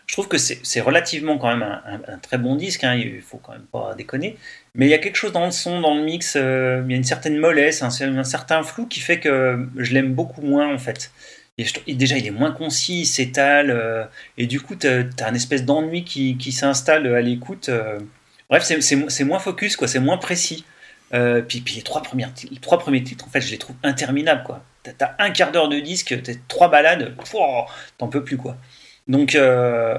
je 0.06 0.14
trouve 0.14 0.28
que 0.28 0.38
c'est 0.38 0.80
relativement 0.80 1.36
quand 1.36 1.54
même 1.54 1.62
un, 1.62 2.18
très 2.18 2.38
bon 2.38 2.56
disque, 2.56 2.84
hein, 2.84 2.94
il 2.94 3.20
faut 3.20 3.36
quand 3.36 3.52
même 3.52 3.66
pas 3.70 3.94
déconner. 3.94 4.38
Mais 4.74 4.86
il 4.86 4.88
y 4.88 4.94
a 4.94 4.98
quelque 4.98 5.16
chose 5.16 5.32
dans 5.32 5.44
le 5.44 5.50
son, 5.50 5.82
dans 5.82 5.94
le 5.94 6.04
mix, 6.04 6.36
euh, 6.36 6.82
il 6.86 6.92
y 6.92 6.94
a 6.94 6.96
une 6.96 7.04
certaine 7.04 7.36
mollesse, 7.36 7.82
un, 7.82 7.90
certain 8.24 8.62
flou 8.62 8.86
qui 8.86 9.00
fait 9.00 9.20
que 9.20 9.68
je 9.76 9.92
l'aime 9.92 10.14
beaucoup 10.14 10.40
moins 10.40 10.72
en 10.72 10.78
fait. 10.78 11.12
Déjà, 11.86 12.16
il 12.16 12.26
est 12.26 12.30
moins 12.30 12.52
concis, 12.52 13.00
il 13.00 13.06
s'étale, 13.06 13.70
euh, 13.70 14.04
et 14.38 14.46
du 14.46 14.60
coup, 14.60 14.74
tu 14.74 14.86
as, 14.86 15.26
un 15.26 15.34
espèce 15.34 15.66
d'ennui 15.66 16.04
qui 16.04 16.52
s'installe 16.52 17.06
à 17.06 17.20
l'écoute. 17.20 17.68
Bref, 18.50 18.64
c'est- 18.64 19.24
moins 19.24 19.38
focus, 19.38 19.76
quoi, 19.76 19.88
c'est 19.88 20.00
moins 20.00 20.18
précis. 20.18 20.64
Euh, 21.14 21.40
puis, 21.42 21.64
les 21.76 21.82
trois, 21.82 22.02
premiers 22.02 22.32
titres, 23.02 23.24
en 23.26 23.30
fait, 23.30 23.40
je 23.40 23.50
les 23.50 23.58
trouve 23.58 23.76
interminables, 23.82 24.42
quoi. 24.44 24.62
T'as 24.82 25.12
un 25.18 25.30
quart 25.30 25.52
d'heure 25.52 25.68
de 25.68 25.78
disque, 25.80 26.20
t'as 26.22 26.32
trois 26.48 26.68
balades, 26.70 27.14
t'en 27.98 28.08
peux 28.08 28.22
plus, 28.24 28.36
quoi. 28.36 28.56
Donc, 29.08 29.34
euh, 29.34 29.98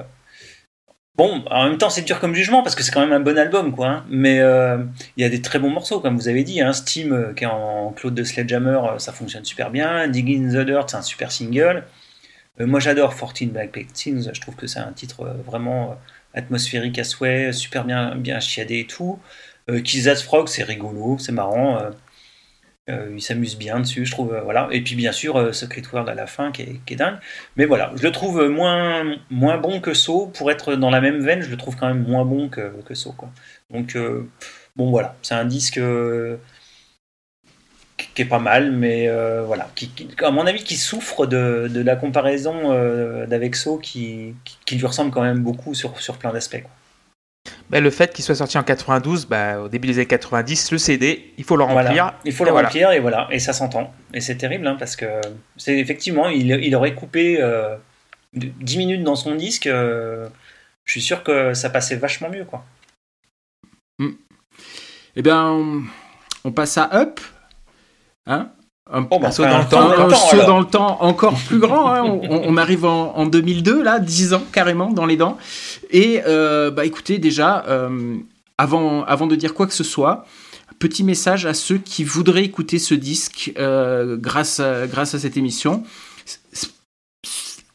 bon, 1.15 1.43
en 1.49 1.65
même 1.69 1.77
temps, 1.77 1.89
c'est 1.89 2.01
dur 2.01 2.19
comme 2.19 2.33
jugement, 2.33 2.63
parce 2.63 2.75
que 2.75 2.83
c'est 2.83 2.91
quand 2.91 3.01
même 3.01 3.11
un 3.13 3.19
bon 3.19 3.37
album, 3.37 3.75
quoi. 3.75 3.87
hein. 3.87 4.05
Mais 4.09 4.39
euh, 4.39 4.77
il 5.17 5.21
y 5.23 5.25
a 5.25 5.29
des 5.29 5.41
très 5.41 5.59
bons 5.59 5.69
morceaux, 5.69 5.99
comme 5.99 6.15
vous 6.17 6.27
avez 6.29 6.43
dit. 6.43 6.61
Hein. 6.61 6.73
Steam, 6.73 7.33
qui 7.35 7.43
est 7.43 7.47
en 7.47 7.91
Claude 7.91 8.15
de 8.15 8.23
Sledgehammer, 8.23 8.79
ça 8.97 9.11
fonctionne 9.13 9.45
super 9.45 9.69
bien. 9.69 10.07
Dig 10.07 10.29
in 10.29 10.49
the 10.49 10.65
Dirt, 10.65 10.89
c'est 10.89 10.97
un 10.97 11.01
super 11.01 11.31
single. 11.31 11.83
Moi, 12.59 12.79
j'adore 12.79 13.15
14 13.15 13.49
Black 13.51 13.71
Teens, 13.93 14.29
je 14.33 14.41
trouve 14.41 14.55
que 14.55 14.67
c'est 14.67 14.79
un 14.79 14.91
titre 14.91 15.25
vraiment 15.45 15.97
atmosphérique 16.33 16.99
à 16.99 17.03
souhait, 17.03 17.53
super 17.53 17.85
bien, 17.85 18.15
bien 18.15 18.39
chiadé 18.39 18.79
et 18.79 18.87
tout. 18.87 19.19
Euh, 19.69 19.81
Frog, 20.23 20.47
c'est 20.47 20.63
rigolo, 20.63 21.17
c'est 21.19 21.31
marrant. 21.31 21.79
euh, 21.79 21.91
euh, 22.89 23.11
il 23.15 23.21
s'amuse 23.21 23.57
bien 23.57 23.79
dessus, 23.79 24.05
je 24.05 24.11
trouve. 24.11 24.33
euh, 24.33 24.41
voilà. 24.41 24.67
Et 24.71 24.81
puis 24.81 24.95
bien 24.95 25.11
sûr, 25.11 25.53
Secret 25.53 25.83
World 25.93 26.09
à 26.09 26.15
la 26.15 26.27
fin, 26.27 26.51
qui 26.51 26.63
est, 26.63 26.95
dingue. 26.95 27.17
Mais 27.55 27.65
voilà, 27.65 27.91
je 27.95 28.03
le 28.03 28.11
trouve 28.11 28.43
moins, 28.49 29.17
bon 29.29 29.79
que 29.81 29.93
So. 29.93 30.27
Pour 30.27 30.51
être 30.51 30.75
dans 30.75 30.89
la 30.89 31.01
même 31.01 31.19
veine, 31.21 31.41
je 31.41 31.49
le 31.49 31.57
trouve 31.57 31.75
quand 31.77 31.87
même 31.87 32.03
moins 32.03 32.25
bon 32.25 32.49
que, 32.49 32.73
que 32.83 32.95
So. 32.95 33.13
Quoi. 33.13 33.29
Donc, 33.69 33.97
bon, 34.75 34.89
voilà. 34.89 35.15
C'est 35.21 35.35
un 35.35 35.45
disque 35.45 35.79
qui 38.13 38.21
est 38.23 38.25
pas 38.25 38.39
mal, 38.39 38.71
mais 38.71 39.07
euh, 39.07 39.43
voilà. 39.43 39.69
Qui, 39.75 39.89
qui- 39.89 40.09
à 40.23 40.31
mon 40.31 40.45
avis, 40.47 40.63
qui 40.63 40.75
souffre 40.75 41.25
de, 41.25 41.67
de 41.69 41.81
la 41.81 41.95
comparaison 41.95 42.71
euh, 42.71 43.25
d'avec 43.25 43.55
So, 43.55 43.77
qui, 43.77 44.35
qui, 44.43 44.57
qui 44.65 44.75
lui 44.75 44.85
ressemble 44.85 45.11
quand 45.11 45.21
même 45.21 45.39
beaucoup 45.39 45.73
sur, 45.73 45.99
sur 46.01 46.17
plein 46.17 46.33
d'aspects. 46.33 46.61
quoi. 46.61 46.71
Bah, 47.69 47.79
le 47.79 47.89
fait 47.89 48.13
qu'il 48.13 48.23
soit 48.23 48.35
sorti 48.35 48.57
en 48.57 48.63
92, 48.63 49.25
bah, 49.27 49.59
au 49.61 49.67
début 49.69 49.87
des 49.87 49.95
années 49.95 50.05
90, 50.05 50.71
le 50.71 50.77
CD, 50.77 51.33
il 51.37 51.43
faut 51.43 51.55
le 51.55 51.63
remplir. 51.63 51.83
Voilà. 51.83 52.19
Il 52.25 52.33
faut 52.33 52.43
le 52.45 52.51
voilà. 52.51 52.67
remplir 52.67 52.91
et 52.91 52.99
voilà, 52.99 53.27
et 53.31 53.39
ça 53.39 53.53
s'entend. 53.53 53.93
Et 54.13 54.21
c'est 54.21 54.35
terrible 54.35 54.67
hein, 54.67 54.75
parce 54.77 54.95
que 54.95 55.05
c'est 55.57 55.77
effectivement, 55.79 56.27
il, 56.29 56.51
il 56.51 56.75
aurait 56.75 56.93
coupé 56.93 57.41
euh, 57.41 57.75
de- 58.33 58.51
10 58.59 58.77
minutes 58.77 59.03
dans 59.03 59.15
son 59.15 59.35
disque. 59.35 59.67
euh, 59.67 60.27
je 60.85 60.91
suis 60.91 61.01
sûr 61.01 61.23
que 61.23 61.53
ça 61.53 61.69
passait 61.69 61.95
vachement 61.95 62.29
mieux 62.29 62.45
quoi. 62.45 62.65
Eh 65.15 65.21
bien, 65.21 65.49
on, 65.51 65.83
on 66.43 66.51
passe 66.51 66.77
à 66.77 66.89
Up. 66.93 67.19
Hein 68.31 68.49
un, 68.91 69.03
saut 69.31 69.43
dans 69.43 69.59
le 69.59 69.65
temps, 69.69 69.89
saut 69.89 70.01
un 70.01 70.07
dans 70.07 70.15
saut 70.15 70.35
alors. 70.35 70.47
dans 70.47 70.59
le 70.59 70.65
temps 70.65 71.01
encore 71.01 71.35
plus 71.47 71.59
grand. 71.59 71.91
hein. 71.93 72.01
On, 72.03 72.41
on 72.45 72.57
arrive 72.57 72.83
en, 72.85 73.15
en 73.15 73.25
2002, 73.25 73.81
là, 73.81 73.99
10 73.99 74.33
ans 74.33 74.43
carrément 74.51 74.89
dans 74.91 75.05
les 75.05 75.15
dents. 75.17 75.37
Et 75.91 76.21
euh, 76.27 76.71
bah 76.71 76.85
écoutez, 76.85 77.17
déjà, 77.17 77.63
euh, 77.67 78.17
avant, 78.57 79.03
avant 79.05 79.27
de 79.27 79.35
dire 79.35 79.53
quoi 79.53 79.67
que 79.67 79.73
ce 79.73 79.83
soit, 79.83 80.25
petit 80.79 81.03
message 81.03 81.45
à 81.45 81.53
ceux 81.53 81.77
qui 81.77 82.03
voudraient 82.03 82.43
écouter 82.43 82.79
ce 82.79 82.93
disque 82.95 83.53
euh, 83.59 84.17
grâce, 84.17 84.59
à, 84.59 84.87
grâce 84.87 85.13
à 85.13 85.19
cette 85.19 85.37
émission. 85.37 85.83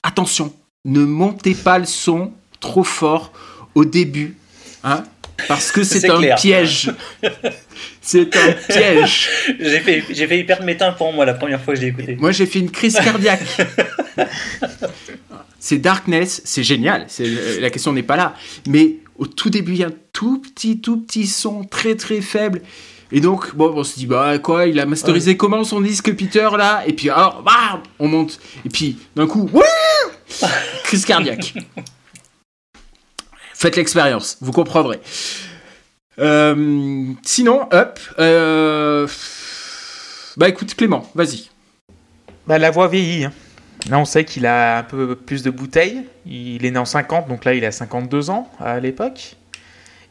Attention, 0.03 0.53
ne 0.85 1.01
montez 1.05 1.55
pas 1.55 1.79
le 1.79 1.85
son 1.87 2.33
trop 2.61 2.85
fort 2.85 3.33
au 3.75 3.85
début, 3.85 4.37
hein, 4.85 5.05
parce 5.49 5.71
que 5.73 5.83
c'est 5.83 6.01
C'est 6.01 6.11
un 6.11 6.19
clair. 6.19 6.37
piège. 6.37 6.93
c'est 8.01 8.37
un 8.37 8.53
piège. 8.69 9.29
J'ai 9.59 9.81
fait, 9.81 10.05
j'ai 10.11 10.27
failli 10.27 10.45
perdre 10.45 10.65
mes 10.65 10.77
tympans 10.77 11.13
moi 11.13 11.25
la 11.25 11.35
première 11.35 11.61
fois 11.61 11.75
que 11.75 11.81
je 11.81 11.85
l'ai 11.85 11.91
écouté. 11.91 12.17
Moi, 12.17 12.33
j'ai 12.33 12.47
fait 12.47 12.59
une 12.59 12.71
crise 12.71 12.95
cardiaque. 12.95 13.43
c'est 15.59 15.79
Darkness, 15.79 16.43
c'est 16.45 16.63
génial. 16.63 17.05
C'est, 17.09 17.27
euh, 17.27 17.61
la 17.61 17.71
question 17.71 17.93
n'est 17.93 18.03
pas 18.03 18.17
là. 18.17 18.35
Mais 18.67 18.97
au 19.17 19.27
tout 19.27 19.51
début, 19.51 19.73
il 19.73 19.79
y 19.79 19.85
a 19.85 19.89
un 19.89 19.95
tout 20.13 20.41
petit, 20.41 20.81
tout 20.81 21.01
petit 21.01 21.27
son 21.27 21.65
très, 21.65 21.95
très 21.95 22.21
faible. 22.21 22.63
Et 23.13 23.21
donc, 23.21 23.55
bon, 23.55 23.73
on 23.75 23.85
se 23.85 23.97
dit, 23.97 24.07
bah 24.07 24.39
quoi, 24.39 24.67
il 24.67 24.81
a 24.81 24.87
masterisé 24.87 25.37
comment 25.37 25.63
son 25.63 25.81
disque 25.81 26.13
Peter 26.15 26.49
là? 26.57 26.83
Et 26.87 26.93
puis, 26.93 27.09
alors, 27.09 27.43
bam, 27.43 27.83
on 27.99 28.09
monte. 28.09 28.41
Et 28.65 28.69
puis, 28.69 28.99
d'un 29.15 29.27
coup, 29.27 29.49
crise 30.85 31.05
cardiaque. 31.05 31.55
Faites 33.55 33.77
l'expérience, 33.77 34.37
vous 34.41 34.53
comprendrez. 34.53 35.01
Euh, 36.19 37.13
sinon, 37.23 37.69
up. 37.73 37.99
euh, 38.19 39.07
Bah 40.37 40.49
écoute, 40.49 40.75
Clément, 40.75 41.09
vas-y. 41.15 41.51
Bah, 42.47 42.59
la 42.59 42.71
voix 42.71 42.89
vieillit. 42.89 43.25
hein. 43.27 43.33
Là, 43.91 43.99
on 43.99 44.05
sait 44.05 44.25
qu'il 44.25 44.47
a 44.47 44.79
un 44.79 44.83
peu 44.83 45.15
plus 45.15 45.43
de 45.43 45.51
bouteilles. 45.51 46.05
Il 46.27 46.65
est 46.65 46.71
né 46.71 46.79
en 46.79 46.85
50, 46.85 47.29
donc 47.29 47.45
là, 47.45 47.55
il 47.55 47.65
a 47.65 47.71
52 47.73 48.31
ans 48.31 48.51
à 48.61 48.81
l'époque. 48.81 49.37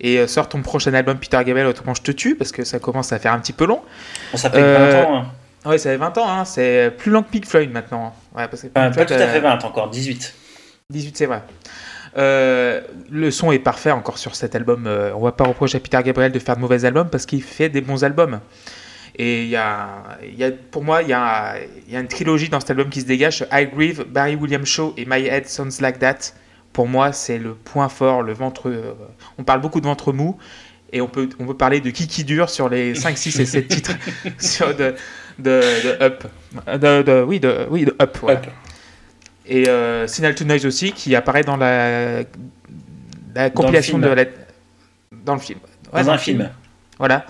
Et 0.01 0.19
euh, 0.19 0.27
sort 0.27 0.49
ton 0.49 0.61
prochain 0.61 0.93
album, 0.93 1.17
Peter 1.17 1.37
Gabriel, 1.45 1.67
autrement 1.67 1.93
je 1.93 2.01
te 2.01 2.11
tue, 2.11 2.35
parce 2.35 2.51
que 2.51 2.63
ça 2.63 2.79
commence 2.79 3.11
à 3.13 3.19
faire 3.19 3.33
un 3.33 3.39
petit 3.39 3.53
peu 3.53 3.65
long. 3.65 3.81
On 4.33 4.37
ça 4.37 4.49
fait 4.49 4.61
Euh, 4.61 4.91
20 4.91 5.03
ans. 5.05 5.15
hein. 5.15 5.31
Ouais, 5.69 5.77
ça 5.77 5.89
fait 5.89 5.97
20 5.97 6.17
ans, 6.17 6.29
hein. 6.29 6.45
c'est 6.45 6.93
plus 6.97 7.11
long 7.11 7.23
que 7.23 7.29
Pink 7.31 7.45
Floyd 7.47 7.71
maintenant. 7.71 8.13
hein. 8.35 8.37
Ouais, 8.39 8.47
parce 8.47 8.61
que 8.63 8.67
pas 8.67 8.89
tout 8.91 8.99
à 8.99 9.05
fait 9.05 9.37
euh, 9.37 9.41
20 9.41 9.63
encore, 9.63 9.89
18. 9.89 10.33
18, 10.91 11.17
c'est 11.17 11.25
vrai. 11.25 11.41
Euh, 12.17 12.81
le 13.11 13.29
son 13.31 13.51
est 13.51 13.59
parfait 13.59 13.91
encore 13.91 14.17
sur 14.17 14.35
cet 14.35 14.55
album. 14.55 14.85
Euh, 14.87 15.11
on 15.15 15.21
va 15.23 15.31
pas 15.33 15.43
reprocher 15.43 15.77
à 15.77 15.79
Peter 15.81 15.99
Gabriel 16.03 16.31
de 16.31 16.39
faire 16.39 16.55
de 16.55 16.61
mauvais 16.61 16.85
albums 16.85 17.09
parce 17.09 17.25
qu'il 17.25 17.43
fait 17.43 17.69
des 17.69 17.81
bons 17.81 18.03
albums. 18.03 18.39
Et 19.17 19.43
il 19.43 19.49
y 19.49 19.55
a, 19.55 19.87
il 20.23 20.35
y 20.35 20.43
a- 20.43 20.51
pour 20.51 20.83
moi, 20.83 21.01
il 21.01 21.09
y, 21.09 21.13
a, 21.13 21.55
il 21.87 21.93
y 21.93 21.97
a 21.97 21.99
une 21.99 22.07
trilogie 22.07 22.49
dans 22.49 22.59
cet 22.59 22.71
album 22.71 22.89
qui 22.89 23.01
se 23.01 23.05
dégage. 23.05 23.45
I 23.51 23.65
Grieve, 23.73 24.05
Barry 24.09 24.35
Williams 24.35 24.67
Show 24.67 24.93
et 24.97 25.05
My 25.05 25.25
Head 25.25 25.47
Sounds 25.47 25.79
Like 25.81 25.99
That. 25.99 26.17
Pour 26.73 26.87
moi, 26.87 27.11
c'est 27.13 27.37
le 27.37 27.53
point 27.53 27.87
fort, 27.89 28.23
le 28.23 28.33
ventre. 28.33 28.69
euh, 28.69 28.93
on 29.37 29.43
parle 29.43 29.61
beaucoup 29.61 29.79
de 29.79 29.85
ventre 29.85 30.11
mou. 30.11 30.37
Et 30.93 31.01
on 31.01 31.07
peut, 31.07 31.27
on 31.39 31.45
peut 31.45 31.53
parler 31.57 31.81
de 31.81 31.89
qui 31.89 32.07
qui 32.07 32.23
dure 32.23 32.49
sur 32.49 32.69
les 32.69 32.95
5, 32.95 33.17
6 33.17 33.39
et 33.39 33.45
7 33.45 33.67
titres 33.67 33.91
sur 34.39 34.73
de, 34.75 34.95
de, 35.39 35.59
de 35.83 36.03
Up. 36.03 36.23
De, 36.67 37.01
de- 37.01 37.23
oui, 37.27 37.39
de, 37.39 37.67
oui, 37.69 37.85
de 37.85 37.95
Up. 38.01 38.17
Et 39.47 39.69
euh, 39.69 40.07
Signal 40.07 40.33
to 40.35 40.43
Noise 40.43 40.65
aussi, 40.65 40.91
qui 40.91 41.15
apparaît 41.15 41.43
dans 41.43 41.57
la, 41.57 42.23
la 43.35 43.49
compilation 43.49 43.97
film. 43.99 44.09
de 44.09 44.13
la. 44.15 44.25
Dans 45.11 45.35
le 45.35 45.39
film. 45.39 45.59
Ouais, 45.93 46.01
Dans 46.01 46.07
dans 46.07 46.11
un 46.13 46.17
film. 46.17 46.49
Voilà. 46.97 47.25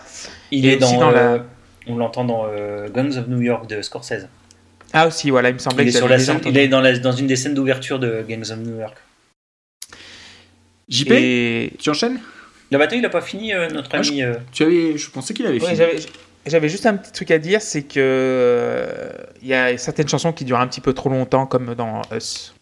Il 0.51 0.65
Et 0.65 0.73
est 0.73 0.77
dans, 0.77 0.97
dans 0.99 1.11
la- 1.11 1.33
euh, 1.33 1.39
on 1.87 1.97
l'entend 1.97 2.23
dans 2.23 2.45
euh, 2.47 2.87
Guns 2.89 3.17
of 3.17 3.27
New 3.27 3.41
York 3.41 3.67
de 3.69 3.81
Scorsese. 3.81 4.27
Ah, 4.93 5.07
aussi, 5.07 5.29
voilà, 5.29 5.49
il 5.49 5.53
me 5.55 5.59
semblait 5.59 5.83
Il 5.83 5.89
est, 5.89 5.91
que 5.91 5.97
sur 5.97 6.07
la 6.07 6.19
scène, 6.19 6.37
entendu. 6.37 6.49
il 6.51 6.57
est 6.57 6.67
dans, 6.67 6.79
la- 6.81 6.97
dans 6.97 7.11
une 7.11 7.27
des 7.27 7.35
scènes 7.35 7.53
d'ouverture 7.53 7.99
de 7.99 8.23
Guns 8.27 8.49
of 8.51 8.57
New 8.59 8.79
York. 8.79 8.95
JP, 10.87 11.11
Et 11.11 11.73
tu 11.79 11.89
enchaînes? 11.89 12.19
Le 12.71 12.77
bateau, 12.77 12.95
il 12.95 13.05
a 13.05 13.09
pas 13.09 13.21
fini, 13.21 13.53
euh, 13.53 13.69
notre 13.69 13.89
Ah, 13.93 13.97
ami. 13.97 14.21
euh, 14.21 14.35
tu 14.51 14.63
avais, 14.63 14.97
Je 14.97 15.09
pensais 15.09 15.33
qu'il 15.33 15.45
avait 15.47 15.61
ouais, 15.61 15.75
fini. 15.75 16.05
J'avais 16.45 16.69
juste 16.69 16.85
un 16.85 16.95
petit 16.95 17.11
truc 17.11 17.31
à 17.31 17.39
dire, 17.39 17.61
c'est 17.61 17.83
que 17.83 17.93
euh, 17.99 19.09
il 19.41 19.47
y 19.47 19.53
a 19.53 19.77
certaines 19.77 20.07
chansons 20.07 20.33
qui 20.33 20.45
durent 20.45 20.59
un 20.59 20.67
petit 20.67 20.81
peu 20.81 20.93
trop 20.93 21.09
longtemps, 21.09 21.45
comme 21.45 21.75
dans 21.75 22.01
Us. 22.11 22.53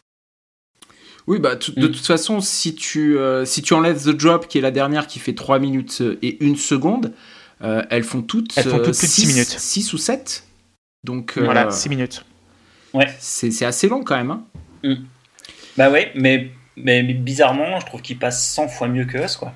Oui, 1.28 1.40
bah, 1.40 1.56
de 1.56 1.72
Mm. 1.88 1.92
toute 1.92 2.06
façon, 2.06 2.42
si 2.42 2.76
tu, 2.76 3.18
euh, 3.18 3.46
si 3.46 3.62
tu 3.62 3.74
enlèves 3.74 4.04
The 4.04 4.10
Drop, 4.10 4.48
qui 4.48 4.58
est 4.58 4.62
la 4.62 4.72
dernière 4.72 5.08
qui 5.08 5.20
fait 5.20 5.34
3 5.34 5.58
minutes 5.60 6.04
et 6.22 6.38
1 6.42 6.56
seconde, 6.58 7.14
euh, 7.62 7.82
elles 7.90 8.04
font 8.04 8.22
toutes, 8.22 8.58
Elles 8.58 8.66
font 8.66 8.78
toutes 8.80 8.98
plus 8.98 9.08
de 9.08 9.12
six 9.12 9.28
minutes. 9.28 9.48
6 9.58 9.94
ou 9.94 9.98
7. 9.98 10.44
Donc, 11.06 11.38
euh, 11.38 11.46
Voilà, 11.46 11.72
6 11.72 11.88
minutes. 11.90 12.26
c'est 13.20 13.52
c'est 13.52 13.66
assez 13.66 13.88
long 13.88 14.04
quand 14.04 14.18
même. 14.18 14.32
hein. 14.84 14.98
Bah 15.78 15.90
ouais, 15.90 16.12
mais, 16.16 16.52
mais, 16.76 17.04
mais 17.04 17.14
bizarrement, 17.14 17.80
je 17.80 17.86
trouve 17.86 18.02
qu'il 18.02 18.20
passe 18.20 18.48
100 18.50 18.68
fois 18.68 18.88
mieux 18.90 19.06
que 19.06 19.18
Us, 19.18 19.38
quoi. 19.38 19.54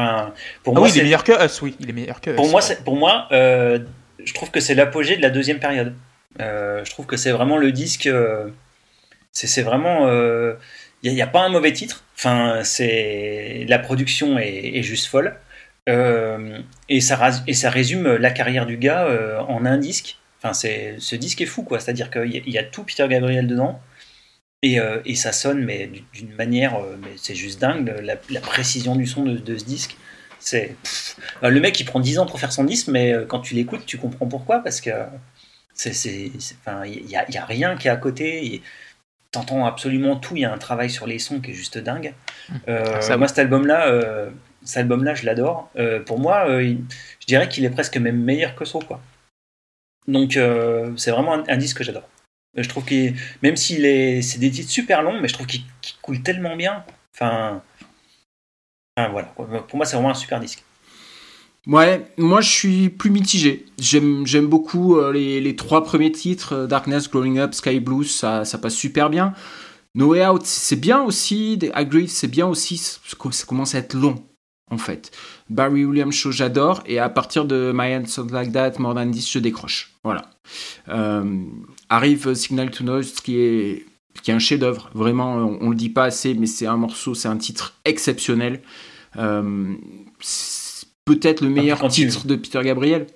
Enfin, 0.00 0.32
pour 0.62 0.76
Ah 0.76 0.80
moi, 0.80 0.88
oui, 0.88 0.94
il 0.94 1.00
est 1.00 1.04
meilleur 1.04 1.24
que 1.24 1.44
Us, 1.44 1.62
oui. 1.62 1.76
Il 1.80 1.90
est 1.90 1.92
meilleur 1.92 2.20
que 2.20 2.30
pour 2.30 2.48
moi, 2.48 2.60
pour 2.84 2.96
moi 2.96 3.28
euh, 3.32 3.78
je 4.22 4.34
trouve 4.34 4.50
que 4.50 4.60
c'est 4.60 4.74
l'apogée 4.74 5.16
de 5.16 5.22
la 5.22 5.30
deuxième 5.30 5.58
période. 5.58 5.94
Euh, 6.40 6.84
je 6.84 6.90
trouve 6.90 7.06
que 7.06 7.16
c'est 7.16 7.30
vraiment 7.30 7.56
le 7.56 7.72
disque. 7.72 8.06
euh, 8.06 8.48
c'est 9.32 9.62
vraiment. 9.62 10.08
Il 11.02 11.14
n'y 11.14 11.22
a, 11.22 11.26
pas 11.26 11.40
un 11.40 11.48
mauvais 11.48 11.72
titre. 11.72 12.04
Enfin, 12.16 12.60
c'est 12.62 13.64
la 13.68 13.78
production 13.78 14.38
est, 14.38 14.76
est 14.76 14.82
juste 14.82 15.06
folle. 15.06 15.36
Et, 15.86 17.00
ça, 17.00 17.30
et 17.46 17.54
ça 17.54 17.70
résume 17.70 18.16
la 18.16 18.30
carrière 18.30 18.66
du 18.66 18.76
gars 18.76 19.08
en 19.48 19.64
un 19.64 19.78
disque. 19.78 20.18
Enfin, 20.42 20.52
ce 20.52 21.16
disque 21.16 21.40
est 21.40 21.46
fou, 21.46 21.62
quoi. 21.62 21.80
C'est-à-dire 21.80 22.10
qu'il 22.10 22.48
y 22.48 22.58
a 22.58 22.62
tout 22.62 22.84
Peter 22.84 23.06
Gabriel 23.08 23.46
dedans. 23.46 23.80
Et, 24.62 24.78
euh, 24.78 25.00
et 25.06 25.14
ça 25.14 25.32
sonne, 25.32 25.64
mais 25.64 25.90
d'une- 26.12 26.34
manière, 26.34 26.76
euh, 26.76 26.96
mais 27.00 27.12
c'est 27.16 27.34
juste 27.34 27.60
dingue, 27.60 27.94
la, 28.02 28.16
la 28.28 28.40
précision 28.40 28.94
du 28.94 29.06
son 29.06 29.22
de, 29.24 29.36
de 29.38 29.56
ce 29.56 29.64
disque. 29.64 29.96
C'est. 30.38 30.76
Euh, 31.42 31.48
le 31.50 31.60
mec, 31.60 31.78
il 31.80 31.84
prend 31.84 32.00
10 32.00 32.18
ans 32.18 32.26
pour 32.26 32.40
faire 32.40 32.52
son 32.52 32.64
disque, 32.64 32.88
mais 32.88 33.14
quand 33.28 33.40
tu 33.40 33.54
l'écoutes, 33.54 33.86
tu 33.86 33.98
comprends 33.98 34.26
pourquoi, 34.26 34.60
parce 34.62 34.80
que 34.80 34.90
c'est, 35.74 35.92
il 35.94 37.10
y 37.10 37.16
a, 37.16 37.30
y 37.30 37.38
a 37.38 37.44
rien 37.44 37.76
qui 37.76 37.88
est 37.88 37.90
à 37.90 37.96
côté. 37.96 38.60
T'entends 39.32 39.64
absolument 39.64 40.16
tout. 40.16 40.34
Il 40.36 40.42
y 40.42 40.44
a 40.44 40.52
un 40.52 40.58
travail 40.58 40.90
sur 40.90 41.06
les 41.06 41.18
sons 41.18 41.40
qui 41.40 41.52
est 41.52 41.54
juste 41.54 41.78
dingue. 41.78 42.12
Euh, 42.68 42.84
Ah, 42.96 43.00
ça, 43.00 43.16
moi, 43.16 43.28
cet 43.28 43.38
album-là, 43.38 44.28
cet 44.64 44.78
album-là, 44.78 45.14
je 45.14 45.24
l'adore. 45.24 45.70
Pour 46.06 46.18
moi, 46.18 46.46
il- 46.62 46.84
je 47.20 47.26
dirais 47.26 47.48
qu'il 47.48 47.64
est 47.64 47.70
presque 47.70 47.96
même 47.96 48.20
meilleur 48.22 48.54
que 48.56 48.64
So, 48.66 48.80
quoi. 48.80 49.00
Donc, 50.08 50.38
c'est 50.96 51.10
vraiment 51.12 51.34
un, 51.34 51.44
un 51.48 51.56
disque 51.56 51.78
que 51.78 51.84
j'adore. 51.84 52.08
Je 52.56 52.68
trouve 52.68 52.84
qu'il, 52.84 53.16
même 53.42 53.56
s'il 53.56 53.84
est, 53.84 54.22
c'est 54.22 54.38
des 54.38 54.50
titres 54.50 54.70
super 54.70 55.02
longs, 55.02 55.20
mais 55.20 55.28
je 55.28 55.34
trouve 55.34 55.46
qu'il 55.46 55.62
qu'il 55.80 55.96
coule 56.02 56.22
tellement 56.22 56.56
bien. 56.56 56.84
Enfin, 57.14 57.62
enfin, 58.96 59.10
voilà. 59.10 59.28
Pour 59.28 59.76
moi, 59.76 59.86
c'est 59.86 59.96
vraiment 59.96 60.10
un 60.10 60.14
super 60.14 60.40
disque. 60.40 60.64
Ouais, 61.66 62.06
moi 62.16 62.40
je 62.40 62.48
suis 62.48 62.88
plus 62.88 63.10
mitigé. 63.10 63.66
J'aime 63.78 64.46
beaucoup 64.46 64.96
euh, 64.96 65.12
les, 65.12 65.56
trois 65.56 65.84
premiers 65.84 66.10
titres, 66.10 66.54
euh, 66.54 66.66
Darkness, 66.66 67.10
Growing 67.10 67.38
Up, 67.38 67.52
Sky 67.52 67.80
Blue, 67.80 68.04
ça, 68.04 68.46
ça 68.46 68.56
passe 68.56 68.74
super 68.74 69.10
bien. 69.10 69.34
No 69.94 70.08
Way 70.08 70.26
Out, 70.26 70.46
c'est 70.46 70.76
bien 70.76 71.02
aussi, 71.02 71.58
Agreed, 71.74 72.08
c'est 72.08 72.28
bien 72.28 72.46
aussi, 72.46 72.78
ça 72.78 73.44
commence 73.46 73.74
à 73.74 73.78
être 73.78 73.94
long, 73.94 74.24
en 74.70 74.78
fait. 74.78 75.10
Barry 75.50 75.84
Williams 75.84 76.14
Show, 76.14 76.30
j'adore, 76.30 76.82
et 76.86 76.98
à 76.98 77.08
partir 77.08 77.44
de 77.44 77.72
My 77.74 77.94
Hand 77.94 78.06
Sounds 78.06 78.32
Like 78.32 78.52
That, 78.52 78.72
More 78.78 78.94
Than 78.94 79.10
This, 79.10 79.30
je 79.30 79.40
décroche. 79.40 79.92
Voilà. 80.04 80.30
Euh, 80.88 81.44
arrive 81.90 82.32
Signal 82.34 82.70
to 82.70 82.82
Noise, 82.84 83.12
qui 83.20 83.38
est, 83.40 83.84
qui 84.22 84.30
est 84.30 84.34
un 84.34 84.38
chef-d'œuvre, 84.38 84.90
vraiment, 84.94 85.34
on, 85.36 85.58
on 85.60 85.70
le 85.70 85.76
dit 85.76 85.90
pas 85.90 86.04
assez, 86.04 86.32
mais 86.34 86.46
c'est 86.46 86.66
un 86.66 86.76
morceau, 86.78 87.14
c'est 87.14 87.28
un 87.28 87.36
titre 87.36 87.74
exceptionnel. 87.84 88.60
Euh, 89.18 89.74
c'est 90.20 90.86
peut-être 91.04 91.40
le 91.42 91.50
meilleur 91.50 91.78
continue. 91.80 92.08
titre 92.08 92.26
de 92.26 92.36
Peter 92.36 92.60
Gabriel. 92.62 93.06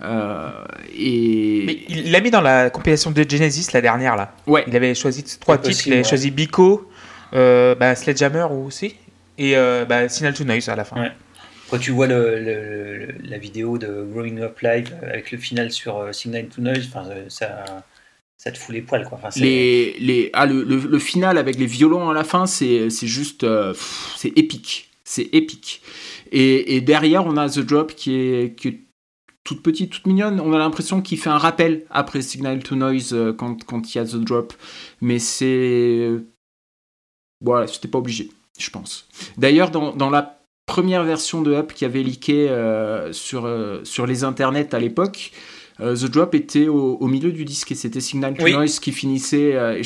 Euh, 0.00 0.50
et 0.96 1.62
Mais 1.66 1.78
il 1.88 2.10
l'a 2.10 2.20
mis 2.20 2.30
dans 2.30 2.40
la 2.40 2.70
compilation 2.70 3.10
de 3.10 3.24
Genesis, 3.28 3.68
la 3.72 3.80
dernière, 3.80 4.16
là. 4.16 4.34
ouais, 4.46 4.64
Il 4.66 4.74
avait 4.74 4.94
choisi 4.94 5.22
trois 5.38 5.56
titres. 5.58 5.68
possible, 5.68 5.88
il 5.88 5.92
avait 5.94 6.02
ouais. 6.02 6.08
choisi 6.08 6.30
Biko, 6.30 6.88
euh, 7.34 7.74
bah, 7.74 7.94
Sledgehammer 7.94 8.46
aussi, 8.50 8.94
et 9.38 9.56
euh, 9.56 9.84
bah, 9.84 10.08
Signal 10.08 10.34
to 10.34 10.44
Noise 10.44 10.68
à 10.68 10.76
la 10.76 10.84
fin. 10.84 11.00
Ouais. 11.00 11.12
Quand 11.70 11.78
tu 11.78 11.90
vois 11.92 12.06
le, 12.06 12.38
le- 12.38 12.96
le- 13.06 13.14
la 13.22 13.38
vidéo 13.38 13.78
de 13.78 14.06
Growing 14.12 14.40
Up 14.40 14.58
Live 14.60 14.94
avec 15.02 15.30
le 15.32 15.38
final 15.38 15.70
sur 15.72 16.12
Signal 16.14 16.46
to 16.48 16.60
Noise, 16.60 16.88
enfin, 16.92 17.08
ça, 17.28 17.64
ça 18.42 18.50
te 18.50 18.58
fout 18.58 18.74
les 18.74 18.82
poils. 18.82 19.06
Quoi. 19.08 19.18
Enfin, 19.22 19.28
les, 19.40 19.96
les, 20.00 20.30
ah, 20.32 20.46
le, 20.46 20.64
le, 20.64 20.98
final 20.98 21.38
avec 21.38 21.56
les 21.58 21.66
violons 21.66 22.10
à 22.10 22.14
la 22.14 22.24
fin, 22.24 22.46
c'est 22.46 22.90
juste. 22.90 23.44
euh, 23.44 23.72
c'est 24.16 24.36
épique. 24.36 24.90
C'est 25.04 25.28
épique. 25.32 25.80
Et, 26.32 26.74
et 26.74 26.80
derrière, 26.80 27.24
on 27.24 27.36
a 27.36 27.48
The 27.48 27.60
Drop 27.60 27.94
qui 27.94 28.16
est, 28.16 28.58
qui 28.58 28.80
toute 29.44 29.62
petite, 29.62 29.90
toute 29.90 30.08
mignonne. 30.08 30.40
On 30.40 30.52
a 30.54 30.58
l'impression 30.58 31.02
qu'il 31.02 31.18
fait 31.18 31.30
un 31.30 31.38
rappel 31.38 31.84
après 31.90 32.20
Signal 32.20 32.64
to 32.64 32.74
Noise 32.74 33.14
euh, 33.14 33.32
quand, 33.32 33.62
quand 33.64 33.94
il 33.94 33.98
y 33.98 34.00
a 34.00 34.04
The 34.04 34.16
Drop. 34.16 34.52
Mais 35.00 35.20
c'est. 35.20 36.10
Voilà, 37.40 37.68
c'était 37.68 37.88
pas 37.88 37.98
obligé, 37.98 38.28
je 38.58 38.70
pense. 38.70 39.06
D'ailleurs, 39.36 39.70
dans, 39.70 39.94
dans 39.94 40.10
la 40.10 40.40
première 40.66 41.04
version 41.04 41.42
de 41.42 41.52
Up 41.52 41.74
qui 41.74 41.84
avait 41.84 42.02
leaké 42.02 42.48
euh, 42.48 43.12
sur, 43.12 43.44
euh, 43.44 43.84
sur 43.84 44.06
les 44.06 44.24
internets 44.24 44.74
à 44.74 44.80
l'époque, 44.80 45.30
euh, 45.30 45.38
The 45.94 46.04
Drop 46.10 46.34
était 46.34 46.68
au, 46.68 46.96
au 47.00 47.06
milieu 47.08 47.32
du 47.32 47.44
disque 47.44 47.72
et 47.72 47.74
c'était 47.74 48.00
Signal 48.00 48.34
to 48.34 48.44
Oui. 48.44 48.52
Noise 48.52 48.78
qui 48.80 48.92
finissait. 48.92 49.54
euh, 49.54 49.78
et 49.78 49.82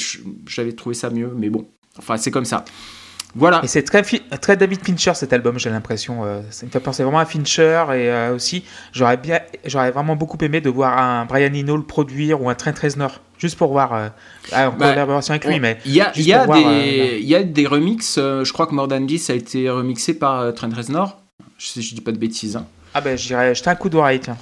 j'avais 0.46 0.72
trouvé 0.72 0.94
ça 0.94 1.10
mieux, 1.10 1.32
mais 1.36 1.48
bon. 1.50 1.66
Enfin, 1.98 2.16
c'est 2.16 2.30
comme 2.30 2.44
ça. 2.44 2.64
Voilà. 3.34 3.60
Et 3.62 3.66
c'est 3.66 3.82
très, 3.82 4.02
David 4.56 4.80
Fincher 4.82 5.12
cet 5.14 5.32
album, 5.34 5.58
j'ai 5.58 5.68
l'impression. 5.68 6.24
euh, 6.24 6.40
ça 6.50 6.64
me 6.64 6.70
fait 6.70 6.80
penser 6.80 7.02
vraiment 7.02 7.18
à 7.18 7.26
Fincher 7.26 7.84
et 7.90 8.08
euh, 8.10 8.34
aussi, 8.34 8.64
j'aurais 8.92 9.18
bien, 9.18 9.40
j'aurais 9.66 9.90
vraiment 9.90 10.16
beaucoup 10.16 10.38
aimé 10.40 10.62
de 10.62 10.70
voir 10.70 10.96
un 10.98 11.26
Brian 11.26 11.52
Eno 11.54 11.76
le 11.76 11.82
produire 11.82 12.40
ou 12.40 12.48
un 12.48 12.54
Trent 12.54 12.72
Reznor, 12.80 13.20
juste 13.38 13.58
pour 13.58 13.72
voir 13.72 13.92
euh, 13.92 14.08
en 14.54 14.70
Bah, 14.70 14.90
collaboration 14.90 15.32
avec 15.32 15.44
lui. 15.44 15.60
Mais 15.60 15.76
Il 15.84 15.92
y 15.92 16.00
a, 16.00 16.12
y 16.18 16.32
voir, 16.32 16.58
des, 16.58 16.64
euh, 16.64 17.18
il 17.18 17.26
y 17.26 17.34
a 17.34 17.42
des 17.42 17.66
remixes. 17.66 18.16
euh, 18.16 18.42
je 18.42 18.52
crois 18.54 18.66
que 18.66 18.74
More 18.74 18.88
Than 18.88 19.04
This 19.04 19.28
a 19.28 19.34
été 19.34 19.68
remixé 19.68 20.14
par 20.14 20.40
euh, 20.40 20.52
Trent 20.52 20.70
Reznor. 20.74 21.20
Je, 21.58 21.66
sais- 21.66 21.82
je 21.82 21.94
dis 21.94 22.00
pas 22.00 22.12
de 22.12 22.18
bêtises. 22.18 22.56
hein. 22.56 22.66
Ah 22.96 23.00
ben, 23.00 23.16
j'irais 23.16 23.54
jeter 23.54 23.70
un 23.70 23.74
coup 23.76 23.88
d'oreille, 23.88 24.20
tiens. 24.20 24.36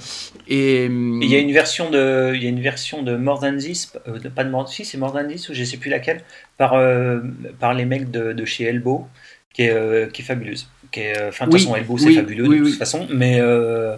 Et 0.47 0.85
hum, 0.87 1.21
Il 1.21 1.29
y 1.29 1.35
a 1.35 1.39
une 1.39 1.51
version 1.51 1.89
de, 1.89 2.31
il 2.35 2.43
y 2.43 2.45
a 2.45 2.49
une 2.49 2.61
version 2.61 3.03
de 3.03 3.15
More 3.15 3.39
Than 3.41 3.57
This, 3.57 3.91
euh, 4.07 4.19
de- 4.19 4.29
pas 4.29 4.43
de 4.43 4.49
More, 4.49 4.67
si 4.69 4.85
c'est 4.85 4.97
More 4.97 5.13
Than 5.13 5.27
This 5.27 5.49
ou 5.49 5.53
je 5.53 5.63
sais 5.63 5.77
plus 5.77 5.89
laquelle, 5.89 6.21
par 6.57 6.73
euh, 6.73 7.19
par 7.59 7.73
les 7.73 7.85
mecs 7.85 8.11
de, 8.11 8.33
de 8.33 8.45
chez 8.45 8.63
Elbow, 8.65 9.07
qui 9.53 9.63
est 9.63 9.71
euh, 9.71 10.07
qui 10.07 10.21
est 10.21 10.25
fabuleuse. 10.25 10.67
Qui 10.91 10.99
est, 11.01 11.17
euh, 11.19 11.29
enfin 11.29 11.47
de 11.47 11.51
Oui, 11.53 11.59
toute 11.59 11.67
façon 11.67 11.75
Elbow 11.81 11.97
c'est 11.97 12.05
oui, 12.07 12.15
fabuleux 12.15 12.47
oui, 12.47 12.57
de 12.59 12.63
oui. 12.63 12.69
toute 12.69 12.79
façon, 12.79 13.07
mais 13.11 13.39
euh, 13.41 13.97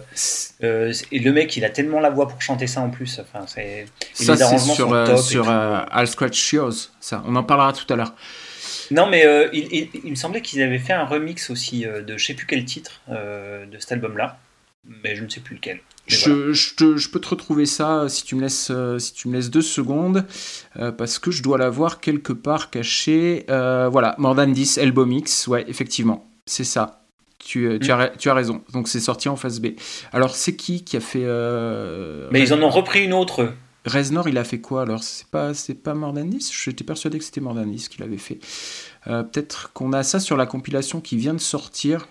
euh, 0.64 0.92
et 1.12 1.18
le 1.20 1.32
mec 1.32 1.56
il 1.56 1.64
a 1.64 1.70
tellement 1.70 2.00
la 2.00 2.10
voix 2.10 2.26
pour 2.26 2.40
chanter 2.42 2.66
ça 2.66 2.80
en 2.80 2.90
plus. 2.90 3.20
Enfin 3.20 3.44
c'est 3.46 3.86
ça 4.14 4.34
c'est 4.36 4.42
arrangements 4.42 4.74
sur, 4.74 4.92
euh, 4.92 5.16
sur 5.16 5.48
euh, 5.48 5.80
I'll 5.94 6.06
Scratch 6.08 6.52
Yours. 6.52 6.90
Ça, 7.00 7.22
on 7.26 7.36
en 7.36 7.44
parlera 7.44 7.72
tout 7.72 7.90
à 7.92 7.96
l'heure. 7.96 8.14
Non, 8.90 9.06
mais 9.08 9.26
euh, 9.26 9.48
il, 9.52 9.68
il- 9.70 9.90
il 10.04 10.10
me 10.10 10.16
semblait 10.16 10.40
qu'ils 10.40 10.62
avaient 10.62 10.78
fait 10.78 10.94
un 10.94 11.04
remix 11.04 11.50
aussi 11.50 11.84
euh, 11.86 12.00
de 12.02 12.16
je 12.16 12.24
sais 12.24 12.34
plus 12.34 12.46
quel 12.46 12.64
titre 12.64 13.02
euh, 13.10 13.66
de 13.66 13.78
cet 13.78 13.92
album-là, 13.92 14.38
mais 14.84 15.16
je 15.16 15.24
ne 15.24 15.28
sais 15.28 15.40
plus 15.40 15.56
lequel. 15.56 15.80
Je, 16.06 16.30
voilà. 16.30 16.52
je 16.52 16.74
te- 16.74 16.96
je 16.96 17.10
peux 17.10 17.20
te 17.20 17.28
retrouver 17.28 17.66
ça 17.66 18.02
euh, 18.02 18.08
si 18.08 18.24
tu 18.24 18.34
me 18.34 18.40
laisses, 18.40 18.70
euh, 18.70 18.98
si 18.98 19.12
tu 19.12 19.28
me 19.28 19.34
laisses 19.34 19.50
deux 19.50 19.60
secondes, 19.62 20.24
euh, 20.78 20.90
parce 20.90 21.18
que 21.18 21.30
je 21.30 21.42
dois 21.42 21.58
l'avoir 21.58 22.00
quelque 22.00 22.32
part 22.32 22.70
caché. 22.70 23.44
Euh, 23.50 23.88
voilà, 23.90 24.14
More 24.18 24.34
Than 24.36 24.52
This, 24.52 24.78
Elbow 24.78 25.04
Mix, 25.04 25.46
ouais, 25.48 25.64
effectivement, 25.68 26.26
c'est 26.46 26.64
ça. 26.64 27.04
Tu, 27.38 27.66
euh, 27.66 27.78
tu, 27.78 27.90
as, 27.92 27.96
ra- 27.96 28.08
tu 28.08 28.30
as 28.30 28.34
raison. 28.34 28.62
Donc 28.72 28.88
c'est 28.88 29.00
sorti 29.00 29.28
en 29.28 29.36
phase 29.36 29.60
B. 29.60 29.68
Alors 30.12 30.34
c'est 30.34 30.56
qui 30.56 30.82
qui 30.82 30.96
a 30.96 31.00
fait 31.00 31.22
euh, 31.24 32.28
Mais 32.32 32.40
ils 32.40 32.52
en 32.54 32.62
ont 32.62 32.70
repris 32.70 33.04
une 33.04 33.12
autre. 33.12 33.52
Reznor, 33.84 34.28
il 34.28 34.36
a 34.38 34.44
fait 34.44 34.60
quoi 34.60 34.82
alors? 34.82 35.02
C'est 35.02 35.28
pas, 35.28 35.54
c'est 35.54 35.74
pas 35.74 35.94
This? 36.30 36.52
J'étais 36.52 36.84
persuadé 36.84 37.18
que 37.18 37.24
c'était 37.24 37.40
This 37.70 37.88
qu'il 37.88 38.02
avait 38.02 38.18
fait. 38.18 38.38
Peut-être 39.04 39.72
qu'on 39.72 39.92
a 39.92 40.02
ça 40.02 40.20
sur 40.20 40.36
la 40.36 40.46
compilation 40.46 41.00
qui 41.00 41.16
vient 41.16 41.32
de 41.32 41.38
sortir 41.40 42.06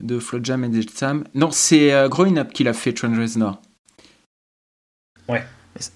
de 0.00 0.18
Flood 0.18 0.44
Jam 0.44 0.64
et 0.64 0.70
Sam. 0.94 1.24
Non, 1.34 1.50
c'est 1.50 1.92
euh, 1.92 2.08
Growing 2.08 2.38
Up 2.38 2.52
qu'il 2.52 2.68
a 2.68 2.72
fait, 2.72 2.92
Trent 2.92 3.14
Reznor. 3.16 3.60
Mais 5.28 5.42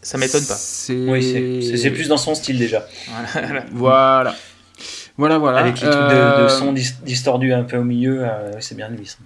ça- 0.02 0.16
m'étonne 0.16 0.44
pas. 0.46 0.54
C'est 0.54 0.94
Oui, 1.08 1.90
plus 1.90 2.08
dans 2.08 2.16
son 2.16 2.34
style 2.34 2.58
déjà. 2.58 2.86
Voilà. 3.08 3.64
Voilà. 3.72 4.34
Voilà, 5.18 5.38
voilà. 5.38 5.58
Avec 5.58 5.74
les 5.80 5.88
trucs 5.88 5.92
de, 5.92 6.14
Euh, 6.14 6.44
de 6.44 6.48
son 6.48 6.72
dis- 6.72 6.94
distordus 7.04 7.52
un 7.52 7.62
peu 7.64 7.76
au 7.76 7.84
milieu, 7.84 8.24
euh, 8.26 8.52
c'est 8.60 8.74
bien 8.74 8.88
lui. 8.88 9.06
ça. 9.06 9.18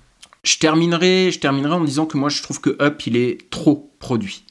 Je 0.43 0.57
terminerai, 0.59 1.31
je 1.33 1.39
terminerai 1.39 1.75
en 1.75 1.85
disant 1.85 2.07
que 2.07 2.17
moi 2.17 2.31
je 2.31 2.43
trouve 2.43 2.61
que 2.61 2.77
Up 2.83 3.07
il 3.07 3.17
est 3.17 3.51
trop 3.51 3.93
produit. 3.99 4.45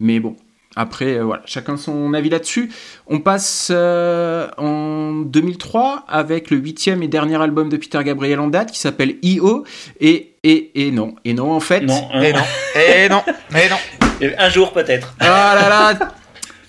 Mais 0.00 0.20
bon, 0.20 0.36
après 0.78 1.18
euh, 1.18 1.24
voilà, 1.24 1.42
chacun 1.44 1.76
son 1.76 2.14
avis 2.14 2.30
là-dessus. 2.30 2.70
On 3.08 3.18
passe 3.18 3.70
euh, 3.74 4.48
en 4.56 5.12
2003 5.24 6.04
avec 6.08 6.50
le 6.50 6.56
huitième 6.56 7.02
et 7.02 7.08
dernier 7.08 7.40
album 7.42 7.68
de 7.68 7.76
Peter 7.76 7.98
Gabriel 8.04 8.38
en 8.38 8.46
date 8.46 8.70
qui 8.70 8.78
s'appelle 8.78 9.16
I.O. 9.22 9.64
Et, 10.00 10.34
et, 10.44 10.86
et 10.86 10.90
non, 10.92 11.16
et 11.24 11.34
non 11.34 11.50
en 11.52 11.60
fait. 11.60 11.80
Non, 11.80 12.08
hein. 12.14 12.22
Et 12.22 12.32
non, 12.32 12.42
et 12.76 13.08
non, 13.08 13.22
et 13.56 13.68
non. 13.68 13.76
Et 14.20 14.36
Un 14.38 14.48
jour 14.48 14.72
peut-être. 14.72 15.14
Ah 15.18 15.54
là 15.60 15.68
là 15.68 16.12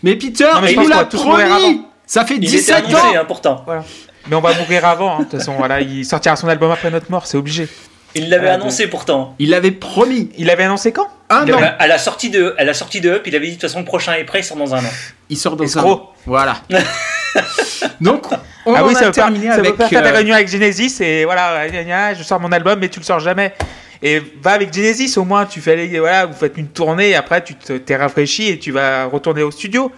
Mais 0.01 0.15
Peter, 0.15 0.47
Non, 0.55 0.61
mais 0.61 0.69
je 0.69 0.73
il 0.73 0.79
nous 0.81 0.87
l'a 0.89 1.05
promis. 1.05 1.81
Ça 2.05 2.25
fait 2.25 2.37
Il 2.37 2.43
était 2.45 2.57
17 2.57 2.75
annoncé, 2.75 2.95
ans 2.95 2.99
hein, 3.15 3.25
pourtant. 3.27 3.65
Mais 4.27 4.35
on 4.35 4.41
va 4.41 4.53
mourir 4.55 4.85
avant, 4.85 5.15
hein, 5.15 5.19
de 5.19 5.23
toute 5.25 5.37
façon. 5.37 5.53
Voilà, 5.57 5.81
il 5.81 6.03
sortira 6.03 6.35
son 6.35 6.47
album 6.47 6.71
après 6.71 6.89
notre 6.89 7.11
mort, 7.11 7.27
c'est 7.27 7.37
obligé. 7.37 7.67
Il 8.15 8.29
l'avait 8.29 8.49
Ah, 8.49 8.53
annoncé 8.55 8.87
pourtant. 8.87 9.35
Il 9.39 9.49
l'avait 9.51 9.71
promis 9.71 10.31
Il 10.37 10.49
avait 10.49 10.63
annoncé 10.63 10.91
quand 10.91 11.07
Un 11.29 11.45
Il 11.45 11.53
an 11.53 11.57
avait- 11.57 11.73
À 11.79 11.87
la 11.87 11.97
sortie 11.97 12.29
de, 12.29 12.55
à 12.57 12.63
la 12.63 12.73
sortie 12.73 13.01
de 13.01 13.09
Up, 13.11 13.23
il 13.27 13.35
avait 13.35 13.45
dit 13.45 13.51
de 13.51 13.55
toute 13.57 13.69
façon 13.69 13.79
le 13.79 13.85
prochain 13.85 14.13
est 14.13 14.23
prêt, 14.23 14.39
il 14.39 14.43
sort 14.43 14.57
dans 14.57 14.73
un 14.73 14.79
an. 14.79 14.89
Il 15.29 15.37
sort 15.37 15.55
dans 15.55 15.77
un 15.77 15.83
an. 15.83 16.11
Voilà. 16.25 16.57
Donc, 18.01 18.25
on 18.65 18.73
ah 18.73 18.83
oui, 18.85 18.93
ça 18.93 19.01
a 19.01 19.03
veut, 19.05 19.07
pas, 19.09 19.13
terminé 19.13 19.47
ça 19.47 19.53
avec. 19.55 19.71
veut 19.71 19.77
pas 19.77 19.87
faire 19.87 19.99
euh, 20.01 20.03
des 20.03 20.09
réunions 20.11 20.33
avec 20.33 20.47
Genesis 20.49 20.97
et 21.01 21.25
voilà, 21.25 21.67
je 22.13 22.23
sors 22.23 22.39
mon 22.39 22.51
album 22.51 22.79
mais 22.79 22.89
tu 22.89 22.99
le 22.99 23.05
sors 23.05 23.19
jamais. 23.19 23.53
Et 24.01 24.21
va 24.41 24.51
avec 24.53 24.73
Genesis 24.73 25.17
au 25.17 25.25
moins, 25.25 25.45
tu 25.45 25.59
fais 25.61 25.73
aller- 25.73 25.99
voilà, 25.99 26.25
vous 26.25 26.33
faites 26.33 26.57
une 26.57 26.69
tournée 26.69 27.09
et 27.09 27.15
après 27.15 27.43
tu 27.43 27.53
te- 27.55 27.73
t'es 27.73 27.95
rafraîchi 27.97 28.47
et 28.49 28.57
tu 28.57 28.71
vas 28.71 29.05
retourner 29.05 29.43
au 29.43 29.51
studio. 29.51 29.91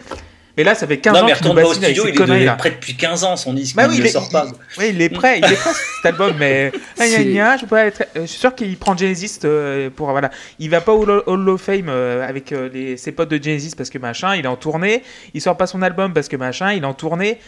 Mais 0.57 0.63
là, 0.63 0.75
ça 0.75 0.85
fait 0.85 0.97
15 0.97 1.13
Non, 1.13 1.23
ans 1.23 1.33
qu'il 1.33 1.47
nous 1.47 1.53
bassine 1.53 1.83
avec 1.83 1.95
studio, 1.95 2.03
ces 2.03 2.09
il 2.09 2.13
est, 2.13 2.17
conneries 2.17 2.39
de- 2.41 2.45
là. 2.45 2.53
prêt 2.55 2.71
depuis 2.71 2.95
15 2.95 3.23
ans, 3.23 3.35
son 3.37 3.53
disque, 3.53 3.75
Bah 3.75 3.83
il 3.85 3.89
oui, 3.91 3.95
il 3.97 4.01
le 4.01 4.05
est, 4.07 4.09
sort 4.09 4.29
pas. 4.29 4.45
il- 4.47 4.53
oui, 4.79 4.89
il 4.93 5.01
est 5.01 5.09
prêt, 5.09 5.39
il 5.39 5.45
est 5.45 5.55
prêt 5.55 5.71
cet 5.97 6.05
album, 6.13 6.33
mais 6.37 6.71
gna, 6.97 7.07
gna, 7.07 7.17
C'est- 7.17 7.25
gna, 7.25 7.55
je, 7.57 7.61
peux 7.61 7.67
pas 7.67 7.85
être- 7.85 8.03
je 8.15 8.25
suis 8.25 8.39
sûr 8.39 8.53
qu'il 8.53 8.75
prend 8.77 8.95
Genesis 8.97 9.39
euh, 9.45 9.89
pour 9.89 10.11
voilà, 10.11 10.29
il 10.59 10.69
va 10.69 10.81
pas 10.81 10.91
au 10.91 11.03
Hall 11.07 11.49
of 11.49 11.61
Fame 11.61 11.87
euh, 11.89 12.27
avec 12.27 12.51
euh, 12.51 12.69
les, 12.73 12.97
ses 12.97 13.13
potes 13.13 13.29
de 13.29 13.41
Genesis 13.41 13.73
parce 13.77 13.89
que 13.89 13.97
machin, 13.97 14.35
il 14.35 14.43
est 14.43 14.47
en 14.49 14.57
tournée, 14.57 15.03
il 15.33 15.41
sort 15.41 15.55
pas 15.57 15.67
son 15.67 15.81
album 15.81 16.13
parce 16.13 16.27
que 16.27 16.35
machin, 16.35 16.73
il 16.73 16.83
est 16.83 16.85
en 16.85 16.93
tournée. 16.93 17.39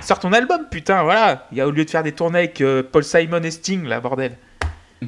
Sors 0.00 0.18
ton 0.18 0.32
album, 0.32 0.66
putain, 0.70 1.02
voilà. 1.02 1.46
Il 1.52 1.58
y 1.58 1.60
a 1.60 1.68
au 1.68 1.70
lieu 1.70 1.84
de 1.84 1.90
faire 1.90 2.02
des 2.02 2.12
tournées 2.12 2.38
avec 2.40 2.60
euh, 2.62 2.82
Paul 2.82 3.04
Simon 3.04 3.42
et 3.42 3.50
Sting, 3.50 3.84
là, 3.84 4.00
bordel. 4.00 4.32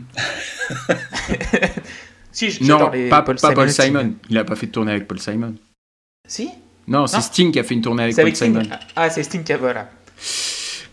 si, 2.33 2.59
Non, 2.63 2.91
les 2.91 3.09
pas 3.09 3.23
pas 3.23 3.35
Paul, 3.55 3.69
et 3.69 3.73
Sting. 3.73 3.87
Simon. 3.87 4.15
Il 4.29 4.37
a 4.39 4.45
pas 4.45 4.57
fait 4.57 4.67
de 4.67 4.73
tournée 4.73 4.93
avec 4.93 5.09
Paul 5.09 5.19
Simon. 5.19 5.55
Si? 6.29 6.51
Non, 6.87 7.07
c'est. 7.07 7.21
Sting 7.21 7.51
qui 7.53 7.59
a 7.59 7.65
fait 7.65 7.75
une 7.75 7.81
tournée 7.83 8.05
avec 8.05 8.19
avec 8.19 8.37
Sting. 8.37 8.53
Simon. 8.63 8.77
Ah, 8.97 9.11
c'est 9.11 9.23
Sting 9.23 9.43
qui 9.45 9.53
a, 9.53 9.57
voilà. 9.57 9.89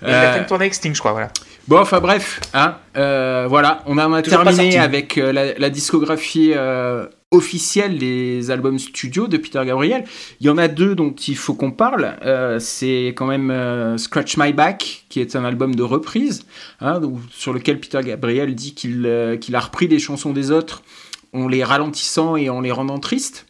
Il 0.02 0.08
Euh, 0.08 0.30
a 0.30 0.34
fait 0.34 0.40
une 0.40 0.46
tournée 0.46 0.64
avec 0.66 0.74
Sting, 0.74 0.94
je 0.96 1.00
crois, 1.00 1.12
voilà. 1.12 1.30
Bon, 1.68 1.78
enfin 1.80 2.00
bref, 2.00 2.40
hein, 2.56 2.76
euh, 2.98 3.46
voilà, 3.48 3.84
on 3.86 3.98
a 4.00 4.22
terminé 4.24 4.80
avec 4.80 5.18
euh, 5.20 5.32
la, 5.32 5.54
la 5.54 5.70
discographie 5.70 6.54
euh, 6.56 7.06
officielle 7.30 8.00
des 8.00 8.50
albums 8.50 8.80
studio 8.80 9.28
de 9.28 9.38
Peter 9.38 9.62
Gabriel. 9.64 10.04
Il 10.40 10.48
y 10.48 10.50
en 10.50 10.58
a 10.58 10.68
deux 10.68 10.96
dont 10.96 11.12
il 11.28 11.38
faut 11.38 11.54
qu'on 11.54 11.70
parle. 11.72 12.16
Euh, 12.26 12.58
c'est 12.60 13.14
quand 13.16 13.28
même 13.28 13.52
euh, 13.52 13.98
Scratch 14.00 14.38
My 14.38 14.54
Back, 14.54 15.06
qui 15.08 15.20
est 15.22 15.36
un 15.36 15.46
album 15.46 15.76
de 15.76 15.84
reprise, 15.84 16.46
hein, 16.82 17.00
sur 17.30 17.54
lequel 17.54 17.80
Peter 17.80 18.00
Gabriel 18.04 18.56
dit 18.56 18.74
qu'il 18.74 19.06
euh, 19.06 19.38
qu'il 19.38 19.56
a 19.56 19.60
repris 19.60 19.88
des 19.88 20.00
chansons 20.00 20.32
des 20.32 20.50
autres 20.50 20.82
en 21.32 21.48
les 21.48 21.64
ralentissant 21.64 22.36
et 22.38 22.50
en 22.50 22.60
les 22.62 22.72
rendant 22.72 22.98
tristes. 23.00 23.46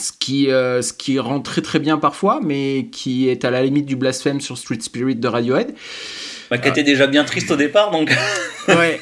Ce 0.00 0.12
qui, 0.12 0.50
euh, 0.50 0.82
ce 0.82 0.92
qui 0.92 1.18
rend 1.18 1.40
très 1.40 1.62
très 1.62 1.78
bien 1.78 1.98
parfois, 1.98 2.40
mais 2.42 2.88
qui 2.90 3.28
est 3.28 3.44
à 3.44 3.50
la 3.50 3.62
limite 3.62 3.86
du 3.86 3.96
blasphème 3.96 4.40
sur 4.40 4.56
Street 4.56 4.80
Spirit 4.80 5.16
de 5.16 5.28
Radiohead. 5.28 5.74
Bah, 6.50 6.58
qui 6.58 6.68
était 6.68 6.82
déjà 6.82 7.06
bien 7.06 7.24
triste 7.24 7.50
au 7.50 7.56
départ, 7.56 7.90
donc. 7.90 8.10
Ouais. 8.68 9.00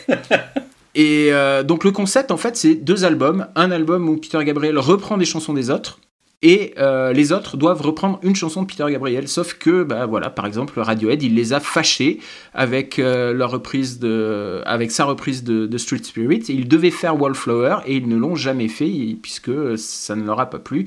Et 0.94 1.28
euh, 1.32 1.62
donc 1.62 1.84
le 1.84 1.90
concept 1.90 2.30
en 2.30 2.36
fait 2.36 2.56
c'est 2.56 2.74
deux 2.74 3.04
albums, 3.04 3.48
un 3.54 3.70
album 3.70 4.08
où 4.08 4.16
Peter 4.16 4.42
Gabriel 4.44 4.78
reprend 4.78 5.18
des 5.18 5.24
chansons 5.24 5.52
des 5.52 5.68
autres 5.68 6.00
et 6.42 6.74
euh, 6.78 7.12
les 7.12 7.32
autres 7.32 7.56
doivent 7.56 7.82
reprendre 7.82 8.20
une 8.22 8.36
chanson 8.36 8.62
de 8.62 8.66
Peter 8.66 8.84
Gabriel. 8.88 9.26
Sauf 9.26 9.54
que 9.54 9.82
bah 9.82 10.06
voilà 10.06 10.30
par 10.30 10.46
exemple 10.46 10.78
Radiohead 10.78 11.22
il 11.22 11.34
les 11.34 11.52
a 11.52 11.60
fâchés 11.60 12.20
avec 12.54 12.98
euh, 12.98 13.32
leur 13.32 13.50
reprise 13.50 13.98
de, 13.98 14.62
avec 14.64 14.90
sa 14.90 15.04
reprise 15.04 15.42
de, 15.42 15.66
de 15.66 15.78
Street 15.78 16.02
Spirit. 16.02 16.44
Ils 16.48 16.68
devaient 16.68 16.92
faire 16.92 17.20
Wallflower 17.20 17.78
et 17.86 17.96
ils 17.96 18.08
ne 18.08 18.16
l'ont 18.16 18.36
jamais 18.36 18.68
fait 18.68 19.16
puisque 19.20 19.76
ça 19.76 20.14
ne 20.14 20.24
leur 20.24 20.38
a 20.38 20.48
pas 20.48 20.60
plu. 20.60 20.84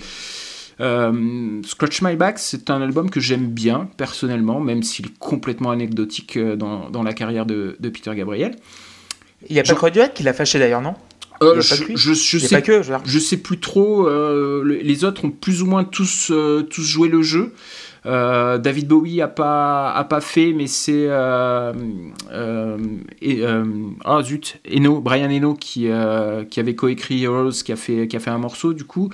Euh, 0.80 1.62
Scratch 1.64 2.02
My 2.02 2.16
Back, 2.16 2.40
c'est 2.40 2.70
un 2.70 2.82
album 2.82 3.10
que 3.10 3.20
j'aime 3.20 3.48
bien 3.48 3.90
personnellement, 3.98 4.60
même 4.60 4.82
s'il 4.82 5.08
est 5.08 5.18
complètement 5.20 5.72
anecdotique 5.72 6.40
dans, 6.40 6.90
dans 6.90 7.04
la 7.04 7.14
carrière 7.14 7.46
de, 7.46 7.76
de 7.80 7.90
Peter 7.90 8.16
Gabriel. 8.16 8.56
Il 9.50 9.56
y 9.56 9.60
a 9.60 9.64
pas 9.64 9.74
que 9.74 9.80
Radiohead 9.80 10.14
qui 10.14 10.24
l'a 10.24 10.34
fâché 10.34 10.60
d'ailleurs, 10.60 10.82
non? 10.82 10.96
Euh, 11.42 11.56
je, 11.62 11.62
sais, 12.14 12.56
pas 12.56 12.62
que, 12.62 12.82
je 12.84 12.92
veux 12.92 12.98
dire. 12.98 13.02
je 13.06 13.20
sais 13.20 13.38
plus 13.38 13.60
trop. 13.60 14.08
euh, 14.08 14.62
le- 14.64 14.76
les 14.76 15.04
autres 15.06 15.26
ont 15.26 15.32
plus 15.32 15.62
ou 15.62 15.66
moins 15.66 15.84
tous, 15.84 16.30
euh, 16.32 16.62
tous 16.64 16.84
joué 16.84 17.10
le 17.10 17.22
jeu. 17.22 17.54
Euh, 18.08 18.58
David 18.58 18.88
Bowie 18.88 19.22
a 19.22 19.28
pas 19.28 19.92
a 19.92 20.04
pas 20.04 20.22
fait, 20.22 20.54
mais 20.54 20.66
c'est 20.68 21.06
euh, 21.08 21.72
euh, 22.32 22.78
et, 23.22 23.46
euh, 23.46 23.64
ah 24.06 24.22
zut, 24.24 24.58
Eno, 24.72 25.02
Brian 25.02 25.30
Eno 25.30 25.54
qui 25.54 25.88
euh, 25.88 26.44
qui 26.44 26.60
avait 26.60 26.74
coécrit 26.76 27.24
Heroes, 27.24 27.52
qui 27.64 27.72
a 27.72 27.76
fait 27.76 28.08
qui 28.08 28.16
a 28.16 28.20
fait 28.20 28.32
un 28.32 28.40
morceau 28.40 28.74
du 28.74 28.86
coup. 28.86 29.10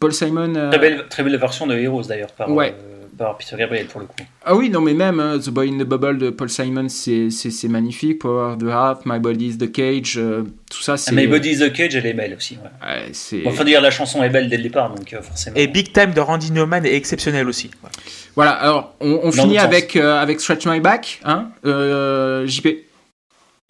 Paul 0.00 0.12
Simon. 0.12 0.52
euh, 0.56 0.70
Très 0.70 0.80
belle, 0.80 1.04
très 1.08 1.22
belle 1.22 1.36
version 1.38 1.66
de 1.68 1.74
Heroes 1.74 2.02
d'ailleurs 2.08 2.32
par, 2.32 2.50
Ouais. 2.50 2.74
Euh, 3.14 3.24
par 3.24 3.36
Peter 3.38 3.56
Gabriel 3.56 3.86
pour 3.86 4.00
le 4.00 4.06
coup. 4.06 4.14
Ah 4.44 4.54
oui, 4.54 4.70
non, 4.70 4.80
mais 4.80 4.94
même 4.94 5.20
hein, 5.20 5.38
The 5.38 5.50
Boy 5.50 5.70
in 5.70 5.78
the 5.78 5.86
Bubble 5.86 6.18
de 6.18 6.30
Paul 6.30 6.48
Simon, 6.48 6.88
c'est 6.88 7.28
magnifique. 7.68 8.20
Power 8.20 8.52
of 8.52 8.58
the 8.58 8.64
Heart, 8.68 9.02
My 9.06 9.18
Body 9.18 9.46
is 9.48 9.58
the 9.58 9.70
Cage, 9.70 10.14
euh, 10.18 10.42
tout 10.70 10.82
ça, 10.82 10.96
c'est. 10.96 11.14
My 11.14 11.26
Body 11.26 11.50
is 11.50 11.58
the 11.58 11.72
Cage, 11.72 11.94
elle 11.96 12.06
est 12.06 12.12
belle 12.14 12.34
aussi. 12.34 12.56
Ouais. 12.56 12.88
Ouais, 12.88 13.08
c'est- 13.12 13.38
Bon, 13.42 13.50
enfin, 13.50 13.64
dire 13.64 13.80
la 13.80 13.90
chanson 13.90 14.22
est 14.22 14.30
belle 14.30 14.48
dès 14.48 14.56
le 14.56 14.62
départ, 14.62 14.92
donc 14.94 15.12
euh, 15.12 15.22
forcément. 15.22 15.56
Et 15.56 15.66
Big 15.66 15.92
Time 15.92 16.12
de 16.12 16.20
Randy 16.20 16.52
Newman 16.52 16.84
est 16.84 16.94
exceptionnel 16.94 17.48
aussi. 17.48 17.70
Voilà. 17.80 17.94
Voilà, 18.36 18.50
alors 18.50 18.94
on, 19.00 19.30
finit 19.30 19.58
avec, 19.58 19.94
euh, 19.94 20.20
avec 20.20 20.40
Stretch 20.40 20.66
My 20.66 20.80
Back, 20.80 21.20
hein, 21.24 21.50
euh, 21.64 22.46
JP. 22.46 22.66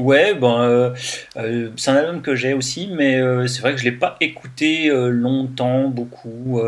Ouais, 0.01 0.35
bon, 0.35 0.59
euh, 0.59 0.91
euh, 1.37 1.69
c'est 1.77 1.93
un 1.93 1.97
album 1.97 2.21
que 2.21 2.35
j'ai 2.35 2.53
aussi, 2.53 2.89
mais 2.93 3.15
euh, 3.21 3.47
c'est 3.47 3.61
vrai 3.61 3.75
que 3.75 3.79
je 3.79 3.85
l'ai 3.85 3.93
pas 3.93 4.17
écouté 4.21 4.91
euh, 4.91 5.09
longtemps, 5.09 5.89
beaucoup. 5.89 6.61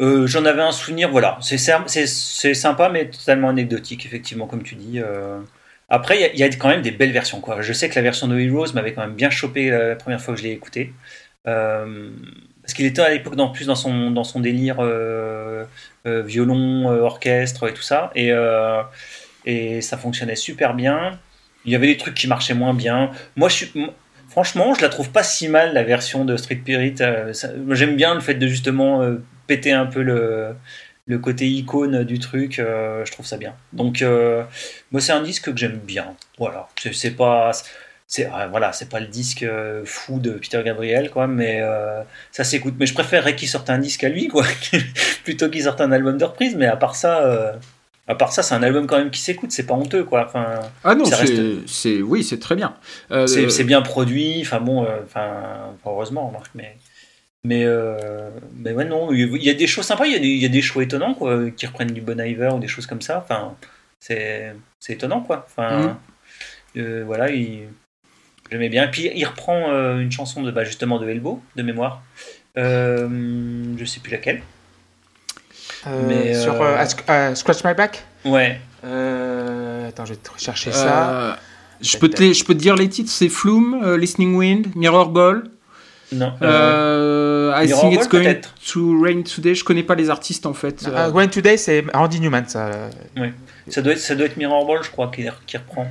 Euh, 0.00 0.26
J'en 0.26 0.44
avais 0.44 0.62
un 0.62 0.72
souvenir, 0.72 1.10
voilà. 1.10 1.38
C'est 1.42 1.58
sympa, 2.54 2.88
mais 2.88 3.10
totalement 3.10 3.48
anecdotique, 3.48 4.06
effectivement, 4.06 4.46
comme 4.46 4.62
tu 4.62 4.74
dis. 4.74 5.00
euh. 5.00 5.40
Après, 5.88 6.30
il 6.32 6.38
y 6.38 6.42
a- 6.44 6.48
quand 6.48 6.68
même 6.68 6.82
des 6.82 6.92
belles 6.92 7.12
versions, 7.12 7.40
quoi. 7.40 7.62
Je 7.62 7.72
sais 7.72 7.88
que 7.88 7.96
la 7.96 8.02
version 8.02 8.28
de 8.28 8.38
Heroes 8.38 8.72
m'avait 8.74 8.92
quand 8.92 9.00
même 9.02 9.14
bien 9.14 9.30
chopé 9.30 9.70
la, 9.70 9.96
première 9.96 10.20
fois 10.20 10.34
que 10.34 10.40
je 10.40 10.44
l'ai 10.46 10.52
écouté. 10.52 10.92
Euh, 11.48 12.10
parce 12.62 12.74
qu'il 12.74 12.86
était 12.86 13.02
à 13.02 13.10
l'époque 13.10 13.38
en 13.38 13.48
plus 13.48 13.66
dans 13.66 13.74
son, 13.74 14.10
dans 14.12 14.24
son 14.24 14.40
délire 14.40 14.78
violon, 16.04 16.86
orchestre 17.02 17.68
et 17.68 17.74
tout 17.74 17.82
ça. 17.82 18.10
Et, 18.14 18.30
et 19.46 19.80
ça 19.80 19.96
fonctionnait 19.98 20.36
super 20.36 20.74
bien. 20.74 21.18
Il 21.64 21.72
y 21.72 21.74
avait 21.74 21.88
des 21.88 21.96
trucs 21.96 22.14
qui 22.14 22.28
marchaient 22.28 22.54
moins 22.54 22.74
bien. 22.74 23.10
Moi, 23.36 23.48
je 23.48 23.54
suis, 23.56 23.72
franchement, 24.28 24.74
je 24.74 24.82
la 24.82 24.88
trouve 24.88 25.10
pas 25.10 25.24
si 25.24 25.48
mal 25.48 25.74
la 25.74 25.82
version 25.82 26.24
de 26.24 26.36
Street 26.36 26.62
moi, 26.68 27.74
J'aime 27.74 27.96
bien 27.96 28.14
le 28.14 28.20
fait 28.20 28.34
de 28.34 28.46
justement 28.46 29.02
péter 29.50 29.72
un 29.72 29.86
peu 29.94 30.02
le, 30.02 30.54
le 31.06 31.18
côté 31.18 31.44
icône 31.48 32.04
du 32.04 32.18
truc. 32.18 32.58
euh, 32.58 33.04
je 33.06 33.10
trouve 33.12 33.26
ça 33.26 33.36
bien. 33.44 33.54
Donc, 33.72 34.00
euh, 34.02 34.42
moi, 34.92 35.00
c'est 35.00 35.12
un 35.12 35.22
disque 35.30 35.52
que 35.52 35.56
j'aime 35.58 35.78
bien. 35.94 36.06
Voilà, 36.38 36.68
c'est 36.92 37.16
pas. 37.16 37.50
C'est 38.12 38.26
euh, 38.26 38.48
voilà, 38.50 38.72
c'est 38.72 38.88
pas 38.88 38.98
le 39.00 39.06
disque 39.06 39.44
euh, 39.44 39.82
fou 39.84 40.18
de 40.18 40.32
Peter 40.42 40.60
Gabriel, 40.64 41.10
quoi, 41.10 41.26
mais 41.28 41.62
ça 42.32 42.42
s'écoute. 42.44 42.74
Mais 42.78 42.86
je 42.86 42.94
préférerais 42.94 43.34
qu'il 43.36 43.48
sorte 43.48 43.70
un 43.70 43.78
disque 43.78 44.02
à 44.04 44.08
lui, 44.08 44.26
quoi, 44.28 44.44
plutôt 45.24 45.48
qu'il 45.48 45.62
sorte 45.62 45.80
un 45.80 45.92
album 45.92 46.16
de 46.18 46.24
reprise. 46.24 46.54
Mais 46.56 46.66
à 46.66 46.76
part 46.76 46.94
ça, 46.96 47.54
à 48.08 48.14
part 48.16 48.32
ça, 48.32 48.42
c'est 48.42 48.54
un 48.56 48.64
album 48.64 48.88
quand 48.88 48.98
même 48.98 49.10
qui 49.12 49.20
s'écoute. 49.20 49.52
C'est 49.52 49.66
pas 49.66 49.74
honteux, 49.74 50.02
quoi. 50.04 50.26
Enfin, 50.26 50.46
Ah 50.82 50.96
non, 50.96 51.04
reste- 51.04 51.68
c'est- 51.68 52.02
oui, 52.02 52.24
c'est 52.24 52.40
très 52.40 52.56
bien. 52.56 52.74
Euh, 53.12 53.28
c'est 53.28 53.48
c'est 53.50 53.62
bien 53.64 53.80
produit, 53.82 54.40
enfin 54.42 54.58
bon, 54.60 54.82
euh, 54.84 54.88
enfin 55.04 55.72
heureusement, 55.86 56.26
remarque, 56.28 56.50
mais 56.56 56.76
mais 57.44 57.64
euh, 57.64 58.30
mais 58.56 58.72
ouais 58.72 58.84
non, 58.84 59.12
il 59.12 59.42
y 59.42 59.50
a 59.50 59.54
des 59.54 59.66
choses 59.66 59.86
sympas, 59.86 60.06
il 60.06 60.12
y 60.12 60.16
a 60.16 60.18
des, 60.18 60.28
il 60.28 60.38
y 60.38 60.46
a 60.46 60.48
des 60.50 60.62
choix 60.62 60.82
étonnants 60.82 61.14
quoi, 61.14 61.50
qui 61.50 61.66
reprennent 61.66 61.92
du 61.92 62.00
Bon 62.00 62.20
Iver 62.20 62.50
ou 62.54 62.58
des 62.58 62.68
choses 62.68 62.86
comme 62.86 63.00
ça. 63.02 63.18
Enfin, 63.18 63.54
c'est 63.98 64.54
c'est 64.78 64.94
étonnant 64.94 65.20
quoi. 65.22 65.46
Enfin, 65.48 65.98
Mhm. 66.76 66.82
euh, 66.82 67.02
voilà, 67.06 67.30
il 67.30 67.68
j'aimais 68.50 68.68
bien. 68.68 68.84
Et 68.84 68.90
puis 68.90 69.10
il 69.14 69.24
reprend 69.24 69.70
euh, 69.70 69.98
une 70.00 70.12
chanson 70.12 70.42
de 70.42 70.50
bah, 70.50 70.64
justement 70.64 70.98
de 70.98 71.08
Elbow 71.08 71.42
de 71.56 71.62
mémoire. 71.62 72.02
Euh, 72.58 73.08
je 73.78 73.84
sais 73.84 74.00
plus 74.00 74.12
laquelle. 74.12 74.42
Mais, 75.86 76.34
Sur 76.34 76.60
euh, 76.60 76.76
euh, 77.08 77.34
Scratch 77.34 77.64
My 77.64 77.72
Back? 77.74 78.04
Ouais. 78.24 78.60
Euh, 78.84 79.88
Attends, 79.88 80.04
je 80.04 80.12
vais 80.12 80.18
te 80.18 80.30
rechercher 80.30 80.72
ça. 80.72 81.38
je, 81.80 81.96
peux 81.96 82.08
te, 82.10 82.32
je 82.32 82.44
peux 82.44 82.54
te 82.54 82.58
dire 82.58 82.76
les 82.76 82.88
titres 82.88 83.10
c'est 83.10 83.28
Flume, 83.30 83.80
euh, 83.82 83.96
Listening 83.96 84.34
Wind, 84.34 84.66
Mirror 84.76 85.08
Ball. 85.08 85.44
Non. 86.12 86.34
euh, 86.42 86.46
Euh, 86.46 87.29
I 87.54 87.66
Mirror 87.66 87.80
think 87.80 87.94
it's 87.94 88.08
Ball, 88.08 88.22
going 88.22 88.40
to 88.72 89.02
rain 89.02 89.22
today. 89.22 89.54
Je 89.54 89.64
connais 89.64 89.82
pas 89.82 89.94
les 89.94 90.10
artistes 90.10 90.46
en 90.46 90.54
fait. 90.54 90.84
Ah, 90.86 91.06
Euh, 91.06 91.10
When 91.10 91.28
Today, 91.30 91.56
c'est 91.56 91.84
Randy 91.94 92.20
Newman, 92.20 92.44
ça. 92.48 92.90
ça 93.68 93.82
doit 93.82 93.92
être 93.92 93.98
ça 94.00 94.14
doit 94.14 94.26
être 94.26 94.36
Mirror 94.36 94.66
Ball, 94.66 94.80
je 94.82 94.90
crois, 94.90 95.10
qui, 95.14 95.24
qui 95.46 95.56
reprend. 95.56 95.86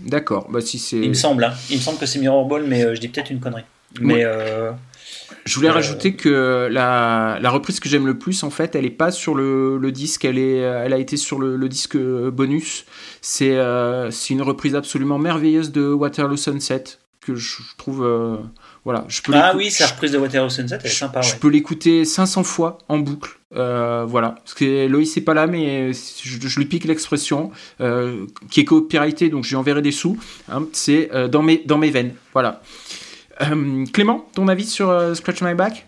D'accord, 0.00 0.48
bah 0.50 0.60
si 0.60 0.78
c'est. 0.78 0.96
Il 0.98 1.08
me 1.10 1.14
semble, 1.14 1.44
hein. 1.44 1.52
il 1.70 1.76
me 1.76 1.82
semble 1.82 1.98
que 1.98 2.06
c'est 2.06 2.18
Mirror 2.18 2.46
Ball, 2.46 2.64
mais 2.66 2.84
euh, 2.84 2.94
je 2.94 3.00
dis 3.00 3.08
peut-être 3.08 3.30
une 3.30 3.40
connerie. 3.40 3.62
Mais 4.00 4.14
Ouais. 4.14 4.24
euh, 4.24 4.72
Je 5.44 5.54
voulais 5.54 5.68
Euh, 5.68 5.72
rajouter 5.72 6.14
que 6.16 6.68
la, 6.70 7.38
la 7.40 7.50
reprise 7.50 7.78
que 7.78 7.88
j'aime 7.88 8.06
le 8.06 8.18
plus, 8.18 8.42
en 8.42 8.50
fait, 8.50 8.74
elle 8.74 8.84
est 8.86 8.90
pas 8.90 9.12
sur 9.12 9.34
le, 9.36 9.78
le 9.78 9.92
disque, 9.92 10.24
elle, 10.24 10.38
est, 10.38 10.56
elle 10.56 10.92
a 10.92 10.98
été 10.98 11.16
sur 11.16 11.38
le, 11.38 11.56
le 11.56 11.68
disque 11.68 11.96
bonus. 11.96 12.86
C'est 13.20 13.52
euh, 13.56 14.10
une 14.30 14.42
reprise 14.42 14.74
absolument 14.74 15.18
merveilleuse 15.18 15.70
de 15.70 15.86
Waterloo 15.92 16.36
Sunset 16.36 16.84
que 17.20 17.36
je, 17.36 17.62
je 17.62 17.76
trouve. 17.78 18.04
euh, 18.04 18.36
voilà, 18.84 19.04
je 19.08 19.22
peux 19.22 19.32
ah 19.34 19.54
oui, 19.56 19.70
sa 19.70 19.86
reprise 19.86 20.12
de 20.12 20.18
Waterloo 20.18 20.50
Sunset, 20.50 20.76
elle 20.80 20.86
est 20.86 20.90
je, 20.90 20.94
sympa. 20.98 21.20
je 21.22 21.32
ouais. 21.32 21.38
peux 21.38 21.48
l'écouter 21.48 22.04
500 22.04 22.44
fois 22.44 22.78
en 22.88 22.98
boucle. 22.98 23.30
Euh, 23.56 24.04
voilà, 24.06 24.30
parce 24.32 24.52
que 24.54 24.86
Loïs 24.88 25.14
n'est 25.16 25.22
pas 25.22 25.32
là, 25.34 25.46
mais 25.46 25.92
je, 25.92 26.48
je 26.48 26.58
lui 26.58 26.66
pique 26.66 26.84
l'expression 26.84 27.50
euh, 27.80 28.26
qui 28.50 28.60
est 28.60 28.64
copyrightée, 28.64 29.28
donc 29.30 29.44
je 29.44 29.50
lui 29.50 29.56
enverrai 29.56 29.80
des 29.80 29.92
sous. 29.92 30.18
hein, 30.50 30.64
c'est 30.72 31.08
euh, 31.14 31.28
dans, 31.28 31.42
mes, 31.42 31.62
dans 31.64 31.78
mes 31.78 31.90
veines. 31.90 32.14
Voilà. 32.32 32.60
Euh, 33.42 33.84
Clément, 33.92 34.26
ton 34.34 34.48
avis 34.48 34.66
sur 34.66 34.90
euh, 34.90 35.14
Scratch 35.14 35.40
My 35.42 35.54
Back? 35.54 35.86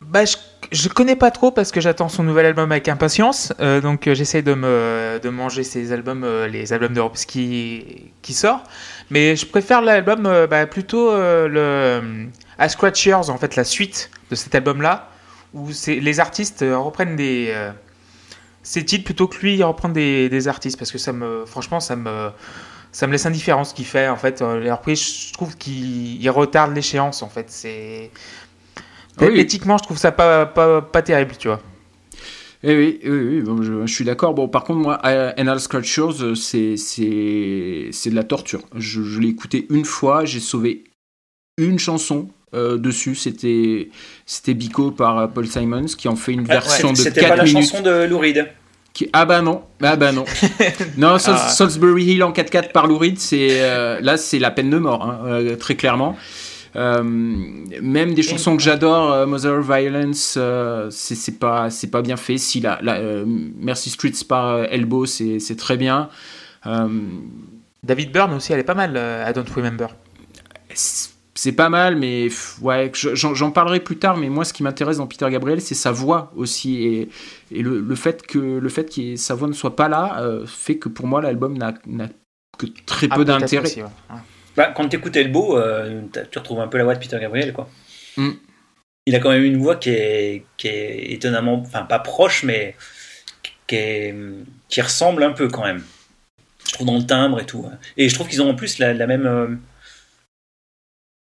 Bah, 0.00 0.24
je- 0.24 0.36
je 0.72 0.88
connais 0.88 1.16
pas 1.16 1.30
trop 1.30 1.50
parce 1.50 1.70
que 1.70 1.80
j'attends 1.80 2.08
son 2.08 2.22
nouvel 2.22 2.46
album 2.46 2.70
avec 2.72 2.88
impatience. 2.88 3.52
euh, 3.60 3.80
donc 3.80 4.06
euh, 4.06 4.14
j'essaie 4.14 4.42
de 4.42 4.54
manger 5.30 5.62
ses 5.64 5.92
albums, 5.92 6.24
euh, 6.24 6.46
les 6.48 6.72
albums 6.72 6.94
de 6.94 7.00
Robs 7.00 7.16
qui 7.16 8.12
qui 8.22 8.32
sort. 8.34 8.62
Mais 9.10 9.36
je 9.36 9.46
préfère 9.46 9.82
l'album 9.82 10.26
euh, 10.26 10.46
bah, 10.46 10.66
plutôt 10.66 11.10
le 11.10 11.52
euh, 11.56 12.24
A 12.58 12.68
Scratch 12.68 13.04
Years, 13.06 13.30
en 13.30 13.38
fait 13.38 13.56
la 13.56 13.64
suite 13.64 14.10
de 14.30 14.34
cet 14.34 14.54
album-là, 14.54 15.10
où 15.54 15.72
c'est 15.72 15.96
les 15.96 16.20
artistes 16.20 16.64
reprennent 16.68 17.16
des 17.16 17.54
ces 18.62 18.84
titres 18.84 19.04
plutôt 19.04 19.28
que 19.28 19.38
lui 19.38 19.62
reprendre 19.62 19.94
des, 19.94 20.48
artistes 20.48 20.78
parce 20.78 20.90
que 20.90 20.98
ça 20.98 21.12
me 21.12 21.44
franchement 21.46 21.78
ça 21.78 21.94
me 21.94 22.30
ça 22.90 23.06
me 23.06 23.12
laisse 23.12 23.26
indifférent 23.26 23.64
ce 23.64 23.74
qu'il 23.74 23.84
fait 23.84 24.08
en 24.08 24.16
fait. 24.16 24.40
Les 24.42 24.72
reprises, 24.72 25.28
je 25.28 25.32
trouve 25.32 25.56
qu'il 25.56 26.20
il 26.20 26.30
retarde 26.30 26.74
l'échéance 26.74 27.22
en 27.22 27.28
fait. 27.28 27.46
C'est 27.48 28.10
Oui. 29.20 29.40
éthiquement, 29.40 29.78
je 29.78 29.84
trouve 29.84 29.98
ça 29.98 30.12
pas, 30.12 30.46
pas, 30.46 30.82
pas 30.82 31.02
terrible, 31.02 31.32
tu 31.38 31.48
vois. 31.48 31.60
Eh 32.62 32.76
oui, 32.76 32.98
oui, 33.04 33.10
oui, 33.10 33.40
bon, 33.42 33.62
je, 33.62 33.86
je 33.86 33.92
suis 33.94 34.04
d'accord. 34.04 34.34
Bon, 34.34 34.48
par 34.48 34.64
contre, 34.64 34.80
moi, 34.80 34.94
Anal 34.94 35.60
Scratchers, 35.60 36.34
c'est, 36.34 36.76
c'est, 36.76 37.88
c'est 37.92 38.10
de 38.10 38.14
la 38.14 38.24
torture. 38.24 38.62
Je, 38.74 39.02
je 39.02 39.20
l'ai 39.20 39.28
écouté 39.28 39.66
une 39.70 39.84
fois, 39.84 40.24
j'ai 40.24 40.40
sauvé 40.40 40.84
une 41.58 41.78
chanson 41.78 42.28
euh, 42.54 42.76
dessus. 42.78 43.14
C'était, 43.14 43.90
c'était 44.24 44.54
Bico 44.54 44.90
par 44.90 45.18
euh, 45.18 45.26
Paul 45.28 45.46
Simons 45.46 45.84
qui 45.96 46.08
en 46.08 46.16
fait 46.16 46.32
une 46.32 46.46
Ah, 46.48 46.54
version 46.54 46.92
de 46.92 46.96
C'était 46.96 47.20
4 47.20 47.28
pas 47.30 47.36
la 47.36 47.44
minutes. 47.44 47.62
chanson 47.70 47.82
de 47.82 48.04
Lou 48.04 48.18
Reed. 48.18 48.46
Qui... 48.94 49.10
Ah 49.12 49.26
bah 49.26 49.42
non, 49.42 49.62
ah 49.82 49.94
bah 49.96 50.10
non. 50.12 50.24
non, 50.96 51.18
Sol- 51.18 51.34
Ah. 51.36 51.48
Salisbury 51.50 52.04
Hill 52.04 52.24
en 52.24 52.32
4-4 52.32 52.72
par 52.72 52.86
Lou 52.86 52.96
Reed, 52.96 53.18
c'est 53.20 53.60
euh, 53.60 54.00
là 54.00 54.16
c'est 54.16 54.38
la 54.38 54.50
peine 54.50 54.70
de 54.70 54.78
mort, 54.78 55.04
hein, 55.04 55.20
euh, 55.26 55.56
très 55.56 55.74
clairement. 55.76 56.16
Euh, 56.76 57.02
même 57.02 58.14
des 58.14 58.22
chansons 58.22 58.56
que 58.56 58.62
j'adore, 58.62 59.10
euh, 59.12 59.26
Mother 59.26 59.54
of 59.58 59.66
Violence, 59.66 60.34
euh, 60.36 60.88
c'est 60.90 61.38
pas 61.38 61.68
pas 61.90 62.02
bien 62.02 62.16
fait. 62.16 62.36
Si 62.38 62.60
la, 62.60 62.78
la 62.82 63.00
Mercy 63.24 63.90
Streets 63.90 64.24
par 64.28 64.64
Elbow, 64.64 65.06
c'est 65.06 65.56
très 65.56 65.76
bien. 65.76 66.08
David 67.82 68.12
Byrne 68.12 68.34
aussi, 68.34 68.52
elle 68.52 68.60
est 68.60 68.64
pas 68.64 68.74
mal, 68.74 68.90
I 69.28 69.32
Don't 69.32 69.46
Remember. 69.54 69.88
c'est 71.34 71.52
pas 71.52 71.68
mal, 71.68 71.96
mais 71.96 72.28
ouais, 72.62 72.90
je- 72.94 73.14
j'en 73.14 73.50
parlerai 73.50 73.80
plus 73.80 73.96
tard. 73.98 74.16
Mais 74.16 74.28
moi, 74.28 74.44
ce 74.44 74.52
qui 74.52 74.62
m'intéresse 74.62 74.96
dans 74.98 75.06
Peter 75.06 75.26
Gabriel, 75.30 75.60
c'est 75.60 75.74
sa 75.74 75.92
voix 75.92 76.32
aussi, 76.36 76.82
et, 76.84 77.08
et 77.52 77.62
le, 77.62 77.80
le 77.80 77.94
fait 77.94 78.26
que 78.26 78.38
le 78.38 78.68
fait 78.68 78.92
que 78.94 79.16
sa 79.16 79.34
voix 79.34 79.46
ne 79.48 79.52
soit 79.52 79.76
pas 79.76 79.88
là 79.88 80.18
euh, 80.20 80.44
fait 80.46 80.76
que 80.78 80.88
pour 80.88 81.06
moi, 81.06 81.20
l'album 81.22 81.56
n'a 81.56 81.74
que 82.58 82.66
très 82.86 83.06
Ah, 83.10 83.16
peu 83.16 83.24
d'intérêt. 83.24 83.82
ouais. 83.82 83.84
Bah, 84.56 84.72
quand 84.74 84.88
t'écoutes 84.88 85.16
Elbow, 85.16 85.58
euh, 85.58 86.02
tu 86.30 86.38
retrouves 86.38 86.60
un 86.60 86.68
peu 86.68 86.78
la 86.78 86.84
voix 86.84 86.94
de 86.94 87.00
Peter 87.00 87.18
Gabriel, 87.20 87.52
quoi. 87.52 87.68
Mm. 88.16 88.30
Il 89.06 89.14
a 89.14 89.18
quand 89.20 89.30
même 89.30 89.44
une 89.44 89.58
voix 89.58 89.76
qui 89.76 89.90
est, 89.90 90.44
qui 90.56 90.68
est 90.68 91.12
étonnamment, 91.12 91.60
enfin 91.60 91.82
pas 91.82 91.98
proche, 92.00 92.42
mais 92.42 92.74
qui, 93.66 93.76
est, 93.76 94.14
qui 94.68 94.80
ressemble 94.80 95.22
un 95.22 95.32
peu 95.32 95.48
quand 95.48 95.64
même. 95.64 95.84
Je 96.66 96.72
trouve 96.72 96.86
dans 96.86 96.96
le 96.98 97.06
timbre 97.06 97.40
et 97.40 97.46
tout. 97.46 97.64
Et 97.96 98.08
je 98.08 98.14
trouve 98.14 98.28
qu'ils 98.28 98.42
ont 98.42 98.50
en 98.50 98.54
plus 98.56 98.78
la, 98.78 98.94
la 98.94 99.06
même, 99.06 99.26
euh, 99.26 99.54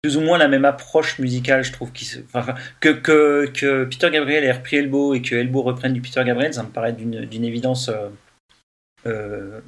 plus 0.02 0.16
ou 0.16 0.22
moins 0.22 0.38
la 0.38 0.48
même 0.48 0.64
approche 0.64 1.20
musicale, 1.20 1.64
je 1.64 1.74
trouve, 1.74 1.92
qui 1.92 2.06
se- 2.06 2.20
enfin, 2.20 2.40
enfin, 2.42 2.56
que, 2.80 2.90
que, 2.90 3.48
que 3.54 3.84
Peter 3.86 4.10
Gabriel 4.12 4.44
ait 4.44 4.52
repris 4.52 4.78
Elbow 4.78 5.14
et 5.16 5.22
que 5.22 5.36
Elbow 5.36 5.64
reprenne 5.64 5.94
du 5.94 6.02
Peter 6.02 6.24
Gabriel, 6.24 6.54
ça 6.54 6.64
me 6.64 6.70
paraît 6.70 6.94
d'une 6.94 7.26
d'une 7.26 7.44
évidence 7.44 7.90
euh, 7.90 8.10
euh, 9.08 9.60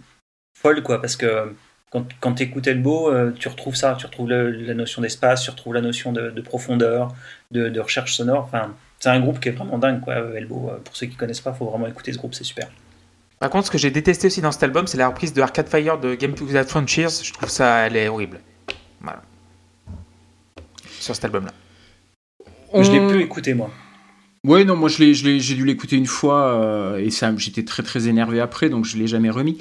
folle, 0.57 0.83
quoi, 0.83 1.01
parce 1.01 1.15
que 1.17 1.53
quand, 1.89 2.05
quand 2.19 2.33
tu 2.33 2.43
écoutes 2.43 2.67
Elbow, 2.67 3.09
euh, 3.09 3.31
tu 3.37 3.47
retrouves 3.47 3.75
ça, 3.75 3.95
tu 3.97 4.05
retrouves 4.05 4.29
le- 4.29 4.51
la 4.51 4.73
notion 4.73 5.01
d'espace, 5.01 5.43
tu 5.43 5.49
retrouves 5.49 5.73
la 5.73 5.81
notion 5.81 6.11
de, 6.11 6.29
de 6.31 6.41
profondeur, 6.41 7.13
de, 7.51 7.69
de 7.69 7.79
recherche 7.79 8.15
sonore. 8.15 8.43
Enfin, 8.45 8.73
c'est 8.99 9.09
un 9.09 9.19
groupe 9.19 9.39
qui 9.39 9.49
est 9.49 9.53
vraiment 9.53 9.77
dingue, 9.77 10.01
quoi, 10.01 10.15
Elbow. 10.35 10.69
Euh, 10.69 10.77
Pour 10.83 10.95
ceux 10.95 11.05
qui 11.07 11.15
connaissent 11.15 11.41
pas, 11.41 11.53
faut 11.53 11.65
vraiment 11.69 11.87
écouter 11.87 12.11
ce 12.13 12.17
groupe, 12.17 12.33
c'est 12.33 12.43
super. 12.43 12.67
Par 13.39 13.49
contre, 13.51 13.67
ce 13.67 13.71
que 13.71 13.77
j'ai 13.77 13.91
détesté 13.91 14.27
aussi 14.27 14.41
dans 14.41 14.51
cet 14.51 14.63
album, 14.63 14.87
c'est 14.87 14.97
la 14.97 15.07
reprise 15.07 15.31
de 15.33 15.41
Arcade 15.41 15.69
Fire 15.69 15.99
de 15.99 16.15
Game 16.15 16.33
Without 16.41 16.67
Frontiers. 16.67 17.07
Je 17.23 17.31
trouve 17.33 17.49
ça, 17.49 17.85
elle 17.85 17.95
est 17.95 18.07
horrible. 18.07 18.39
Voilà. 18.99 19.21
Sur 20.99 21.13
cet 21.15 21.25
album-là. 21.25 21.51
Je 22.73 22.91
l'ai 22.91 22.99
peu 23.07 23.21
écouté, 23.21 23.53
moi. 23.53 23.69
Ouais, 24.43 24.63
non, 24.63 24.75
moi 24.75 24.87
j'ai 24.89 25.13
dû 25.13 25.65
l'écouter 25.65 25.95
une 25.97 26.05
fois 26.05 26.53
euh, 26.61 26.97
et 26.99 27.09
ça, 27.09 27.33
j'étais 27.37 27.63
très 27.63 27.83
très 27.83 28.07
énervé 28.07 28.39
après, 28.39 28.69
donc 28.69 28.85
je 28.85 28.97
l'ai 28.97 29.07
jamais 29.07 29.29
remis. 29.29 29.57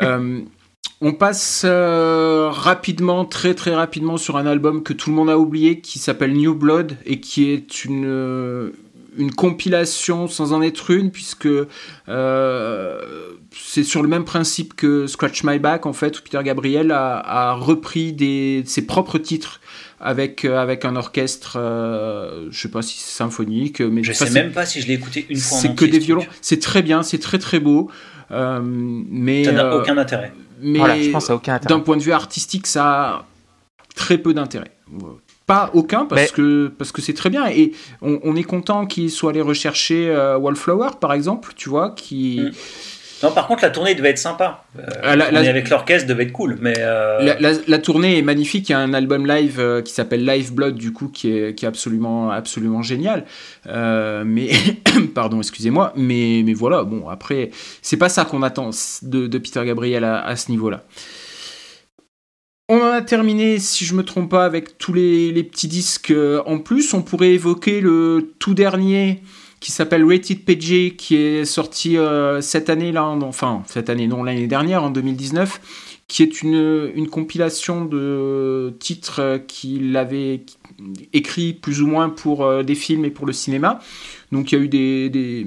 Euh, 0.00 0.40
on 1.00 1.12
passe 1.12 1.62
euh, 1.64 2.48
rapidement, 2.50 3.24
très 3.24 3.54
très 3.54 3.74
rapidement 3.74 4.16
sur 4.16 4.36
un 4.36 4.46
album 4.46 4.82
que 4.82 4.92
tout 4.92 5.10
le 5.10 5.16
monde 5.16 5.30
a 5.30 5.38
oublié, 5.38 5.80
qui 5.80 5.98
s'appelle 5.98 6.32
New 6.32 6.54
Blood 6.54 6.96
et 7.04 7.20
qui 7.20 7.50
est 7.50 7.84
une 7.84 8.04
euh, 8.06 8.70
une 9.16 9.32
compilation 9.32 10.26
sans 10.26 10.52
en 10.52 10.60
être 10.60 10.90
une, 10.90 11.10
puisque 11.10 11.48
euh, 12.08 13.00
c'est 13.52 13.84
sur 13.84 14.02
le 14.02 14.08
même 14.08 14.24
principe 14.24 14.74
que 14.74 15.06
Scratch 15.06 15.44
My 15.44 15.58
Back 15.58 15.86
en 15.86 15.92
fait, 15.92 16.18
où 16.18 16.22
Peter 16.22 16.40
Gabriel 16.42 16.90
a, 16.90 17.18
a 17.18 17.54
repris 17.54 18.12
des, 18.12 18.64
ses 18.66 18.86
propres 18.86 19.18
titres 19.18 19.60
avec 20.00 20.44
avec 20.44 20.84
un 20.84 20.96
orchestre, 20.96 21.56
euh, 21.58 22.48
je 22.50 22.60
sais 22.60 22.68
pas 22.68 22.82
si 22.82 22.98
c'est 22.98 23.16
symphonique, 23.16 23.80
mais 23.80 24.02
Je 24.02 24.12
sais 24.12 24.30
même 24.30 24.52
pas 24.52 24.66
si 24.66 24.80
je 24.80 24.88
l'ai 24.88 24.94
écouté 24.94 25.26
une 25.28 25.38
fois 25.38 25.58
c'est 25.58 25.74
que 25.74 25.84
des 25.84 25.98
violons. 25.98 26.26
C'est 26.40 26.60
très 26.60 26.82
bien, 26.82 27.02
c'est 27.02 27.18
très 27.18 27.38
très 27.38 27.60
beau. 27.60 27.90
Euh, 28.30 28.60
mais 28.62 29.44
Ça 29.44 29.52
n'a 29.52 29.66
euh, 29.66 29.80
aucun 29.80 29.96
intérêt. 29.98 30.32
Mais 30.64 30.78
Voilà, 30.78 31.00
je 31.00 31.10
pense 31.10 31.22
que 31.24 31.26
ça 31.28 31.32
n'a 31.34 31.36
aucun 31.36 31.54
intérêt. 31.54 31.74
d'un 31.74 31.80
point 31.80 31.96
de 31.96 32.02
vue 32.02 32.12
artistique, 32.12 32.66
ça 32.66 32.84
a 32.86 33.24
très 33.94 34.18
peu 34.18 34.34
d'intérêt. 34.34 34.70
Pas 35.46 35.70
aucun 35.74 36.06
parce 36.06 36.22
Mais- 36.22 36.28
que 36.28 36.68
parce 36.78 36.90
que 36.90 37.02
c'est 37.02 37.12
très 37.12 37.28
bien 37.30 37.46
et 37.48 37.72
on, 38.00 38.18
on 38.24 38.34
est 38.34 38.42
content 38.44 38.86
qu'il 38.86 39.10
soit 39.10 39.30
allé 39.30 39.42
rechercher 39.42 40.08
euh, 40.08 40.38
Wallflower 40.38 40.90
par 41.00 41.12
exemple, 41.12 41.52
tu 41.54 41.68
vois, 41.68 41.90
qui 41.90 42.40
Mm. 42.40 42.50
Non, 43.22 43.30
par 43.32 43.46
contre, 43.46 43.62
la 43.62 43.70
tournée 43.70 43.94
devait 43.94 44.10
être 44.10 44.18
sympa. 44.18 44.64
Euh, 44.78 44.82
Ah, 45.02 45.16
la- 45.16 45.30
la 45.30 45.40
avec 45.48 45.70
l'orchestre 45.70 46.06
devait 46.08 46.24
être 46.24 46.32
cool, 46.32 46.58
mais. 46.60 46.74
euh, 46.78 47.34
La, 47.66 47.78
tournée 47.78 48.18
est 48.18 48.22
magnifique. 48.22 48.68
Il 48.68 48.72
y 48.72 48.74
a 48.74 48.78
un 48.80 48.92
album 48.92 49.26
live 49.26 49.58
euh, 49.60 49.80
qui 49.82 49.92
s'appelle 49.92 50.26
Live 50.26 50.52
Blood, 50.52 50.74
du 50.74 50.92
coup, 50.92 51.08
qui 51.08 51.30
est, 51.30 51.54
qui 51.54 51.64
est 51.64 51.68
absolument, 51.68 52.30
absolument 52.30 52.82
génial. 52.82 53.24
Mais, 53.66 54.50
pardon, 55.14 55.38
excusez-moi. 55.40 55.92
Mais, 55.96 56.42
mais 56.44 56.52
voilà, 56.54 56.82
bon, 56.84 57.08
après, 57.08 57.50
c'est 57.82 57.96
pas 57.96 58.08
ça 58.10 58.24
qu'on 58.24 58.42
attend 58.42 58.70
de, 59.02 59.26
de 59.26 59.38
Peter 59.38 59.62
Gabriel 59.64 60.04
à, 60.04 60.22
à 60.24 60.36
ce 60.36 60.50
niveau-là. 60.50 60.84
On 62.70 62.78
en 62.80 62.92
a 62.92 63.02
terminé, 63.02 63.58
si 63.58 63.84
je 63.84 63.94
me 63.94 64.02
trompe 64.02 64.30
pas, 64.30 64.44
avec 64.46 64.78
tous 64.78 64.94
les, 64.94 65.30
les 65.32 65.44
petits 65.44 65.68
disques 65.68 66.12
en 66.46 66.58
plus. 66.58 66.94
On 66.94 67.02
pourrait 67.02 67.32
évoquer 67.32 67.80
le 67.82 68.32
tout 68.38 68.54
dernier 68.54 69.22
qui 69.64 69.72
s'appelle 69.72 70.04
Rated 70.04 70.44
PG, 70.44 70.94
qui 70.94 71.16
est 71.16 71.46
sorti 71.46 71.96
euh, 71.96 72.42
cette 72.42 72.68
année, 72.68 72.92
là, 72.92 73.06
en- 73.06 73.22
enfin, 73.22 73.62
cette 73.66 73.88
année, 73.88 74.06
non, 74.06 74.22
l'année 74.22 74.46
dernière, 74.46 74.82
en 74.84 74.90
2019 74.90 75.58
qui 76.06 76.22
est 76.22 76.42
une, 76.42 76.92
une 76.94 77.08
compilation 77.08 77.86
de 77.86 78.76
titres 78.78 79.20
euh, 79.22 79.38
qu'il 79.38 79.96
avait 79.96 80.44
écrit 81.14 81.54
plus 81.54 81.80
ou 81.80 81.86
moins 81.86 82.10
pour 82.10 82.44
euh, 82.44 82.62
des 82.62 82.74
films 82.74 83.06
et 83.06 83.10
pour 83.10 83.24
le 83.24 83.32
cinéma. 83.32 83.78
Donc 84.30 84.52
il 84.52 84.58
y 84.58 84.60
a 84.60 84.64
eu 84.64 84.68
des, 84.68 85.08
des, 85.08 85.46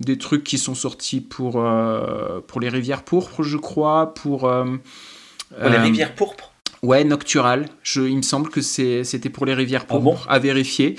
des 0.00 0.18
trucs 0.18 0.44
qui 0.44 0.58
sont 0.58 0.74
sortis 0.74 1.22
pour, 1.22 1.64
euh, 1.64 2.40
pour 2.46 2.60
les 2.60 2.68
rivières 2.68 3.04
pourpres, 3.04 3.42
je 3.42 3.56
crois, 3.56 4.12
pour... 4.12 4.40
pour 4.40 5.70
les 5.70 5.78
rivières 5.78 6.14
pourpres. 6.14 6.45
Ouais, 6.82 7.04
Noctural. 7.04 7.66
Je, 7.82 8.02
il 8.02 8.16
me 8.16 8.22
semble 8.22 8.50
que 8.50 8.60
c'était 8.60 9.30
pour 9.30 9.46
les 9.46 9.54
rivières 9.54 9.84
Ah 9.88 9.92
pourpres, 9.94 10.26
à 10.28 10.38
vérifier. 10.38 10.96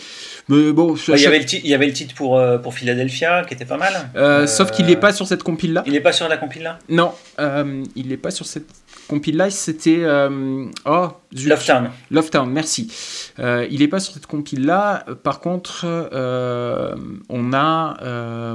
Mais 0.49 0.71
bon, 0.71 0.93
Ouais, 0.93 0.99
Il 1.15 1.21
y, 1.21 1.25
avait 1.27 1.39
le 1.39 1.45
ti- 1.45 1.61
il 1.63 1.69
y 1.69 1.73
avait 1.73 1.85
le 1.87 1.93
titre 1.93 2.15
pour, 2.15 2.37
euh, 2.37 2.57
pour 2.57 2.73
Philadelphia 2.73 3.43
qui 3.45 3.53
était 3.53 3.65
pas 3.65 3.77
mal. 3.77 3.93
euh, 4.15 4.43
Euh, 4.43 4.47
sauf 4.47 4.71
qu'il 4.71 4.85
n'est 4.87 4.95
pas 4.95 5.13
sur 5.13 5.27
cette 5.27 5.43
compile-là. 5.43 5.83
Il 5.85 5.93
n'est 5.93 6.01
pas 6.01 6.11
sur 6.13 6.27
la 6.27 6.37
compile 6.37 6.63
là 6.63 6.79
Non, 6.89 7.11
il 7.95 8.07
n'est 8.07 8.17
pas 8.17 8.31
sur 8.31 8.45
cette 8.45 8.67
compile-là. 9.07 9.49
C'était... 9.49 9.99
euh, 10.01 10.65
oh, 10.85 11.07
zut. 11.35 11.47
Love 11.49 11.65
Town. 11.65 11.89
Love 12.11 12.29
Town, 12.29 12.49
merci. 12.51 12.91
Il 13.37 13.79
n'est 13.79 13.87
pas 13.87 13.99
sur 13.99 14.13
cette 14.13 14.25
compile-là. 14.27 15.05
Euh, 15.07 15.15
Par 15.15 15.39
contre, 15.39 15.85
on, 17.29 17.53
a, 17.53 17.97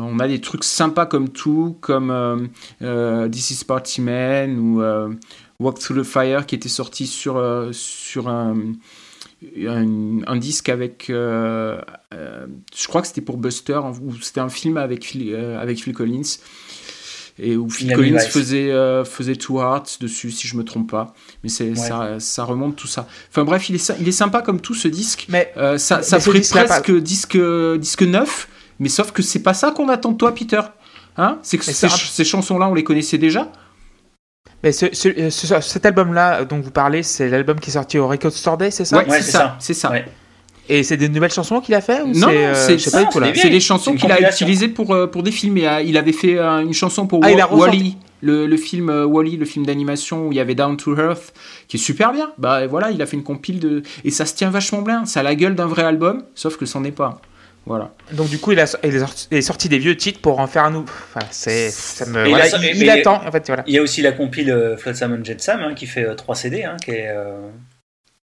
on 0.02 0.18
a 0.18 0.28
des 0.28 0.40
trucs 0.40 0.64
sympas 0.64 1.06
comme 1.06 1.28
tout, 1.30 1.76
comme 1.80 2.48
This 3.30 3.50
is 3.52 3.64
Party 3.64 4.00
Man 4.00 4.58
ou 4.58 4.82
Walk 5.62 5.78
Through 5.78 6.00
the 6.00 6.04
Fire 6.04 6.46
qui 6.46 6.54
était 6.54 6.68
sorti 6.68 7.06
sur, 7.06 7.36
euh, 7.36 7.70
sur 7.72 8.28
un, 8.28 8.56
un, 9.66 10.18
un 10.26 10.36
disque 10.36 10.68
avec. 10.68 11.08
euh, 11.10 11.80
euh, 12.14 12.46
je 12.76 12.86
crois 12.88 13.00
que 13.02 13.06
c'était 13.08 13.20
pour 13.20 13.36
Buster, 13.38 13.74
hein, 13.84 13.92
ou 14.02 14.14
c'était 14.20 14.40
un 14.40 14.48
film 14.48 14.76
avec 14.76 15.04
Phil, 15.04 15.34
avec 15.34 15.82
Phil 15.82 15.92
Collins. 15.94 16.22
Et 17.38 17.56
où 17.56 17.68
Phil 17.70 17.88
Collins 17.96 18.18
faisait, 18.30 18.70
faisait 19.06 19.36
Two 19.36 19.58
Hearts 19.58 19.98
dessus, 20.02 20.30
si 20.30 20.46
je 20.46 20.54
me 20.56 20.64
trompe 20.64 20.90
pas. 20.90 21.14
Mais 21.42 21.48
c'est, 21.48 21.74
ça, 21.74 22.20
ça 22.20 22.44
remonte 22.44 22.76
tout 22.76 22.86
ça. 22.86 23.08
Enfin 23.30 23.44
bref, 23.44 23.70
il 23.70 23.76
est, 23.76 23.92
il 24.00 24.06
est 24.06 24.12
sympa 24.12 24.42
comme 24.42 24.60
tout 24.60 24.74
ce 24.74 24.86
disque. 24.86 25.26
Mais 25.30 25.50
ça 25.78 25.96
Mais 25.96 26.02
ça 26.02 26.20
ce 26.20 26.24
ferait 26.26 26.40
presque 26.66 26.92
disque, 27.00 27.38
disque 27.78 28.02
neuf, 28.02 28.48
mais 28.78 28.90
sauf 28.90 29.12
que 29.12 29.22
c'est 29.22 29.42
pas 29.42 29.54
ça 29.54 29.70
qu'on 29.70 29.88
attend 29.88 30.12
de 30.12 30.18
toi, 30.18 30.34
Peter. 30.34 30.60
Hein? 31.16 31.38
C'est 31.42 31.56
que 31.56 31.64
Mais 31.66 31.72
ces, 31.72 31.88
ça- 31.88 31.96
ch- 31.96 32.10
ces 32.10 32.24
chansons-là, 32.24 32.68
on 32.68 32.74
les 32.74 32.84
connaissait 32.84 33.18
déjà? 33.18 33.50
Mais 34.62 34.72
ce- 34.72 34.86
ce- 34.92 35.08
euh, 35.08 35.30
ce- 35.30 35.60
cet 35.60 35.86
album-là 35.86 36.44
dont 36.44 36.60
vous 36.60 36.70
parlez, 36.70 37.02
c'est 37.02 37.28
l'album 37.28 37.58
qui 37.58 37.70
est 37.70 37.72
sorti 37.74 37.98
au 37.98 38.06
Record 38.08 38.32
Store 38.32 38.56
Day, 38.56 38.70
c'est 38.70 38.84
ça 38.84 38.96
ouais, 38.98 39.08
Ouais, 39.08 39.20
c'est 39.22 39.30
ça. 39.32 39.56
C'est 39.58 39.74
ça. 39.74 39.90
Ouais. 39.90 40.04
Et 40.68 40.84
c'est 40.84 40.96
des 40.96 41.08
nouvelles 41.08 41.32
chansons 41.32 41.60
qu'il 41.60 41.74
a 41.74 41.80
fait 41.80 42.02
ou 42.02 42.06
Non, 42.14 42.28
c'est, 42.28 42.46
euh, 42.46 42.54
des 43.50 43.60
chansons 43.60 43.94
qu'il 43.94 44.10
a 44.12 44.20
utilisées 44.30 44.68
pour, 44.68 44.94
euh, 44.94 45.06
pour 45.08 45.24
des 45.24 45.32
films. 45.32 45.58
Et, 45.58 45.66
euh, 45.68 45.80
il 45.82 45.96
avait 45.96 46.12
fait 46.12 46.38
euh, 46.38 46.60
une 46.60 46.72
chanson 46.72 47.06
pour 47.08 47.20
Ah, 47.24 47.30
Wa-. 47.32 47.66
Wally, 47.66 47.96
le, 48.20 48.46
le 48.46 48.56
film 48.56 48.88
euh, 48.88 49.04
Wally, 49.04 49.36
le 49.36 49.44
film 49.44 49.66
d'animation 49.66 50.28
où 50.28 50.32
il 50.32 50.36
y 50.36 50.40
avait 50.40 50.54
Down 50.54 50.76
to 50.76 50.96
Earth, 50.96 51.34
qui 51.66 51.78
est 51.78 51.80
super 51.80 52.12
bien. 52.12 52.30
Bah 52.38 52.64
voilà, 52.68 52.92
il 52.92 53.02
a 53.02 53.06
fait 53.06 53.16
une 53.16 53.24
compile 53.24 53.58
de. 53.58 53.82
Et 54.04 54.12
ça 54.12 54.24
se 54.24 54.34
tient 54.34 54.50
vachement 54.50 54.82
bien. 54.82 55.04
Ça 55.04 55.20
a 55.20 55.22
la 55.24 55.34
gueule 55.34 55.56
d'un 55.56 55.66
vrai 55.66 55.82
album, 55.82 56.22
sauf 56.36 56.56
que 56.56 56.64
c'en 56.64 56.84
est 56.84 56.92
pas. 56.92 57.20
Voilà. 57.64 57.94
Donc 58.12 58.28
du 58.28 58.38
coup, 58.38 58.50
il 58.52 58.58
a, 58.60 58.64
il 58.82 58.94
est 58.94 58.98
sorti, 58.98 59.28
il 59.30 59.36
est 59.38 59.42
sorti 59.42 59.68
des 59.68 59.78
vieux 59.78 59.96
titres 59.96 60.20
pour 60.20 60.40
en 60.40 60.46
faire 60.48 60.64
un 60.64 60.70
nouveau. 60.72 60.86
Enfin, 61.14 61.24
c'est, 61.30 61.70
ça 61.70 62.06
me, 62.06 62.28
voilà, 62.28 62.48
il 62.48 62.54
a- 62.54 62.58
il, 62.58 62.60
mais- 62.60 62.76
il 62.76 62.90
attend 62.90 63.24
en 63.24 63.30
fait, 63.30 63.46
voilà. 63.46 63.62
Il 63.68 63.74
y 63.74 63.78
a 63.78 63.82
aussi 63.82 64.02
la 64.02 64.10
compile 64.12 64.50
euh, 64.50 64.76
Flotsam 64.76 65.12
and 65.12 65.24
Jetsam 65.24 65.60
hein, 65.60 65.74
qui 65.74 65.86
fait 65.86 66.14
3 66.16 66.34
CD, 66.34 66.64
hein, 66.64 66.76
qui 66.84 66.90
est 66.90 67.08
euh, 67.08 67.36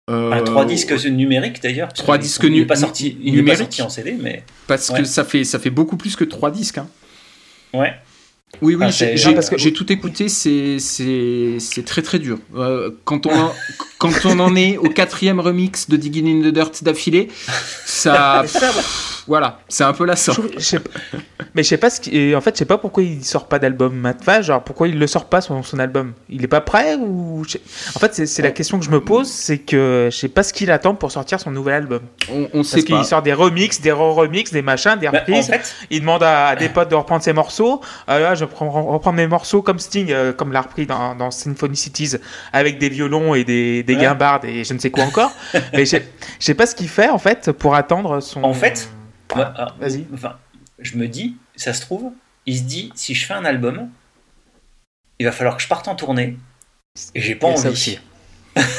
Euh, 0.10 0.32
enfin, 0.34 0.44
3 0.44 0.66
disques 0.66 0.92
numériques 1.06 1.62
d'ailleurs. 1.64 1.88
parce 1.88 2.00
trois 2.00 2.18
qu'ils 2.18 2.24
disques 2.24 2.42
sont- 2.42 2.48
Il 2.48 2.54
nu- 2.54 2.60
n'est 2.62 2.66
pas 2.66 2.76
sorti, 2.76 3.18
il 3.22 3.26
n'est 3.26 3.32
pas 3.32 3.36
numériques. 3.38 3.58
sorti 3.60 3.82
en 3.84 3.90
CD, 3.90 4.18
mais 4.20 4.44
Parce 4.68 4.90
Ouais. 4.90 5.00
que 5.00 5.06
ça 5.06 5.24
fait, 5.24 5.44
ça 5.46 5.60
fait 5.60 5.70
beaucoup 5.70 5.96
plus 5.96 6.16
que 6.18 6.26
trois 6.26 6.52
disques. 6.52 6.80
hein. 6.80 6.88
ouais. 7.74 7.94
Oui, 8.62 8.76
oui, 8.76 8.84
Ah, 8.86 8.90
j'ai 8.90 9.06
c'est- 9.06 9.18
j'ai- 9.18 9.30
Non, 9.30 9.36
parce 9.36 9.50
que- 9.50 9.58
j'ai 9.58 9.72
tout 9.72 9.90
écouté, 9.94 10.28
c'est 10.28 10.78
c'est- 10.78 11.56
c'est 11.62 11.86
très 11.86 12.02
très 12.02 12.20
dur. 12.20 12.38
Euh, 12.54 12.92
quand, 13.06 13.26
on 13.26 13.30
en, 13.46 13.54
quand 14.02 14.26
on 14.26 14.40
en 14.40 14.56
est 14.56 14.78
au 14.78 14.90
quatrième 14.90 15.40
remix 15.40 15.88
de 15.88 15.96
Digging 15.96 16.44
in 16.44 16.50
the 16.50 16.54
Dirt 16.54 16.84
d'affilée, 16.84 17.30
ça. 17.86 18.44
voilà, 19.28 19.60
c'est 19.68 19.84
un 19.84 19.94
peu 19.94 20.06
la 20.06 20.16
Je 20.16 20.20
sorte. 20.20 20.40
trouve- 20.40 20.52
je 20.58 20.64
sais 20.64 20.80
pas- 20.80 20.90
mais 21.54 21.64
je 21.64 21.68
sais 21.70 21.78
pas 21.78 21.90
ce 21.90 22.00
qui, 22.02 22.36
en 22.36 22.42
fait, 22.42 22.56
je 22.56 22.60
sais 22.60 22.66
pas 22.66 22.78
pourquoi 22.78 23.04
il 23.04 23.24
sort 23.24 23.48
pas 23.48 23.60
d'album 23.60 23.94
maintenant. 23.94 24.42
Genre, 24.42 24.64
pourquoi 24.64 24.88
il 24.88 24.98
le 24.98 25.06
sort 25.08 25.26
pas 25.26 25.42
son, 25.42 25.64
son 25.64 25.80
album? 25.80 26.14
Il 26.30 26.44
est 26.44 26.48
pas 26.48 26.62
prêt 26.62 26.96
ou 26.96 27.44
En 27.96 28.00
fait, 28.00 28.26
c'est 28.26 28.42
la 28.42 28.52
question 28.52 28.80
que 28.80 28.86
je 28.86 28.90
me 28.90 29.02
pose, 29.02 29.28
c'est 29.28 29.58
que 29.60 30.10
je 30.12 30.18
sais 30.18 30.30
pas 30.30 30.44
ce 30.44 30.54
qu'il 30.54 30.72
attend 30.72 30.96
pour 30.96 31.12
sortir 31.12 31.40
son 31.40 31.52
nouvel 31.52 31.74
album. 31.76 32.02
On, 32.32 32.48
on 32.54 32.64
sait 32.64 32.78
Parce 32.78 32.86
qu'il 32.86 33.06
sort 33.06 33.22
des 33.22 33.34
remixes, 33.34 33.82
des 33.82 33.92
re-remixes, 33.92 34.52
des 34.52 34.62
machins, 34.62 34.96
des 35.00 35.08
Bah, 35.08 35.14
en 35.18 35.20
reprises. 35.20 35.48
fait, 35.48 35.76
Il 35.90 36.00
demande 36.02 36.24
à, 36.24 36.48
à 36.48 36.56
des 36.56 36.70
potes 36.70 36.90
de 36.90 36.96
reprendre 36.96 37.22
ses 37.24 37.34
morceaux. 37.34 37.82
Euh, 38.10 38.20
là, 38.20 38.36
je 38.36 38.46
prends, 38.46 38.70
reprends 38.70 39.12
mes 39.14 39.28
morceaux 39.28 39.62
comme 39.62 39.80
Sting, 39.80 40.08
euh, 40.12 40.32
comme 40.34 40.52
l'a 40.54 40.62
repris 40.62 40.86
dans, 40.86 41.16
dans 41.16 41.32
Symphony 41.32 41.76
Cities, 41.76 42.14
avec 42.54 42.78
des 42.80 42.90
violons 42.90 43.36
et 43.36 43.44
des, 43.44 43.84
des 43.84 43.91
Ouais. 43.96 44.02
guimbardes 44.02 44.46
et 44.46 44.64
je 44.64 44.74
ne 44.74 44.80
sais 44.80 44.92
quoi 44.92 45.04
encore. 45.06 45.32
Mais 45.74 45.80
je 45.86 45.92
sais- 45.92 46.08
je 46.40 46.46
sais 46.46 46.54
pas 46.54 46.66
ce 46.66 46.76
qu'il 46.76 46.90
fait 46.90 47.10
en 47.10 47.18
fait 47.18 47.52
pour 47.52 47.76
attendre 47.76 48.20
son. 48.20 48.44
En 48.44 48.54
fait, 48.54 48.90
moi, 49.36 49.54
ah, 49.58 49.76
vas-y. 49.80 50.06
Enfin, 50.14 50.38
je 50.80 50.98
me 50.98 51.08
dis, 51.08 51.36
ça 51.56 51.74
se 51.74 51.82
trouve, 51.82 52.12
il 52.46 52.58
se 52.58 52.64
dit, 52.64 52.92
si 52.96 53.14
je 53.16 53.26
fais 53.26 53.34
un 53.34 53.46
album, 53.46 53.90
il 55.20 55.26
va 55.26 55.32
falloir 55.32 55.56
que 55.58 55.64
je 55.64 55.68
parte 55.68 55.88
en 55.88 55.96
tournée. 55.96 56.38
Et 57.16 57.22
j'ai 57.22 57.36
pas 57.36 57.50
a 57.52 57.56
ça 57.56 57.64
envie. 57.68 57.74
aussi. 57.74 58.00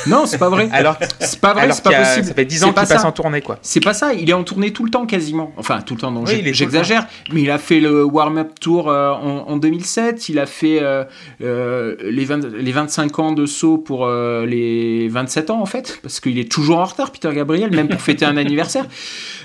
Non, 0.06 0.26
c'est 0.26 0.36
pas 0.38 0.50
vrai. 0.50 0.68
Alors, 0.72 0.96
C'est 1.20 1.40
pas 1.40 1.54
vrai, 1.54 1.70
c'est 1.72 1.82
pas 1.82 1.90
a- 1.96 2.02
possible. 2.04 2.26
ça 2.26 2.34
fait 2.34 2.44
10 2.44 2.58
C'est 2.58 2.64
ans 2.64 2.66
qu'il 2.68 2.74
passe 2.74 2.88
ça. 2.88 3.06
en 3.06 3.12
tournée 3.12 3.40
quoi. 3.40 3.58
C'est 3.62 3.80
pas 3.80 3.94
ça, 3.94 4.12
il 4.12 4.28
est 4.28 4.32
en 4.34 4.44
tournée 4.44 4.72
tout 4.72 4.84
le 4.84 4.90
temps 4.90 5.06
quasiment. 5.06 5.52
Enfin, 5.56 5.80
tout 5.80 5.94
le 5.94 6.00
temps, 6.00 6.10
non, 6.10 6.24
Oui, 6.26 6.42
j'exagère. 6.52 7.06
Mais 7.32 7.42
il 7.42 7.50
a 7.50 7.56
fait 7.58 7.80
le 7.80 8.04
warm-up 8.04 8.52
tour 8.60 8.90
euh, 8.90 9.10
en, 9.12 9.48
en 9.48 9.56
2007, 9.56 10.28
il 10.28 10.38
a 10.38 10.46
fait 10.46 10.80
euh, 10.82 11.04
euh, 11.42 11.96
les, 12.02 12.24
20 12.24 12.52
les 12.54 12.72
25 12.72 13.18
ans 13.18 13.32
de 13.32 13.46
saut 13.46 13.78
pour 13.78 14.04
euh, 14.06 14.44
les 14.44 15.08
27 15.08 15.48
ans 15.50 15.60
en 15.62 15.66
fait, 15.66 15.98
parce 16.02 16.20
qu'il 16.20 16.38
est 16.38 16.50
toujours 16.50 16.78
en 16.78 16.84
retard, 16.84 17.10
Peter 17.10 17.30
Gabriel, 17.32 17.70
même 17.74 17.88
pour 17.88 18.00
fêter 18.00 18.24
un 18.26 18.36
anniversaire. 18.36 18.84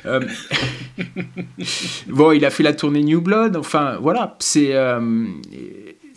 Euh, 0.06 0.20
bon, 2.08 2.32
il 2.32 2.46
a 2.46 2.50
fait 2.50 2.64
la 2.64 2.74
tournée 2.74 3.02
New 3.04 3.22
Blood, 3.22 3.56
enfin 3.56 3.98
voilà, 4.02 4.36
c'est. 4.40 4.74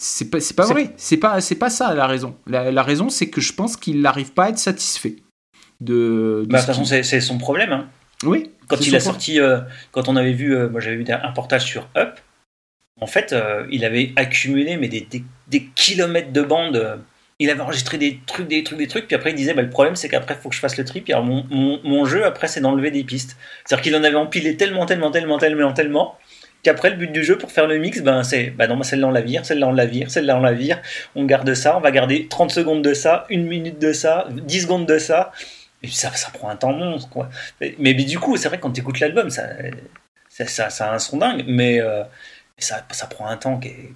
C'est 0.02 0.30
pas, 0.30 0.40
c'est 0.40 0.54
pas 0.56 0.64
vrai, 0.64 0.92
c'est 0.96 1.18
pas, 1.18 1.40
c'est 1.42 1.56
pas 1.56 1.68
ça 1.68 1.94
la 1.94 2.06
raison. 2.06 2.34
La, 2.46 2.70
la 2.70 2.82
raison, 2.82 3.10
c'est 3.10 3.28
que 3.28 3.40
je 3.42 3.52
pense 3.52 3.76
qu'il 3.76 4.00
n'arrive 4.00 4.32
pas 4.32 4.44
à 4.44 4.48
être 4.48 4.58
satisfait 4.58 5.16
de. 5.80 6.44
de 6.44 6.46
Bah, 6.48 6.58
ce 6.60 6.66
façon, 6.66 6.84
c'est 6.86 7.02
c'est 7.02 7.20
son 7.20 7.36
problème. 7.36 7.72
hein. 7.72 7.86
oui. 8.24 8.50
Quand 8.66 8.80
il 8.80 8.94
a 8.94 8.98
point. 8.98 9.12
sorti, 9.12 9.40
euh, 9.40 9.60
quand 9.92 10.08
on 10.08 10.16
avait 10.16 10.32
vu, 10.32 10.54
euh, 10.56 10.68
moi 10.70 10.80
j'avais 10.80 10.96
vu 10.96 11.04
un 11.10 11.32
portage 11.32 11.64
sur 11.64 11.88
Up, 11.96 12.18
en 13.00 13.06
fait, 13.06 13.32
euh, 13.32 13.66
il 13.70 13.84
avait 13.84 14.12
accumulé 14.16 14.76
mais 14.76 14.88
des, 14.88 15.02
des, 15.02 15.22
des 15.48 15.64
kilomètres 15.74 16.32
de 16.32 16.42
bandes. 16.42 17.00
il 17.40 17.50
avait 17.50 17.60
enregistré 17.60 17.98
des 17.98 18.20
trucs, 18.26 18.46
des 18.48 18.62
trucs, 18.62 18.78
des 18.78 18.86
trucs, 18.86 19.06
puis 19.06 19.16
après 19.16 19.30
il 19.30 19.34
disait 19.36 19.54
bah, 19.54 19.62
le 19.62 19.70
problème 19.70 19.96
c'est 19.96 20.08
qu'après 20.08 20.34
il 20.34 20.40
faut 20.42 20.48
que 20.50 20.54
je 20.54 20.60
fasse 20.60 20.76
le 20.78 20.84
trip. 20.84 21.08
Et 21.10 21.12
alors 21.12 21.24
mon, 21.24 21.44
mon, 21.50 21.80
mon 21.84 22.04
jeu 22.06 22.24
après 22.24 22.46
c'est 22.48 22.60
d'enlever 22.60 22.90
des 22.90 23.02
pistes. 23.04 23.36
C'est-à-dire 23.64 23.82
qu'il 23.82 23.96
en 23.96 24.04
avait 24.04 24.16
empilé 24.16 24.56
tellement, 24.56 24.86
tellement, 24.86 25.10
tellement, 25.10 25.38
tellement, 25.38 25.72
tellement 25.72 26.16
qu'après 26.62 26.90
le 26.90 26.96
but 26.96 27.12
du 27.12 27.24
jeu 27.24 27.38
pour 27.38 27.50
faire 27.50 27.66
le 27.66 27.78
mix, 27.78 28.00
ben 28.02 28.22
c'est 28.22 28.50
bah 28.50 28.66
non, 28.66 28.82
celle-là 28.82 29.08
on 29.08 29.12
la 29.12 29.20
vire, 29.20 29.44
celle-là 29.46 29.68
on 29.68 29.72
la 29.72 29.86
vire, 29.86 30.10
celle-là 30.10 30.36
on 30.36 30.40
la 30.40 30.52
vire, 30.52 30.80
on 31.14 31.24
garde 31.24 31.52
ça, 31.54 31.76
on 31.76 31.80
va 31.80 31.90
garder 31.90 32.26
30 32.28 32.50
secondes 32.50 32.82
de 32.82 32.94
ça, 32.94 33.26
une 33.30 33.46
minute 33.46 33.78
de 33.78 33.92
ça, 33.92 34.26
10 34.30 34.62
secondes 34.62 34.86
de 34.86 34.98
ça. 34.98 35.32
Et 35.82 35.88
ça, 35.88 36.12
ça 36.12 36.30
prend 36.30 36.50
un 36.50 36.56
temps 36.56 36.72
monstre, 36.72 37.08
quoi. 37.08 37.30
Mais, 37.78 37.94
du 37.94 38.18
coup, 38.18 38.36
c'est 38.36 38.48
vrai 38.48 38.60
quand 38.60 38.70
tu 38.70 38.80
écoutes 38.80 39.00
l'album, 39.00 39.30
ça, 39.30 39.44
ça, 40.28 40.68
ça, 40.68 40.90
a 40.90 40.94
un 40.94 40.98
son 40.98 41.16
dingue, 41.16 41.44
mais 41.46 41.80
euh, 41.80 42.04
ça, 42.58 42.84
ça 42.90 43.06
prend 43.06 43.26
un 43.26 43.36
temps 43.36 43.58
qui 43.58 43.68
est. 43.68 43.94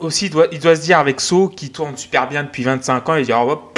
Aussi, 0.00 0.26
il 0.26 0.60
doit, 0.60 0.76
se 0.76 0.82
dire 0.82 0.98
avec 0.98 1.20
So 1.20 1.48
qui 1.48 1.70
tourne 1.70 1.96
super 1.96 2.28
bien 2.28 2.44
depuis 2.44 2.62
25 2.62 3.08
ans, 3.08 3.16
il 3.16 3.24
dire 3.24 3.40
hop, 3.40 3.77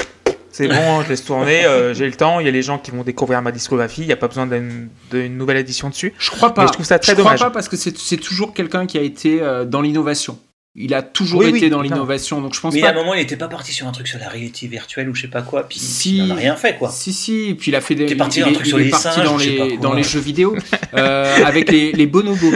c'est 0.52 0.68
bon, 0.68 1.02
je 1.02 1.08
laisse 1.08 1.24
tourner, 1.24 1.64
euh, 1.64 1.94
j'ai 1.94 2.06
le 2.06 2.12
temps, 2.14 2.40
il 2.40 2.46
y 2.46 2.48
a 2.48 2.52
les 2.52 2.62
gens 2.62 2.78
qui 2.78 2.90
vont 2.90 3.02
découvrir 3.02 3.40
ma 3.42 3.52
discographie, 3.52 4.02
il 4.02 4.06
n'y 4.06 4.12
a 4.12 4.16
pas 4.16 4.28
besoin 4.28 4.46
d'une 4.46 5.36
nouvelle 5.36 5.58
édition 5.58 5.88
dessus. 5.88 6.12
Je 6.18 6.30
crois 6.30 6.52
pas. 6.54 6.62
Mais 6.62 6.68
je 6.68 6.72
trouve 6.72 6.86
ça 6.86 6.98
très 6.98 7.12
je 7.12 7.16
dommage. 7.18 7.36
crois 7.36 7.48
pas 7.48 7.54
parce 7.54 7.68
que 7.68 7.76
c'est 7.76 8.16
toujours 8.16 8.52
quelqu'un 8.54 8.86
qui 8.86 8.98
a 8.98 9.02
été 9.02 9.40
euh, 9.42 9.64
dans 9.64 9.80
l'innovation. 9.80 10.38
Il 10.76 10.94
a 10.94 11.02
toujours 11.02 11.40
Oui, 11.40 11.48
été 11.48 11.64
oui, 11.64 11.68
dans 11.70 11.82
l'innovation, 11.82 12.40
donc 12.40 12.54
je 12.54 12.60
pense 12.60 12.72
Mais 12.72 12.84
à 12.84 12.90
un 12.90 12.92
moment, 12.92 13.12
il 13.14 13.20
était 13.20 13.36
pas 13.36 13.48
parti 13.48 13.72
sur 13.72 13.88
un 13.88 13.90
truc 13.92 14.06
sur 14.06 14.20
la 14.20 14.28
réalité 14.28 14.68
virtuelle 14.68 15.08
ou 15.08 15.14
je 15.16 15.22
sais 15.22 15.28
pas 15.28 15.42
quoi, 15.42 15.64
puis, 15.68 15.80
Si. 15.80 16.18
il 16.18 16.30
en 16.32 16.36
a 16.36 16.38
rien 16.38 16.54
fait, 16.54 16.76
quoi. 16.76 16.90
Si 16.90 17.12
si, 17.12 17.56
puis 17.58 17.72
il 17.72 17.74
a 17.74 17.80
fait 17.80 17.96
des. 17.96 18.06
T'es 18.06 18.14
parti 18.14 18.38
il, 18.38 18.42
dans 18.42 18.48
un 18.48 18.50
est- 18.50 18.54
truc 18.54 18.66
il 18.66 18.70
sur 18.70 18.78
est 18.78 18.84
les 18.84 18.90
parti 18.90 19.02
singes, 19.08 19.24
dans 19.24 19.36
les 19.36 19.56
pas 19.58 19.66
quoi. 19.66 19.76
dans 19.78 19.92
les 19.94 20.04
jeux 20.04 20.20
vidéo 20.20 20.54
euh, 20.94 21.44
avec 21.44 21.72
les, 21.72 21.90
les 21.90 22.06
bonobos. 22.06 22.52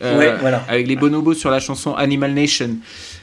Euh, 0.00 0.16
ouais, 0.16 0.36
voilà. 0.40 0.64
Avec 0.68 0.86
les 0.86 0.94
bonobos 0.94 1.34
sur 1.34 1.50
la 1.50 1.58
chanson 1.58 1.92
Animal 1.94 2.34
Nation. 2.34 2.70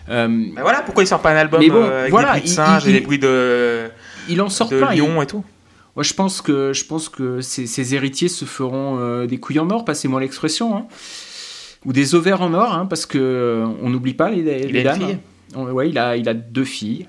Euh, 0.10 0.28
voilà, 0.62 0.82
pourquoi 0.82 1.04
il 1.04 1.08
sort 1.08 1.22
pas 1.22 1.32
un 1.32 1.38
album 1.38 1.62
Mais 1.62 1.70
bon, 1.70 1.82
euh, 1.82 2.00
avec 2.02 2.12
voilà, 2.12 2.34
des 2.34 2.40
bruits 2.42 2.44
de 2.44 2.48
il- 2.52 2.54
singes 2.54 2.84
il- 2.84 2.90
et 2.90 2.92
des 2.92 2.98
il- 3.00 3.04
bruits 3.06 3.20
de, 3.20 3.90
il 4.30 4.42
en 4.42 4.50
sort 4.50 4.70
de 4.70 4.78
plein. 4.80 4.94
il- 4.94 5.00
lions 5.00 5.22
et 5.22 5.28
tout 5.28 5.44
Moi, 5.96 6.04
je 6.04 6.14
pense 6.14 6.42
que 6.42 6.74
je 6.74 6.86
pense 6.86 7.10
que 7.10 7.42
ses, 7.42 7.68
ses 7.68 7.94
héritiers 7.96 8.30
se 8.30 8.46
feront 8.46 8.98
euh, 9.00 9.26
des 9.28 9.38
couilles 9.40 9.60
en 9.60 9.70
or, 9.70 9.86
passez-moi 9.86 10.20
l'expression, 10.22 10.76
hein. 10.76 10.86
ou 11.86 11.94
des 11.94 12.16
ovaires 12.16 12.42
en 12.42 12.54
or, 12.54 12.74
hein, 12.74 12.86
parce 12.86 13.06
que 13.06 13.18
euh, 13.20 13.66
on 13.82 13.90
n'oublie 13.90 14.14
pas 14.14 14.30
les, 14.32 14.42
les 14.42 14.70
Il 14.70 14.76
a 14.88 14.94
une 14.94 15.00
dames. 15.00 15.10
fille. 15.10 15.18
On- 15.56 15.66
ouais, 15.72 15.90
il 15.90 15.98
a 15.98 16.18
il 16.18 16.28
a 16.30 16.34
deux 16.34 16.66
filles. 16.66 17.08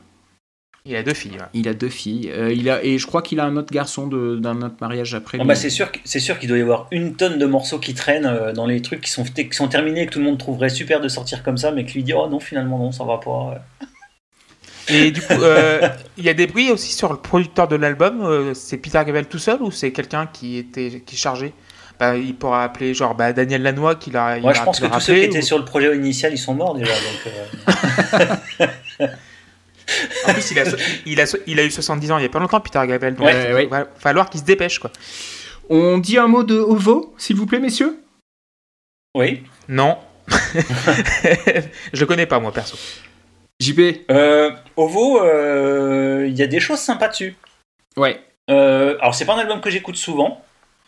Il 0.86 0.94
a 0.96 1.02
deux 1.02 1.14
filles. 1.14 1.30
ouais. 1.32 1.46
Il 1.54 1.66
a 1.66 1.72
deux 1.72 1.88
filles. 1.88 2.30
Euh, 2.30 2.52
il 2.52 2.68
a 2.68 2.84
et 2.84 2.98
je 2.98 3.06
crois 3.06 3.22
qu'il 3.22 3.40
a 3.40 3.46
un 3.46 3.56
autre 3.56 3.72
garçon 3.72 4.06
de- 4.06 4.36
d'un 4.36 4.60
autre 4.60 4.74
mariage 4.82 5.14
après. 5.14 5.38
Bon, 5.38 5.44
lui. 5.44 5.48
bah, 5.48 5.54
c'est 5.54 5.70
sûr, 5.70 5.88
c'est 6.04 6.20
sûr 6.20 6.38
qu'il 6.38 6.50
doit 6.50 6.58
y 6.58 6.60
avoir 6.60 6.88
une 6.90 7.14
tonne 7.16 7.38
de 7.38 7.46
morceaux 7.46 7.78
qui 7.78 7.94
traînent 7.94 8.26
euh, 8.26 8.52
dans 8.52 8.66
les 8.66 8.82
trucs 8.82 9.00
qui 9.00 9.10
sont, 9.10 9.24
qui 9.24 9.48
sont 9.52 9.68
terminés, 9.68 10.04
que 10.04 10.12
tout 10.12 10.18
le 10.18 10.26
monde 10.26 10.36
trouverait 10.38 10.68
super 10.68 11.00
de 11.00 11.08
sortir 11.08 11.42
comme 11.42 11.56
ça, 11.56 11.70
mais 11.72 11.86
que 11.86 11.92
lui 11.94 12.02
dit 12.02 12.12
oh 12.12 12.28
non, 12.28 12.38
finalement 12.38 12.76
non, 12.76 12.92
ça 12.92 13.02
va 13.04 13.16
pas. 13.16 13.64
Et 14.88 15.10
du 15.10 15.20
coup, 15.22 15.32
euh, 15.32 15.88
il 16.18 16.24
y 16.24 16.28
a 16.28 16.34
des 16.34 16.46
bruits 16.46 16.70
aussi 16.70 16.92
sur 16.92 17.10
le 17.12 17.18
producteur 17.18 17.68
de 17.68 17.76
l'album. 17.76 18.20
euh, 18.22 18.54
c'est 18.54 18.76
Peter 18.76 18.98
Gabriel 18.98 19.26
tout 19.26 19.38
seul 19.38 19.62
ou 19.62 19.70
c'est 19.70 19.92
quelqu'un 19.92 20.26
qui 20.26 20.58
était 20.58 21.02
qui 21.06 21.14
est 21.14 21.18
chargé? 21.18 21.52
Bah, 21.98 22.16
Il 22.16 22.34
pourra 22.34 22.64
appeler 22.64 22.92
genre 22.92 23.14
bah, 23.14 23.32
Daniel 23.32 23.62
Lanois 23.62 23.94
qui 23.94 24.10
l'a. 24.10 24.38
Moi, 24.40 24.52
je 24.52 24.62
pense 24.62 24.80
que 24.80 24.86
tous 24.86 25.00
ceux 25.00 25.14
qui 25.14 25.20
étaient 25.20 25.38
ou- 25.38 25.42
sur 25.42 25.58
le 25.58 25.64
projet 25.64 25.94
initial, 25.96 26.32
ils 26.32 26.38
sont 26.38 26.54
morts 26.54 26.74
déjà. 26.74 26.92
Donc, 26.92 27.32
euh, 28.20 29.06
En 30.26 30.32
plus, 30.32 30.50
il 30.50 30.58
a, 30.58 30.64
il, 31.04 31.20
a, 31.20 31.36
il 31.46 31.60
a 31.60 31.64
eu 31.64 31.70
70 31.70 32.10
ans 32.12 32.18
il 32.18 32.22
y 32.22 32.26
a 32.26 32.30
pas 32.30 32.38
longtemps, 32.38 32.58
Peter 32.60 32.80
Gabriel. 32.86 33.14
Donc, 33.14 33.26
Ouais, 33.26 33.52
ouais. 33.52 33.64
il 33.64 33.68
va 33.68 33.86
falloir 33.98 34.30
qu'il 34.30 34.40
se 34.40 34.44
dépêche 34.44 34.78
quoi. 34.78 34.90
On 35.68 35.98
dit 35.98 36.16
un 36.18 36.26
mot 36.26 36.42
de 36.42 36.56
Ovo, 36.58 37.14
s'il 37.18 37.36
vous 37.36 37.46
plaît, 37.46 37.60
messieurs? 37.60 37.98
Oui. 39.14 39.42
Non. 39.68 39.98
je 41.92 42.00
le 42.00 42.06
connais 42.06 42.26
pas 42.26 42.40
moi 42.40 42.50
perso. 42.52 42.76
JP. 43.60 44.06
Euh, 44.10 44.50
Ovo, 44.76 45.22
euh, 45.22 46.26
il 46.28 46.36
y 46.36 46.42
a 46.42 46.46
des 46.46 46.60
choses 46.60 46.80
sympas 46.80 47.08
dessus. 47.08 47.36
Ouais. 47.96 48.20
Euh, 48.50 48.96
alors 49.00 49.14
c'est 49.14 49.24
pas 49.24 49.34
un 49.34 49.38
album 49.38 49.60
que 49.60 49.70
j'écoute 49.70 49.96
souvent. 49.96 50.42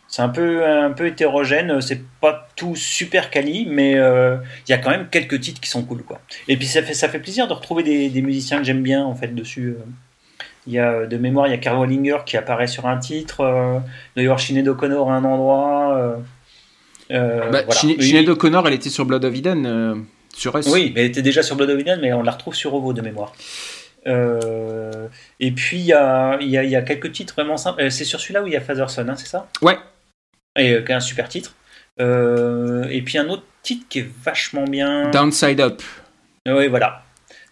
C'est 0.09 0.23
un 0.23 0.29
peu 0.29 0.65
un 0.65 0.91
peu 0.93 1.07
hétérogène. 1.07 1.81
C'est 1.81 2.01
pas 2.21 2.49
tout 2.57 2.77
super 2.77 3.31
quali, 3.31 3.67
mais 3.69 3.95
euh, 3.97 4.37
il 4.67 4.71
y 4.71 4.75
a 4.75 4.79
quand 4.79 4.91
même 4.91 5.09
quelques 5.11 5.41
titres 5.41 5.61
qui 5.61 5.69
sont 5.71 5.83
cool 5.85 6.03
quoi. 6.03 6.21
Et 6.49 6.57
puis 6.57 6.67
ça 6.67 6.83
fait 6.83 6.95
ça 6.95 7.09
fait 7.09 7.19
plaisir 7.19 7.49
de 7.49 7.53
retrouver 7.53 7.83
des, 7.83 8.09
des 8.09 8.23
musiciens 8.23 8.59
que 8.59 8.65
j'aime 8.65 8.83
bien 8.83 9.05
en 9.05 9.15
fait 9.15 9.35
dessus. 9.35 9.75
Il 10.69 10.73
y 10.73 10.79
a 10.81 11.07
de 11.07 11.17
mémoire, 11.17 11.47
il 11.47 11.51
y 11.51 11.55
a 11.55 11.59
Carl 11.59 11.79
Wallinger 11.79 12.19
qui 12.27 12.37
apparaît 12.37 12.67
sur 12.67 12.87
un 12.87 12.99
titre. 12.99 13.41
Euh, 13.43 13.79
doit 14.17 14.23
y 14.23 14.27
avoir 14.27 14.41
Sinead 14.41 14.67
O'Connor 14.67 15.11
à 15.11 15.15
un 15.15 15.25
endroit. 15.25 15.97
euh, 15.97 16.17
euh, 17.13 17.51
Bah, 17.51 17.63
voilà. 17.65 17.81
Sinead- 17.81 17.97
Oui, 18.01 18.05
Sinead 18.07 18.29
O'Connor, 18.29 18.67
elle 18.67 18.75
était 18.75 18.91
sur 18.91 19.05
Blood 19.07 19.25
of 19.25 19.35
Eden, 19.35 20.05
sur. 20.37 20.55
Oui, 20.67 20.93
mais 20.95 21.03
elle 21.03 21.07
était 21.09 21.23
déjà 21.23 21.43
sur 21.43 21.57
Blood 21.57 21.71
of 21.71 21.79
Eden, 21.81 22.01
mais 22.01 22.13
on 22.13 22.23
la 22.23 22.33
retrouve 22.33 22.55
sur 22.55 22.75
Ovo 22.75 22.93
de 22.93 23.01
mémoire. 23.03 23.33
Euh, 24.07 25.09
et 25.41 25.51
puis 25.51 25.79
il 25.79 25.85
y 25.85 25.89
y, 25.89 25.93
a, 25.93 26.39
il 26.41 26.71
y 26.71 26.77
a 26.77 26.83
quelques 26.83 27.13
titres 27.13 27.35
vraiment 27.35 27.57
simples. 27.57 27.83
Euh, 27.83 27.91
C'est 27.91 28.05
sur 28.05 28.21
celui-là 28.21 28.43
où 28.43 28.47
il 28.47 28.53
y 28.53 28.57
a 28.57 28.61
Fatherson, 28.61 29.07
hein, 29.09 29.17
c'est 29.17 29.27
ça? 29.27 29.49
Ouais. 29.63 29.79
Et 30.59 30.73
euh, 30.73 30.83
qui 30.83 30.93
est 30.93 30.95
un 30.95 31.01
super 31.01 31.29
titre. 31.29 31.55
Euh, 32.01 32.85
et 32.91 33.03
puis 33.03 33.19
un 33.19 33.29
autre 33.29 33.43
titre 33.63 33.87
qui 33.89 34.01
est 34.01 34.09
vachement 34.25 34.65
bien. 34.65 35.11
Downside 35.11 35.61
Up. 35.61 35.83
Oui, 36.47 36.69
voilà. 36.69 37.03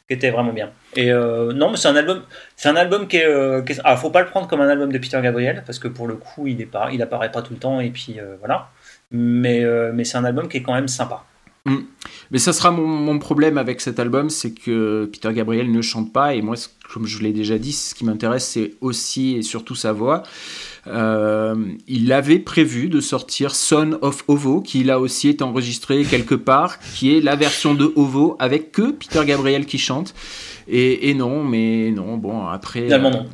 qui 0.07 0.15
était 0.15 0.31
vraiment 0.31 0.53
bien. 0.53 0.71
Et 0.97 1.11
non, 1.13 1.71
mais 1.71 1.77
c'est 1.77 1.89
un 1.89 1.97
album, 1.97 2.23
c'est 2.55 2.69
un 2.69 2.77
album 2.77 3.09
qui 3.09 3.17
est, 3.17 3.65
qui 3.67 3.73
est- 3.73 3.81
ah, 3.83 3.97
faut 3.97 4.11
pas 4.11 4.21
le 4.21 4.29
prendre 4.29 4.47
comme 4.47 4.61
un 4.61 4.69
album 4.69 4.93
de 4.93 4.99
Peter 4.99 5.19
Gabriel 5.21 5.65
parce 5.67 5.81
que 5.81 5.89
pour 5.89 6.07
le 6.07 6.15
coup, 6.15 6.47
il 6.47 6.61
est 6.61 6.67
pas, 6.67 6.91
il 6.93 7.03
apparaît 7.03 7.33
pas 7.33 7.43
tout 7.43 7.53
le 7.55 7.59
temps 7.59 7.81
et 7.81 7.91
puis 7.91 8.19
voilà. 8.39 8.69
Mais 9.11 9.65
mais 9.93 10.05
c'est 10.05 10.17
un 10.19 10.25
album 10.25 10.47
qui 10.49 10.59
est 10.59 10.63
quand 10.63 10.75
même 10.75 10.87
sympa. 10.89 11.25
Mais 12.31 12.39
ça 12.39 12.53
sera 12.53 12.71
mon, 12.71 12.87
mon 12.87 13.19
problème 13.19 13.57
avec 13.57 13.81
cet 13.81 13.99
album, 13.99 14.29
c'est 14.29 14.53
que 14.53 15.09
Peter 15.11 15.33
Gabriel 15.33 15.71
ne 15.71 15.81
chante 15.81 16.13
pas, 16.13 16.35
et 16.35 16.43
moi, 16.43 16.57
comme 16.93 17.07
je 17.07 17.23
l'ai 17.23 17.33
déjà 17.33 17.57
dit, 17.59 17.73
ce 17.73 17.95
qui 17.95 18.05
m'intéresse, 18.05 18.47
c'est 18.47 18.75
aussi 18.83 19.37
et 19.37 19.43
surtout 19.43 19.75
sa 19.75 19.93
voix. 19.93 20.25
Euh, 20.87 21.55
il 21.89 22.13
avait 22.13 22.39
prévu 22.39 22.89
de 22.89 23.01
sortir 23.01 23.55
Son 23.55 23.99
of 24.03 24.25
Ovo, 24.29 24.61
qui 24.61 24.85
là 24.85 25.01
aussi 25.01 25.29
est 25.29 25.41
enregistré 25.41 26.05
quelque 26.05 26.35
part, 26.35 26.79
qui 26.81 27.17
est 27.17 27.21
la 27.21 27.37
version 27.37 27.75
de 27.75 27.91
Ovo 27.97 28.37
avec 28.39 28.71
que 28.73 28.91
Peter 28.91 29.25
Gabriel 29.25 29.65
qui 29.65 29.79
chante. 29.79 30.15
Et, 30.69 31.09
et 31.09 31.15
non, 31.15 31.45
mais 31.45 31.91
non, 31.91 32.19
bon, 32.19 32.47
après. 32.47 32.85
Finalement, 32.85 33.09
euh, 33.09 33.13
non. 33.13 33.27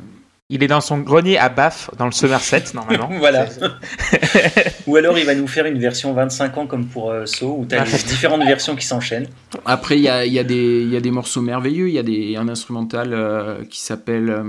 Il 0.53 0.61
est 0.63 0.67
dans 0.67 0.81
son 0.81 0.99
grenier 0.99 1.37
à 1.39 1.49
Bath, 1.49 1.89
dans 1.97 2.05
le 2.05 2.11
Somerset, 2.11 2.63
normalement. 2.75 3.09
Voilà. 3.19 3.47
Ou 4.87 4.95
alors 4.97 5.17
il 5.17 5.25
va 5.25 5.33
nous 5.33 5.47
faire 5.47 5.65
une 5.65 5.79
version 5.79 6.13
25 6.13 6.57
ans 6.57 6.67
comme 6.67 6.85
pour 6.85 7.09
euh, 7.11 7.25
So 7.25 7.55
où 7.59 7.65
tu 7.65 7.75
as 7.75 7.81
Ah. 7.83 7.97
différentes 8.07 8.43
versions 8.45 8.75
qui 8.75 8.85
s'enchaînent. 8.85 9.27
Après, 9.65 9.97
il 9.97 10.01
y 10.03 10.09
a, 10.09 10.25
il 10.25 10.33
y, 10.33 10.39
a 10.39 10.43
des- 10.43 10.81
il 10.81 10.89
y 10.89 10.97
a 10.97 11.01
des 11.01 11.11
morceaux 11.11 11.41
merveilleux. 11.41 11.87
Il 11.87 11.93
y 11.93 11.99
a 11.99 12.03
des, 12.03 12.35
un 12.35 12.47
instrumental 12.49 13.13
euh, 13.13 13.63
qui 13.69 13.79
s'appelle 13.79 14.29
euh, 14.29 14.43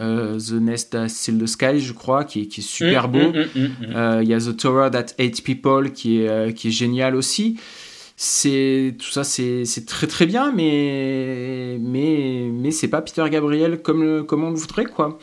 euh, 0.00 0.38
The 0.38 0.52
Nest 0.54 0.90
That 0.92 1.08
Still 1.08 1.38
the 1.38 1.46
Sky, 1.46 1.78
je 1.80 1.92
crois, 1.92 2.24
qui, 2.24 2.42
est- 2.42 2.46
qui 2.46 2.60
est 2.60 2.64
super 2.64 3.08
Mm, 3.08 3.12
beau. 3.12 3.18
mm, 3.18 3.32
mm, 3.32 3.60
mm, 3.62 3.62
mm. 3.92 3.96
Euh, 3.96 4.20
Il 4.22 4.28
y 4.28 4.34
a 4.34 4.38
The 4.38 4.56
Tower 4.56 4.88
That 4.90 5.06
Hates 5.18 5.42
People 5.44 5.92
qui 5.92 6.22
est, 6.22 6.28
euh, 6.28 6.50
qui 6.52 6.68
est 6.68 6.72
génial 6.72 7.14
aussi. 7.14 7.58
C'est 8.16 8.94
tout 8.98 9.10
ça, 9.10 9.24
c'est 9.24 9.64
c'est 9.64 9.86
très 9.86 10.06
très 10.06 10.26
bien, 10.26 10.52
mais 10.52 11.76
mais 11.80 12.48
mais 12.52 12.70
c'est 12.70 12.86
pas 12.88 13.02
Peter 13.02 13.24
Gabriel 13.28 13.82
comme 13.82 14.02
le- 14.04 14.22
comme 14.22 14.44
on 14.44 14.50
le 14.50 14.56
voudrait 14.56 14.84
quoi. 14.84 15.18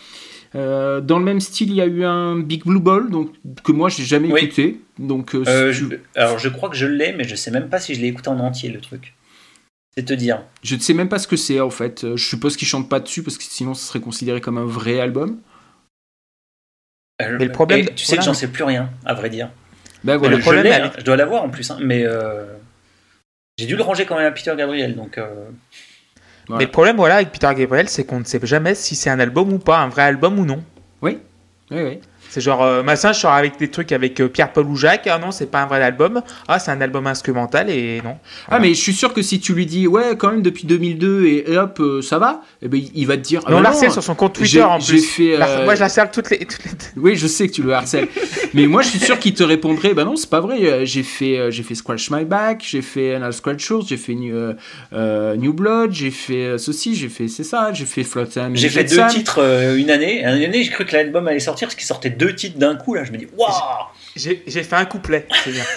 Euh, 0.56 1.00
dans 1.00 1.18
le 1.18 1.24
même 1.24 1.40
style, 1.40 1.70
il 1.70 1.76
y 1.76 1.82
a 1.82 1.86
eu 1.86 2.04
un 2.04 2.38
Big 2.40 2.66
Blue 2.66 2.82
Ball, 2.82 3.10
donc 3.10 3.30
que 3.64 3.72
moi 3.72 3.88
j'ai 3.88 4.04
jamais 4.04 4.30
Oui. 4.34 4.42
écouté. 4.42 4.82
Donc 5.00 5.34
euh, 5.36 5.44
Euh, 5.48 5.72
si 5.72 5.80
je- 5.80 5.86
alors 6.20 6.38
je 6.38 6.50
crois 6.50 6.70
que 6.70 6.76
je 6.76 6.86
l'ai, 6.86 7.14
mais 7.14 7.24
je 7.24 7.36
sais 7.36 7.52
même 7.52 7.70
pas 7.70 7.80
si 7.80 7.96
je 7.96 8.02
l'ai 8.02 8.08
écouté 8.08 8.28
en 8.28 8.40
entier 8.40 8.70
le 8.70 8.82
truc. 8.82 9.14
C'est 9.96 10.04
te 10.06 10.14
dire. 10.14 10.44
je 10.64 10.76
ne 10.76 10.80
sais 10.82 10.94
même 10.94 11.10
pas 11.10 11.20
ce 11.20 11.28
que 11.28 11.36
c'est 11.38 11.60
en 11.62 11.70
fait. 11.70 12.16
Je 12.16 12.26
suppose 12.26 12.58
qu'il 12.58 12.68
chante 12.68 12.90
pas 12.90 13.00
dessus 13.00 13.24
parce 13.24 13.38
que 13.38 13.44
sinon 13.46 13.74
ce 13.74 13.86
serait 13.86 14.00
considéré 14.02 14.42
comme 14.42 14.58
un 14.58 14.66
vrai 14.66 15.00
album. 15.00 15.38
Euh, 17.22 17.38
Mais 17.40 17.46
le 17.46 17.52
problème- 17.52 17.82
et 17.82 17.86
tu 17.96 18.06
sais 18.06 18.18
que 18.18 18.24
j'en 18.24 18.34
sais 18.34 18.48
plus 18.50 18.64
rien, 18.64 18.90
à 19.06 19.14
vrai 19.14 19.30
dire. 19.30 19.50
Ben 20.04 20.18
voilà. 20.18 20.36
le 20.36 20.40
je 20.40 20.44
problème 20.44 20.64
l'ai, 20.64 20.72
avec- 20.72 20.92
hein, 20.92 20.96
je 20.98 21.04
dois 21.04 21.16
l'avoir 21.16 21.44
en 21.44 21.50
plus, 21.50 21.70
hein, 21.72 21.78
mais 21.82 22.04
euh, 22.06 22.46
j'ai 23.62 23.68
dû 23.68 23.76
le 23.76 23.84
ranger 23.84 24.06
quand 24.06 24.18
même 24.18 24.26
à 24.26 24.32
Peter 24.32 24.54
Gabriel, 24.58 24.96
donc 24.96 25.18
euh, 25.20 25.28
Voilà. 26.48 26.60
Mais 26.60 26.66
le 26.66 26.72
problème, 26.72 26.96
voilà, 26.96 27.16
avec 27.16 27.32
Peter 27.32 27.50
Gabriel, 27.56 27.88
c'est 27.88 28.04
qu'on 28.06 28.20
ne 28.20 28.24
sait 28.26 28.40
jamais 28.44 28.74
si 28.74 28.96
c'est 28.96 29.12
un 29.12 29.20
album 29.20 29.54
ou 29.54 29.60
pas, 29.60 29.78
un 29.78 29.88
vrai 29.88 30.02
album 30.02 30.40
ou 30.40 30.46
non. 30.46 30.64
Oui, 31.04 31.20
oui. 31.70 32.00
C'est 32.34 32.40
genre, 32.40 32.64
euh, 32.64 32.82
Massin, 32.82 33.12
je 33.12 33.20
sors 33.20 33.34
avec 33.34 33.60
des 33.60 33.68
trucs 33.70 33.92
avec 33.92 34.22
euh, 34.22 34.30
Pierre-Paul 34.30 34.66
ou 34.68 34.78
Jacques. 34.78 35.06
Ah 35.12 35.20
non, 35.20 35.32
c'est 35.32 35.52
pas 35.52 35.64
un 35.64 35.66
vrai 35.66 35.84
album. 35.84 36.22
Ah, 36.48 36.60
c'est 36.60 36.72
un 36.72 36.80
album 36.80 37.06
instrumental 37.06 37.70
et 37.70 38.02
non. 38.06 38.16
Ah 38.50 38.58
mais 38.60 38.70
je 38.70 38.80
suis 38.80 38.94
sûr 38.94 39.14
que 39.14 39.22
si 39.22 39.42
tu 39.42 39.54
lui 39.54 39.66
dis 39.66 39.86
ouais 39.86 40.16
quand 40.18 40.32
même 40.32 40.42
depuis 40.42 40.66
2002 40.66 41.26
et, 41.26 41.52
et 41.52 41.58
hop 41.58 41.78
euh, 41.82 42.02
ça 42.02 42.20
va, 42.20 42.42
eh 42.62 42.70
ben 42.70 42.82
il 42.96 43.06
va 43.06 43.18
te 43.18 43.22
dire. 43.22 43.42
ah 43.46 43.50
Mais 43.50 43.56
on 43.56 43.58
bah 43.58 43.64
l'harcèle 43.66 43.90
non, 43.90 43.94
sur 43.96 44.04
son 44.04 44.16
compte 44.16 44.34
Twitter 44.36 44.62
en 44.64 44.80
plus. 44.80 45.04
fait, 45.06 45.36
La- 45.38 45.48
euh, 45.50 45.66
Moi, 45.66 45.76
je 45.76 45.82
l'harcèle 45.82 46.10
toutes 46.14 46.30
les. 46.30 46.40
toutes 46.40 46.64
les- 46.64 46.72
Oui, 46.96 47.16
je 47.18 47.28
sais 47.28 47.48
que 47.50 47.54
tu 47.54 47.64
le 47.64 47.74
harcèles. 47.74 48.08
mais 48.54 48.66
moi, 48.66 48.82
je 48.82 48.88
suis 48.88 49.00
sûr 49.00 49.20
qu'il 49.20 49.34
te 49.34 49.44
répondrait, 49.44 49.94
bah 49.94 50.06
non, 50.06 50.16
c'est 50.16 50.30
pas 50.30 50.40
vrai. 50.40 50.60
euh, 50.64 50.86
J'ai 50.86 51.04
fait, 51.04 51.38
euh, 51.38 51.52
j'ai 51.52 51.64
fait 51.64 51.76
Scratch 51.76 52.10
My 52.12 52.24
Back, 52.24 52.64
j'ai 52.66 52.82
fait 52.82 53.16
Anal 53.16 53.34
Scratch 53.34 53.62
Shows, 53.62 53.84
j'ai 53.90 53.98
fait 53.98 54.16
New, 54.16 54.34
euh, 54.34 54.54
euh, 54.94 55.36
New 55.36 55.52
Blood, 55.54 55.92
j'ai 55.92 56.12
fait 56.12 56.46
euh, 56.46 56.58
ceci, 56.58 56.96
j'ai 56.96 57.10
fait 57.10 57.28
c'est 57.28 57.44
ça, 57.44 57.72
j'ai 57.74 57.86
fait 57.86 58.04
Float 58.04 58.24
and 58.38 58.52
j'ai 58.54 58.70
fait 58.70 58.84
deux 58.86 59.06
titres 59.08 59.40
euh, 59.42 59.76
une 59.76 59.90
année. 59.92 60.22
Une 60.22 60.28
année, 60.44 60.64
j'ai 60.64 60.70
cru 60.72 60.86
que 60.86 60.96
l'album 60.96 61.28
allait 61.28 61.40
sortir 61.40 61.68
parce 61.68 61.76
qu'il 61.76 61.86
sortait 61.86 62.10
deux 62.26 62.36
titres 62.36 62.58
d'un 62.60 62.76
coup. 62.76 62.94
Là, 62.94 63.04
je 63.04 63.12
me 63.12 63.18
dis 63.18 63.28
waouh. 63.38 63.52
J'ai 64.16 64.36
fait 64.64 64.76
un 64.76 64.86
couplet. 64.86 65.28
c'est 65.44 65.52
bien. 65.52 65.64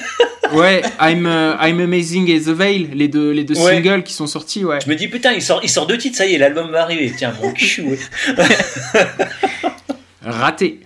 Ouais, 0.53 0.83
I'm, 1.01 1.25
euh, 1.27 1.55
I'm 1.59 1.81
Amazing 1.81 2.29
et 2.31 2.39
The 2.39 2.49
Veil, 2.51 2.91
les 2.93 3.09
deux, 3.09 3.31
les 3.33 3.45
deux 3.45 3.59
Ouais. 3.59 3.77
singles 3.77 4.03
qui 4.05 4.13
sont 4.13 4.27
sortis, 4.27 4.63
ouais. 4.65 4.79
Je 4.85 4.91
me 4.91 4.95
dis 4.95 5.09
putain, 5.09 5.33
il 5.33 5.41
sort, 5.43 5.61
il 5.65 5.71
sort 5.71 5.87
deux 5.87 5.97
titres, 5.97 6.19
ça 6.19 6.27
y 6.27 6.35
est, 6.35 6.39
l'album 6.39 6.71
va 6.71 6.83
arriver. 6.83 7.13
Tiens, 7.17 7.33
mon 7.43 7.51
cul. 7.53 7.83
ouais. 7.83 7.99
Raté. 10.23 10.81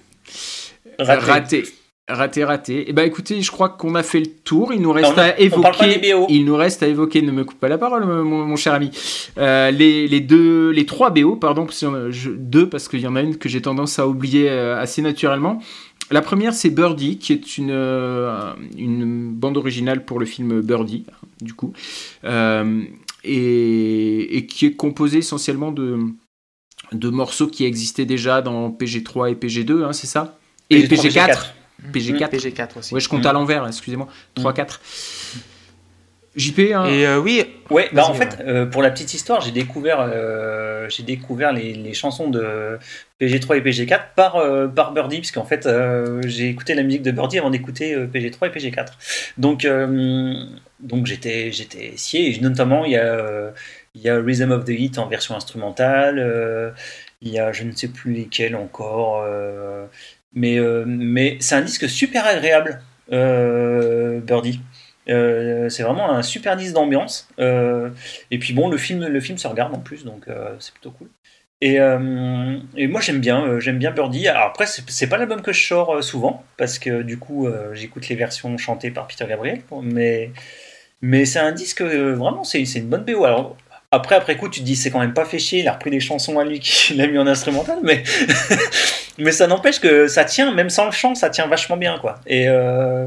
Raté. 0.99 1.21
Raté. 1.31 1.65
Raté, 2.11 2.43
raté. 2.45 2.89
Et 2.89 2.93
bah 2.95 3.05
écoutez, 3.05 3.43
je 3.43 3.51
crois 3.51 3.69
qu'on 3.69 3.95
a 3.95 4.03
fait 4.03 4.21
le 4.21 4.27
tour. 4.27 4.73
Il 4.73 4.81
nous 4.81 4.93
reste 4.93 5.19
à 5.19 5.39
évoquer. 5.39 5.99
des 5.99 6.13
BO. 6.13 6.27
Il 6.31 6.45
nous 6.47 6.57
reste 6.57 6.83
à 6.83 6.87
évoquer. 6.89 7.21
Ne 7.21 7.33
me 7.33 7.45
coupe 7.45 7.61
pas 7.61 7.69
la 7.69 7.77
parole, 7.77 8.07
mon, 8.07 8.47
mon 8.47 8.57
cher 8.57 8.73
ami. 8.73 8.91
Euh, 9.37 9.71
les, 9.71 10.09
les 10.09 10.21
deux, 10.21 10.71
les 10.71 10.87
trois 10.87 11.11
BO, 11.11 11.37
pardon, 11.37 11.67
parce 11.67 11.85
je- 12.11 12.31
deux 12.31 12.67
parce 12.69 12.89
qu'il 12.89 13.01
y 13.01 13.07
en 13.07 13.15
a 13.15 13.21
une 13.21 13.37
que 13.37 13.49
j'ai 13.51 13.61
tendance 13.61 13.99
à 13.99 14.09
oublier 14.09 14.49
euh, 14.49 14.81
assez 14.81 15.03
naturellement. 15.03 15.61
La 16.11 16.23
première, 16.23 16.55
c'est 16.55 16.71
Birdie, 16.71 17.19
qui 17.19 17.35
est 17.35 17.59
une, 17.59 17.69
euh, 17.71 18.53
une 18.79 19.31
bande 19.31 19.59
originale 19.59 20.07
pour 20.07 20.19
le 20.19 20.25
film 20.25 20.63
Birdie, 20.63 21.05
du 21.43 21.53
coup, 21.53 21.75
Euh, 22.25 22.83
et, 23.25 24.37
et 24.39 24.47
qui 24.47 24.65
est 24.67 24.73
composée 24.73 25.19
essentiellement 25.19 25.73
de, 25.73 25.99
de 26.93 27.09
morceaux 27.11 27.47
qui 27.49 27.65
existaient 27.67 28.07
déjà 28.07 28.41
dans 28.41 28.71
PG3 28.71 29.31
et 29.33 29.35
PG2, 29.35 29.85
hein, 29.85 29.93
c'est 29.93 30.07
ça? 30.07 30.39
Et 30.71 30.83
PG3, 30.85 31.11
PG4. 31.11 31.47
PG4. 31.93 32.31
PG4 32.31 32.79
aussi. 32.79 32.95
Ouais, 32.95 33.01
je 33.01 33.09
compte 33.09 33.25
Mm. 33.25 33.29
à 33.29 33.33
l'envers, 33.33 33.67
excusez-moi. 33.67 34.09
3, 34.35 34.53
4. 34.55 34.81
JP, 36.37 36.59
hein, 36.73 36.85
Et 36.87 37.05
euh, 37.07 37.19
oui, 37.19 37.45
Ouais, 37.71 37.89
bah 37.93 38.05
en 38.07 38.15
fait, 38.15 38.39
euh, 38.47 38.65
pour 38.65 38.81
la 38.81 38.91
petite 38.91 39.13
histoire, 39.13 39.41
j'ai 39.41 39.51
découvert, 39.51 39.99
euh, 40.01 40.87
j'ai 40.89 41.03
découvert 41.03 41.53
les, 41.53 41.73
les 41.75 41.95
chansons 41.95 42.31
de 42.31 42.79
PG3 43.21 43.57
et 43.57 43.61
PG4 43.61 44.01
par, 44.15 44.37
euh, 44.37 44.69
par 44.69 44.93
Birdie, 44.93 45.19
parce 45.19 45.33
qu'en 45.33 45.45
fait, 45.45 45.67
euh, 45.67 46.21
j'ai 46.27 46.49
écouté 46.49 46.75
la 46.75 46.83
musique 46.85 47.03
de 47.03 47.11
Birdie 47.11 47.39
avant 47.39 47.51
d'écouter 47.51 47.95
euh, 47.95 48.07
PG3 48.07 48.47
et 48.47 48.51
PG4. 48.51 48.93
Donc, 49.37 49.65
euh, 49.65 50.35
donc 50.81 51.07
j'étais, 51.07 51.51
j'étais 51.51 51.95
scié, 51.97 52.33
et 52.37 52.41
notamment, 52.41 52.85
il 52.85 52.93
y, 52.93 52.97
a, 52.97 53.03
euh, 53.05 53.51
il 53.97 54.03
y 54.03 54.09
a 54.09 54.17
Rhythm 54.21 54.53
of 54.53 54.65
the 54.65 54.69
Heat 54.71 54.99
en 54.99 55.09
version 55.09 55.35
instrumentale, 55.35 56.19
euh, 56.21 56.71
il 57.21 57.31
y 57.31 57.39
a 57.41 57.51
je 57.53 57.65
ne 57.65 57.73
sais 57.73 57.89
plus 57.89 58.13
lesquels 58.13 58.55
encore, 58.55 59.23
euh, 59.27 59.87
mais, 60.33 60.59
euh, 60.59 60.85
mais 60.87 61.37
c'est 61.41 61.55
un 61.55 61.63
disque 61.63 61.89
super 61.89 62.27
agréable, 62.27 62.83
euh, 63.13 64.21
Birdie. 64.21 64.61
Euh, 65.09 65.69
c'est 65.71 65.83
vraiment 65.83 66.11
un 66.11 66.23
super 66.23 66.57
disque 66.57 66.75
d'ambiance. 66.75 67.29
Et 67.39 68.39
puis 68.39 68.53
bon, 68.53 68.69
le 68.69 68.77
film, 68.77 69.07
le 69.07 69.21
film 69.21 69.39
se 69.39 69.49
regarde 69.49 69.75
en 69.75 69.81
plus, 69.81 70.05
donc 70.05 70.27
c'est 70.59 70.73
plutôt 70.73 70.91
cool. 70.93 71.09
Et, 71.61 71.75
et 71.75 72.87
moi 72.87 73.01
j'aime 73.01 73.21
bien, 73.21 73.59
j'aime 73.59 73.79
bien 73.79 73.91
Birdie. 73.91 74.29
Alors 74.29 74.45
après, 74.45 74.67
c'est 74.67 75.09
pas 75.09 75.17
l'album 75.17 75.43
que 75.43 75.53
je 75.53 75.67
sors 75.67 76.05
souvent 76.05 76.45
parce 76.57 76.79
que 76.79 77.03
du 77.03 77.19
coup, 77.19 77.49
j'écoute 77.73 78.09
les 78.09 78.17
versions 78.17 78.57
chantées 78.59 78.91
par 78.91 79.07
Peter 79.07 79.27
Gabriel. 79.27 79.63
Mais 79.83 80.31
mais 81.01 81.25
c'est 81.25 81.39
un 81.39 81.53
disque 81.53 81.83
vraiment, 81.83 82.45
c'est 82.45 82.63
une 82.63 82.89
bonne 82.89 83.05
BO. 83.05 83.25
Alors 83.25 83.57
après, 83.91 84.15
après 84.17 84.37
coup, 84.37 84.49
tu 84.49 84.61
te 84.61 84.65
dis 84.65 84.77
c'est 84.77 84.91
quand 84.91 85.01
même 85.01 85.15
pas 85.15 85.25
fait 85.25 85.39
chier. 85.39 85.61
Il 85.61 85.69
a 85.69 85.73
repris 85.73 85.91
des 85.91 86.01
chansons 86.01 86.39
à 86.39 86.45
lui 86.45 86.61
qu'il 86.61 87.01
a 87.01 87.07
mis 87.07 87.19
en 87.19 87.27
instrumental, 87.27 87.79
mais 87.83 88.03
mais 89.19 89.33
ça 89.33 89.47
n'empêche 89.47 89.81
que 89.81 90.09
ça 90.09 90.25
tient, 90.25 90.53
même 90.55 90.71
sans 90.71 90.87
le 90.87 90.93
chant, 90.93 91.15
ça 91.15 91.31
tient 91.31 91.47
vachement 91.47 91.77
bien 91.77 91.99
quoi. 91.99 92.17
Et 92.27 92.49
euh, 92.49 93.07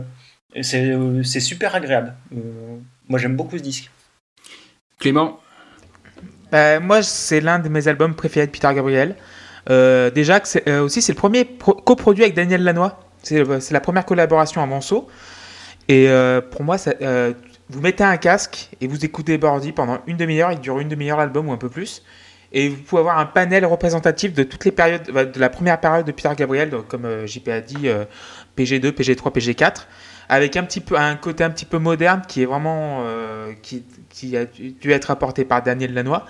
c'est 0.62 0.92
euh, 0.92 1.24
c'est 1.24 1.40
super 1.40 1.76
agréable. 1.76 2.14
Euh, 2.36 2.78
moi 3.10 3.20
j'aime 3.20 3.36
beaucoup 3.36 3.58
ce 3.58 3.64
disque. 3.64 3.90
Clément? 5.00 5.40
bah, 6.52 6.80
moi, 6.80 7.02
c'est 7.02 7.42
l'un 7.42 7.60
de 7.60 7.70
mes 7.70 7.88
albums 7.88 8.16
préférés 8.16 8.46
de 8.48 8.52
Peter 8.52 8.70
Gabriel. 8.74 9.16
Euh, 9.70 10.10
déjà, 10.10 10.42
euh, 10.68 10.82
aussi, 10.82 11.02
c'est 11.02 11.14
le 11.14 11.18
premier 11.18 11.46
pro- 11.46 11.74
coproduit 11.76 12.24
avec 12.24 12.36
Daniel 12.36 12.64
Lanois. 12.64 13.00
C'est 13.24 13.44
c'est 13.62 13.74
la 13.74 13.80
première 13.82 14.06
collaboration 14.06 14.62
à 14.62 14.66
Monceau. 14.66 15.08
Et 15.88 16.10
euh, 16.10 16.42
pour 16.42 16.64
moi, 16.64 16.78
ça, 16.78 16.94
euh, 17.02 17.34
vous 17.72 17.82
mettez 17.82 18.04
un 18.04 18.18
casque 18.18 18.70
et 18.82 18.88
vous 18.88 19.04
écoutez 19.06 19.38
Birdie 19.38 19.72
pendant 19.72 20.00
une 20.08 20.18
demi-heure. 20.18 20.52
Il 20.52 20.60
dure 20.60 20.80
une 20.80 20.90
demi-heure 20.90 21.18
l'album 21.18 21.50
ou 21.50 21.52
un 21.52 21.58
peu 21.58 21.70
plus. 21.70 22.04
Et 22.54 22.68
vous 22.68 22.78
pouvez 22.82 23.00
avoir 23.00 23.18
un 23.18 23.26
panel 23.26 23.66
représentatif 23.66 24.34
de 24.34 24.44
toutes 24.44 24.66
les 24.66 24.72
périodes, 24.72 25.10
bah, 25.14 25.24
de 25.24 25.40
la 25.40 25.50
première 25.50 25.80
période 25.80 26.06
de 26.06 26.12
Peter 26.12 26.30
Gabriel, 26.36 26.70
donc, 26.70 26.88
comme 26.88 27.06
euh, 27.06 27.26
JP 27.26 27.48
a 27.48 27.62
dit, 27.62 27.88
euh, 27.88 28.04
PG2, 28.58 28.92
PG3, 28.92 29.32
PG4, 29.32 29.88
avec 30.28 30.58
un 30.58 30.64
petit 30.64 30.82
peu 30.82 30.98
un 30.98 31.16
côté 31.16 31.46
un 31.46 31.50
petit 31.50 31.64
peu 31.66 31.78
moderne 31.78 32.24
qui 32.28 32.42
est 32.42 32.46
vraiment 32.46 33.04
euh, 33.06 33.54
qui, 33.62 34.36
a 34.36 34.44
dû 34.46 34.92
être 34.92 35.12
apporté 35.12 35.46
par 35.46 35.64
Daniel 35.64 35.94
Lanois. 35.94 36.26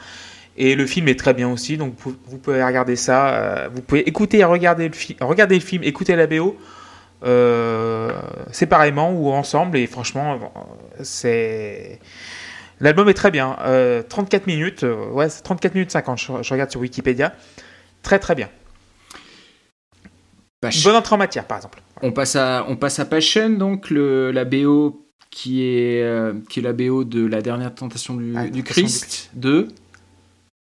Et 0.58 0.76
le 0.76 0.86
film 0.86 1.08
est 1.08 1.18
très 1.18 1.34
bien 1.34 1.50
aussi, 1.50 1.78
donc 1.78 1.96
vous, 1.98 2.38
pouvez 2.38 2.64
regarder 2.64 2.96
ça. 2.96 3.30
euh, 3.30 3.70
vous 3.74 3.82
pouvez 3.82 4.08
écouter 4.08 4.40
et 4.40 4.44
regarder 4.44 4.90
le, 4.90 4.94
fi- 4.94 5.18
regarder 5.22 5.56
le 5.56 5.62
film, 5.62 5.84
écouter 5.84 6.16
la 6.16 6.28
BO 6.28 6.56
séparément 8.52 9.12
ou 9.12 9.32
ensemble. 9.32 9.78
Et 9.78 9.88
franchement, 9.88 10.52
c'est. 11.04 12.00
L'album 12.80 13.08
est 13.10 13.14
très 13.14 13.32
bien. 13.32 13.58
Euh, 13.62 14.02
34 14.02 14.48
minutes, 14.48 14.84
euh, 14.84 15.10
ouais, 15.12 15.30
c'est 15.30 15.44
34 15.44 15.76
minutes 15.76 15.92
50, 15.92 16.18
je, 16.18 16.26
je 16.42 16.54
regarde 16.54 16.72
sur 16.72 16.82
Wikipédia. 16.82 17.34
Très 18.02 18.18
très 18.18 18.34
bien. 18.34 18.50
Bah, 20.62 20.70
bonne 20.84 20.96
entrée 20.96 21.16
en 21.16 21.20
matière, 21.20 21.46
par 21.46 21.58
exemple. 21.58 21.82
On 22.02 22.12
passe 22.12 22.36
à, 22.36 22.66
on 22.68 22.76
passe 22.76 23.00
à 23.00 23.06
Passion, 23.06 23.50
donc 23.52 23.90
le, 23.90 24.32
la 24.32 24.46
BO 24.46 25.08
qui 25.32 25.64
est, 25.64 26.04
euh, 26.04 26.34
qui 26.50 26.60
est 26.60 26.64
la 26.64 26.74
BO 26.74 27.04
de 27.04 27.26
la 27.26 27.42
dernière 27.42 27.74
tentation 27.74 28.16
du, 28.16 28.34
Ah, 28.36 28.48
du 28.48 28.64
Christ 28.64 29.30
de 29.34 29.70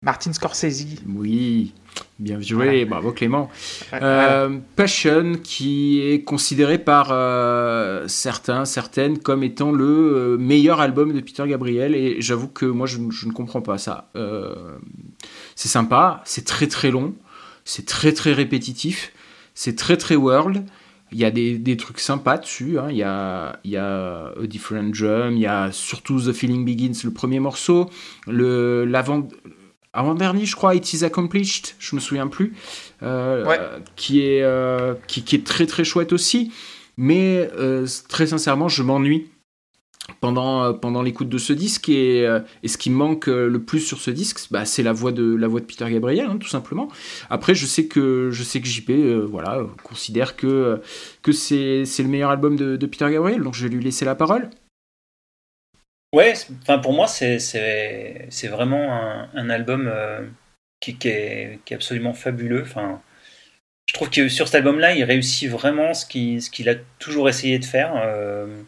Martin 0.02 0.32
Scorsese. 0.32 0.86
Oui, 1.06 1.74
bien 2.18 2.40
joué, 2.40 2.86
bravo 2.86 3.12
Clément. 3.12 3.50
Euh, 3.92 4.58
Passion, 4.74 5.34
qui 5.44 6.00
est 6.00 6.22
considéré 6.22 6.78
par 6.78 7.08
euh, 7.10 8.08
certains, 8.08 8.64
certaines, 8.64 9.18
comme 9.18 9.42
étant 9.42 9.72
le 9.72 9.84
euh, 9.84 10.36
meilleur 10.38 10.80
album 10.80 11.12
de 11.12 11.20
Peter 11.20 11.44
Gabriel, 11.46 11.94
et 11.94 12.16
j'avoue 12.22 12.48
que 12.48 12.64
moi 12.64 12.86
je, 12.86 12.96
je 13.10 13.26
ne 13.26 13.32
comprends 13.32 13.60
pas 13.60 13.76
ça. 13.76 14.08
Euh, 14.16 14.78
c'est 15.54 15.68
sympa, 15.68 16.22
c'est 16.24 16.46
très 16.46 16.66
très 16.66 16.90
long, 16.90 17.14
c'est 17.66 17.84
très 17.84 18.14
très 18.14 18.32
répétitif, 18.32 19.12
c'est 19.52 19.76
très 19.76 19.98
très 19.98 20.16
world. 20.16 20.64
Il 21.12 21.18
y 21.18 21.26
a 21.26 21.30
des, 21.30 21.58
des 21.58 21.76
trucs 21.76 22.00
sympas 22.00 22.38
dessus. 22.38 22.78
hein. 22.78 22.86
Il, 22.88 22.96
y 22.96 23.02
a, 23.02 23.58
il 23.64 23.72
y 23.72 23.76
a 23.76 24.28
A 24.28 24.46
Different 24.46 24.92
Drum, 24.96 25.34
il 25.34 25.40
y 25.40 25.46
a 25.46 25.70
surtout 25.72 26.18
The 26.22 26.32
Feeling 26.32 26.64
Begins, 26.64 27.02
le 27.04 27.10
premier 27.10 27.40
morceau. 27.40 27.90
Le, 28.26 28.86
l'avant, 29.94 30.08
avant-dernier, 30.10 30.44
je 30.46 30.56
crois, 30.56 30.74
It 30.74 30.92
Is 30.92 31.04
Accomplished, 31.04 31.74
je 31.78 31.94
me 31.94 32.00
souviens 32.00 32.26
plus, 32.26 32.54
euh, 33.02 33.44
Ouais. 33.44 33.58
qui, 33.96 34.22
est, 34.22 34.42
euh, 34.42 34.94
qui, 35.06 35.22
qui 35.22 35.36
est 35.36 35.46
très 35.46 35.66
très 35.66 35.84
chouette 35.84 36.12
aussi. 36.12 36.52
Mais 36.96 37.48
euh, 37.58 37.86
très 38.08 38.26
sincèrement, 38.26 38.68
je 38.68 38.82
m'ennuie 38.82 39.28
pendant, 40.20 40.74
pendant 40.74 41.00
l'écoute 41.02 41.30
de 41.30 41.38
ce 41.38 41.52
disque. 41.54 41.88
Et, 41.88 42.28
et 42.62 42.68
ce 42.68 42.76
qui 42.76 42.90
me 42.90 42.96
manque 42.96 43.26
le 43.26 43.58
plus 43.58 43.80
sur 43.80 43.98
ce 44.00 44.10
disque, 44.10 44.48
bah, 44.50 44.66
c'est 44.66 44.82
la 44.82 44.92
voix 44.92 45.12
de, 45.12 45.34
la 45.34 45.48
voix 45.48 45.60
de 45.60 45.64
Peter 45.64 45.90
Gabriel, 45.90 46.26
hein, 46.28 46.36
tout 46.38 46.48
simplement. 46.48 46.88
Après, 47.30 47.54
je 47.54 47.64
sais 47.64 47.86
que, 47.86 48.28
je 48.30 48.42
sais 48.42 48.60
que 48.60 48.66
JP 48.66 48.90
voilà, 49.30 49.64
considère 49.82 50.36
que, 50.36 50.80
que 51.22 51.32
c'est, 51.32 51.84
c'est 51.86 52.02
le 52.02 52.08
meilleur 52.10 52.30
album 52.30 52.56
de, 52.56 52.76
de 52.76 52.86
Peter 52.86 53.10
Gabriel, 53.10 53.42
donc 53.42 53.54
je 53.54 53.66
vais 53.66 53.74
lui 53.74 53.82
laisser 53.82 54.04
la 54.04 54.14
parole. 54.14 54.50
Ouais, 56.12 56.34
enfin 56.62 56.80
pour 56.80 56.92
moi 56.92 57.06
c'est 57.06 57.38
c'est 57.38 58.48
vraiment 58.48 58.92
un, 58.94 59.30
un 59.32 59.48
album 59.50 59.86
euh, 59.88 60.26
qui, 60.80 60.90
est 61.04 61.60
qui 61.64 61.72
est 61.72 61.76
absolument 61.76 62.14
fabuleux. 62.14 62.62
Enfin, 62.62 63.00
je 63.86 63.94
trouve 63.94 64.10
que 64.10 64.28
sur 64.28 64.48
cet 64.48 64.56
album-là, 64.56 64.94
il 64.94 65.04
réussit 65.04 65.50
vraiment 65.50 65.94
ce 65.94 66.06
qu'il 66.06 66.42
ce 66.42 66.50
qu'il 66.50 66.68
a 66.68 66.74
toujours 66.98 67.28
essayé 67.28 67.58
de 67.60 67.64
faire, 67.64 67.94
euh, 67.96 68.62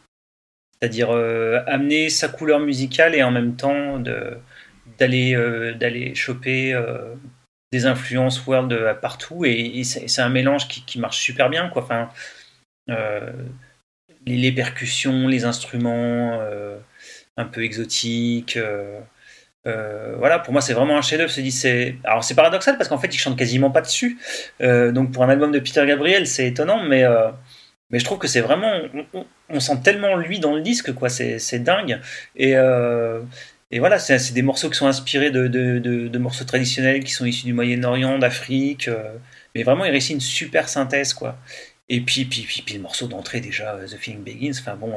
c'est-à-dire 0.81 1.11
euh, 1.11 1.63
amener 1.67 2.11
sa 2.11 2.29
couleur 2.29 2.61
musicale 2.61 3.15
et 3.17 3.23
en 3.25 3.33
même 3.33 3.57
temps 3.57 3.99
de 3.99 4.39
d'aller 4.99 5.35
d'aller 5.79 6.15
choper 6.15 6.81
des 7.73 7.87
influences 7.87 8.47
world 8.47 8.99
partout 9.01 9.45
et, 9.45 9.53
et 9.81 9.85
c'est 9.85 10.23
un 10.23 10.29
mélange 10.29 10.69
qui, 10.69 10.85
qui 10.85 10.99
marche 11.01 11.19
super 11.19 11.51
bien 11.51 11.69
quoi. 11.71 11.83
Enfin, 11.83 12.09
les 14.27 14.53
percussions, 14.53 15.27
les 15.29 15.45
instruments. 15.45 16.41
Un 17.37 17.45
peu 17.45 17.63
exotique. 17.65 18.57
euh, 18.57 19.01
euh, 19.67 20.17
voilà, 20.19 20.39
pour 20.41 20.53
moi, 20.53 20.61
c'est 20.61 20.75
vraiment 20.75 20.97
un 20.97 21.03
chef-d'œuvre. 21.03 21.31
C'est 21.31 21.97
alors 22.05 22.25
c'est 22.25 22.35
paradoxal 22.35 22.77
parce 22.77 22.89
qu'en 22.89 22.99
fait, 22.99 23.15
il 23.15 23.19
chante 23.19 23.39
quasiment 23.39 23.71
pas 23.71 23.81
dessus. 23.81 24.19
Euh, 24.61 24.93
donc 24.93 25.13
pour 25.13 25.23
un 25.25 25.29
album 25.29 25.53
de 25.53 25.59
Peter 25.61 25.85
Gabriel, 25.87 26.27
c'est 26.27 26.47
étonnant, 26.47 26.83
mais 26.83 27.05
mais 27.91 27.99
je 27.99 28.05
trouve 28.05 28.19
que 28.19 28.27
c'est 28.29 28.41
vraiment, 28.41 28.73
on, 29.51 29.61
sent 29.61 29.81
tellement 29.85 30.17
lui 30.17 30.39
dans 30.41 30.55
le 30.55 30.63
disque, 30.63 30.95
quoi. 30.95 31.09
C'est 31.11 31.59
dingue. 31.63 32.01
Et 32.37 32.55
et 33.75 33.79
voilà, 33.79 33.99
c'est 33.99 34.35
des 34.35 34.43
morceaux 34.43 34.69
qui 34.69 34.77
sont 34.77 34.87
inspirés 34.87 35.31
de, 35.31 35.49
de, 35.49 36.19
morceaux 36.19 36.45
traditionnels 36.45 37.05
qui 37.05 37.13
sont 37.13 37.25
issus 37.25 37.47
du 37.47 37.55
Moyen-Orient, 37.55 38.19
d'Afrique. 38.19 38.91
mais 39.55 39.63
vraiment, 39.63 39.85
il 39.85 39.91
réussit 39.91 40.15
une 40.15 40.21
super 40.21 40.69
synthèse, 40.69 41.15
quoi. 41.15 41.39
Et 41.89 42.01
puis, 42.01 42.25
puis, 42.25 42.43
puis, 42.43 42.63
puis 42.63 42.75
le 42.77 42.81
morceau 42.81 43.07
d'entrée 43.07 43.41
déjà, 43.41 43.77
The 43.87 43.97
Feeling 43.97 44.23
Begins, 44.25 44.59
enfin 44.61 44.77
bon, 44.77 44.95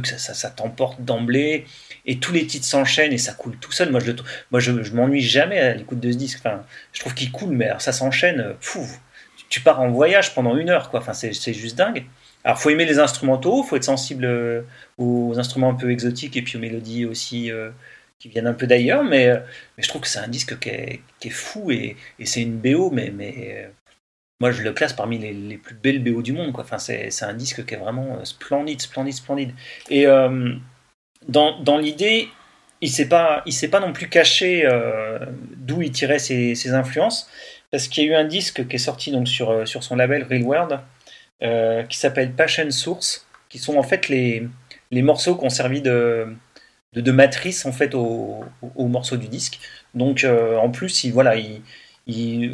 truc, 0.00 0.18
ça, 0.18 0.50
t'emporte 0.50 1.02
d'emblée, 1.02 1.64
et 2.04 2.18
tous 2.18 2.32
les 2.32 2.46
titres 2.46 2.66
s'enchaînent 2.66 3.12
et 3.12 3.18
ça 3.18 3.32
coule 3.32 3.56
tout 3.58 3.72
seul. 3.72 3.90
Moi, 3.90 4.00
je, 4.00 4.12
moi, 4.50 4.60
je, 4.60 4.72
m'ennuie 4.92 5.20
jamais 5.20 5.58
à 5.58 5.74
l'écoute 5.74 6.00
de 6.00 6.12
ce 6.12 6.16
disque. 6.16 6.38
Enfin, 6.40 6.62
je 6.92 7.00
trouve 7.00 7.14
qu'il 7.14 7.32
coule, 7.32 7.50
mais 7.50 7.66
alors 7.66 7.80
ça 7.80 7.92
s'enchaîne. 7.92 8.40
euh, 8.40 8.52
Fou, 8.60 8.86
tu 9.48 9.60
pars 9.60 9.80
en 9.80 9.90
voyage 9.90 10.34
pendant 10.34 10.56
une 10.56 10.70
heure, 10.70 10.90
quoi. 10.90 11.00
Enfin, 11.00 11.12
c'est 11.12 11.52
juste 11.52 11.76
dingue. 11.76 12.04
Alors, 12.44 12.60
faut 12.60 12.70
aimer 12.70 12.84
les 12.84 12.98
instrumentaux, 12.98 13.62
faut 13.62 13.76
être 13.76 13.84
sensible 13.84 14.24
euh, 14.24 14.62
aux 14.98 15.38
instruments 15.38 15.70
un 15.70 15.74
peu 15.74 15.90
exotiques 15.90 16.36
et 16.36 16.42
puis 16.42 16.56
aux 16.56 16.60
mélodies 16.60 17.04
aussi 17.04 17.50
euh, 17.50 17.70
qui 18.18 18.28
viennent 18.28 18.46
un 18.46 18.54
peu 18.54 18.66
d'ailleurs, 18.66 19.04
mais, 19.04 19.32
je 19.78 19.88
trouve 19.88 20.02
que 20.02 20.08
c'est 20.08 20.20
un 20.20 20.28
disque 20.28 20.58
qui 20.58 20.70
est, 20.70 21.30
fou 21.30 21.70
et, 21.70 21.96
c'est 22.24 22.42
une 22.42 22.58
BO, 22.58 22.90
mais, 22.90 23.68
moi 24.40 24.50
je 24.50 24.62
le 24.62 24.72
classe 24.72 24.92
parmi 24.92 25.18
les, 25.18 25.56
plus 25.56 25.74
belles 25.74 26.02
BO 26.02 26.22
du 26.22 26.32
monde. 26.32 26.52
Quoi. 26.52 26.64
Enfin, 26.64 26.78
c'est 26.78 27.22
un 27.22 27.34
disque 27.34 27.64
qui 27.64 27.74
est 27.74 27.78
vraiment 27.78 28.18
euh, 28.18 28.24
splendide, 28.24 28.80
splendide, 28.80 29.14
splendide. 29.14 29.52
Et 29.90 30.06
euh, 30.06 30.54
dans, 31.28 31.60
dans 31.60 31.78
l'idée, 31.78 32.28
il 32.80 32.90
s'est 32.90 33.08
pas, 33.08 33.44
pas 33.70 33.80
non 33.80 33.92
plus 33.92 34.08
caché 34.08 34.66
euh, 34.66 35.18
d'où 35.56 35.82
il 35.82 35.90
tirait 35.90 36.18
ses, 36.18 36.74
influences, 36.74 37.28
parce 37.70 37.88
qu'il 37.88 38.04
y 38.04 38.08
a 38.08 38.10
eu 38.10 38.14
un 38.14 38.24
disque 38.24 38.66
qui 38.68 38.76
est 38.76 38.80
sorti 38.80 39.10
donc 39.10 39.28
sur, 39.28 39.66
sur 39.66 39.82
son 39.82 39.96
label 39.96 40.24
Real 40.24 40.42
World, 40.42 40.80
qui 41.88 41.98
s'appelle 41.98 42.32
Passion 42.32 42.70
Source, 42.70 43.26
qui 43.48 43.58
sont 43.58 43.76
en 43.76 43.82
fait 43.82 44.08
les, 44.08 44.46
les 44.90 45.02
morceaux 45.02 45.36
qui 45.36 45.44
ont 45.44 45.50
servi 45.50 45.80
de, 45.80 46.28
de, 46.92 47.12
matrice 47.12 47.66
en 47.66 47.72
fait 47.72 47.94
au, 47.94 48.44
au, 48.62 48.72
au 48.74 48.88
morceau 48.88 49.16
du 49.16 49.28
disque. 49.28 49.58
Donc 49.94 50.24
en 50.24 50.70
plus, 50.70 51.04
il, 51.04 51.12
voilà, 51.12 51.36
il, 51.36 51.62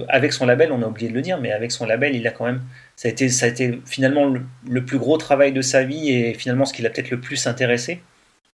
avec 0.08 0.32
son 0.32 0.46
label, 0.46 0.72
on 0.72 0.82
a 0.82 0.86
oublié 0.86 1.10
de 1.10 1.14
le 1.14 1.20
dire, 1.20 1.38
mais 1.40 1.52
avec 1.52 1.72
son 1.72 1.84
label, 1.84 2.16
il 2.16 2.26
a 2.26 2.30
quand 2.30 2.46
même, 2.46 2.62
ça 2.96 3.08
a 3.08 3.10
été, 3.10 3.28
ça 3.28 3.46
a 3.46 3.48
été 3.48 3.80
finalement 3.84 4.32
le, 4.66 4.84
plus 4.84 4.98
gros 4.98 5.18
travail 5.18 5.52
de 5.52 5.60
sa 5.60 5.84
vie 5.84 6.10
et 6.10 6.34
finalement 6.34 6.64
ce 6.64 6.72
qui 6.72 6.80
l'a 6.82 6.88
peut-être 6.90 7.10
le 7.10 7.20
plus 7.20 7.46
intéressé, 7.46 8.00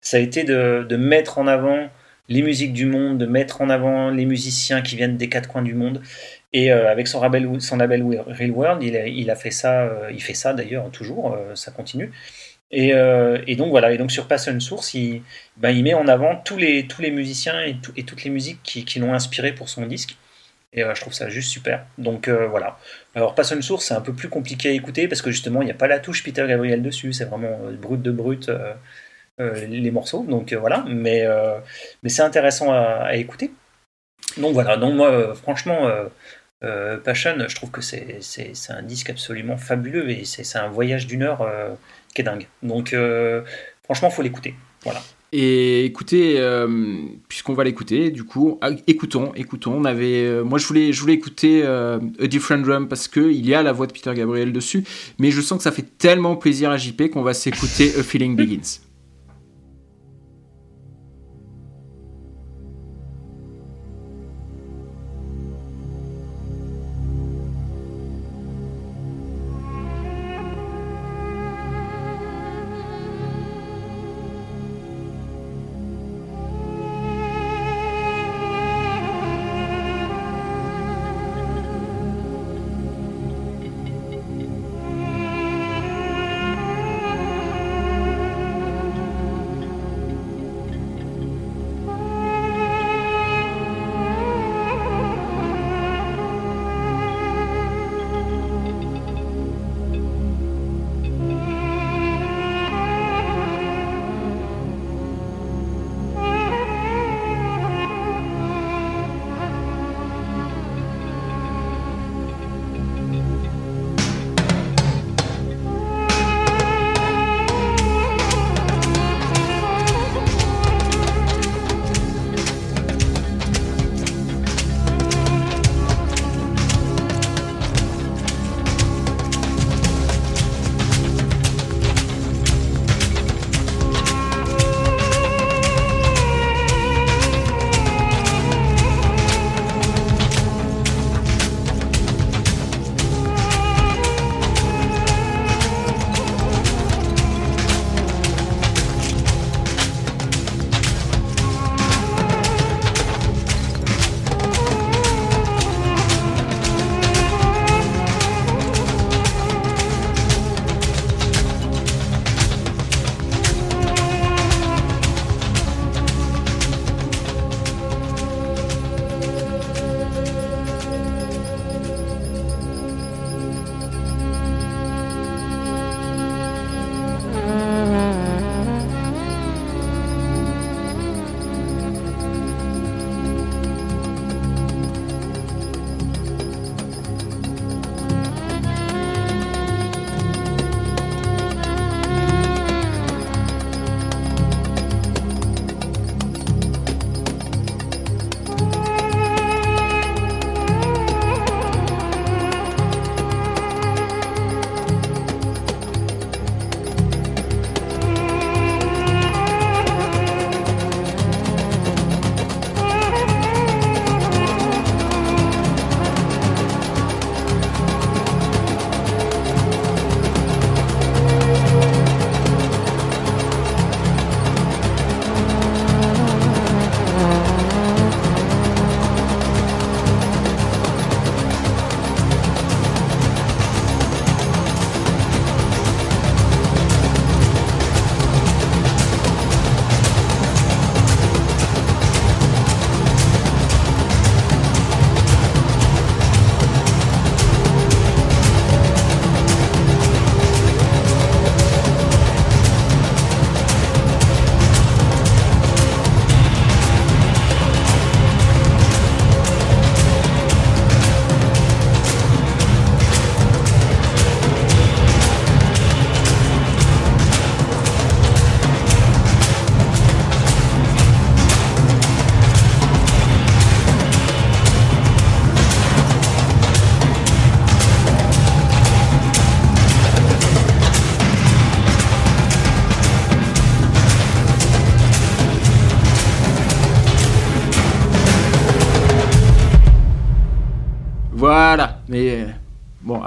ça 0.01 0.17
a 0.17 0.19
été 0.19 0.43
de, 0.43 0.95
mettre 0.97 1.37
en 1.37 1.47
avant 1.47 1.89
les 2.29 2.41
musiques 2.41 2.73
du 2.73 2.85
monde, 2.85 3.19
de 3.19 3.25
mettre 3.25 3.61
en 3.61 3.69
avant 3.69 4.09
les 4.09 4.25
musiciens 4.25 4.81
qui 4.81 4.95
viennent 4.95 5.17
des 5.17 5.29
quatre 5.29 5.47
coins 5.47 5.61
du 5.61 5.73
monde. 5.75 6.01
Et 6.53 6.71
euh, 6.73 6.89
avec 6.91 7.07
son 7.07 7.21
label, 7.21 7.61
son 7.61 7.77
label 7.77 8.03
Real 8.27 8.51
World, 8.51 8.83
il 8.83 9.29
a, 9.31 9.35
fait 9.35 9.51
ça, 9.51 9.83
euh, 9.83 10.11
il 10.11 10.21
fait 10.21 10.33
ça 10.33 10.53
d'ailleurs 10.53 10.89
toujours, 10.91 11.33
euh, 11.33 11.55
ça 11.55 11.71
continue. 11.71 12.11
Et, 12.71 12.91
donc 13.55 13.69
voilà, 13.69 13.93
et 13.93 13.97
donc 13.97 14.11
sur 14.11 14.27
Passion 14.27 14.59
Source, 14.59 14.93
il, 14.93 15.21
ben, 15.57 15.69
il 15.69 15.83
met 15.83 15.93
en 15.93 16.07
avant 16.07 16.35
tous 16.35 16.57
les, 16.57 16.87
tous 16.87 17.01
les 17.01 17.11
musiciens 17.11 17.61
et, 17.61 17.75
tout, 17.77 17.93
et 17.95 18.03
toutes 18.03 18.23
les 18.23 18.29
musiques 18.29 18.61
qui 18.63 18.99
l'ont 18.99 19.13
inspiré 19.13 19.53
pour 19.53 19.69
son 19.69 19.85
disque. 19.85 20.17
Et 20.73 20.83
euh, 20.83 20.93
je 20.93 21.01
trouve 21.01 21.13
ça 21.13 21.29
juste 21.29 21.49
super. 21.49 21.85
Donc 21.97 22.27
euh, 22.27 22.47
voilà. 22.47 22.77
Alors 23.15 23.35
Passion 23.35 23.61
Source, 23.61 23.85
c'est 23.85 23.93
un 23.93 24.01
peu 24.01 24.13
plus 24.13 24.29
compliqué 24.29 24.69
à 24.69 24.71
écouter 24.71 25.07
parce 25.07 25.21
que 25.21 25.31
justement, 25.31 25.61
il 25.61 25.65
n'y 25.65 25.71
a 25.71 25.75
pas 25.75 25.87
la 25.87 25.99
touche 25.99 26.23
Peter 26.23 26.45
Gabriel 26.47 26.81
dessus, 26.81 27.13
c'est 27.13 27.25
vraiment 27.25 27.59
euh, 27.63 27.71
brut 27.73 28.01
de 28.01 28.11
brut 28.11 28.51
les 29.39 29.91
morceaux. 29.91 30.23
Donc 30.23 30.53
voilà, 30.53 30.83
mais, 30.87 31.27
mais 32.01 32.09
c'est 32.09 32.23
intéressant 32.23 32.71
à, 32.73 33.15
écouter. 33.15 33.51
Donc 34.37 34.53
voilà, 34.53 34.77
donc 34.77 34.95
moi, 34.95 35.35
franchement, 35.35 35.91
Passion, 37.03 37.45
je 37.47 37.55
trouve 37.55 37.69
que 37.69 37.81
c'est 37.81 38.19
un 38.69 38.81
disque 38.81 39.11
absolument 39.11 39.57
fabuleux 39.57 40.09
et 40.09 40.25
c'est 40.25 40.57
un 40.57 40.69
voyage 40.69 41.05
d'une 41.05 41.21
heure 41.21 41.47
qui 42.15 42.21
est 42.21 42.23
dingue. 42.23 42.47
Donc 42.63 42.95
franchement, 43.83 44.09
faut 44.09 44.23
l'écouter. 44.23 44.55
Voilà. 44.81 45.01
Et 45.33 45.83
écoutez, 45.83 46.35
euh, 46.37 46.67
puisqu'on 47.27 47.53
va 47.53 47.65
l'écouter, 47.65 48.11
du 48.11 48.23
coup, 48.23 48.57
ah, 48.61 48.69
écoutons, 48.87 49.33
écoutons. 49.35 49.73
On 49.73 49.83
avait, 49.83 50.25
euh, 50.25 50.43
moi, 50.43 50.57
je 50.57 50.65
voulais, 50.65 50.93
je 50.93 51.01
voulais 51.01 51.13
écouter 51.15 51.63
euh, 51.65 51.99
A 52.21 52.27
Different 52.27 52.59
Drum 52.59 52.87
parce 52.87 53.09
que 53.09 53.19
il 53.19 53.45
y 53.45 53.53
a 53.53 53.61
la 53.61 53.73
voix 53.73 53.87
de 53.87 53.91
Peter 53.91 54.13
Gabriel 54.15 54.53
dessus, 54.53 54.85
mais 55.19 55.31
je 55.31 55.41
sens 55.41 55.57
que 55.57 55.63
ça 55.63 55.71
fait 55.73 55.97
tellement 55.97 56.37
plaisir 56.37 56.71
à 56.71 56.77
JP 56.77 57.09
qu'on 57.11 57.23
va 57.23 57.33
s'écouter 57.33 57.93
A 57.99 58.03
Feeling 58.03 58.37
Begins. 58.37 58.86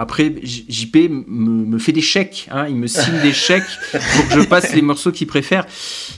Après, 0.00 0.34
JP 0.42 0.96
me, 1.10 1.66
me 1.66 1.78
fait 1.78 1.92
des 1.92 2.00
chèques, 2.00 2.48
hein, 2.50 2.66
il 2.70 2.76
me 2.76 2.86
signe 2.86 3.20
des 3.20 3.32
chèques 3.46 3.68
pour 3.92 4.28
que 4.28 4.40
je 4.40 4.48
passe 4.48 4.74
les 4.74 4.80
morceaux 4.80 5.12
qu'il 5.12 5.26
préfère. 5.26 5.66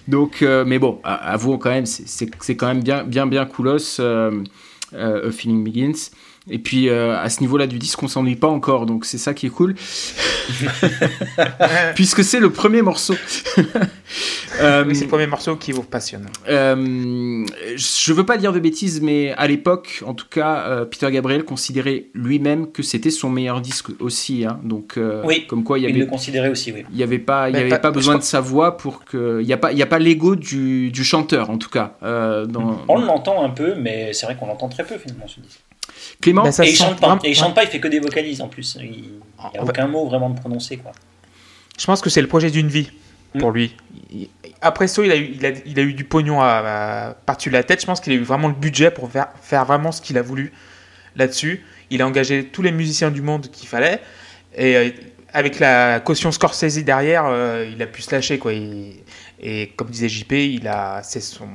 Donc, 0.06 0.42
euh, 0.42 0.64
mais 0.64 0.78
bon, 0.78 1.00
avouons 1.02 1.58
quand 1.58 1.70
même, 1.70 1.86
c'est 1.86 2.56
quand 2.56 2.68
même 2.68 2.84
bien, 2.84 3.02
bien, 3.02 3.26
bien 3.26 3.44
coolos, 3.44 3.98
euh, 3.98 4.44
euh, 4.94 5.28
A 5.28 5.32
Feeling 5.32 5.64
Begins. 5.64 6.10
Et 6.50 6.58
puis, 6.58 6.88
euh, 6.88 7.16
à 7.16 7.30
ce 7.30 7.40
niveau-là 7.40 7.68
du 7.68 7.78
disque, 7.78 8.02
on 8.02 8.08
s'ennuie 8.08 8.34
pas 8.36 8.48
encore, 8.48 8.84
donc 8.86 9.04
c'est 9.04 9.18
ça 9.18 9.32
qui 9.32 9.46
est 9.46 9.50
cool, 9.50 9.76
puisque 11.94 12.24
c'est 12.24 12.40
le 12.40 12.50
premier 12.50 12.82
morceau. 12.82 13.14
Euh, 14.60 14.84
Oui, 14.86 14.94
c'est 14.94 15.04
le 15.04 15.08
premier 15.08 15.26
morceau 15.26 15.56
qui 15.56 15.72
vous 15.72 15.82
passionne. 15.82 16.26
euh, 16.46 17.46
je 17.74 18.12
veux 18.12 18.26
pas 18.26 18.36
dire 18.36 18.52
de 18.52 18.60
bêtises, 18.60 19.00
mais 19.00 19.32
à 19.32 19.46
l'époque, 19.48 20.02
en 20.06 20.12
tout 20.12 20.26
cas, 20.28 20.64
euh, 20.66 20.84
Peter 20.84 21.10
Gabriel 21.10 21.44
considérait 21.44 22.08
lui-même 22.12 22.70
que 22.70 22.82
c'était 22.82 23.10
son 23.10 23.30
meilleur 23.30 23.62
disque 23.62 23.86
aussi. 23.98 24.44
hein. 24.44 24.60
donc, 24.62 24.98
euh, 24.98 25.22
Oui, 25.24 25.46
comme 25.46 25.64
quoi 25.64 25.78
il 25.78 25.86
y 25.86 25.88
Il 25.88 25.98
le 25.98 26.04
considérait 26.04 26.50
aussi, 26.50 26.70
oui. 26.70 26.84
il 26.92 26.98
y 26.98 27.02
avait 27.02 27.18
pas, 27.18 27.48
il 27.48 27.56
y 27.56 27.58
avait 27.58 27.70
pas- 27.78 27.90
besoin 27.90 28.14
crois- 28.16 28.20
de 28.20 28.24
sa 28.26 28.42
voix 28.42 28.76
pour 28.76 29.06
que, 29.06 29.40
il 29.40 29.48
y 29.48 29.54
a 29.54 29.56
pas, 29.56 29.72
il 29.72 29.78
y 29.78 29.82
a 29.82 29.86
pas 29.86 29.98
l'ego 29.98 30.36
du, 30.36 30.90
du 30.90 31.02
chanteur 31.02 31.48
en 31.48 31.56
tout 31.56 31.70
cas. 31.70 31.96
euh, 32.02 32.44
dans... 32.44 32.82
On 32.88 33.00
l'entend 33.00 33.42
un 33.42 33.50
peu, 33.50 33.74
mais 33.74 34.12
c'est 34.12 34.26
vrai 34.26 34.36
qu'on 34.38 34.48
l'entend 34.48 34.68
très 34.68 34.84
peu 34.84 34.98
finalement 34.98 35.28
ce 35.28 35.40
disque. 35.40 35.60
Clément, 36.22 36.44
Bah, 36.44 36.52
ça 36.52 36.64
et 36.64 36.70
il 36.70 36.76
chante 36.76 36.98
pas. 37.00 37.18
Et 37.24 37.30
il 37.30 37.34
chante 37.34 37.54
pas, 37.54 37.64
il 37.64 37.68
fait 37.68 37.80
que 37.80 37.88
des 37.88 38.00
vocalises 38.00 38.40
en 38.40 38.48
plus. 38.48 38.78
Il 38.80 38.90
n'y 38.90 39.58
a 39.58 39.62
va- 39.62 39.68
aucun 39.70 39.86
mot 39.88 40.06
vraiment 40.06 40.30
de 40.30 40.38
prononcé 40.40 40.78
quoi. 40.78 40.92
Je 41.78 41.84
pense 41.84 42.00
que 42.00 42.08
c'est 42.08 42.22
le 42.22 42.28
projet 42.28 42.50
d'une 42.50 42.68
vie 42.68 42.90
pour 43.38 43.50
Mm. 43.50 43.54
lui. 43.54 43.76
Il- 44.10 44.28
Après 44.64 44.86
ça, 44.86 45.04
il 45.04 45.10
a, 45.10 45.16
eu, 45.16 45.32
il, 45.34 45.44
a, 45.44 45.50
il 45.66 45.78
a 45.80 45.82
eu 45.82 45.92
du 45.92 46.04
pognon 46.04 46.40
à, 46.40 46.46
à 47.08 47.14
par-dessus 47.14 47.50
la 47.50 47.64
tête. 47.64 47.80
Je 47.80 47.86
pense 47.86 48.00
qu'il 48.00 48.12
a 48.12 48.16
eu 48.16 48.22
vraiment 48.22 48.46
le 48.48 48.54
budget 48.54 48.92
pour 48.92 49.10
faire, 49.10 49.26
faire 49.42 49.64
vraiment 49.64 49.90
ce 49.90 50.00
qu'il 50.00 50.16
a 50.16 50.22
voulu 50.22 50.52
là-dessus. 51.16 51.64
Il 51.90 52.00
a 52.00 52.06
engagé 52.06 52.44
tous 52.44 52.62
les 52.62 52.70
musiciens 52.70 53.10
du 53.10 53.22
monde 53.22 53.48
qu'il 53.50 53.66
fallait. 53.68 54.00
Et 54.56 54.76
euh, 54.76 54.90
avec 55.32 55.58
la 55.58 55.98
caution 55.98 56.30
Scorsese 56.30 56.84
derrière, 56.84 57.24
euh, 57.26 57.68
il 57.74 57.82
a 57.82 57.86
pu 57.86 58.02
se 58.02 58.14
lâcher. 58.14 58.38
Quoi. 58.38 58.52
Il- 58.52 59.00
et 59.40 59.72
comme 59.74 59.88
disait 59.90 60.08
JP, 60.08 60.30
il 60.32 60.68
a, 60.68 61.02
c'est, 61.02 61.20
son, 61.20 61.48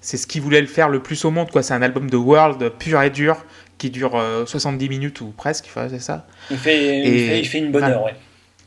c'est 0.00 0.16
ce 0.16 0.26
qu'il 0.26 0.40
voulait 0.40 0.62
le 0.62 0.66
faire 0.66 0.88
le 0.88 1.02
plus 1.02 1.22
au 1.26 1.30
monde. 1.30 1.50
Quoi. 1.50 1.62
C'est 1.62 1.74
un 1.74 1.82
album 1.82 2.08
de 2.08 2.16
world 2.16 2.66
pur 2.78 3.02
et 3.02 3.10
dur 3.10 3.44
qui 3.84 3.90
dure 3.90 4.16
euh, 4.16 4.46
70 4.46 4.88
minutes 4.88 5.20
ou 5.20 5.26
presque. 5.36 5.68
C'est 5.74 5.98
ça. 5.98 6.26
Il 6.50 6.56
fait, 6.56 6.98
il 7.00 7.06
Et- 7.06 7.26
fait, 7.28 7.38
il 7.40 7.46
fait 7.46 7.58
une 7.58 7.70
bonne 7.70 7.84
heure, 7.84 8.04
ouais. 8.04 8.14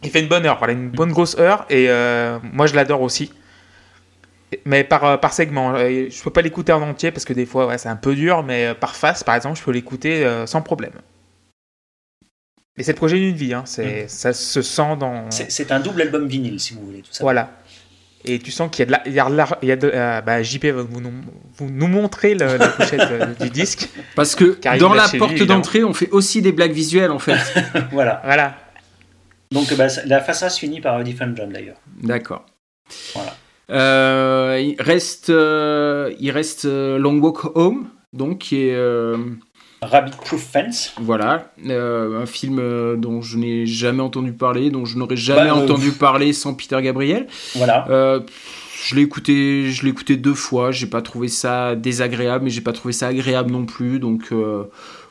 Il 0.03 0.11
fait 0.11 0.19
une 0.19 0.27
bonne 0.27 0.45
heure, 0.45 0.59
voilà, 0.59 0.73
une 0.73 0.89
bonne 0.89 1.11
grosse 1.11 1.35
heure, 1.39 1.65
et 1.71 1.89
euh, 1.89 2.37
moi 2.53 2.67
je 2.67 2.75
l'adore 2.75 3.01
aussi. 3.01 3.31
Mais 4.65 4.83
par, 4.83 5.03
euh, 5.03 5.17
par 5.17 5.33
segment, 5.33 5.73
Euh, 5.73 6.07
je 6.09 6.23
peux 6.23 6.29
pas 6.29 6.43
l'écouter 6.43 6.71
en 6.71 6.81
entier 6.83 7.11
parce 7.11 7.25
que 7.25 7.33
des 7.33 7.47
fois 7.47 7.65
ouais, 7.65 7.79
c'est 7.79 7.89
un 7.89 7.95
peu 7.95 8.13
dur, 8.13 8.43
mais 8.43 8.67
euh, 8.67 8.73
par 8.75 8.95
face 8.95 9.23
par 9.23 9.33
exemple, 9.35 9.57
je 9.57 9.63
peux 9.63 9.71
l'écouter 9.71 10.23
euh, 10.23 10.45
sans 10.45 10.61
problème. 10.61 10.93
Et 12.77 12.83
c'est 12.83 12.91
le 12.91 12.97
projet 12.97 13.17
d'une 13.17 13.35
vie, 13.35 13.55
hein, 13.55 13.63
c'est, 13.65 14.07
ça 14.07 14.33
se 14.33 14.61
sent 14.61 14.97
dans. 14.99 15.31
C'est 15.31 15.71
un 15.71 15.79
double 15.79 16.03
album 16.03 16.27
vinyle 16.27 16.59
si 16.59 16.75
vous 16.75 16.85
voulez 16.85 17.01
tout 17.01 17.11
ça. 17.11 17.23
Voilà. 17.23 17.49
Et 18.25 18.39
tu 18.39 18.51
sens 18.51 18.69
qu'il 18.71 18.79
y 18.79 18.83
a 18.83 18.85
de 18.87 18.91
la. 18.91 19.01
Il 19.07 19.13
y 19.13 19.19
a 19.19 19.29
de 19.29 19.35
la- 19.35 19.59
il 19.61 19.67
y 19.69 19.71
a 19.71 19.75
de- 19.75 19.91
euh, 19.93 20.21
bah, 20.21 20.41
JP 20.43 20.65
va 20.65 20.81
vous 20.81 20.99
nous, 20.99 21.13
vous 21.57 21.69
nous 21.69 21.87
montrer 21.87 22.33
le- 22.33 22.57
la 22.57 22.67
pochette 22.69 22.99
euh, 23.11 23.27
du 23.41 23.49
disque. 23.49 23.89
parce 24.15 24.35
que 24.35 24.57
dans 24.79 24.93
l'a 24.93 25.07
lui, 25.07 25.19
porte 25.19 25.41
d'entrée, 25.43 25.83
on 25.83 25.93
fait 25.93 26.09
aussi 26.09 26.41
des 26.41 26.51
blagues 26.51 26.71
visuelles 26.73 27.11
en 27.11 27.19
fait. 27.19 27.37
Voilà. 27.91 28.21
Voilà. 28.25 28.57
Donc 29.51 29.73
bah, 29.75 29.87
la 30.05 30.19
façade 30.21 30.51
se 30.51 30.59
finit 30.59 30.81
par 30.81 31.01
Different 31.03 31.35
Jump 31.35 31.53
d'ailleurs. 31.53 31.77
D'accord. 32.01 32.45
Voilà. 33.13 33.35
Euh, 33.69 34.59
il 34.61 34.81
reste, 34.81 35.29
euh, 35.29 36.13
il 36.19 36.31
reste 36.31 36.65
euh, 36.65 36.97
Long 36.97 37.17
Walk 37.19 37.55
Home, 37.55 37.87
donc 38.13 38.39
qui 38.39 38.63
est 38.67 38.75
euh, 38.75 39.17
Rabbit 39.81 40.11
Proof 40.17 40.41
Fence. 40.41 40.93
Voilà, 40.99 41.51
euh, 41.67 42.21
un 42.21 42.25
film 42.25 42.57
euh, 42.59 42.95
dont 42.95 43.21
je 43.21 43.37
n'ai 43.37 43.65
jamais 43.65 44.01
entendu 44.01 44.33
parler, 44.33 44.69
dont 44.71 44.85
je 44.85 44.97
n'aurais 44.97 45.15
jamais 45.17 45.49
Bah, 45.49 45.55
euh, 45.57 45.63
entendu 45.63 45.91
parler 45.91 46.33
sans 46.33 46.53
Peter 46.55 46.81
Gabriel. 46.81 47.27
Voilà. 47.55 47.85
Euh, 47.89 48.19
je 48.85 48.95
l'ai 48.95 49.01
écouté, 49.03 49.69
je 49.71 49.83
l'ai 49.83 49.89
écouté 49.89 50.17
deux 50.17 50.33
fois. 50.33 50.71
J'ai 50.71 50.87
pas 50.87 51.01
trouvé 51.01 51.27
ça 51.27 51.75
désagréable, 51.75 52.43
mais 52.45 52.49
j'ai 52.49 52.61
pas 52.61 52.73
trouvé 52.73 52.91
ça 52.93 53.07
agréable 53.07 53.51
non 53.51 53.65
plus. 53.65 53.99
Donc, 53.99 54.29
euh, 54.31 54.63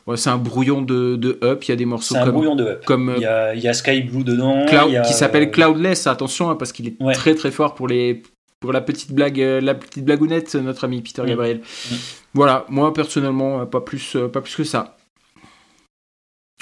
ouais, 0.07 0.17
c'est 0.17 0.29
un 0.29 0.37
brouillon 0.37 0.81
de, 0.81 1.15
de 1.15 1.37
Up. 1.43 1.63
Il 1.65 1.69
y 1.69 1.71
a 1.73 1.75
des 1.75 1.85
morceaux 1.85 2.15
un 2.15 2.23
comme, 2.25 2.31
brouillon 2.33 2.55
de 2.55 2.63
up. 2.65 2.85
comme 2.85 3.13
Il 3.17 3.21
y 3.21 3.25
a, 3.25 3.53
il 3.55 3.61
y 3.61 3.67
a 3.67 3.73
Sky 3.73 4.01
Blue 4.01 4.23
dedans. 4.23 4.65
Cloud, 4.67 4.85
il 4.87 4.93
y 4.93 4.97
a, 4.97 5.01
qui 5.01 5.13
s'appelle 5.13 5.43
euh, 5.43 5.51
Cloudless. 5.51 6.07
Attention, 6.07 6.49
hein, 6.49 6.55
parce 6.55 6.71
qu'il 6.71 6.87
est 6.87 6.95
Ouais. 7.01 7.13
très 7.13 7.35
très 7.35 7.51
fort 7.51 7.73
pour 7.75 7.87
les 7.87 8.23
pour 8.59 8.73
la 8.73 8.81
petite 8.81 9.11
blague, 9.11 9.39
euh, 9.41 9.61
la 9.61 9.75
petite 9.75 10.03
blagounette, 10.05 10.55
notre 10.55 10.83
ami 10.85 11.01
Peter 11.01 11.21
Mm. 11.23 11.25
Gabriel. 11.27 11.57
Mm. 11.59 11.95
Voilà, 12.33 12.65
moi 12.69 12.93
personnellement, 12.93 13.61
euh, 13.61 13.65
pas 13.65 13.81
plus, 13.81 14.15
euh, 14.15 14.27
pas 14.27 14.41
plus 14.41 14.55
que 14.55 14.63
ça. 14.63 14.97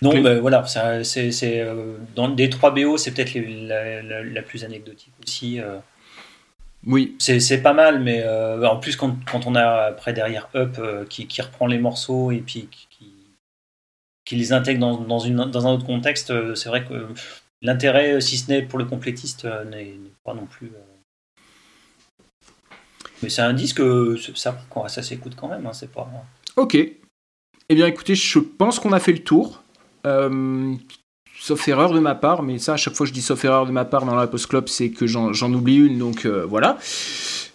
Non, 0.02 0.22
mais 0.22 0.40
voilà, 0.40 0.66
c'est 0.66 1.62
euh, 1.62 1.96
dans 2.16 2.28
des 2.28 2.50
trois 2.50 2.72
BO, 2.72 2.98
c'est 2.98 3.12
peut-être 3.14 3.34
la, 3.36 4.02
la- 4.02 4.24
la 4.24 4.42
plus 4.42 4.66
anecdotique 4.66 5.14
aussi. 5.26 5.60
euh. 5.62 5.78
Oui, 6.86 7.16
C'est 7.18 7.62
pas 7.64 7.74
mal, 7.74 8.02
mais 8.04 8.22
euh, 8.24 8.64
en 8.68 8.78
plus 8.78 8.96
quand, 8.96 9.16
quand 9.26 9.48
on 9.48 9.56
a 9.56 9.86
après 9.88 10.14
derrière 10.14 10.50
Up 10.54 10.78
qui, 11.10 11.26
qui 11.28 11.42
reprend 11.42 11.66
les 11.66 11.80
morceaux 11.80 12.30
et 12.32 12.40
puis 12.42 12.68
qui, 14.26 14.36
les 14.36 14.54
intègre 14.54 14.82
dans, 14.82 14.98
dans, 14.98 15.20
une, 15.20 15.38
dans 15.46 15.66
un 15.66 15.72
autre 15.74 15.86
contexte, 15.86 16.32
c'est 16.56 16.70
vrai 16.70 16.84
que 16.84 17.08
l'intérêt, 17.62 18.20
si 18.22 18.38
ce 18.38 18.52
n'est 18.52 18.62
pour 18.64 18.78
le 18.78 18.86
complétiste, 18.86 19.46
n'est 19.72 19.96
pas 20.24 20.34
non 20.36 20.46
plus. 20.46 20.72
Mais 23.24 23.30
c'est 23.30 23.42
un 23.42 23.54
disque, 23.54 23.80
euh, 23.80 24.18
ça, 24.36 24.58
ça 24.88 25.04
s'écoute 25.04 25.34
quand 25.36 25.48
même, 25.48 25.66
hein, 25.66 25.74
c'est 25.74 25.92
pas. 25.92 26.10
Ok. 26.56 26.76
Eh 26.76 27.76
bien, 27.76 27.88
écoutez, 27.88 28.16
je 28.16 28.40
pense 28.40 28.80
qu'on 28.80 28.92
a 28.92 29.00
fait 29.00 29.14
le 29.14 29.24
tour. 29.24 29.64
Euh, 30.06 30.74
sauf 31.40 31.68
erreur 31.68 31.94
de 31.94 32.00
ma 32.00 32.16
part, 32.16 32.44
mais 32.44 32.60
ça, 32.60 32.74
à 32.74 32.78
chaque 32.78 32.94
fois 32.94 33.06
que 33.06 33.10
je 33.10 33.14
dis 33.14 33.22
sauf 33.22 33.44
erreur 33.44 33.66
de 33.66 33.72
ma 33.72 33.86
part 33.86 34.06
dans 34.06 34.16
la 34.16 34.28
Post 34.28 34.48
Club, 34.48 34.68
c'est 34.68 34.92
que 34.92 35.08
j'en 35.08 35.54
oublie 35.54 35.78
une, 35.78 35.98
donc 35.98 36.26
euh, 36.26 36.46
voilà. 36.46 36.78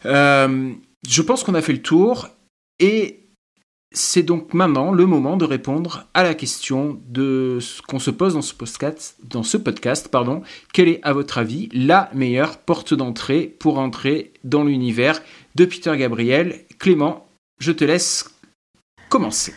Je 0.05 1.23
pense 1.23 1.45
qu'on 1.45 1.55
a 1.55 1.63
fait 1.63 1.73
le 1.73 1.83
tour, 1.83 2.29
et 2.79 3.21
c'est 3.93 4.23
donc 4.23 4.55
maintenant 4.55 4.93
le 4.93 5.05
moment 5.05 5.37
de 5.37 5.45
répondre 5.45 6.07
à 6.15 6.23
la 6.23 6.35
question 6.35 7.01
de 7.09 7.59
qu'on 7.89 7.99
se 7.99 8.11
pose 8.11 8.35
dans 8.35 8.43
ce 8.43 8.55
podcast. 8.55 9.17
Dans 9.25 9.43
ce 9.43 9.57
podcast 9.57 10.09
pardon. 10.09 10.43
Quelle 10.73 10.89
est, 10.89 11.01
à 11.03 11.13
votre 11.13 11.39
avis, 11.39 11.69
la 11.73 12.09
meilleure 12.15 12.59
porte 12.59 12.95
d'entrée 12.95 13.55
pour 13.59 13.79
entrer 13.79 14.33
dans 14.45 14.63
l'univers 14.63 15.21
de 15.55 15.65
Peter 15.65 15.97
Gabriel 15.97 16.65
Clément, 16.79 17.27
je 17.59 17.73
te 17.73 17.85
laisse 17.85 18.25
commencer. 19.09 19.53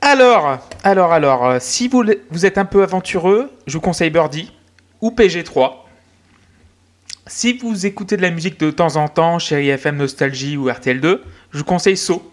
Alors, 0.00 0.58
alors, 0.82 1.12
alors, 1.12 1.46
euh, 1.46 1.58
si 1.60 1.86
vous, 1.88 2.04
vous 2.30 2.46
êtes 2.46 2.58
un 2.58 2.64
peu 2.64 2.82
aventureux, 2.82 3.50
je 3.66 3.74
vous 3.74 3.80
conseille 3.80 4.10
Birdie 4.10 4.52
ou 5.00 5.10
PG3. 5.10 5.74
Si 7.28 7.56
vous 7.58 7.86
écoutez 7.86 8.16
de 8.16 8.22
la 8.22 8.30
musique 8.30 8.58
de 8.58 8.70
temps 8.72 8.96
en 8.96 9.08
temps, 9.08 9.38
Chéri 9.38 9.68
FM 9.68 9.96
Nostalgie 9.96 10.56
ou 10.56 10.68
RTL2, 10.68 11.20
je 11.52 11.58
vous 11.58 11.64
conseille 11.64 11.96
So. 11.96 12.28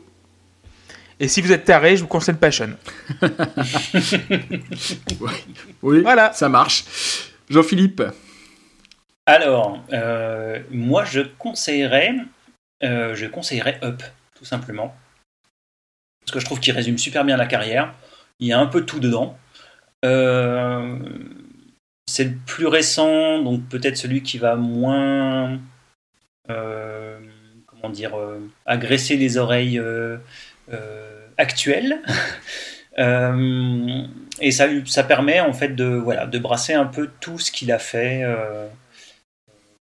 Et 1.20 1.28
si 1.28 1.42
vous 1.42 1.52
êtes 1.52 1.66
taré, 1.66 1.96
je 1.96 2.02
vous 2.02 2.08
conseille 2.08 2.36
Passion. 2.36 2.72
Oui, 5.82 6.02
Voilà. 6.02 6.34
ça 6.34 6.50
marche. 6.50 6.86
Jean-Philippe, 7.50 8.02
Alors, 9.30 9.80
euh, 9.94 10.60
moi 10.72 11.06
je 11.06 11.22
conseillerais, 11.22 12.16
euh, 12.84 13.14
je 13.14 13.28
conseillerais 13.28 13.80
Up, 13.84 14.02
tout 14.34 14.44
simplement. 14.44 14.96
Parce 16.22 16.32
que 16.32 16.40
je 16.40 16.46
trouve 16.46 16.60
qu'il 16.60 16.74
résume 16.74 16.98
super 16.98 17.24
bien 17.24 17.38
la 17.38 17.46
carrière. 17.46 17.94
Il 18.40 18.48
y 18.48 18.54
a 18.54 18.60
un 18.60 18.66
peu 18.66 18.88
tout 18.88 19.00
dedans. 19.00 19.38
Euh, 20.04 20.98
c'est 22.08 22.24
le 22.24 22.34
plus 22.48 22.66
récent, 22.66 23.38
donc 23.44 23.70
peut-être 23.70 23.98
celui 23.98 24.24
qui 24.24 24.40
va 24.40 24.56
moins, 24.56 25.60
comment 26.48 27.90
dire, 27.92 28.18
agresser 28.66 29.16
les 29.16 29.38
oreilles 29.38 29.80
actuelles. 31.38 32.02
Et 34.42 34.52
ça, 34.52 35.04
permet 35.04 35.40
en 35.40 35.54
fait 35.54 35.76
de 35.76 36.40
brasser 36.40 36.74
un 36.74 36.88
peu 36.88 37.12
tout 37.20 37.38
ce 37.38 37.52
qu'il 37.52 37.72
a 37.72 37.78
fait. 37.78 38.26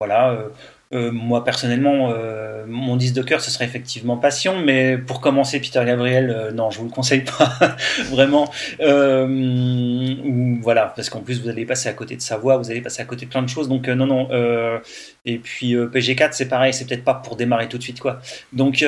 Voilà. 0.00 0.30
euh, 0.30 0.48
euh, 0.94 1.10
moi 1.12 1.44
personnellement, 1.44 2.12
euh, 2.12 2.64
mon 2.66 2.96
disque 2.96 3.14
de 3.14 3.22
cœur, 3.22 3.40
ce 3.42 3.50
serait 3.50 3.66
effectivement 3.66 4.16
Passion, 4.16 4.58
mais 4.58 4.96
pour 4.96 5.20
commencer, 5.20 5.60
Peter 5.60 5.82
Gabriel, 5.84 6.52
non, 6.54 6.70
je 6.70 6.78
vous 6.78 6.84
le 6.84 6.90
conseille 6.90 7.24
pas 7.24 7.56
vraiment. 8.10 8.50
Ou 8.80 10.58
voilà, 10.62 10.92
parce 10.96 11.10
qu'en 11.10 11.20
plus 11.20 11.42
vous 11.42 11.48
allez 11.48 11.66
passer 11.66 11.88
à 11.88 11.92
côté 11.92 12.16
de 12.16 12.22
sa 12.22 12.38
voix, 12.38 12.56
vous 12.56 12.70
allez 12.70 12.80
passer 12.80 13.02
à 13.02 13.04
côté 13.04 13.26
de 13.26 13.30
plein 13.30 13.42
de 13.42 13.48
choses, 13.48 13.68
donc 13.68 13.88
non, 13.88 14.06
non. 14.06 14.28
et 15.26 15.38
puis 15.38 15.74
euh, 15.74 15.88
PG4, 15.88 16.30
c'est 16.32 16.48
pareil, 16.48 16.72
c'est 16.72 16.86
peut-être 16.86 17.04
pas 17.04 17.14
pour 17.14 17.36
démarrer 17.36 17.68
tout 17.68 17.76
de 17.76 17.82
suite, 17.82 18.00
quoi. 18.00 18.20
Donc, 18.52 18.82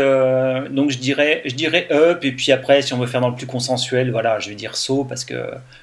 donc 0.70 0.90
je 0.90 0.98
dirais, 0.98 1.42
je 1.44 1.54
dirais 1.54 1.86
Up, 1.90 2.24
et 2.24 2.32
puis 2.32 2.52
après, 2.52 2.80
si 2.82 2.94
on 2.94 2.98
veut 2.98 3.08
faire 3.08 3.20
dans 3.20 3.30
le 3.30 3.36
plus 3.36 3.46
consensuel, 3.46 4.10
voilà, 4.10 4.38
je 4.38 4.48
vais 4.48 4.54
dire 4.54 4.76
So 4.76 5.04
parce 5.04 5.24
que 5.24 5.34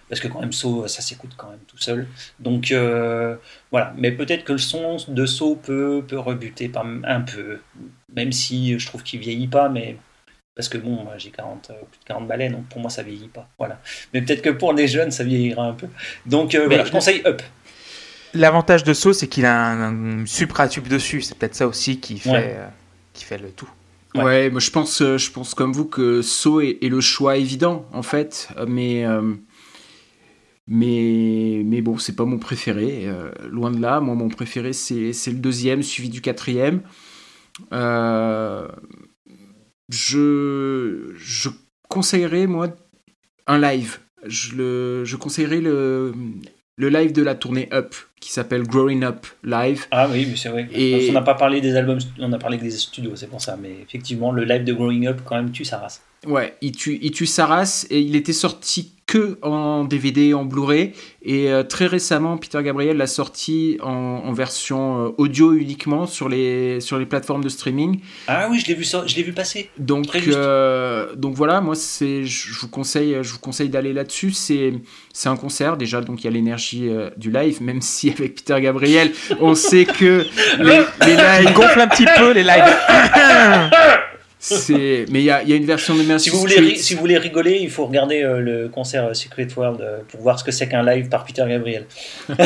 parce 0.10 0.22
que 0.22 0.28
quand 0.30 0.40
même 0.40 0.54
So, 0.54 0.88
ça 0.88 1.02
s'écoute 1.02 1.32
quand 1.38 1.50
même 1.50 1.60
tout 1.68 1.78
seul. 1.78 2.08
Donc 2.40 2.74
voilà, 3.72 3.94
mais 3.98 4.12
peut-être 4.12 4.44
que 4.46 4.54
le 4.54 4.58
son 4.60 4.98
de 5.08 5.26
So 5.26 5.56
peut, 5.56 6.04
peut 6.08 6.20
rebuter 6.20 6.72
un 7.04 7.22
peu, 7.22 7.60
même 8.16 8.32
si 8.32 8.78
je 8.80 8.86
trouve 8.88 9.04
qu'il 9.04 9.20
vieillit 9.20 9.48
pas, 9.48 9.70
mais 9.70 9.98
Parce 10.56 10.70
que 10.70 10.78
bon, 10.80 11.04
moi, 11.04 11.14
j'ai 11.18 11.30
40, 11.32 11.70
euh, 11.70 11.74
plus 11.92 12.00
de 12.00 12.06
40 12.06 12.28
balais, 12.28 12.50
donc 12.50 12.66
pour 12.68 12.82
moi, 12.82 12.90
ça 12.90 13.04
vieillit 13.04 13.28
pas. 13.30 13.48
Voilà. 13.60 13.80
Mais 14.14 14.22
peut-être 14.24 14.42
que 14.42 14.50
pour 14.50 14.74
les 14.74 14.88
jeunes, 14.88 15.12
ça 15.12 15.24
vieillira 15.24 15.64
un 15.66 15.74
peu. 15.74 15.88
Donc 16.26 16.56
euh, 16.56 16.66
voilà, 16.68 16.84
je 16.86 16.92
conseille 16.92 17.22
Up. 17.28 17.42
L'avantage 18.34 18.84
de 18.84 18.94
Saw, 18.94 19.14
c'est 19.14 19.28
qu'il 19.28 19.46
a 19.46 19.56
un, 19.56 20.22
un 20.22 20.26
supra-tube 20.26 20.88
dessus. 20.88 21.22
C'est 21.22 21.38
peut-être 21.38 21.56
ça 21.56 21.68
aussi 21.68 22.00
qui 22.00 22.20
fait, 22.20 22.30
Ouais. 22.32 22.56
euh, 22.58 22.68
qui 23.14 23.24
fait 23.26 23.38
le 23.38 23.50
tout. 23.52 23.70
Ouais, 24.16 24.24
Ouais. 24.24 24.50
moi 24.50 24.60
je 24.60 24.72
pense, 24.72 25.00
je 25.00 25.32
pense 25.32 25.54
comme 25.54 25.74
vous 25.74 25.86
que 25.86 26.22
So 26.22 26.60
est, 26.62 26.78
est 26.82 26.90
le 26.90 27.02
choix 27.02 27.38
évident 27.38 27.86
en 27.94 28.02
fait, 28.04 28.50
mais 28.68 29.06
euh, 29.06 29.34
mais 30.68 31.62
mais 31.66 31.82
bon, 31.82 31.98
c'est 31.98 32.16
pas 32.16 32.26
mon 32.26 32.38
préféré, 32.40 33.04
euh, 33.08 33.32
loin 33.50 33.72
de 33.72 33.80
là. 33.82 34.00
Moi, 34.00 34.16
mon 34.16 34.30
préféré 34.30 34.74
c'est 34.74 35.14
c'est 35.14 35.32
le 35.32 35.38
deuxième, 35.38 35.82
suivi 35.84 36.10
du 36.10 36.22
quatrième. 36.22 36.82
Euh, 37.74 38.68
je 39.90 41.14
je 41.18 41.50
conseillerais 41.90 42.48
moi 42.48 42.68
un 43.48 43.60
live. 43.60 44.00
Je 44.26 44.56
le 44.56 45.06
je 45.06 45.16
conseillerais 45.16 45.62
le 45.62 46.14
le 46.80 46.90
live 46.90 47.12
de 47.12 47.24
la 47.24 47.34
tournée 47.36 47.70
Up 47.74 47.96
qui 48.20 48.32
s'appelle 48.32 48.64
Growing 48.64 49.04
Up 49.04 49.26
Live. 49.44 49.86
Ah 49.90 50.08
oui, 50.12 50.28
mais 50.30 50.36
c'est 50.36 50.50
vrai. 50.50 50.68
Et- 50.74 51.08
On 51.10 51.14
n'a 51.14 51.22
pas 51.22 51.34
parlé 51.36 51.60
des 51.62 51.76
albums, 51.76 51.98
on 52.20 52.32
a 52.34 52.38
parlé 52.38 52.58
des 52.58 52.70
studios, 52.72 53.16
c'est 53.16 53.28
pour 53.30 53.42
ça. 53.42 53.58
Mais 53.60 53.78
effectivement, 53.82 54.32
le 54.32 54.44
live 54.44 54.64
de 54.64 54.74
Growing 54.74 55.08
Up, 55.08 55.22
quand 55.26 55.36
même, 55.36 55.52
tue 55.52 55.66
sa 55.66 55.78
race. 55.80 56.02
Ouais, 56.26 56.56
il 56.62 56.74
tue, 56.74 57.00
il 57.02 57.12
tue 57.12 57.26
sa 57.26 57.46
race 57.48 57.88
et 57.90 58.00
il 58.00 58.16
était 58.16 58.34
sorti 58.34 58.94
que 59.08 59.40
en 59.42 59.86
DVD, 59.86 60.34
en 60.34 60.44
Blu-ray. 60.46 60.92
Et 61.24 61.50
euh, 61.52 61.64
très 61.64 61.88
récemment, 61.88 62.38
Peter 62.38 62.62
Gabriel 62.62 62.98
l'a 62.98 63.08
sorti 63.08 63.78
en, 63.82 63.90
en 64.26 64.34
version 64.34 65.06
euh, 65.06 65.10
audio 65.18 65.54
uniquement 65.54 66.06
sur 66.06 66.28
les, 66.30 66.80
sur 66.82 67.00
les 67.00 67.06
plateformes 67.06 67.44
de 67.44 67.50
streaming. 67.50 68.00
Ah 68.28 68.48
oui, 68.52 68.60
je 68.60 68.68
l'ai 68.68 68.74
vu, 68.76 68.84
ça- 68.84 69.04
je 69.08 69.16
l'ai 69.16 69.24
vu 69.24 69.32
passer. 69.34 69.70
Donc, 69.78 70.08
Très 70.08 70.20
juste. 70.20 70.38
euh, 70.38 71.16
donc 71.16 71.36
voilà, 71.36 71.62
moi 71.62 71.76
c'est, 71.76 72.26
je 72.26 72.54
vous 72.60 72.68
conseille, 72.68 73.18
je 73.22 73.32
vous 73.32 73.40
conseille 73.40 73.70
d'aller 73.70 73.94
là-dessus. 73.94 74.32
C'est, 74.32 74.74
c'est 75.14 75.30
un 75.30 75.38
concert 75.38 75.78
déjà, 75.78 76.02
donc 76.02 76.22
il 76.22 76.26
y 76.26 76.28
a 76.28 76.32
l'énergie 76.32 76.90
euh, 76.90 77.10
du 77.18 77.32
live, 77.32 77.62
même 77.62 77.82
si 77.82 78.10
avec 78.18 78.36
Peter 78.36 78.60
Gabriel, 78.62 79.12
on 79.40 79.56
sait 79.56 79.86
que 79.86 80.26
les, 80.60 80.82
les 81.06 81.16
lives, 81.16 81.54
gonfle 81.54 81.80
un 81.82 81.88
petit 81.88 82.06
peu 82.18 82.32
les 82.34 82.44
lives. 82.44 82.78
c'est, 84.56 85.06
mais 85.10 85.22
il 85.22 85.26
y 85.26 85.32
a, 85.32 85.44
il 85.44 85.50
y 85.50 85.54
a 85.54 85.56
une 85.56 85.66
version 85.66 85.96
de 85.96 86.04
Mercy 86.04 86.26
Si 86.26 86.30
vous, 86.30 86.40
voulez, 86.40 86.56
Street. 86.56 86.76
si 86.78 86.94
vous 86.96 87.00
voulez 87.02 87.18
rigoler, 87.18 87.58
il 87.62 87.70
faut 87.70 87.86
regarder 87.86 88.24
euh, 88.24 88.40
le 88.40 88.70
concert 88.70 89.06
euh, 89.06 89.14
Secret 89.14 89.48
World 89.56 89.82
euh, 89.82 90.00
pour 90.10 90.22
voir 90.22 90.40
ce 90.40 90.44
que 90.44 90.52
c'est 90.52 90.68
qu'un 90.68 90.84
live 90.84 91.10
par 91.10 91.26
Peter 91.26 91.44
Gabriel. 91.48 91.86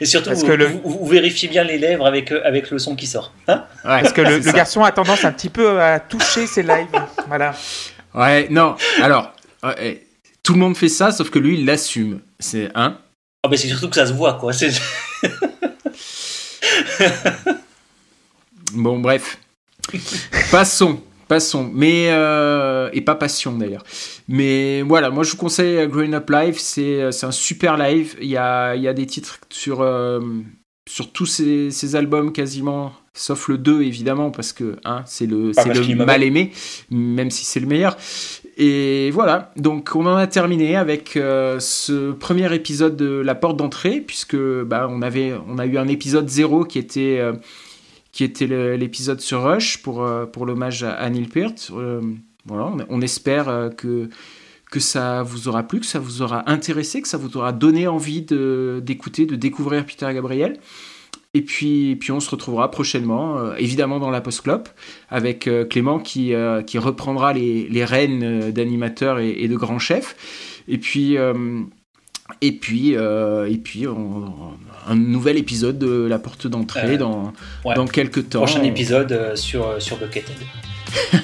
Et 0.00 0.06
surtout, 0.06 0.30
vous, 0.34 0.46
que 0.46 0.52
le- 0.52 0.66
vous- 0.66 0.80
vous 0.84 1.06
vérifiez 1.06 1.48
bien 1.48 1.62
les 1.64 1.78
lèvres 1.78 2.06
avec, 2.06 2.32
avec 2.32 2.70
le 2.70 2.78
son 2.78 2.96
qui 2.96 3.06
sort. 3.06 3.32
Hein? 3.48 3.64
Ouais, 3.84 4.00
Parce 4.02 4.12
que 4.12 4.20
le, 4.22 4.42
ça. 4.42 4.52
garçon 4.52 4.82
a 4.82 4.90
tendance 4.92 5.24
un 5.24 5.32
petit 5.32 5.50
peu 5.50 5.80
à 5.80 6.00
toucher 6.00 6.46
ses 6.46 6.62
lives. 6.62 6.86
Voilà. 7.28 7.54
Ouais, 8.14 8.48
non. 8.50 8.74
Alors, 9.00 9.32
ouais, 9.62 10.02
tout 10.42 10.54
le 10.54 10.58
monde 10.58 10.76
fait 10.76 10.88
ça, 10.88 11.12
sauf 11.12 11.30
que 11.30 11.38
lui, 11.38 11.58
il 11.58 11.64
l'assume. 11.66 12.20
C'est 12.40 12.70
un. 12.74 12.98
Ah 13.44 13.48
bah 13.48 13.56
c'est 13.56 13.68
surtout 13.68 13.88
que 13.88 13.96
ça 13.96 14.06
se 14.06 14.12
voit, 14.12 14.34
quoi. 14.34 14.52
C'est- 14.52 14.70
Bon, 18.74 18.98
bref. 18.98 19.38
Passons. 20.50 21.00
Passons. 21.28 21.70
Mais. 21.72 22.08
euh, 22.10 22.90
et 22.92 23.00
pas 23.00 23.14
passion 23.14 23.52
d'ailleurs. 23.52 23.84
Mais 24.28 24.82
voilà, 24.82 25.10
moi 25.10 25.24
je 25.24 25.30
vous 25.32 25.36
conseille 25.36 25.76
euh, 25.78 25.86
Growing 25.86 26.14
Up 26.14 26.28
Live. 26.30 26.56
C'est 26.58 27.10
c'est 27.12 27.26
un 27.26 27.32
super 27.32 27.76
live. 27.76 28.16
Il 28.20 28.28
y 28.28 28.36
a, 28.36 28.74
il 28.74 28.82
y 28.82 28.88
a 28.88 28.92
des 28.92 29.06
titres 29.06 29.38
sur, 29.50 29.80
euh, 29.80 30.20
sur 30.88 31.12
tous 31.12 31.26
ces, 31.26 31.70
ces 31.70 31.96
albums 31.96 32.32
quasiment. 32.32 32.92
Sauf 33.14 33.48
le 33.48 33.58
2 33.58 33.82
évidemment, 33.82 34.30
parce 34.30 34.54
que 34.54 34.76
hein, 34.86 35.02
c'est 35.04 35.26
le, 35.26 35.52
qu'il 35.52 35.90
le 35.92 35.96
m'a 35.96 36.06
mal 36.06 36.22
aimé, 36.22 36.50
même 36.90 37.30
si 37.30 37.44
c'est 37.44 37.60
le 37.60 37.66
meilleur. 37.66 37.94
Et 38.56 39.10
voilà, 39.12 39.52
donc 39.56 39.90
on 39.94 40.06
en 40.06 40.16
a 40.16 40.26
terminé 40.26 40.76
avec 40.76 41.16
euh, 41.16 41.60
ce 41.60 42.12
premier 42.12 42.54
épisode 42.54 42.96
de 42.96 43.20
La 43.20 43.34
Porte 43.34 43.58
d'entrée, 43.58 44.00
puisque 44.00 44.36
bah, 44.36 44.88
on, 44.90 45.02
avait, 45.02 45.34
on 45.46 45.58
a 45.58 45.66
eu 45.66 45.76
un 45.76 45.88
épisode 45.88 46.26
0 46.26 46.64
qui 46.64 46.78
était, 46.78 47.18
euh, 47.20 47.34
qui 48.12 48.24
était 48.24 48.46
l'épisode 48.76 49.20
sur 49.20 49.42
Rush 49.42 49.78
pour, 49.82 50.04
euh, 50.04 50.26
pour 50.26 50.44
l'hommage 50.46 50.84
à, 50.84 51.08
Neil 51.08 51.26
Peart. 51.26 51.70
Euh, 51.72 52.00
voilà, 52.44 52.70
on, 52.90 53.00
espère 53.00 53.48
euh, 53.48 53.70
que, 53.70 54.10
que 54.70 54.80
ça 54.80 55.22
vous 55.22 55.48
aura 55.48 55.62
plu, 55.62 55.80
que 55.80 55.86
ça 55.86 55.98
vous 55.98 56.20
aura 56.20 56.48
intéressé, 56.50 57.00
que 57.00 57.08
ça 57.08 57.16
vous 57.16 57.36
aura 57.38 57.52
donné 57.52 57.88
envie 57.88 58.20
d'écouter, 58.20 59.24
de, 59.24 59.34
découvrir 59.34 59.86
Peter 59.86 60.12
Gabriel. 60.12 60.58
Et 61.34 61.40
puis, 61.40 61.96
puis 61.96 62.12
on 62.12 62.20
se 62.20 62.28
retrouvera 62.28 62.70
prochainement, 62.70 63.54
évidemment 63.54 63.98
dans 63.98 64.10
la 64.10 64.20
post-clop, 64.20 64.68
avec 65.08 65.48
Clément 65.70 65.98
qui, 65.98 66.34
qui 66.66 66.78
reprendra 66.78 67.32
les, 67.32 67.66
les 67.70 67.86
rênes 67.86 68.50
d'animateurs 68.50 69.18
et, 69.18 69.30
et 69.30 69.48
de 69.48 69.56
grands 69.56 69.78
chefs. 69.78 70.62
Et 70.68 70.76
puis, 70.76 71.16
et 72.42 72.52
puis, 72.52 72.94
euh, 72.96 73.48
et 73.50 73.56
puis 73.56 73.86
on- 73.86 74.26
on- 74.26 74.32
un 74.88 74.96
nouvel 74.96 75.38
épisode 75.38 75.78
de 75.78 76.06
La 76.08 76.18
Porte 76.18 76.46
d'entrée 76.48 76.94
Euh, 76.94 76.98
dans, 76.98 77.32
ouais. 77.64 77.74
dans 77.76 77.86
quelques 77.86 78.28
temps. 78.30 78.40
Prochain 78.40 78.64
épisode 78.64 79.12
euh, 79.12 79.36
sur, 79.36 79.80
sur 79.80 79.96
Buckethead. 79.96 80.36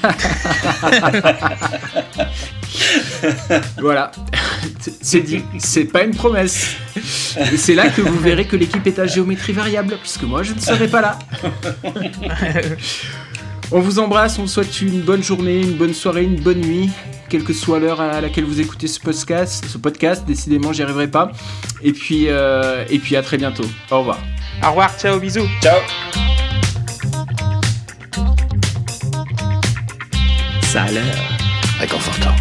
Voilà, 3.81 4.11
c'est 5.01 5.20
dit, 5.20 5.43
c'est 5.59 5.85
pas 5.85 6.05
une 6.05 6.15
promesse. 6.15 6.77
Et 7.53 7.57
c'est 7.57 7.74
là 7.74 7.89
que 7.89 8.01
vous 8.01 8.19
verrez 8.19 8.47
que 8.47 8.57
l'équipe 8.57 8.86
est 8.86 8.99
à 8.99 9.07
géométrie 9.07 9.53
variable, 9.53 9.97
puisque 10.01 10.23
moi 10.23 10.43
je 10.43 10.53
ne 10.55 10.61
serai 10.61 10.89
pas 10.89 11.01
là. 11.01 11.19
On 13.70 13.81
vous 13.81 13.99
embrasse, 13.99 14.39
on 14.39 14.43
vous 14.43 14.49
souhaite 14.49 14.81
une 14.81 15.03
bonne 15.03 15.23
journée, 15.23 15.61
une 15.61 15.74
bonne 15.74 15.93
soirée, 15.93 16.24
une 16.24 16.40
bonne 16.40 16.62
nuit, 16.62 16.89
quelle 17.29 17.45
que 17.45 17.53
soit 17.53 17.79
l'heure 17.79 18.01
à 18.01 18.21
laquelle 18.21 18.45
vous 18.45 18.61
écoutez 18.61 18.87
ce 18.89 18.99
podcast. 18.99 19.65
Ce 19.69 19.79
podcast, 19.79 20.25
décidément, 20.27 20.73
j'y 20.73 20.83
arriverai 20.83 21.09
pas. 21.09 21.31
Et 21.83 21.93
puis, 21.93 22.27
euh, 22.29 22.85
et 22.89 22.99
puis 22.99 23.17
à 23.17 23.23
très 23.23 23.37
bientôt. 23.37 23.67
Au 23.91 23.99
revoir. 24.01 24.19
Au 24.65 24.69
revoir, 24.69 24.99
ciao, 24.99 25.19
bisous. 25.21 25.47
Ciao 25.63 25.79
Ça 30.63 30.83
a 30.83 30.91
l'air 30.91 31.17
réconfortant. 31.79 32.35